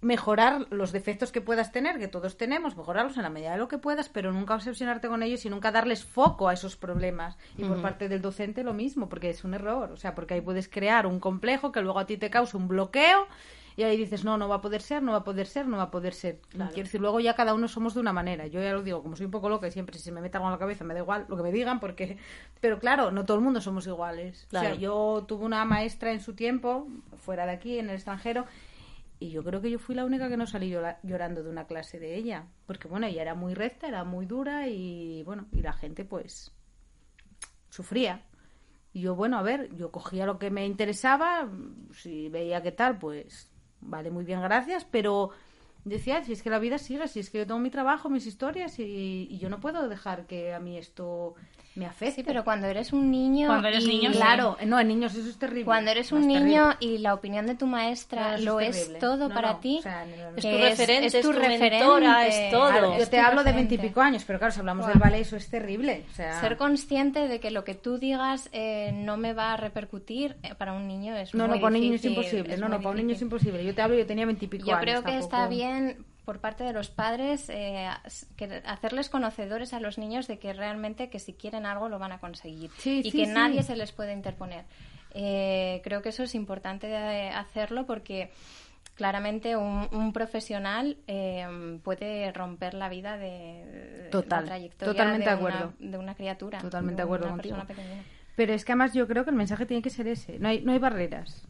Mejorar 0.00 0.68
los 0.70 0.92
defectos 0.92 1.32
que 1.32 1.40
puedas 1.40 1.72
tener, 1.72 1.98
que 1.98 2.06
todos 2.06 2.36
tenemos, 2.36 2.76
mejorarlos 2.76 3.16
en 3.16 3.24
la 3.24 3.30
medida 3.30 3.50
de 3.50 3.58
lo 3.58 3.66
que 3.66 3.78
puedas, 3.78 4.08
pero 4.08 4.30
nunca 4.32 4.54
obsesionarte 4.54 5.08
con 5.08 5.24
ellos 5.24 5.44
y 5.44 5.50
nunca 5.50 5.72
darles 5.72 6.04
foco 6.04 6.48
a 6.48 6.52
esos 6.52 6.76
problemas. 6.76 7.36
Y 7.56 7.64
por 7.64 7.82
parte 7.82 8.08
del 8.08 8.22
docente 8.22 8.62
lo 8.62 8.72
mismo, 8.74 9.08
porque 9.08 9.30
es 9.30 9.42
un 9.42 9.54
error. 9.54 9.90
O 9.90 9.96
sea, 9.96 10.14
porque 10.14 10.34
ahí 10.34 10.40
puedes 10.40 10.68
crear 10.68 11.04
un 11.04 11.18
complejo 11.18 11.72
que 11.72 11.80
luego 11.82 11.98
a 11.98 12.06
ti 12.06 12.16
te 12.16 12.30
causa 12.30 12.56
un 12.56 12.68
bloqueo 12.68 13.26
y 13.78 13.84
ahí 13.84 13.96
dices, 13.96 14.24
no, 14.24 14.36
no 14.36 14.48
va 14.48 14.56
a 14.56 14.60
poder 14.60 14.82
ser, 14.82 15.04
no 15.04 15.12
va 15.12 15.18
a 15.18 15.22
poder 15.24 15.46
ser, 15.46 15.68
no 15.68 15.76
va 15.76 15.84
a 15.84 15.90
poder 15.92 16.12
ser. 16.12 16.40
Quiero 16.50 16.82
decir, 16.82 17.00
luego 17.00 17.20
ya 17.20 17.34
cada 17.36 17.54
uno 17.54 17.68
somos 17.68 17.94
de 17.94 18.00
una 18.00 18.12
manera. 18.12 18.48
Yo 18.48 18.60
ya 18.60 18.72
lo 18.72 18.82
digo, 18.82 19.04
como 19.04 19.14
soy 19.14 19.26
un 19.26 19.30
poco 19.30 19.48
loca 19.48 19.68
y 19.68 19.70
siempre 19.70 19.96
si 19.96 20.02
se 20.02 20.10
me 20.10 20.20
mete 20.20 20.36
algo 20.36 20.48
en 20.48 20.52
la 20.52 20.58
cabeza 20.58 20.82
me 20.82 20.94
da 20.94 21.00
igual 21.00 21.26
lo 21.28 21.36
que 21.36 21.44
me 21.44 21.52
digan, 21.52 21.78
porque... 21.78 22.18
Pero 22.60 22.80
claro, 22.80 23.12
no 23.12 23.24
todo 23.24 23.36
el 23.36 23.44
mundo 23.44 23.60
somos 23.60 23.86
iguales. 23.86 24.46
O 24.46 24.48
Claro. 24.48 24.66
sea, 24.70 24.74
yo 24.74 25.24
tuve 25.28 25.44
una 25.44 25.64
maestra 25.64 26.10
en 26.12 26.20
su 26.20 26.34
tiempo, 26.34 26.88
fuera 27.18 27.46
de 27.46 27.52
aquí, 27.52 27.78
en 27.78 27.88
el 27.88 27.94
extranjero, 27.94 28.46
y 29.20 29.30
yo 29.30 29.44
creo 29.44 29.60
que 29.60 29.70
yo 29.70 29.78
fui 29.78 29.94
la 29.94 30.04
única 30.04 30.28
que 30.28 30.36
no 30.36 30.48
salí 30.48 30.70
llora- 30.70 30.98
llorando 31.04 31.44
de 31.44 31.50
una 31.50 31.68
clase 31.68 32.00
de 32.00 32.16
ella. 32.16 32.46
Porque 32.66 32.88
bueno, 32.88 33.06
ella 33.06 33.22
era 33.22 33.36
muy 33.36 33.54
recta, 33.54 33.86
era 33.86 34.02
muy 34.02 34.26
dura 34.26 34.66
y 34.66 35.22
bueno, 35.22 35.46
y 35.52 35.62
la 35.62 35.72
gente 35.72 36.04
pues 36.04 36.50
sufría. 37.70 38.22
Y 38.92 39.02
yo, 39.02 39.14
bueno, 39.14 39.38
a 39.38 39.42
ver, 39.42 39.74
yo 39.76 39.92
cogía 39.92 40.26
lo 40.26 40.38
que 40.38 40.50
me 40.50 40.66
interesaba, 40.66 41.48
si 41.92 42.28
veía 42.28 42.62
que 42.62 42.72
tal, 42.72 42.98
pues 42.98 43.52
vale, 43.80 44.10
muy 44.10 44.24
bien, 44.24 44.40
gracias, 44.42 44.84
pero 44.84 45.30
decía, 45.84 46.22
si 46.24 46.32
es 46.32 46.42
que 46.42 46.50
la 46.50 46.58
vida 46.58 46.78
sigue, 46.78 47.08
si 47.08 47.20
es 47.20 47.30
que 47.30 47.38
yo 47.38 47.46
tengo 47.46 47.60
mi 47.60 47.70
trabajo, 47.70 48.10
mis 48.10 48.26
historias 48.26 48.78
y, 48.78 49.28
y 49.30 49.38
yo 49.38 49.48
no 49.48 49.60
puedo 49.60 49.88
dejar 49.88 50.26
que 50.26 50.54
a 50.54 50.60
mí 50.60 50.76
esto 50.78 51.34
me 51.74 51.86
afecte. 51.86 52.16
Sí, 52.16 52.22
pero 52.24 52.42
cuando 52.42 52.66
eres 52.66 52.92
un 52.92 53.08
niño. 53.10 53.46
Cuando 53.46 53.68
eres 53.68 53.84
y- 53.84 53.88
niño, 53.88 54.10
sí. 54.10 54.16
Claro, 54.16 54.56
no, 54.66 54.80
en 54.80 54.88
niños 54.88 55.14
eso 55.14 55.28
es 55.28 55.38
terrible. 55.38 55.64
Cuando 55.64 55.90
eres 55.92 56.10
un 56.10 56.26
niño 56.26 56.70
terrible. 56.72 56.94
y 56.96 56.98
la 56.98 57.14
opinión 57.14 57.46
de 57.46 57.54
tu 57.54 57.66
maestra 57.66 58.36
lo 58.38 58.58
es 58.58 58.76
terrible. 58.76 58.98
todo 58.98 59.28
No, 59.28 59.34
para 59.34 59.52
no, 59.52 59.58
ti, 59.60 59.76
o 59.78 59.82
sea, 59.82 60.04
no, 60.04 60.16
no, 60.16 60.30
no. 60.32 60.36
Es 60.36 60.42
tu 60.42 60.56
referente, 60.58 61.06
es 61.06 61.14
es 61.14 61.22
tu 61.22 61.32
tu 61.32 61.38
referente, 61.38 61.70
mentora, 61.70 62.26
es 62.26 62.50
todo. 62.50 62.68
Claro, 62.68 62.92
es 62.94 62.98
yo 63.00 63.08
te 63.08 63.20
hablo 63.20 63.44
de 63.44 63.52
veintipico 63.52 64.00
años, 64.00 64.24
pero 64.26 64.38
claro, 64.40 64.52
si 64.52 64.58
hablamos 64.60 64.86
del 64.88 64.98
ballet, 64.98 65.20
eso 65.20 65.36
es 65.36 65.48
terrible. 65.48 66.04
O 66.10 66.14
sea, 66.14 66.40
Ser 66.40 66.56
consciente 66.56 67.28
de 67.28 67.38
que 67.38 67.50
lo 67.52 67.62
que 67.64 67.74
tú 67.74 67.98
digas 67.98 68.48
eh, 68.52 68.90
no 68.92 69.16
me 69.16 69.32
va 69.32 69.52
a 69.52 69.56
repercutir 69.56 70.36
eh, 70.42 70.54
para 70.56 70.72
un 70.72 70.88
niño 70.88 71.14
es 71.14 71.32
no, 71.34 71.46
muy 71.46 71.56
no, 71.58 71.62
para 71.62 71.74
un 71.76 71.80
niño 71.80 71.94
es 71.94 72.04
imposible. 72.04 72.54
es 72.54 72.60
No, 72.60 72.68
no, 72.68 72.78
para 72.78 72.90
un 72.90 72.96
niño 72.96 73.14
es 73.14 73.22
imposible. 73.22 73.64
Yo 73.64 73.74
te 73.74 73.82
hablo, 73.82 73.96
yo 73.96 74.06
tenía 74.06 74.26
veintipico 74.26 74.66
Yo 74.66 74.72
años. 74.74 74.82
creo 74.82 75.02
que 75.04 75.16
está 75.18 75.46
bien 75.46 76.04
por 76.28 76.40
parte 76.40 76.62
de 76.62 76.74
los 76.74 76.90
padres 76.90 77.48
eh, 77.48 77.88
que 78.36 78.60
hacerles 78.66 79.08
conocedores 79.08 79.72
a 79.72 79.80
los 79.80 79.96
niños 79.96 80.26
de 80.26 80.38
que 80.38 80.52
realmente 80.52 81.08
que 81.08 81.20
si 81.20 81.32
quieren 81.32 81.64
algo 81.64 81.88
lo 81.88 81.98
van 81.98 82.12
a 82.12 82.18
conseguir 82.18 82.70
Sí, 82.76 83.00
y 83.02 83.10
sí, 83.10 83.20
que 83.20 83.24
sí. 83.24 83.32
nadie 83.32 83.62
se 83.62 83.74
les 83.76 83.92
puede 83.92 84.12
interponer. 84.12 84.66
Eh, 85.14 85.80
creo 85.82 86.02
que 86.02 86.10
eso 86.10 86.24
es 86.24 86.34
importante 86.34 86.86
de 86.86 87.30
hacerlo 87.30 87.86
porque 87.86 88.30
claramente 88.94 89.56
un, 89.56 89.88
un 89.90 90.12
profesional 90.12 90.98
eh, 91.06 91.78
puede 91.82 92.30
romper 92.32 92.74
la 92.74 92.90
vida 92.90 93.16
de 93.16 94.08
Total, 94.12 94.40
la 94.40 94.46
trayectoria 94.48 94.92
totalmente 94.92 95.30
de, 95.30 95.30
de 95.30 95.34
acuerdo. 95.34 95.72
Una, 95.80 95.90
de 95.92 95.96
una 95.96 96.14
criatura. 96.14 96.58
Totalmente 96.58 97.00
de 97.00 97.04
acuerdo 97.04 97.24
una 97.24 97.36
contigo. 97.36 97.56
Pero 98.36 98.52
es 98.52 98.66
que 98.66 98.72
además 98.72 98.92
yo 98.92 99.08
creo 99.08 99.24
que 99.24 99.30
el 99.30 99.36
mensaje 99.36 99.64
tiene 99.64 99.82
que 99.82 99.88
ser 99.88 100.06
ese. 100.08 100.38
No 100.38 100.48
hay, 100.48 100.60
no 100.60 100.72
hay 100.72 100.78
barreras. 100.78 101.46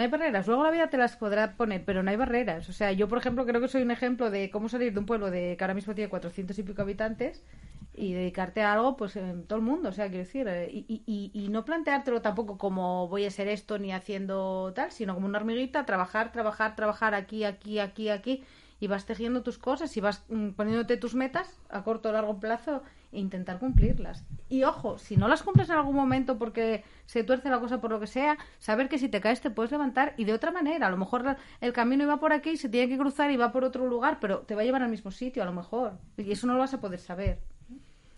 No 0.00 0.04
hay 0.04 0.08
barreras. 0.10 0.46
Luego 0.46 0.64
la 0.64 0.70
vida 0.70 0.88
te 0.88 0.96
las 0.96 1.18
podrá 1.18 1.56
poner, 1.58 1.84
pero 1.84 2.02
no 2.02 2.10
hay 2.10 2.16
barreras. 2.16 2.70
O 2.70 2.72
sea, 2.72 2.90
yo, 2.90 3.06
por 3.06 3.18
ejemplo, 3.18 3.44
creo 3.44 3.60
que 3.60 3.68
soy 3.68 3.82
un 3.82 3.90
ejemplo 3.90 4.30
de 4.30 4.48
cómo 4.50 4.70
salir 4.70 4.94
de 4.94 4.98
un 4.98 5.04
pueblo 5.04 5.30
de 5.30 5.58
que 5.58 5.62
ahora 5.64 5.74
mismo 5.74 5.94
tiene 5.94 6.08
400 6.08 6.58
y 6.58 6.62
pico 6.62 6.80
habitantes 6.80 7.44
y 7.92 8.14
dedicarte 8.14 8.62
a 8.62 8.72
algo, 8.72 8.96
pues 8.96 9.16
en 9.16 9.44
todo 9.46 9.58
el 9.58 9.64
mundo. 9.64 9.90
O 9.90 9.92
sea, 9.92 10.06
quiero 10.08 10.24
decir, 10.24 10.48
eh, 10.48 10.70
y, 10.72 11.02
y- 11.06 11.30
y- 11.34 11.48
no 11.50 11.66
planteártelo 11.66 12.22
tampoco 12.22 12.56
como 12.56 13.08
voy 13.08 13.26
a 13.26 13.30
ser 13.30 13.48
esto 13.48 13.78
ni 13.78 13.92
haciendo 13.92 14.72
tal, 14.74 14.90
sino 14.90 15.12
como 15.14 15.26
una 15.26 15.38
hormiguita, 15.38 15.84
trabajar, 15.84 16.32
trabajar, 16.32 16.76
trabajar 16.76 17.14
aquí, 17.14 17.44
aquí, 17.44 17.78
aquí, 17.78 18.08
aquí. 18.08 18.42
Y 18.80 18.86
vas 18.86 19.06
tejiendo 19.06 19.42
tus 19.42 19.58
cosas 19.58 19.96
y 19.96 20.00
vas 20.00 20.24
mm, 20.28 20.50
poniéndote 20.50 20.96
tus 20.96 21.14
metas 21.14 21.60
a 21.68 21.84
corto 21.84 22.08
o 22.08 22.12
largo 22.12 22.40
plazo 22.40 22.82
e 23.12 23.18
intentar 23.18 23.58
cumplirlas. 23.58 24.24
Y 24.48 24.64
ojo, 24.64 24.98
si 24.98 25.16
no 25.16 25.28
las 25.28 25.42
cumples 25.42 25.68
en 25.68 25.76
algún 25.76 25.94
momento 25.94 26.38
porque 26.38 26.82
se 27.06 27.22
tuerce 27.24 27.50
la 27.50 27.60
cosa 27.60 27.80
por 27.80 27.90
lo 27.90 28.00
que 28.00 28.06
sea, 28.06 28.38
saber 28.58 28.88
que 28.88 28.98
si 28.98 29.08
te 29.08 29.20
caes 29.20 29.40
te 29.40 29.50
puedes 29.50 29.70
levantar 29.70 30.14
y 30.16 30.24
de 30.24 30.32
otra 30.32 30.50
manera. 30.50 30.86
A 30.86 30.90
lo 30.90 30.96
mejor 30.96 31.36
el 31.60 31.72
camino 31.72 32.04
iba 32.04 32.18
por 32.18 32.32
aquí, 32.32 32.56
se 32.56 32.68
tiene 32.68 32.88
que 32.88 32.98
cruzar 32.98 33.30
y 33.30 33.36
va 33.36 33.52
por 33.52 33.64
otro 33.64 33.86
lugar, 33.86 34.18
pero 34.20 34.40
te 34.40 34.54
va 34.54 34.62
a 34.62 34.64
llevar 34.64 34.82
al 34.82 34.90
mismo 34.90 35.10
sitio 35.10 35.42
a 35.42 35.46
lo 35.46 35.52
mejor. 35.52 35.98
Y 36.16 36.32
eso 36.32 36.46
no 36.46 36.54
lo 36.54 36.60
vas 36.60 36.74
a 36.74 36.80
poder 36.80 37.00
saber. 37.00 37.38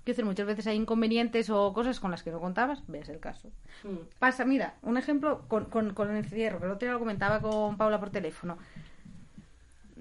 Quiero 0.04 0.16
decir, 0.16 0.24
muchas 0.24 0.46
veces 0.46 0.66
hay 0.66 0.76
inconvenientes 0.76 1.48
o 1.48 1.72
cosas 1.72 2.00
con 2.00 2.10
las 2.10 2.24
que 2.24 2.32
no 2.32 2.40
contabas, 2.40 2.82
veas 2.88 3.08
el 3.08 3.20
caso. 3.20 3.50
Pasa, 4.18 4.44
mira, 4.44 4.74
un 4.82 4.96
ejemplo 4.96 5.44
con, 5.46 5.66
con, 5.66 5.94
con 5.94 6.10
el 6.10 6.16
encierro, 6.16 6.58
que 6.58 6.66
el 6.66 6.72
otro 6.72 6.86
día 6.86 6.92
lo 6.92 6.98
comentaba 6.98 7.40
con 7.40 7.76
Paula 7.76 8.00
por 8.00 8.10
teléfono. 8.10 8.58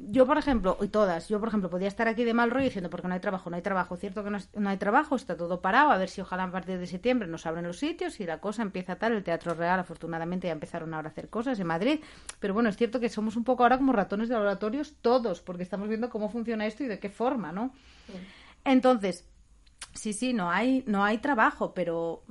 Yo, 0.09 0.25
por 0.25 0.37
ejemplo, 0.37 0.77
y 0.81 0.87
todas, 0.87 1.29
yo, 1.29 1.39
por 1.39 1.49
ejemplo, 1.49 1.69
podía 1.69 1.87
estar 1.87 2.07
aquí 2.07 2.23
de 2.23 2.33
mal 2.33 2.49
rollo 2.49 2.65
diciendo 2.65 2.89
porque 2.89 3.07
no 3.07 3.13
hay 3.13 3.19
trabajo, 3.19 3.49
no 3.49 3.55
hay 3.55 3.61
trabajo. 3.61 3.95
Cierto 3.97 4.23
que 4.23 4.29
no, 4.29 4.39
no 4.55 4.69
hay 4.69 4.77
trabajo, 4.77 5.15
está 5.15 5.37
todo 5.37 5.61
parado, 5.61 5.91
a 5.91 5.97
ver 5.97 6.09
si 6.09 6.21
ojalá 6.21 6.43
a 6.43 6.51
partir 6.51 6.79
de 6.79 6.87
septiembre 6.87 7.27
nos 7.27 7.45
abren 7.45 7.67
los 7.67 7.77
sitios 7.77 8.19
y 8.19 8.25
la 8.25 8.39
cosa 8.39 8.63
empieza 8.63 8.95
tal. 8.95 9.13
El 9.13 9.23
Teatro 9.23 9.53
Real, 9.53 9.79
afortunadamente, 9.79 10.47
ya 10.47 10.53
empezaron 10.53 10.93
ahora 10.93 11.09
a 11.09 11.11
hacer 11.11 11.29
cosas 11.29 11.59
en 11.59 11.67
Madrid. 11.67 11.99
Pero 12.39 12.53
bueno, 12.53 12.69
es 12.69 12.77
cierto 12.77 12.99
que 12.99 13.09
somos 13.09 13.35
un 13.35 13.43
poco 13.43 13.63
ahora 13.63 13.77
como 13.77 13.93
ratones 13.93 14.29
de 14.29 14.35
laboratorios 14.35 14.95
todos, 15.01 15.41
porque 15.41 15.63
estamos 15.63 15.87
viendo 15.87 16.09
cómo 16.09 16.29
funciona 16.29 16.65
esto 16.65 16.83
y 16.83 16.87
de 16.87 16.99
qué 16.99 17.09
forma, 17.09 17.51
¿no? 17.51 17.73
Entonces, 18.63 19.31
Sí, 19.93 20.13
sí, 20.13 20.33
no 20.33 20.49
hay, 20.49 20.83
no 20.87 21.03
hay 21.03 21.17
trabajo, 21.17 21.73
pero 21.73 22.23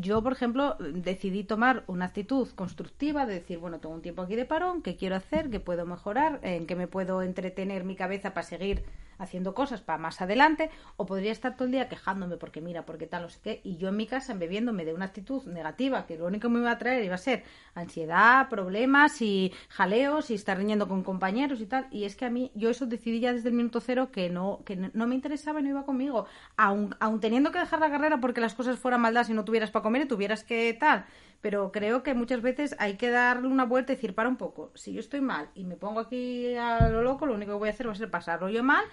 yo, 0.00 0.22
por 0.22 0.32
ejemplo, 0.32 0.76
decidí 0.78 1.44
tomar 1.44 1.84
una 1.86 2.06
actitud 2.06 2.48
constructiva 2.54 3.26
de 3.26 3.34
decir, 3.34 3.58
bueno, 3.58 3.80
tengo 3.80 3.94
un 3.94 4.02
tiempo 4.02 4.22
aquí 4.22 4.36
de 4.36 4.44
parón, 4.44 4.82
¿qué 4.82 4.96
quiero 4.96 5.16
hacer? 5.16 5.50
¿Qué 5.50 5.60
puedo 5.60 5.86
mejorar? 5.86 6.40
¿En 6.42 6.66
qué 6.66 6.76
me 6.76 6.86
puedo 6.86 7.22
entretener 7.22 7.84
mi 7.84 7.96
cabeza 7.96 8.34
para 8.34 8.46
seguir 8.46 8.84
haciendo 9.18 9.54
cosas 9.54 9.80
para 9.80 9.98
más 9.98 10.20
adelante? 10.20 10.70
O 10.96 11.06
podría 11.06 11.32
estar 11.32 11.56
todo 11.56 11.66
el 11.66 11.72
día 11.72 11.88
quejándome 11.88 12.36
porque 12.36 12.60
mira, 12.60 12.86
porque 12.86 13.06
tal, 13.06 13.24
o 13.24 13.30
sé 13.30 13.40
qué. 13.42 13.60
Y 13.64 13.76
yo 13.76 13.88
en 13.88 13.96
mi 13.96 14.06
casa 14.06 14.34
bebiéndome 14.34 14.84
de 14.84 14.94
una 14.94 15.06
actitud 15.06 15.44
negativa 15.46 16.06
que 16.06 16.16
lo 16.16 16.26
único 16.26 16.48
que 16.48 16.54
me 16.54 16.60
iba 16.60 16.70
a 16.70 16.78
traer 16.78 17.04
iba 17.04 17.14
a 17.14 17.18
ser 17.18 17.44
ansiedad, 17.74 18.48
problemas 18.48 19.20
y 19.22 19.52
jaleos 19.68 20.30
y 20.30 20.34
estar 20.34 20.56
riñendo 20.58 20.88
con 20.88 21.02
compañeros 21.02 21.60
y 21.60 21.66
tal. 21.66 21.86
Y 21.90 22.04
es 22.04 22.16
que 22.16 22.24
a 22.24 22.30
mí, 22.30 22.50
yo 22.54 22.70
eso 22.70 22.86
decidí 22.86 23.20
ya 23.20 23.32
desde 23.32 23.48
el 23.48 23.54
minuto 23.54 23.80
cero 23.80 24.10
que 24.10 24.30
no, 24.30 24.60
que 24.64 24.76
no 24.76 25.06
me 25.06 25.14
interesaba 25.14 25.60
y 25.60 25.62
no 25.62 25.70
iba 25.70 25.84
conmigo. 25.84 26.26
Aun, 26.56 26.94
aun 27.00 27.20
teniendo 27.20 27.52
que 27.52 27.58
dejar 27.58 27.80
la 27.80 27.90
carrera 27.90 28.20
porque 28.20 28.40
las 28.40 28.54
cosas 28.54 28.78
fueran 28.78 29.00
maldad 29.00 29.26
y 29.28 29.32
no 29.32 29.44
tuvieras 29.44 29.70
para 29.70 29.82
comer 29.82 30.02
y 30.02 30.08
tuvieras 30.08 30.44
que 30.44 30.74
tal. 30.78 31.06
Pero 31.40 31.70
creo 31.70 32.02
que 32.02 32.14
muchas 32.14 32.42
veces 32.42 32.74
hay 32.78 32.96
que 32.96 33.10
darle 33.10 33.48
una 33.48 33.64
vuelta 33.64 33.92
y 33.92 33.96
decir, 33.96 34.14
para 34.14 34.28
un 34.28 34.36
poco, 34.36 34.72
si 34.74 34.92
yo 34.92 35.00
estoy 35.00 35.20
mal 35.20 35.50
y 35.54 35.64
me 35.64 35.76
pongo 35.76 36.00
aquí 36.00 36.54
a 36.56 36.88
lo 36.88 37.02
loco, 37.02 37.26
lo 37.26 37.34
único 37.34 37.52
que 37.52 37.58
voy 37.58 37.68
a 37.68 37.72
hacer 37.72 37.88
va 37.88 37.92
a 37.92 37.96
ser 37.96 38.10
pasarlo 38.10 38.48
yo 38.48 38.64
mal, 38.64 38.84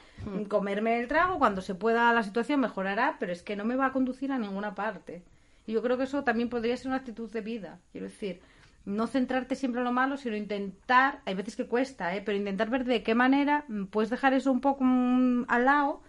comerme 0.49 0.99
el 0.99 1.07
trago, 1.07 1.39
cuando 1.39 1.61
se 1.61 1.75
pueda 1.75 2.13
la 2.13 2.23
situación 2.23 2.59
mejorará, 2.59 3.17
pero 3.19 3.31
es 3.31 3.41
que 3.43 3.55
no 3.55 3.65
me 3.65 3.75
va 3.75 3.87
a 3.87 3.91
conducir 3.93 4.31
a 4.31 4.37
ninguna 4.37 4.75
parte. 4.75 5.23
Y 5.65 5.73
yo 5.73 5.81
creo 5.81 5.97
que 5.97 6.03
eso 6.03 6.23
también 6.23 6.49
podría 6.49 6.75
ser 6.77 6.87
una 6.87 6.97
actitud 6.97 7.31
de 7.31 7.41
vida. 7.41 7.79
Quiero 7.91 8.07
decir, 8.07 8.41
no 8.85 9.07
centrarte 9.07 9.55
siempre 9.55 9.79
en 9.79 9.85
lo 9.85 9.91
malo, 9.93 10.17
sino 10.17 10.35
intentar, 10.35 11.21
hay 11.25 11.35
veces 11.35 11.55
que 11.55 11.67
cuesta, 11.67 12.15
¿eh? 12.15 12.21
pero 12.23 12.37
intentar 12.37 12.69
ver 12.69 12.83
de 12.83 13.03
qué 13.03 13.15
manera 13.15 13.65
puedes 13.89 14.09
dejar 14.09 14.33
eso 14.33 14.51
un 14.51 14.61
poco 14.61 14.83
mm, 14.83 15.45
al 15.47 15.65
lado 15.65 16.01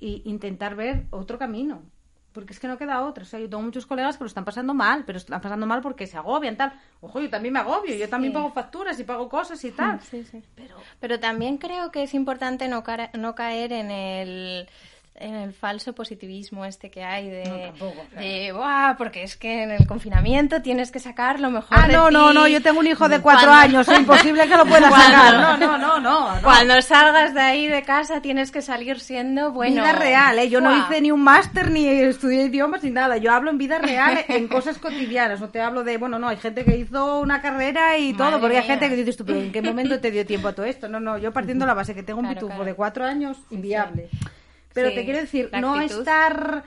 e 0.00 0.22
intentar 0.24 0.74
ver 0.74 1.06
otro 1.10 1.38
camino. 1.38 1.82
Porque 2.32 2.52
es 2.52 2.60
que 2.60 2.68
no 2.68 2.78
queda 2.78 3.02
otra. 3.02 3.24
O 3.24 3.26
sea, 3.26 3.38
yo 3.38 3.48
tengo 3.48 3.62
muchos 3.62 3.86
colegas 3.86 4.16
que 4.16 4.24
lo 4.24 4.28
están 4.28 4.44
pasando 4.44 4.74
mal, 4.74 5.04
pero 5.04 5.18
están 5.18 5.40
pasando 5.40 5.66
mal 5.66 5.82
porque 5.82 6.06
se 6.06 6.16
agobian, 6.16 6.56
tal. 6.56 6.72
Ojo, 7.00 7.20
yo 7.20 7.28
también 7.28 7.52
me 7.52 7.60
agobio, 7.60 7.94
yo 7.94 8.08
también 8.08 8.32
pago 8.32 8.50
facturas 8.52 8.98
y 8.98 9.04
pago 9.04 9.28
cosas 9.28 9.62
y 9.64 9.70
tal. 9.70 10.00
Sí, 10.12 10.24
sí. 10.24 10.42
Pero, 10.54 10.76
pero 11.00 11.20
también 11.20 11.58
creo 11.58 11.90
que 11.90 12.02
es 12.02 12.14
importante 12.14 12.68
no, 12.68 12.82
no 13.14 13.34
caer 13.34 13.72
en 13.72 13.90
el 13.90 14.68
en 15.14 15.34
el 15.34 15.52
falso 15.52 15.92
positivismo 15.94 16.64
este 16.64 16.90
que 16.90 17.04
hay 17.04 17.28
de, 17.28 17.44
No, 17.44 17.56
tampoco, 17.58 18.04
claro. 18.10 18.26
de 18.26 18.52
"Buah, 18.52 18.94
porque 18.96 19.22
es 19.22 19.36
que 19.36 19.62
en 19.62 19.70
el 19.70 19.86
confinamiento 19.86 20.62
tienes 20.62 20.90
que 20.90 20.98
sacar 20.98 21.38
lo 21.38 21.50
mejor 21.50 21.78
Ah, 21.78 21.86
de 21.86 21.92
no, 21.92 22.08
ti". 22.08 22.14
no, 22.14 22.32
no, 22.32 22.48
yo 22.48 22.60
tengo 22.62 22.80
un 22.80 22.86
hijo 22.86 23.08
de 23.08 23.20
cuatro 23.20 23.48
Cuando- 23.48 23.78
años, 23.78 23.88
es 23.88 23.98
imposible 24.00 24.48
que 24.48 24.56
lo 24.56 24.64
pueda 24.66 24.90
sacar. 24.90 25.34
No, 25.34 25.56
no, 25.58 25.78
no, 25.78 26.00
no. 26.00 26.34
no. 26.36 26.42
Cuando 26.42 26.80
salgas 26.82 27.34
de 27.34 27.40
ahí 27.40 27.66
de 27.68 27.82
casa 27.82 28.20
tienes 28.22 28.50
que 28.50 28.62
salir 28.62 28.98
siendo 29.00 29.52
bueno. 29.52 29.82
vida 29.82 29.92
real, 29.92 30.38
¿eh? 30.38 30.48
Yo 30.48 30.60
no 30.60 30.76
hice 30.76 31.00
ni 31.00 31.12
un 31.12 31.22
máster 31.22 31.70
ni 31.70 31.86
estudié 31.86 32.46
idiomas 32.46 32.82
ni 32.82 32.90
nada. 32.90 33.16
Yo 33.18 33.32
hablo 33.32 33.50
en 33.50 33.58
vida 33.58 33.78
real, 33.78 34.24
en 34.28 34.48
cosas 34.48 34.78
cotidianas. 34.78 35.40
No 35.40 35.50
te 35.50 35.60
hablo 35.60 35.84
de, 35.84 35.98
bueno, 35.98 36.18
no, 36.18 36.28
hay 36.28 36.38
gente 36.38 36.64
que 36.64 36.76
hizo 36.78 37.20
una 37.20 37.40
carrera 37.42 37.96
y 37.98 38.14
todo, 38.14 38.40
porque 38.40 38.58
hay 38.58 38.64
gente 38.66 38.88
que 38.88 38.96
dices 38.96 39.16
tú, 39.16 39.24
pero 39.24 39.38
¿en 39.38 39.52
qué 39.52 39.62
momento 39.62 40.00
te 40.00 40.10
dio 40.10 40.26
tiempo 40.26 40.48
a 40.48 40.52
todo 40.54 40.66
esto? 40.66 40.88
No, 40.88 40.98
no, 41.00 41.18
yo 41.18 41.32
partiendo 41.32 41.64
de 41.64 41.68
la 41.68 41.74
base 41.74 41.94
que 41.94 42.02
tengo 42.02 42.18
un 42.18 42.24
Claro, 42.26 42.40
pitufo 42.40 42.48
claro. 42.54 42.64
de 42.64 42.74
cuatro 42.74 43.04
años, 43.04 43.36
inviable. 43.50 44.08
Pero 44.74 44.90
Sí, 44.90 44.94
te 44.94 45.04
quiero 45.04 45.20
decir, 45.20 45.50
no 45.52 45.80
estar 45.80 46.64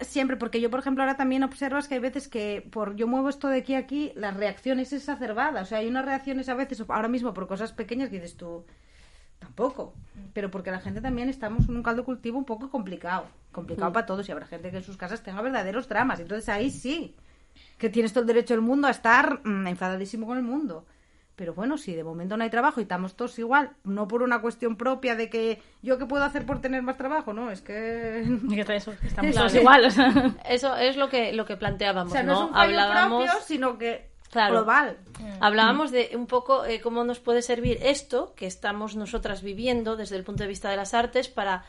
siempre, 0.00 0.36
porque 0.36 0.60
yo, 0.60 0.70
por 0.70 0.80
ejemplo, 0.80 1.02
ahora 1.02 1.16
también 1.16 1.42
observas 1.42 1.88
que 1.88 1.94
hay 1.94 2.00
veces 2.00 2.28
que 2.28 2.66
por 2.70 2.96
yo 2.96 3.06
muevo 3.06 3.28
esto 3.28 3.48
de 3.48 3.58
aquí 3.58 3.74
a 3.74 3.78
aquí, 3.78 4.12
las 4.14 4.36
reacciones 4.36 4.92
es 4.92 5.00
exacerbada. 5.00 5.62
O 5.62 5.64
sea, 5.64 5.78
hay 5.78 5.88
unas 5.88 6.04
reacciones 6.04 6.48
a 6.48 6.54
veces, 6.54 6.82
ahora 6.88 7.08
mismo 7.08 7.34
por 7.34 7.46
cosas 7.46 7.72
pequeñas 7.72 8.08
que 8.08 8.16
dices 8.16 8.36
tú, 8.36 8.64
tampoco. 9.38 9.94
Pero 10.32 10.50
porque 10.50 10.70
la 10.70 10.80
gente 10.80 11.00
también 11.00 11.28
estamos 11.28 11.68
en 11.68 11.76
un 11.76 11.82
caldo 11.82 12.02
de 12.02 12.06
cultivo 12.06 12.38
un 12.38 12.44
poco 12.44 12.70
complicado. 12.70 13.26
Complicado 13.50 13.92
para 13.92 14.06
todos 14.06 14.28
y 14.28 14.32
habrá 14.32 14.46
gente 14.46 14.70
que 14.70 14.78
en 14.78 14.82
sus 14.82 14.96
casas 14.96 15.22
tenga 15.22 15.42
verdaderos 15.42 15.88
dramas. 15.88 16.20
Entonces 16.20 16.48
ahí 16.48 16.70
sí, 16.70 17.14
que 17.78 17.90
tienes 17.90 18.12
todo 18.12 18.22
el 18.22 18.28
derecho 18.28 18.54
del 18.54 18.62
mundo 18.62 18.88
a 18.88 18.90
estar 18.90 19.40
mm, 19.44 19.66
enfadadísimo 19.66 20.26
con 20.26 20.38
el 20.38 20.44
mundo. 20.44 20.86
Pero 21.42 21.54
bueno, 21.54 21.76
si 21.76 21.92
de 21.92 22.04
momento 22.04 22.36
no 22.36 22.44
hay 22.44 22.50
trabajo 22.50 22.78
y 22.78 22.84
estamos 22.84 23.16
todos 23.16 23.36
igual, 23.40 23.70
no 23.82 24.06
por 24.06 24.22
una 24.22 24.40
cuestión 24.40 24.76
propia 24.76 25.16
de 25.16 25.28
que 25.28 25.60
yo 25.82 25.98
qué 25.98 26.06
puedo 26.06 26.22
hacer 26.22 26.46
por 26.46 26.60
tener 26.60 26.82
más 26.82 26.96
trabajo, 26.96 27.32
no, 27.32 27.50
es 27.50 27.60
que... 27.62 28.20
Eso, 28.68 28.92
estamos 29.02 29.34
todos 29.34 29.50
sí. 29.50 29.58
igual. 29.58 29.84
o 29.86 29.90
sea. 29.90 30.36
Eso 30.48 30.76
es 30.76 30.96
lo 30.96 31.08
que, 31.08 31.32
lo 31.32 31.44
que 31.44 31.54
O 31.54 31.58
planteábamos, 31.58 32.12
sea, 32.12 32.22
no, 32.22 32.32
¿no? 32.32 32.44
es 32.44 32.50
un 32.52 32.56
Hablábamos... 32.56 33.24
propio, 33.24 33.40
sino 33.44 33.76
que 33.76 34.06
Claro. 34.30 34.52
global. 34.54 34.98
Hablábamos 35.40 35.90
de 35.90 36.12
un 36.14 36.28
poco 36.28 36.64
eh, 36.64 36.80
cómo 36.80 37.02
nos 37.02 37.18
puede 37.18 37.42
servir 37.42 37.78
esto 37.82 38.32
que 38.36 38.46
estamos 38.46 38.94
nosotras 38.94 39.42
viviendo 39.42 39.96
desde 39.96 40.14
el 40.14 40.22
punto 40.22 40.44
de 40.44 40.48
vista 40.48 40.70
de 40.70 40.76
las 40.76 40.94
artes 40.94 41.26
para 41.26 41.64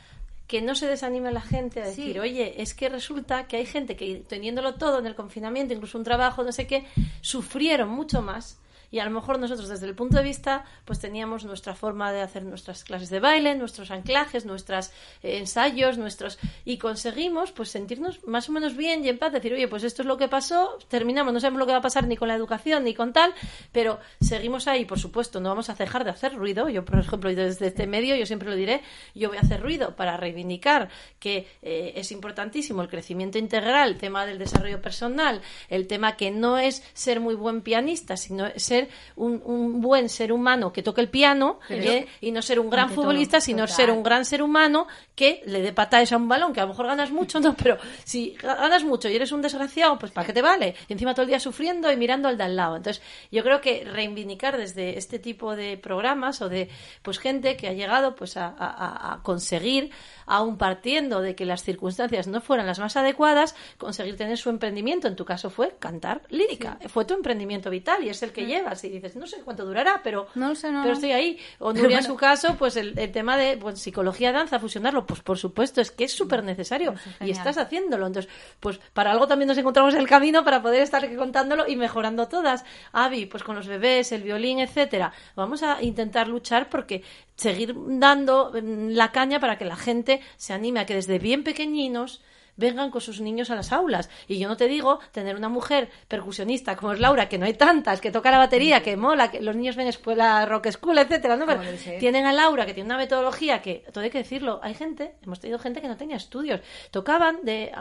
que 0.45 0.61
no 0.61 0.75
se 0.75 0.85
desanime 0.85 1.31
la 1.31 1.41
gente 1.41 1.81
a 1.81 1.85
decir, 1.87 2.13
Sí. 2.13 2.19
oye, 2.19 2.61
es 2.61 2.75
que 2.75 2.89
resulta 2.89 3.47
que 3.47 3.57
hay 3.57 3.65
gente 3.65 3.95
que 3.95 4.23
teniéndolo 4.27 4.75
todo 4.75 4.99
en 4.99 5.07
el 5.07 5.15
confinamiento, 5.15 5.73
incluso 5.73 5.97
un 5.97 6.03
trabajo, 6.03 6.43
no 6.43 6.51
sé 6.51 6.67
qué, 6.67 6.85
sufrieron 7.21 7.89
mucho 7.89 8.21
más. 8.21 8.59
Y 8.93 8.99
a 8.99 9.05
lo 9.05 9.09
mejor 9.09 9.39
nosotros 9.39 9.69
desde 9.69 9.87
el 9.87 9.95
punto 9.95 10.17
de 10.17 10.23
vista, 10.23 10.65
pues 10.85 10.99
teníamos 10.99 11.45
nuestra 11.45 11.73
forma 11.73 12.11
de 12.11 12.21
hacer 12.21 12.43
nuestras 12.43 12.83
clases 12.83 13.09
de 13.09 13.19
baile, 13.19 13.55
nuestros 13.55 13.89
anclajes, 13.89 14.45
nuestros 14.45 14.91
ensayos, 15.23 15.97
nuestros... 15.97 16.37
Y 16.63 16.77
conseguimos 16.77 17.51
pues 17.51 17.69
sentirnos 17.69 18.23
más 18.27 18.49
o 18.49 18.51
menos 18.51 18.77
bien 18.77 19.03
y 19.03 19.09
en 19.09 19.17
paz, 19.17 19.33
decir, 19.33 19.51
oye, 19.51 19.67
pues 19.67 19.83
esto 19.83 20.03
es 20.03 20.05
lo 20.05 20.17
que 20.17 20.27
pasó, 20.27 20.77
terminamos, 20.89 21.33
no 21.33 21.39
sabemos 21.39 21.57
lo 21.57 21.65
que 21.65 21.71
va 21.71 21.79
a 21.79 21.81
pasar 21.81 22.05
ni 22.05 22.15
con 22.15 22.27
la 22.27 22.35
educación 22.35 22.83
ni 22.83 22.93
con 22.93 23.13
tal, 23.13 23.33
pero 23.71 23.99
seguimos 24.21 24.67
ahí, 24.67 24.85
por 24.85 24.99
supuesto, 24.99 25.39
no 25.39 25.49
vamos 25.49 25.71
a 25.71 25.73
dejar 25.73 26.03
de 26.03 26.11
hacer 26.11 26.35
ruido. 26.35 26.69
Yo, 26.69 26.85
por 26.85 26.99
ejemplo, 26.99 27.33
desde 27.33 27.65
este 27.65 27.87
medio, 27.87 28.15
yo 28.15 28.27
siempre 28.27 28.47
lo 28.47 28.55
diré, 28.55 28.83
yo 29.15 29.29
voy 29.29 29.39
a 29.39 29.41
hacer 29.41 29.59
ruido 29.59 29.95
para 29.95 30.17
reivindicar 30.17 30.89
que 31.17 31.47
eh, 31.63 31.93
es 31.95 32.11
importantísimo 32.11 32.83
el 32.83 32.89
crecimiento 32.89 33.39
integral, 33.39 33.89
el 33.89 33.97
tema 33.97 34.27
del 34.27 34.37
desarrollo 34.37 34.83
personal, 34.83 35.41
el 35.67 35.87
tema 35.87 36.15
que 36.15 36.29
no 36.29 36.59
es 36.59 36.83
ser 36.93 37.19
muy 37.19 37.33
buen 37.33 37.63
pianista, 37.63 38.17
sino 38.17 38.45
ser 38.55 38.82
un, 39.15 39.41
un 39.45 39.81
buen 39.81 40.09
ser 40.09 40.31
humano 40.31 40.71
que 40.73 40.83
toque 40.83 41.01
el 41.01 41.09
piano 41.09 41.59
¿eh? 41.69 42.07
y 42.21 42.31
no 42.31 42.41
ser 42.41 42.59
un 42.59 42.69
gran 42.69 42.87
todo, 42.87 42.95
futbolista, 42.95 43.39
sino 43.41 43.63
total. 43.63 43.75
ser 43.75 43.91
un 43.91 44.03
gran 44.03 44.25
ser 44.25 44.41
humano 44.41 44.87
que 45.15 45.41
le 45.45 45.61
dé 45.61 45.73
patadas 45.73 46.11
a 46.11 46.17
un 46.17 46.27
balón, 46.27 46.53
que 46.53 46.59
a 46.59 46.63
lo 46.63 46.69
mejor 46.69 46.87
ganas 46.87 47.11
mucho, 47.11 47.39
no, 47.39 47.53
pero 47.55 47.77
si 48.03 48.31
ganas 48.41 48.83
mucho 48.83 49.09
y 49.09 49.15
eres 49.15 49.31
un 49.31 49.41
desgraciado, 49.41 49.97
pues 49.99 50.11
¿para 50.11 50.25
qué 50.27 50.33
te 50.33 50.41
vale? 50.41 50.75
Y 50.87 50.93
encima 50.93 51.13
todo 51.13 51.23
el 51.23 51.29
día 51.29 51.39
sufriendo 51.39 51.91
y 51.91 51.97
mirando 51.97 52.27
al 52.27 52.37
de 52.37 52.43
al 52.43 52.55
lado. 52.55 52.75
Entonces, 52.77 53.01
yo 53.31 53.43
creo 53.43 53.61
que 53.61 53.83
reivindicar 53.85 54.57
desde 54.57 54.97
este 54.97 55.19
tipo 55.19 55.55
de 55.55 55.77
programas 55.77 56.41
o 56.41 56.49
de 56.49 56.69
pues 57.01 57.19
gente 57.19 57.55
que 57.57 57.67
ha 57.67 57.73
llegado 57.73 58.15
pues 58.15 58.37
a, 58.37 58.47
a- 58.47 59.13
a- 59.13 59.23
conseguir, 59.23 59.91
aún 60.25 60.57
partiendo 60.57 61.21
de 61.21 61.35
que 61.35 61.45
las 61.45 61.63
circunstancias 61.63 62.27
no 62.27 62.41
fueran 62.41 62.65
las 62.65 62.79
más 62.79 62.95
adecuadas, 62.97 63.55
conseguir 63.77 64.17
tener 64.17 64.37
su 64.37 64.49
emprendimiento. 64.49 65.07
En 65.07 65.15
tu 65.15 65.25
caso 65.25 65.49
fue 65.49 65.75
cantar 65.79 66.21
lírica. 66.29 66.77
Fue 66.87 67.05
tu 67.05 67.13
emprendimiento 67.13 67.69
vital 67.69 68.03
y 68.03 68.09
es 68.09 68.23
el 68.23 68.31
que 68.31 68.45
llevas. 68.45 68.72
Y 68.83 68.89
dices, 68.89 69.15
no 69.15 69.27
sé 69.27 69.41
cuánto 69.43 69.65
durará, 69.65 70.01
pero, 70.03 70.27
No 70.35 70.55
sé, 70.55 70.71
no, 70.71 70.81
pero 70.81 70.93
estoy 70.93 71.11
ahí. 71.11 71.39
O 71.59 71.73
Nuria, 71.73 71.97
en 71.97 72.03
su 72.03 72.15
caso, 72.15 72.55
pues 72.57 72.77
el, 72.77 72.97
el 72.97 73.11
tema 73.11 73.37
de 73.37 73.57
pues, 73.57 73.79
psicología, 73.79 74.31
danza, 74.31 74.59
fusionarlo, 74.59 75.05
pues 75.05 75.21
por 75.21 75.37
supuesto, 75.37 75.81
es 75.81 75.91
que 75.91 76.05
es 76.05 76.13
súper 76.13 76.43
necesario. 76.43 76.93
y 76.93 76.97
genial. 76.97 77.37
estás 77.37 77.57
haciéndolo. 77.57 78.07
Entonces, 78.07 78.31
pues 78.59 78.79
para 78.93 79.11
algo 79.11 79.27
también 79.27 79.47
nos 79.47 79.57
encontramos 79.57 79.93
en 79.93 79.99
el 79.99 80.07
camino 80.07 80.43
para 80.43 80.61
poder 80.61 80.81
estar 80.81 81.13
contándolo 81.15 81.67
y 81.67 81.75
mejorando 81.75 82.27
todas. 82.27 82.63
Avi, 82.91 83.25
pues 83.25 83.43
con 83.43 83.55
los 83.55 83.67
bebés, 83.67 84.11
el 84.11 84.23
violín, 84.23 84.59
etcétera. 84.59 85.13
Vamos 85.35 85.63
a 85.63 85.81
intentar 85.81 86.27
luchar 86.27 86.69
porque 86.69 87.03
seguir 87.35 87.75
dando 87.75 88.51
mm, 88.53 88.89
la 88.89 89.11
caña 89.11 89.39
para 89.39 89.57
que 89.57 89.65
la 89.65 89.75
gente 89.75 90.21
se 90.37 90.53
anime 90.53 90.81
a 90.81 90.85
que 90.85 90.95
desde 90.95 91.19
bien 91.19 91.43
pequeñiños 91.43 92.21
vengan 92.55 92.91
con 92.91 93.01
sus 93.01 93.19
niños 93.21 93.49
a 93.49 93.55
las 93.55 93.71
aulas. 93.71 94.09
Y 94.27 94.37
yo 94.39 94.47
no 94.47 94.55
te 94.57 94.67
digo 94.67 94.99
tener 95.11 95.35
una 95.35 95.49
mujer 95.49 95.89
percusionista 96.07 96.75
como 96.75 96.93
es 96.93 96.99
Laura, 96.99 97.27
que 97.27 97.37
no 97.37 97.45
hay 97.45 97.53
tantas, 97.53 97.99
que 97.99 98.11
toca 98.11 98.29
la 98.31 98.37
batería, 98.37 98.81
que 98.83 98.95
mola, 98.95 99.31
que 99.31 99.41
los 99.41 99.55
niños 99.55 99.75
ven 99.75 99.87
escuela 99.87 100.45
rock 100.45 100.69
school, 100.71 100.97
etcétera, 100.97 101.35
¿no? 101.35 101.45
Pero 101.45 101.61
tienen 101.99 102.25
a 102.25 102.31
Laura, 102.33 102.65
que 102.65 102.73
tiene 102.73 102.87
una 102.87 102.97
metodología 102.97 103.61
que, 103.61 103.83
todo 103.91 104.03
hay 104.03 104.09
que 104.09 104.19
decirlo, 104.19 104.59
hay 104.63 104.73
gente, 104.75 105.15
hemos 105.23 105.39
tenido 105.39 105.57
gente 105.59 105.81
que 105.81 105.87
no 105.87 105.97
tenía 105.97 106.17
estudios, 106.17 106.61
tocaban 106.91 107.39
de, 107.43 107.71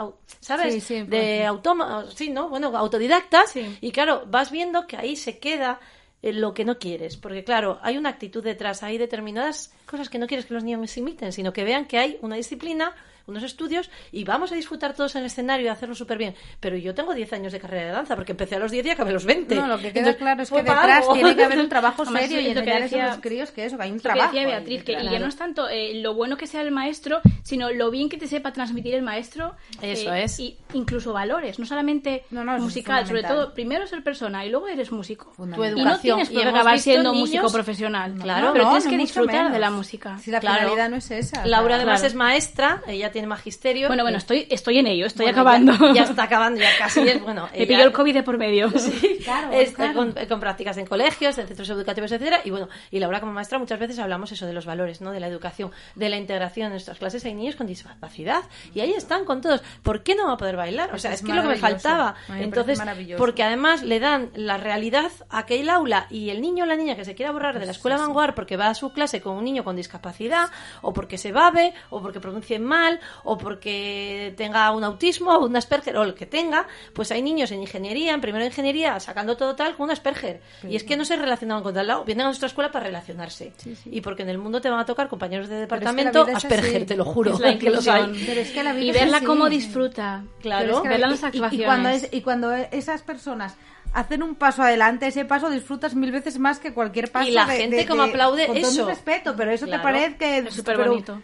¿sabes? 0.40 0.74
Sí, 0.74 0.80
sí, 0.80 0.94
de 1.02 1.06
pues. 1.06 1.46
autóma- 1.46 2.06
sí, 2.14 2.30
¿no? 2.30 2.48
Bueno, 2.48 2.76
autodidactas, 2.76 3.50
Sí. 3.50 3.76
y 3.80 3.92
claro, 3.92 4.24
vas 4.26 4.50
viendo 4.50 4.86
que 4.86 4.96
ahí 4.96 5.16
se 5.16 5.38
queda 5.38 5.80
eh, 6.22 6.32
lo 6.32 6.54
que 6.54 6.64
no 6.64 6.78
quieres, 6.78 7.16
porque 7.16 7.42
claro, 7.44 7.78
hay 7.82 7.98
una 7.98 8.08
actitud 8.10 8.44
detrás, 8.44 8.82
hay 8.84 8.96
determinadas 8.96 9.72
cosas 9.86 10.08
que 10.08 10.18
no 10.18 10.26
quieres 10.28 10.46
que 10.46 10.54
los 10.54 10.62
niños 10.64 10.96
imiten, 10.96 11.32
sino 11.32 11.52
que 11.52 11.64
vean 11.64 11.84
que 11.86 11.98
hay 11.98 12.18
una 12.22 12.36
disciplina, 12.36 12.94
unos 13.26 13.42
estudios 13.42 13.90
y 14.10 14.24
vamos 14.24 14.52
a 14.52 14.54
disfrutar 14.54 14.94
todos 14.94 15.14
en 15.14 15.20
el 15.20 15.26
escenario 15.26 15.66
y 15.66 15.68
hacerlo 15.68 15.94
súper 15.94 16.18
bien. 16.18 16.34
Pero 16.60 16.76
yo 16.76 16.94
tengo 16.94 17.14
10 17.14 17.32
años 17.32 17.52
de 17.52 17.60
carrera 17.60 17.86
de 17.86 17.92
danza 17.92 18.16
porque 18.16 18.32
empecé 18.32 18.56
a 18.56 18.58
los 18.58 18.70
10 18.70 18.86
y 18.86 18.90
acabé 18.90 19.10
a 19.10 19.14
los 19.14 19.24
20. 19.24 19.54
No, 19.54 19.66
lo 19.66 19.76
que 19.76 19.92
queda 19.92 19.98
Entonces, 20.10 20.16
claro 20.16 20.42
es 20.42 20.50
que 20.50 20.62
para 20.62 20.80
detrás 20.80 20.98
algo. 21.02 21.14
tiene 21.14 21.36
que 21.36 21.44
haber 21.44 21.58
un 21.60 21.68
trabajo 21.68 22.02
Además, 22.02 22.22
serio 22.22 22.40
y 22.40 22.46
es 22.48 22.54
lo 22.56 22.62
que 22.62 22.70
enseñarles 22.70 22.92
a 22.92 22.96
decía- 22.96 23.08
los 23.08 23.20
críos 23.20 23.50
que 23.50 23.64
eso, 23.64 23.76
que 23.76 23.82
hay 23.82 23.90
un 23.90 23.96
Lo 23.96 24.02
que 24.02 24.08
trabajo. 24.08 24.26
decía 24.32 24.40
ahí 24.40 24.46
Beatriz, 24.46 24.84
que 24.84 24.92
y 24.92 25.10
ya 25.10 25.18
no 25.18 25.26
es 25.26 25.36
tanto 25.36 25.68
eh, 25.68 25.94
lo 26.02 26.14
bueno 26.14 26.36
que 26.36 26.46
sea 26.46 26.60
el 26.62 26.70
maestro, 26.70 27.20
sino 27.42 27.70
lo 27.70 27.90
bien 27.90 28.08
que 28.08 28.16
te 28.18 28.26
sepa 28.26 28.52
transmitir 28.52 28.94
el 28.94 29.02
maestro. 29.02 29.54
Eso 29.80 30.12
eh, 30.14 30.24
es. 30.24 30.38
Y 30.40 30.58
incluso 30.74 31.12
valores, 31.12 31.58
no 31.58 31.66
solamente 31.66 32.24
No, 32.30 32.44
no, 32.44 32.58
musical, 32.58 33.06
sobre 33.06 33.22
todo, 33.22 33.54
primero 33.54 33.86
ser 33.86 34.02
persona 34.02 34.44
y 34.44 34.50
luego 34.50 34.68
eres 34.68 34.90
músico. 34.92 35.32
Tu 35.36 35.44
Y 35.44 35.46
no 35.48 35.64
educación. 35.64 36.00
tienes 36.00 36.28
por 36.28 36.34
Y 36.34 36.36
qué 36.42 36.48
hemos 36.48 36.54
acabar 36.60 36.78
siendo 36.78 37.12
niños- 37.12 37.28
músico 37.28 37.52
profesional. 37.52 38.14
Claro. 38.20 38.52
pero 38.52 38.64
No, 38.64 38.70
tienes 38.70 38.84
no, 38.84 38.90
que 38.90 38.96
disfrutar 38.98 39.34
menos. 39.36 39.52
de 39.52 39.58
la 39.58 39.70
música. 39.70 40.18
Si 40.18 40.30
la 40.30 40.40
Claro. 40.40 40.58
finalidad 40.60 40.90
no 40.90 40.96
es 40.96 41.10
esa. 41.10 41.46
Laura 41.46 41.76
además 41.76 42.00
claro. 42.00 42.08
es 42.08 42.14
maestra, 42.14 42.82
ella 42.86 43.11
tiene 43.12 43.28
magisterio. 43.28 43.86
Bueno, 43.88 44.02
bueno, 44.02 44.18
estoy, 44.18 44.46
estoy 44.50 44.78
en 44.78 44.86
ello, 44.88 45.06
estoy 45.06 45.26
Bueno, 45.26 45.40
acabando. 45.42 45.72
Ya, 45.88 45.92
ya 45.94 46.02
está 46.04 46.24
acabando, 46.24 46.60
ya 46.60 46.70
casi 46.78 47.00
es, 47.00 47.20
bueno. 47.22 47.48
Me 47.56 47.66
pilló 47.66 47.84
el 47.84 47.92
COVID 47.92 48.14
de 48.14 48.22
por 48.22 48.38
medio. 48.38 48.70
Sí, 48.78 49.20
Claro, 49.24 49.52
este, 49.52 49.74
claro. 49.76 49.94
Con, 49.94 50.12
con 50.12 50.40
prácticas 50.40 50.76
en 50.78 50.86
colegios, 50.86 51.38
en 51.38 51.46
centros 51.46 51.68
educativos, 51.70 52.10
etcétera. 52.10 52.40
Y 52.44 52.50
bueno, 52.50 52.68
y 52.90 52.98
Laura 52.98 53.20
como 53.20 53.32
maestra 53.32 53.58
muchas 53.58 53.78
veces 53.78 53.98
hablamos 53.98 54.32
eso 54.32 54.46
de 54.46 54.52
los 54.52 54.66
valores, 54.66 55.00
¿no? 55.00 55.12
De 55.12 55.20
la 55.20 55.28
educación, 55.28 55.70
de 55.94 56.08
la 56.08 56.16
integración 56.16 56.66
en 56.66 56.72
nuestras 56.72 56.98
clases. 56.98 57.24
Hay 57.24 57.34
niños 57.34 57.54
con 57.56 57.66
discapacidad 57.66 58.42
y 58.74 58.80
ahí 58.80 58.92
están 58.92 59.24
con 59.24 59.40
todos. 59.40 59.62
¿Por 59.82 60.02
qué 60.02 60.14
no 60.14 60.26
va 60.26 60.32
a 60.34 60.36
poder 60.36 60.56
bailar? 60.56 60.88
O 60.88 60.90
Pues 60.92 61.02
sea, 61.02 61.12
es 61.12 61.20
es, 61.20 61.24
que 61.26 61.30
es 61.30 61.36
lo 61.36 61.42
que 61.42 61.48
me 61.48 61.56
faltaba. 61.56 62.14
Entonces, 62.36 62.80
porque 63.18 63.42
además 63.42 63.82
le 63.82 64.00
dan 64.00 64.30
la 64.34 64.56
realidad 64.56 65.10
a 65.30 65.38
aquel 65.38 65.68
aula 65.70 66.06
y 66.10 66.30
el 66.30 66.40
niño 66.40 66.64
o 66.64 66.66
la 66.66 66.76
niña 66.76 66.96
que 66.96 67.04
se 67.04 67.14
quiera 67.14 67.30
borrar 67.32 67.58
de 67.58 67.66
la 67.66 67.72
escuela 67.72 67.96
vanguard 67.98 68.34
porque 68.34 68.56
va 68.56 68.68
a 68.68 68.74
su 68.74 68.92
clase 68.92 69.20
con 69.20 69.36
un 69.36 69.44
niño 69.44 69.64
con 69.64 69.76
discapacidad 69.76 70.50
o 70.80 70.92
porque 70.92 71.18
se 71.18 71.32
babe 71.32 71.74
o 71.90 72.00
porque 72.02 72.20
pronuncie 72.20 72.58
mal 72.58 73.00
o 73.24 73.38
porque 73.38 74.34
tenga 74.36 74.70
un 74.72 74.84
autismo 74.84 75.32
o 75.36 75.46
un 75.46 75.56
Asperger 75.56 75.96
o 75.96 76.04
lo 76.04 76.14
que 76.14 76.26
tenga, 76.26 76.66
pues 76.92 77.10
hay 77.12 77.22
niños 77.22 77.50
en 77.52 77.60
ingeniería, 77.60 78.14
en 78.14 78.20
primero 78.20 78.42
de 78.44 78.48
ingeniería, 78.50 78.98
sacando 79.00 79.36
todo 79.36 79.54
tal 79.56 79.74
con 79.76 79.84
un 79.84 79.90
Asperger. 79.90 80.40
Y 80.68 80.76
es 80.76 80.84
que 80.84 80.96
no 80.96 81.04
se 81.04 81.16
relacionaban 81.16 81.62
con 81.62 81.74
tal 81.74 81.86
lado, 81.86 82.04
vienen 82.04 82.22
a 82.22 82.28
nuestra 82.28 82.46
escuela 82.48 82.70
para 82.70 82.86
relacionarse. 82.86 83.52
Y 83.86 84.00
porque 84.00 84.22
en 84.22 84.28
el 84.30 84.38
mundo 84.38 84.60
te 84.60 84.70
van 84.70 84.80
a 84.80 84.86
tocar 84.86 85.08
compañeros 85.08 85.48
de 85.48 85.54
es 85.54 85.68
que 85.68 85.74
la 85.74 85.76
departamento 85.78 86.26
Asperger, 86.34 86.76
así. 86.78 86.86
te 86.86 86.96
lo 86.96 87.04
juro. 87.04 87.32
Es 87.34 87.40
la 87.40 87.58
que 87.58 87.70
los 87.70 87.86
hay. 87.88 88.24
Pero 88.26 88.40
es 88.40 88.50
que 88.50 88.62
la 88.62 88.72
vida 88.72 88.86
y 88.86 88.92
verla 88.92 89.16
así. 89.18 89.26
cómo 89.26 89.48
disfruta. 89.48 90.24
Claro. 90.40 90.62
Pero 90.64 90.76
es 90.76 90.82
que 90.82 90.88
verla 90.88 91.06
en 91.06 91.10
y- 91.10 91.14
las 91.14 91.22
y- 91.22 91.26
actuaciones. 91.26 91.60
Y, 91.60 91.64
cuando 91.64 91.88
es- 91.88 92.08
y 92.12 92.20
cuando 92.22 92.52
esas 92.52 93.02
personas 93.02 93.56
hacen 93.94 94.22
un 94.22 94.36
paso 94.36 94.62
adelante, 94.62 95.06
ese 95.06 95.24
paso 95.26 95.50
disfrutas 95.50 95.94
mil 95.94 96.10
veces 96.12 96.38
más 96.38 96.58
que 96.58 96.72
cualquier 96.72 97.10
paso. 97.12 97.30
la 97.30 97.44
de- 97.46 97.56
gente 97.58 97.76
de- 97.76 97.86
como 97.86 98.04
de- 98.04 98.08
aplaude 98.10 98.46
con 98.46 98.56
todo 98.60 98.70
eso. 98.70 98.84
mi 98.84 98.90
respeto, 98.90 99.34
pero 99.36 99.50
eso 99.50 99.66
Claro. 99.66 99.82
te 99.82 99.84
parece 99.92 100.16
que 100.16 100.38
Es 100.38 100.54
súper 100.54 100.78
bonito. 100.78 101.20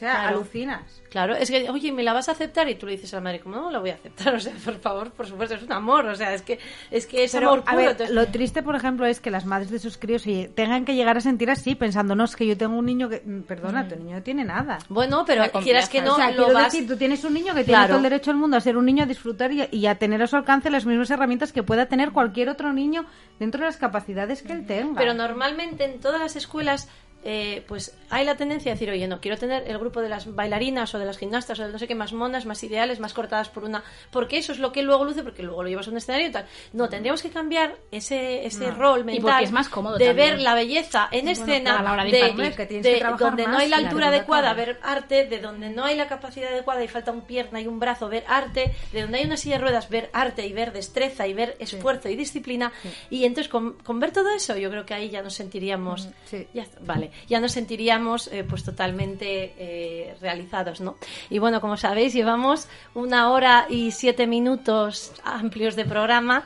O 0.00 0.02
sea, 0.02 0.12
Claro. 0.14 0.36
alucinas. 0.38 1.02
Claro, 1.10 1.34
es 1.34 1.50
que, 1.50 1.68
oye, 1.68 1.92
¿me 1.92 2.02
la 2.02 2.14
vas 2.14 2.30
a 2.30 2.32
aceptar? 2.32 2.68
Y 2.70 2.76
tú 2.76 2.86
le 2.86 2.92
dices 2.92 3.12
a 3.12 3.16
la 3.16 3.20
madre, 3.22 3.40
¿cómo 3.40 3.56
no 3.56 3.70
la 3.70 3.80
voy 3.80 3.90
a 3.90 3.94
aceptar? 3.94 4.34
O 4.36 4.40
sea, 4.40 4.54
por 4.64 4.78
favor, 4.80 5.10
por 5.10 5.26
supuesto, 5.26 5.56
es 5.56 5.62
un 5.62 5.72
amor, 5.72 6.06
o 6.06 6.14
sea, 6.14 6.32
es 6.32 6.40
que 6.40 6.58
es, 6.90 7.06
que 7.06 7.24
es 7.24 7.32
Pero, 7.32 7.48
amor 7.48 7.58
a 7.60 7.64
puro. 7.72 7.76
ver, 7.76 7.88
entonces- 7.90 8.14
lo 8.14 8.26
triste, 8.28 8.62
por 8.62 8.76
ejemplo, 8.76 9.04
es 9.04 9.20
que 9.20 9.30
las 9.30 9.44
madres 9.44 9.68
de 9.70 9.78
sus 9.78 9.98
críos 9.98 10.24
tengan 10.54 10.86
que 10.86 10.94
llegar 10.94 11.18
a 11.18 11.20
sentir 11.20 11.50
así, 11.50 11.74
pensando, 11.74 12.14
no, 12.14 12.24
es 12.24 12.34
que 12.34 12.46
yo 12.46 12.56
tengo 12.56 12.78
un 12.78 12.86
niño 12.86 13.10
que... 13.10 13.20
mm, 13.22 13.42
Perdona, 13.42 13.86
tu 13.86 13.96
niño 13.96 14.16
no 14.16 14.22
tiene 14.22 14.42
nada. 14.44 14.78
Bueno, 14.88 15.24
pero 15.26 15.44
quieras 15.62 15.90
que 15.90 16.00
no, 16.00 16.14
o 16.14 16.16
sea, 16.16 16.30
lo 16.30 16.44
quiero 16.44 16.54
vas... 16.54 16.72
decir, 16.72 16.88
tú 16.88 16.96
tienes 16.96 17.22
un 17.24 17.34
niño 17.34 17.48
que 17.54 17.64
tiene 17.64 17.72
Claro. 17.80 17.88
todo 17.88 17.96
el 17.98 18.02
derecho 18.04 18.30
del 18.30 18.38
mundo 18.40 18.56
a 18.56 18.60
ser 18.60 18.78
un 18.78 18.86
niño, 18.86 19.02
a 19.02 19.06
disfrutar 19.06 19.52
y, 19.52 19.68
y 19.70 19.86
a 19.86 19.96
tener 19.96 20.22
a 20.22 20.26
su 20.26 20.36
alcance 20.36 20.70
las 20.70 20.86
mismas 20.86 21.10
herramientas 21.10 21.52
que 21.52 21.62
pueda 21.62 21.84
tener 21.86 22.12
cualquier 22.12 22.48
otro 22.48 22.72
niño 22.72 23.04
dentro 23.38 23.60
de 23.60 23.66
las 23.66 23.76
capacidades 23.76 24.42
que 24.42 24.52
él 24.54 24.64
tenga. 24.64 24.98
Pero 24.98 25.12
normalmente 25.12 25.84
en 25.84 26.00
todas 26.00 26.20
las 26.22 26.36
escuelas 26.36 26.88
eh, 27.22 27.62
pues 27.68 27.94
hay 28.10 28.24
la 28.24 28.36
tendencia 28.36 28.72
a 28.72 28.74
decir, 28.74 28.90
oye, 28.90 29.06
no, 29.06 29.20
quiero 29.20 29.38
tener 29.38 29.64
el 29.66 29.78
grupo 29.78 30.00
de 30.00 30.08
las 30.08 30.34
bailarinas 30.34 30.94
o 30.94 30.98
de 30.98 31.06
las 31.06 31.18
gimnastas 31.18 31.58
o 31.60 31.66
de 31.66 31.72
no 31.72 31.78
sé 31.78 31.86
qué, 31.86 31.94
más 31.94 32.12
monas, 32.12 32.46
más 32.46 32.62
ideales, 32.64 33.00
más 33.00 33.14
cortadas 33.14 33.48
por 33.48 33.64
una... 33.64 33.84
Porque 34.10 34.38
eso 34.38 34.52
es 34.52 34.58
lo 34.58 34.72
que 34.72 34.82
luego 34.82 35.04
luce, 35.04 35.22
porque 35.22 35.42
luego 35.42 35.62
lo 35.62 35.68
llevas 35.68 35.86
a 35.86 35.90
un 35.90 35.96
escenario 35.96 36.28
y 36.28 36.32
tal. 36.32 36.46
No, 36.72 36.88
tendríamos 36.88 37.22
que 37.22 37.30
cambiar 37.30 37.76
ese, 37.90 38.44
ese 38.44 38.70
rol 38.70 39.04
mental 39.04 39.22
porque 39.22 39.44
es 39.44 39.52
más 39.52 39.68
cómodo 39.68 39.98
de 39.98 40.06
también. 40.06 40.30
ver 40.30 40.40
la 40.40 40.54
belleza 40.54 41.08
en 41.10 41.28
escena, 41.28 41.82
la 41.82 42.04
de 42.04 42.10
de, 42.10 42.18
impartir, 42.18 42.56
que 42.56 42.66
tienes 42.66 42.84
de 42.84 42.92
que 42.94 42.98
trabajar 42.98 43.28
donde 43.28 43.46
no 43.46 43.58
hay 43.58 43.68
la 43.68 43.76
altura 43.76 44.08
adecuada, 44.08 44.52
ver 44.54 44.78
arte, 44.82 45.26
de 45.26 45.38
donde 45.38 45.70
no 45.70 45.84
hay 45.84 45.96
la 45.96 46.08
capacidad 46.08 46.52
adecuada 46.52 46.82
y 46.82 46.88
falta 46.88 47.12
un 47.12 47.22
pierna 47.22 47.60
y 47.60 47.66
un 47.66 47.78
brazo, 47.78 48.08
ver 48.08 48.24
arte, 48.26 48.74
de 48.92 49.02
donde 49.02 49.18
hay 49.18 49.24
una 49.24 49.36
silla 49.36 49.56
de 49.56 49.62
ruedas, 49.62 49.88
ver 49.88 50.10
arte 50.12 50.46
y 50.46 50.52
ver 50.52 50.72
destreza 50.72 51.26
y 51.26 51.34
ver 51.34 51.56
esfuerzo 51.58 52.08
y 52.08 52.16
disciplina. 52.16 52.72
Y 53.08 53.24
entonces 53.24 53.50
con, 53.50 53.74
con 53.74 54.00
ver 54.00 54.12
todo 54.12 54.30
eso, 54.34 54.56
yo 54.56 54.70
creo 54.70 54.84
que 54.84 54.94
ahí 54.94 55.10
ya 55.10 55.22
nos 55.22 55.34
sentiríamos, 55.34 56.08
sí. 56.24 56.46
ya 56.52 56.62
está, 56.62 56.78
vale, 56.82 57.10
ya 57.28 57.40
nos 57.40 57.52
sentiríamos 57.52 57.99
eh, 58.32 58.44
pues 58.48 58.64
totalmente 58.64 59.54
eh, 59.58 60.14
realizados, 60.20 60.80
¿no? 60.80 60.96
Y 61.28 61.38
bueno, 61.38 61.60
como 61.60 61.76
sabéis, 61.76 62.12
llevamos 62.12 62.68
una 62.94 63.30
hora 63.30 63.66
y 63.68 63.90
siete 63.92 64.26
minutos 64.26 65.12
amplios 65.24 65.76
de 65.76 65.84
programa. 65.84 66.44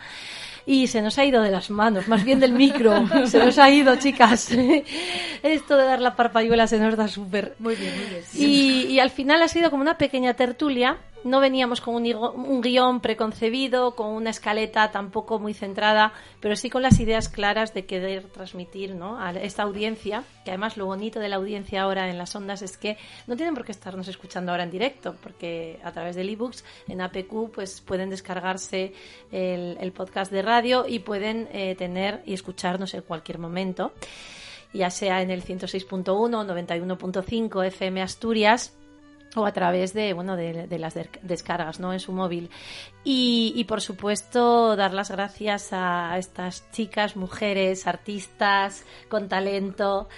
Y 0.67 0.87
se 0.87 1.03
nos 1.03 1.19
ha 1.19 1.25
ido 1.27 1.43
de 1.43 1.51
las 1.51 1.69
manos, 1.69 2.09
más 2.09 2.25
bien 2.25 2.41
del 2.41 2.53
micro. 2.53 3.07
Se 3.27 3.39
nos 3.39 3.59
ha 3.59 3.69
ido, 3.69 3.97
chicas. 3.97 4.51
Esto 5.43 5.77
de 5.77 5.85
dar 5.85 6.01
la 6.01 6.17
parpayuela 6.17 6.67
se 6.67 6.79
nos 6.79 6.97
da 6.97 7.07
súper. 7.07 7.55
Muy 7.59 7.75
bien, 7.75 7.93
muy 7.95 8.07
bien. 8.07 8.23
Y, 8.33 8.87
y 8.87 8.99
al 8.99 9.11
final 9.11 9.43
ha 9.43 9.49
sido 9.49 9.71
como 9.71 9.83
una 9.83 9.99
pequeña 9.99 10.33
tertulia. 10.33 10.97
No 11.25 11.41
veníamos 11.41 11.81
con 11.81 11.95
un, 11.95 12.15
un 12.15 12.61
guion 12.61 13.01
preconcebido, 13.01 13.97
con 13.97 14.09
una 14.09 14.31
escaleta 14.31 14.91
tampoco 14.91 15.39
muy 15.39 15.55
centrada, 15.55 16.13
pero 16.41 16.55
sí 16.55 16.69
con 16.69 16.83
las 16.83 17.01
ideas 17.01 17.31
claras 17.31 17.73
de 17.73 17.87
querer 17.87 18.25
transmitir 18.25 18.95
¿no? 18.95 19.19
a 19.19 19.33
esta 19.33 19.63
audiencia, 19.63 20.23
que 20.45 20.51
además 20.51 20.77
lo 20.77 20.85
bonito 20.85 21.21
de 21.21 21.31
la 21.31 21.37
audiencia 21.37 21.83
ahora 21.83 22.11
en 22.11 22.19
las 22.19 22.37
ondas 22.37 22.61
es 22.61 22.77
que 22.77 22.99
no 23.27 23.37
tienen 23.37 23.55
por 23.55 23.65
qué 23.65 23.73
estarnos 23.73 24.07
escuchando 24.09 24.53
ahora 24.53 24.65
en 24.65 24.71
directo, 24.71 25.17
porque 25.23 25.81
a 25.83 25.93
través 25.93 26.15
del 26.15 26.29
ebooks 26.29 26.63
en 26.89 27.01
APQ 27.01 27.51
pues 27.55 27.81
pueden 27.81 28.11
descargarse 28.11 28.93
el, 29.33 29.93
podcast 29.95 30.31
de 30.31 30.43
radio 30.43 30.87
y 30.87 30.99
pueden 30.99 31.49
eh, 31.53 31.75
tener 31.77 32.23
y 32.27 32.35
escucharnos 32.35 32.93
en 32.95 33.03
cualquier 33.03 33.39
momento 33.39 33.93
ya 34.75 34.91
sea 34.91 35.23
en 35.23 35.31
el 35.31 35.45
106.1 35.45 36.09
o 36.11 36.27
91.5 36.27 37.67
FM 37.67 38.03
Asturias 38.03 38.77
o 39.35 39.47
a 39.47 39.53
través 39.53 39.93
de 39.95 40.13
bueno 40.13 40.37
de, 40.37 40.67
las 40.79 40.95
de- 40.95 41.09
descargas 41.23 41.81
no 41.81 41.93
en 41.93 42.01
su 42.01 42.13
móvil. 42.13 42.51
Y, 43.05 43.53
y, 43.57 43.65
por 43.65 43.81
supuesto 43.81 44.77
dar 44.77 44.95
las 44.95 45.11
gracias 45.11 45.69
a 45.73 46.17
estas 46.19 46.71
chicas 46.73 47.17
mujeres 47.17 47.87
artistas 47.87 48.85
con 49.09 49.29
talento 49.29 50.09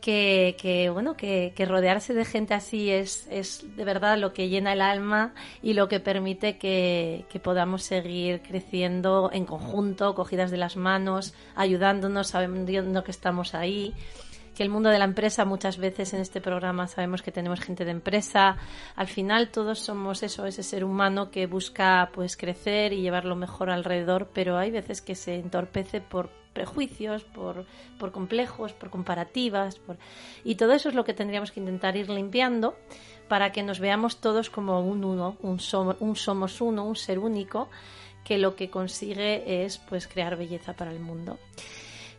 que, 0.00 0.56
que, 0.60 0.90
bueno 0.90 1.16
que, 1.16 1.54
que 1.56 1.64
rodearse 1.64 2.12
de 2.12 2.24
gente 2.26 2.52
así 2.52 2.90
es, 2.90 3.26
es 3.30 3.64
de 3.76 3.84
verdad 3.84 4.18
lo 4.18 4.34
que 4.34 4.48
llena 4.50 4.74
el 4.74 4.82
alma 4.82 5.32
y 5.62 5.72
lo 5.72 5.88
que 5.88 5.98
permite 6.00 6.58
que, 6.58 7.24
que 7.30 7.40
podamos 7.40 7.84
seguir 7.84 8.42
creciendo 8.42 9.30
en 9.32 9.46
conjunto 9.46 10.14
cogidas 10.14 10.50
de 10.50 10.58
las 10.58 10.76
manos 10.76 11.32
ayudándonos 11.54 12.26
sabiendo 12.28 13.02
que 13.02 13.12
estamos 13.12 13.54
ahí 13.54 13.94
que 14.54 14.62
el 14.62 14.68
mundo 14.68 14.88
de 14.90 14.98
la 14.98 15.04
empresa 15.04 15.44
muchas 15.44 15.78
veces 15.78 16.14
en 16.14 16.20
este 16.20 16.40
programa 16.40 16.86
sabemos 16.86 17.22
que 17.22 17.32
tenemos 17.32 17.60
gente 17.60 17.84
de 17.84 17.90
empresa. 17.90 18.56
Al 18.96 19.08
final 19.08 19.50
todos 19.50 19.80
somos 19.80 20.22
eso, 20.22 20.46
ese 20.46 20.62
ser 20.62 20.84
humano 20.84 21.30
que 21.30 21.46
busca 21.46 22.10
pues 22.14 22.36
crecer 22.36 22.92
y 22.92 23.02
llevar 23.02 23.24
lo 23.24 23.36
mejor 23.36 23.70
alrededor, 23.70 24.30
pero 24.32 24.56
hay 24.56 24.70
veces 24.70 25.00
que 25.00 25.14
se 25.14 25.34
entorpece 25.36 26.00
por 26.00 26.30
prejuicios, 26.52 27.24
por, 27.24 27.66
por 27.98 28.12
complejos, 28.12 28.72
por 28.72 28.88
comparativas, 28.88 29.80
por... 29.80 29.96
y 30.44 30.54
todo 30.54 30.72
eso 30.72 30.88
es 30.88 30.94
lo 30.94 31.04
que 31.04 31.12
tendríamos 31.12 31.50
que 31.50 31.58
intentar 31.58 31.96
ir 31.96 32.08
limpiando 32.08 32.76
para 33.28 33.50
que 33.50 33.64
nos 33.64 33.80
veamos 33.80 34.20
todos 34.20 34.50
como 34.50 34.80
un 34.80 35.04
uno, 35.04 35.36
un, 35.42 35.58
som- 35.58 35.96
un 35.98 36.14
somos 36.14 36.60
uno, 36.60 36.84
un 36.84 36.94
ser 36.94 37.18
único, 37.18 37.68
que 38.22 38.38
lo 38.38 38.54
que 38.54 38.70
consigue 38.70 39.64
es 39.64 39.78
pues 39.78 40.06
crear 40.06 40.36
belleza 40.36 40.74
para 40.74 40.92
el 40.92 41.00
mundo. 41.00 41.38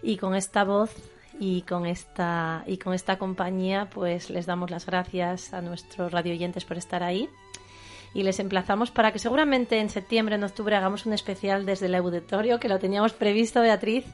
Y 0.03 0.18
con 0.18 0.36
esta 0.36 0.66
voz 0.66 0.94
y 1.40 1.62
con 1.64 1.86
esta 1.86 2.64
y 2.66 2.78
con 2.78 2.94
esta 2.94 3.18
compañía 3.18 3.90
pues 3.90 4.30
les 4.30 4.45
damos 4.45 4.72
las 4.72 4.86
gracias 4.86 5.53
a 5.53 5.62
nuestros 5.62 6.12
radioyentes 6.12 6.66
por 6.66 6.78
estar 6.78 7.03
ahí. 7.03 7.30
Y 8.14 8.24
les 8.24 8.40
emplazamos 8.40 8.91
para 8.91 9.12
que 9.12 9.20
seguramente 9.20 9.78
en 9.78 9.90
septiembre, 9.90 10.36
en 10.36 10.44
octubre 10.45 10.74
hagamos 10.74 11.06
un 11.06 11.12
especial 11.12 11.66
desde 11.66 11.88
el 11.88 11.95
auditorio 11.95 12.62
que 12.62 12.70
lo 12.70 12.80
teníamos 12.80 13.12
previsto 13.12 13.60
Beatriz. 13.60 14.06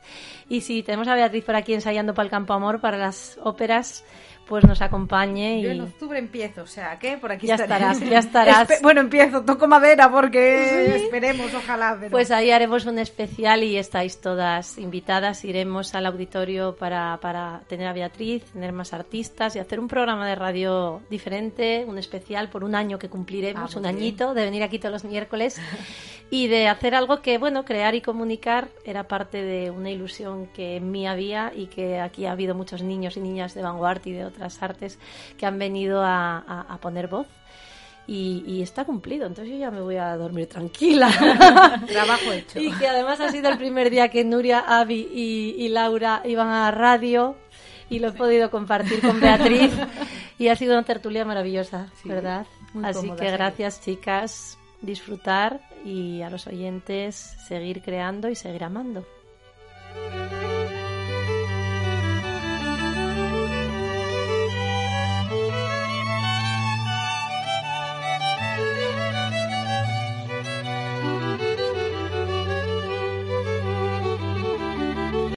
Y 0.49 0.61
si 0.61 0.81
tenemos 0.81 1.07
a 1.07 1.13
Beatriz 1.13 1.43
por 1.43 1.55
aquí 1.55 1.75
ensayando 1.75 2.15
para 2.15 2.25
el 2.25 2.31
Campo 2.31 2.53
Amor 2.53 2.81
para 2.81 2.97
las 2.97 3.37
óperas 3.43 4.03
pues 4.51 4.65
nos 4.65 4.81
acompañe 4.81 5.61
Yo 5.61 5.69
y 5.69 5.75
en 5.75 5.79
octubre 5.81 6.19
empiezo, 6.19 6.63
o 6.63 6.67
sea, 6.67 6.99
que 6.99 7.17
por 7.17 7.31
aquí 7.31 7.47
Ya 7.47 7.55
estaré. 7.55 7.85
estarás, 7.85 7.99
ya 8.09 8.19
estarás. 8.19 8.69
Espe- 8.69 8.81
bueno, 8.81 8.99
empiezo, 8.99 9.45
toco 9.45 9.65
madera 9.65 10.11
porque 10.11 10.93
esperemos, 10.97 11.53
ojalá. 11.53 11.95
pero- 11.97 12.11
Pues 12.11 12.31
ahí 12.31 12.51
haremos 12.51 12.85
un 12.85 12.99
especial 12.99 13.63
y 13.63 13.77
estáis 13.77 14.19
todas 14.19 14.77
invitadas. 14.77 15.45
Iremos 15.45 15.95
al 15.95 16.05
auditorio 16.05 16.75
para, 16.75 17.17
para 17.21 17.61
tener 17.69 17.87
a 17.87 17.93
Beatriz, 17.93 18.43
tener 18.51 18.73
más 18.73 18.91
artistas 18.93 19.55
y 19.55 19.59
hacer 19.59 19.79
un 19.79 19.87
programa 19.87 20.27
de 20.27 20.35
radio 20.35 21.01
diferente, 21.09 21.85
un 21.87 21.97
especial 21.97 22.49
por 22.49 22.65
un 22.65 22.75
año 22.75 22.99
que 22.99 23.07
cumpliremos, 23.07 23.73
Ah, 23.73 23.79
un 23.79 23.83
bien. 23.83 23.95
añito 23.95 24.33
de 24.33 24.43
venir 24.43 24.63
aquí 24.63 24.79
todos 24.79 24.91
los 24.91 25.05
miércoles 25.05 25.61
y 26.29 26.47
de 26.49 26.67
hacer 26.67 26.93
algo 26.93 27.21
que, 27.21 27.37
bueno, 27.37 27.63
crear 27.63 27.95
y 27.95 28.01
comunicar 28.01 28.67
era 28.83 29.07
parte 29.07 29.43
de 29.43 29.71
una 29.71 29.91
ilusión 29.91 30.47
que 30.47 30.75
en 30.75 30.91
mí 30.91 31.07
había 31.07 31.53
y 31.55 31.67
que 31.67 32.01
aquí 32.01 32.25
ha 32.25 32.33
habido 32.33 32.53
muchos 32.53 32.81
niños 32.83 33.15
y 33.15 33.21
niñas 33.21 33.53
de 33.53 33.61
vanguardia 33.61 34.11
y 34.11 34.15
de 34.17 34.25
otras 34.25 34.40
artes 34.61 34.97
que 35.37 35.45
han 35.45 35.57
venido 35.59 36.01
a, 36.03 36.37
a- 36.37 36.65
a 36.73 36.77
poner 36.77 37.07
voz. 37.07 37.27
Y, 38.07 38.43
y 38.47 38.61
está 38.63 38.83
cumplido, 38.83 39.27
entonces 39.27 39.53
yo 39.53 39.59
ya 39.59 39.71
me 39.71 39.79
voy 39.79 39.95
a 39.95 40.17
dormir 40.17 40.47
tranquila. 40.47 41.07
Trabajo 41.87 42.31
hecho. 42.33 42.59
Y 42.59 42.71
que 42.73 42.87
además 42.87 43.21
ha 43.21 43.29
sido 43.29 43.49
el 43.49 43.57
primer 43.57 43.89
día 43.89 44.09
que 44.09 44.25
Nuria, 44.25 44.59
Avi 44.59 45.07
y, 45.13 45.55
y 45.63 45.69
Laura 45.69 46.21
iban 46.25 46.47
a 46.49 46.65
la 46.65 46.71
radio 46.71 47.35
y 47.89 47.99
lo 47.99 48.09
he 48.09 48.11
podido 48.13 48.49
compartir 48.49 49.01
con 49.01 49.19
Beatriz 49.19 49.71
y 50.39 50.47
ha 50.47 50.55
sido 50.55 50.73
una 50.73 50.83
tertulia 50.83 51.23
maravillosa, 51.25 51.89
Sí, 52.01 52.09
¿verdad? 52.09 52.45
Así 52.83 53.01
cómoda, 53.01 53.17
que 53.21 53.27
sí. 53.29 53.31
gracias 53.33 53.81
chicas, 53.81 54.57
disfrutar 54.81 55.61
y 55.85 56.21
a 56.23 56.29
los 56.29 56.47
oyentes 56.47 57.15
seguir 57.47 57.81
creando 57.81 58.29
y 58.29 58.35
seguir 58.35 58.63
amando. 58.63 59.05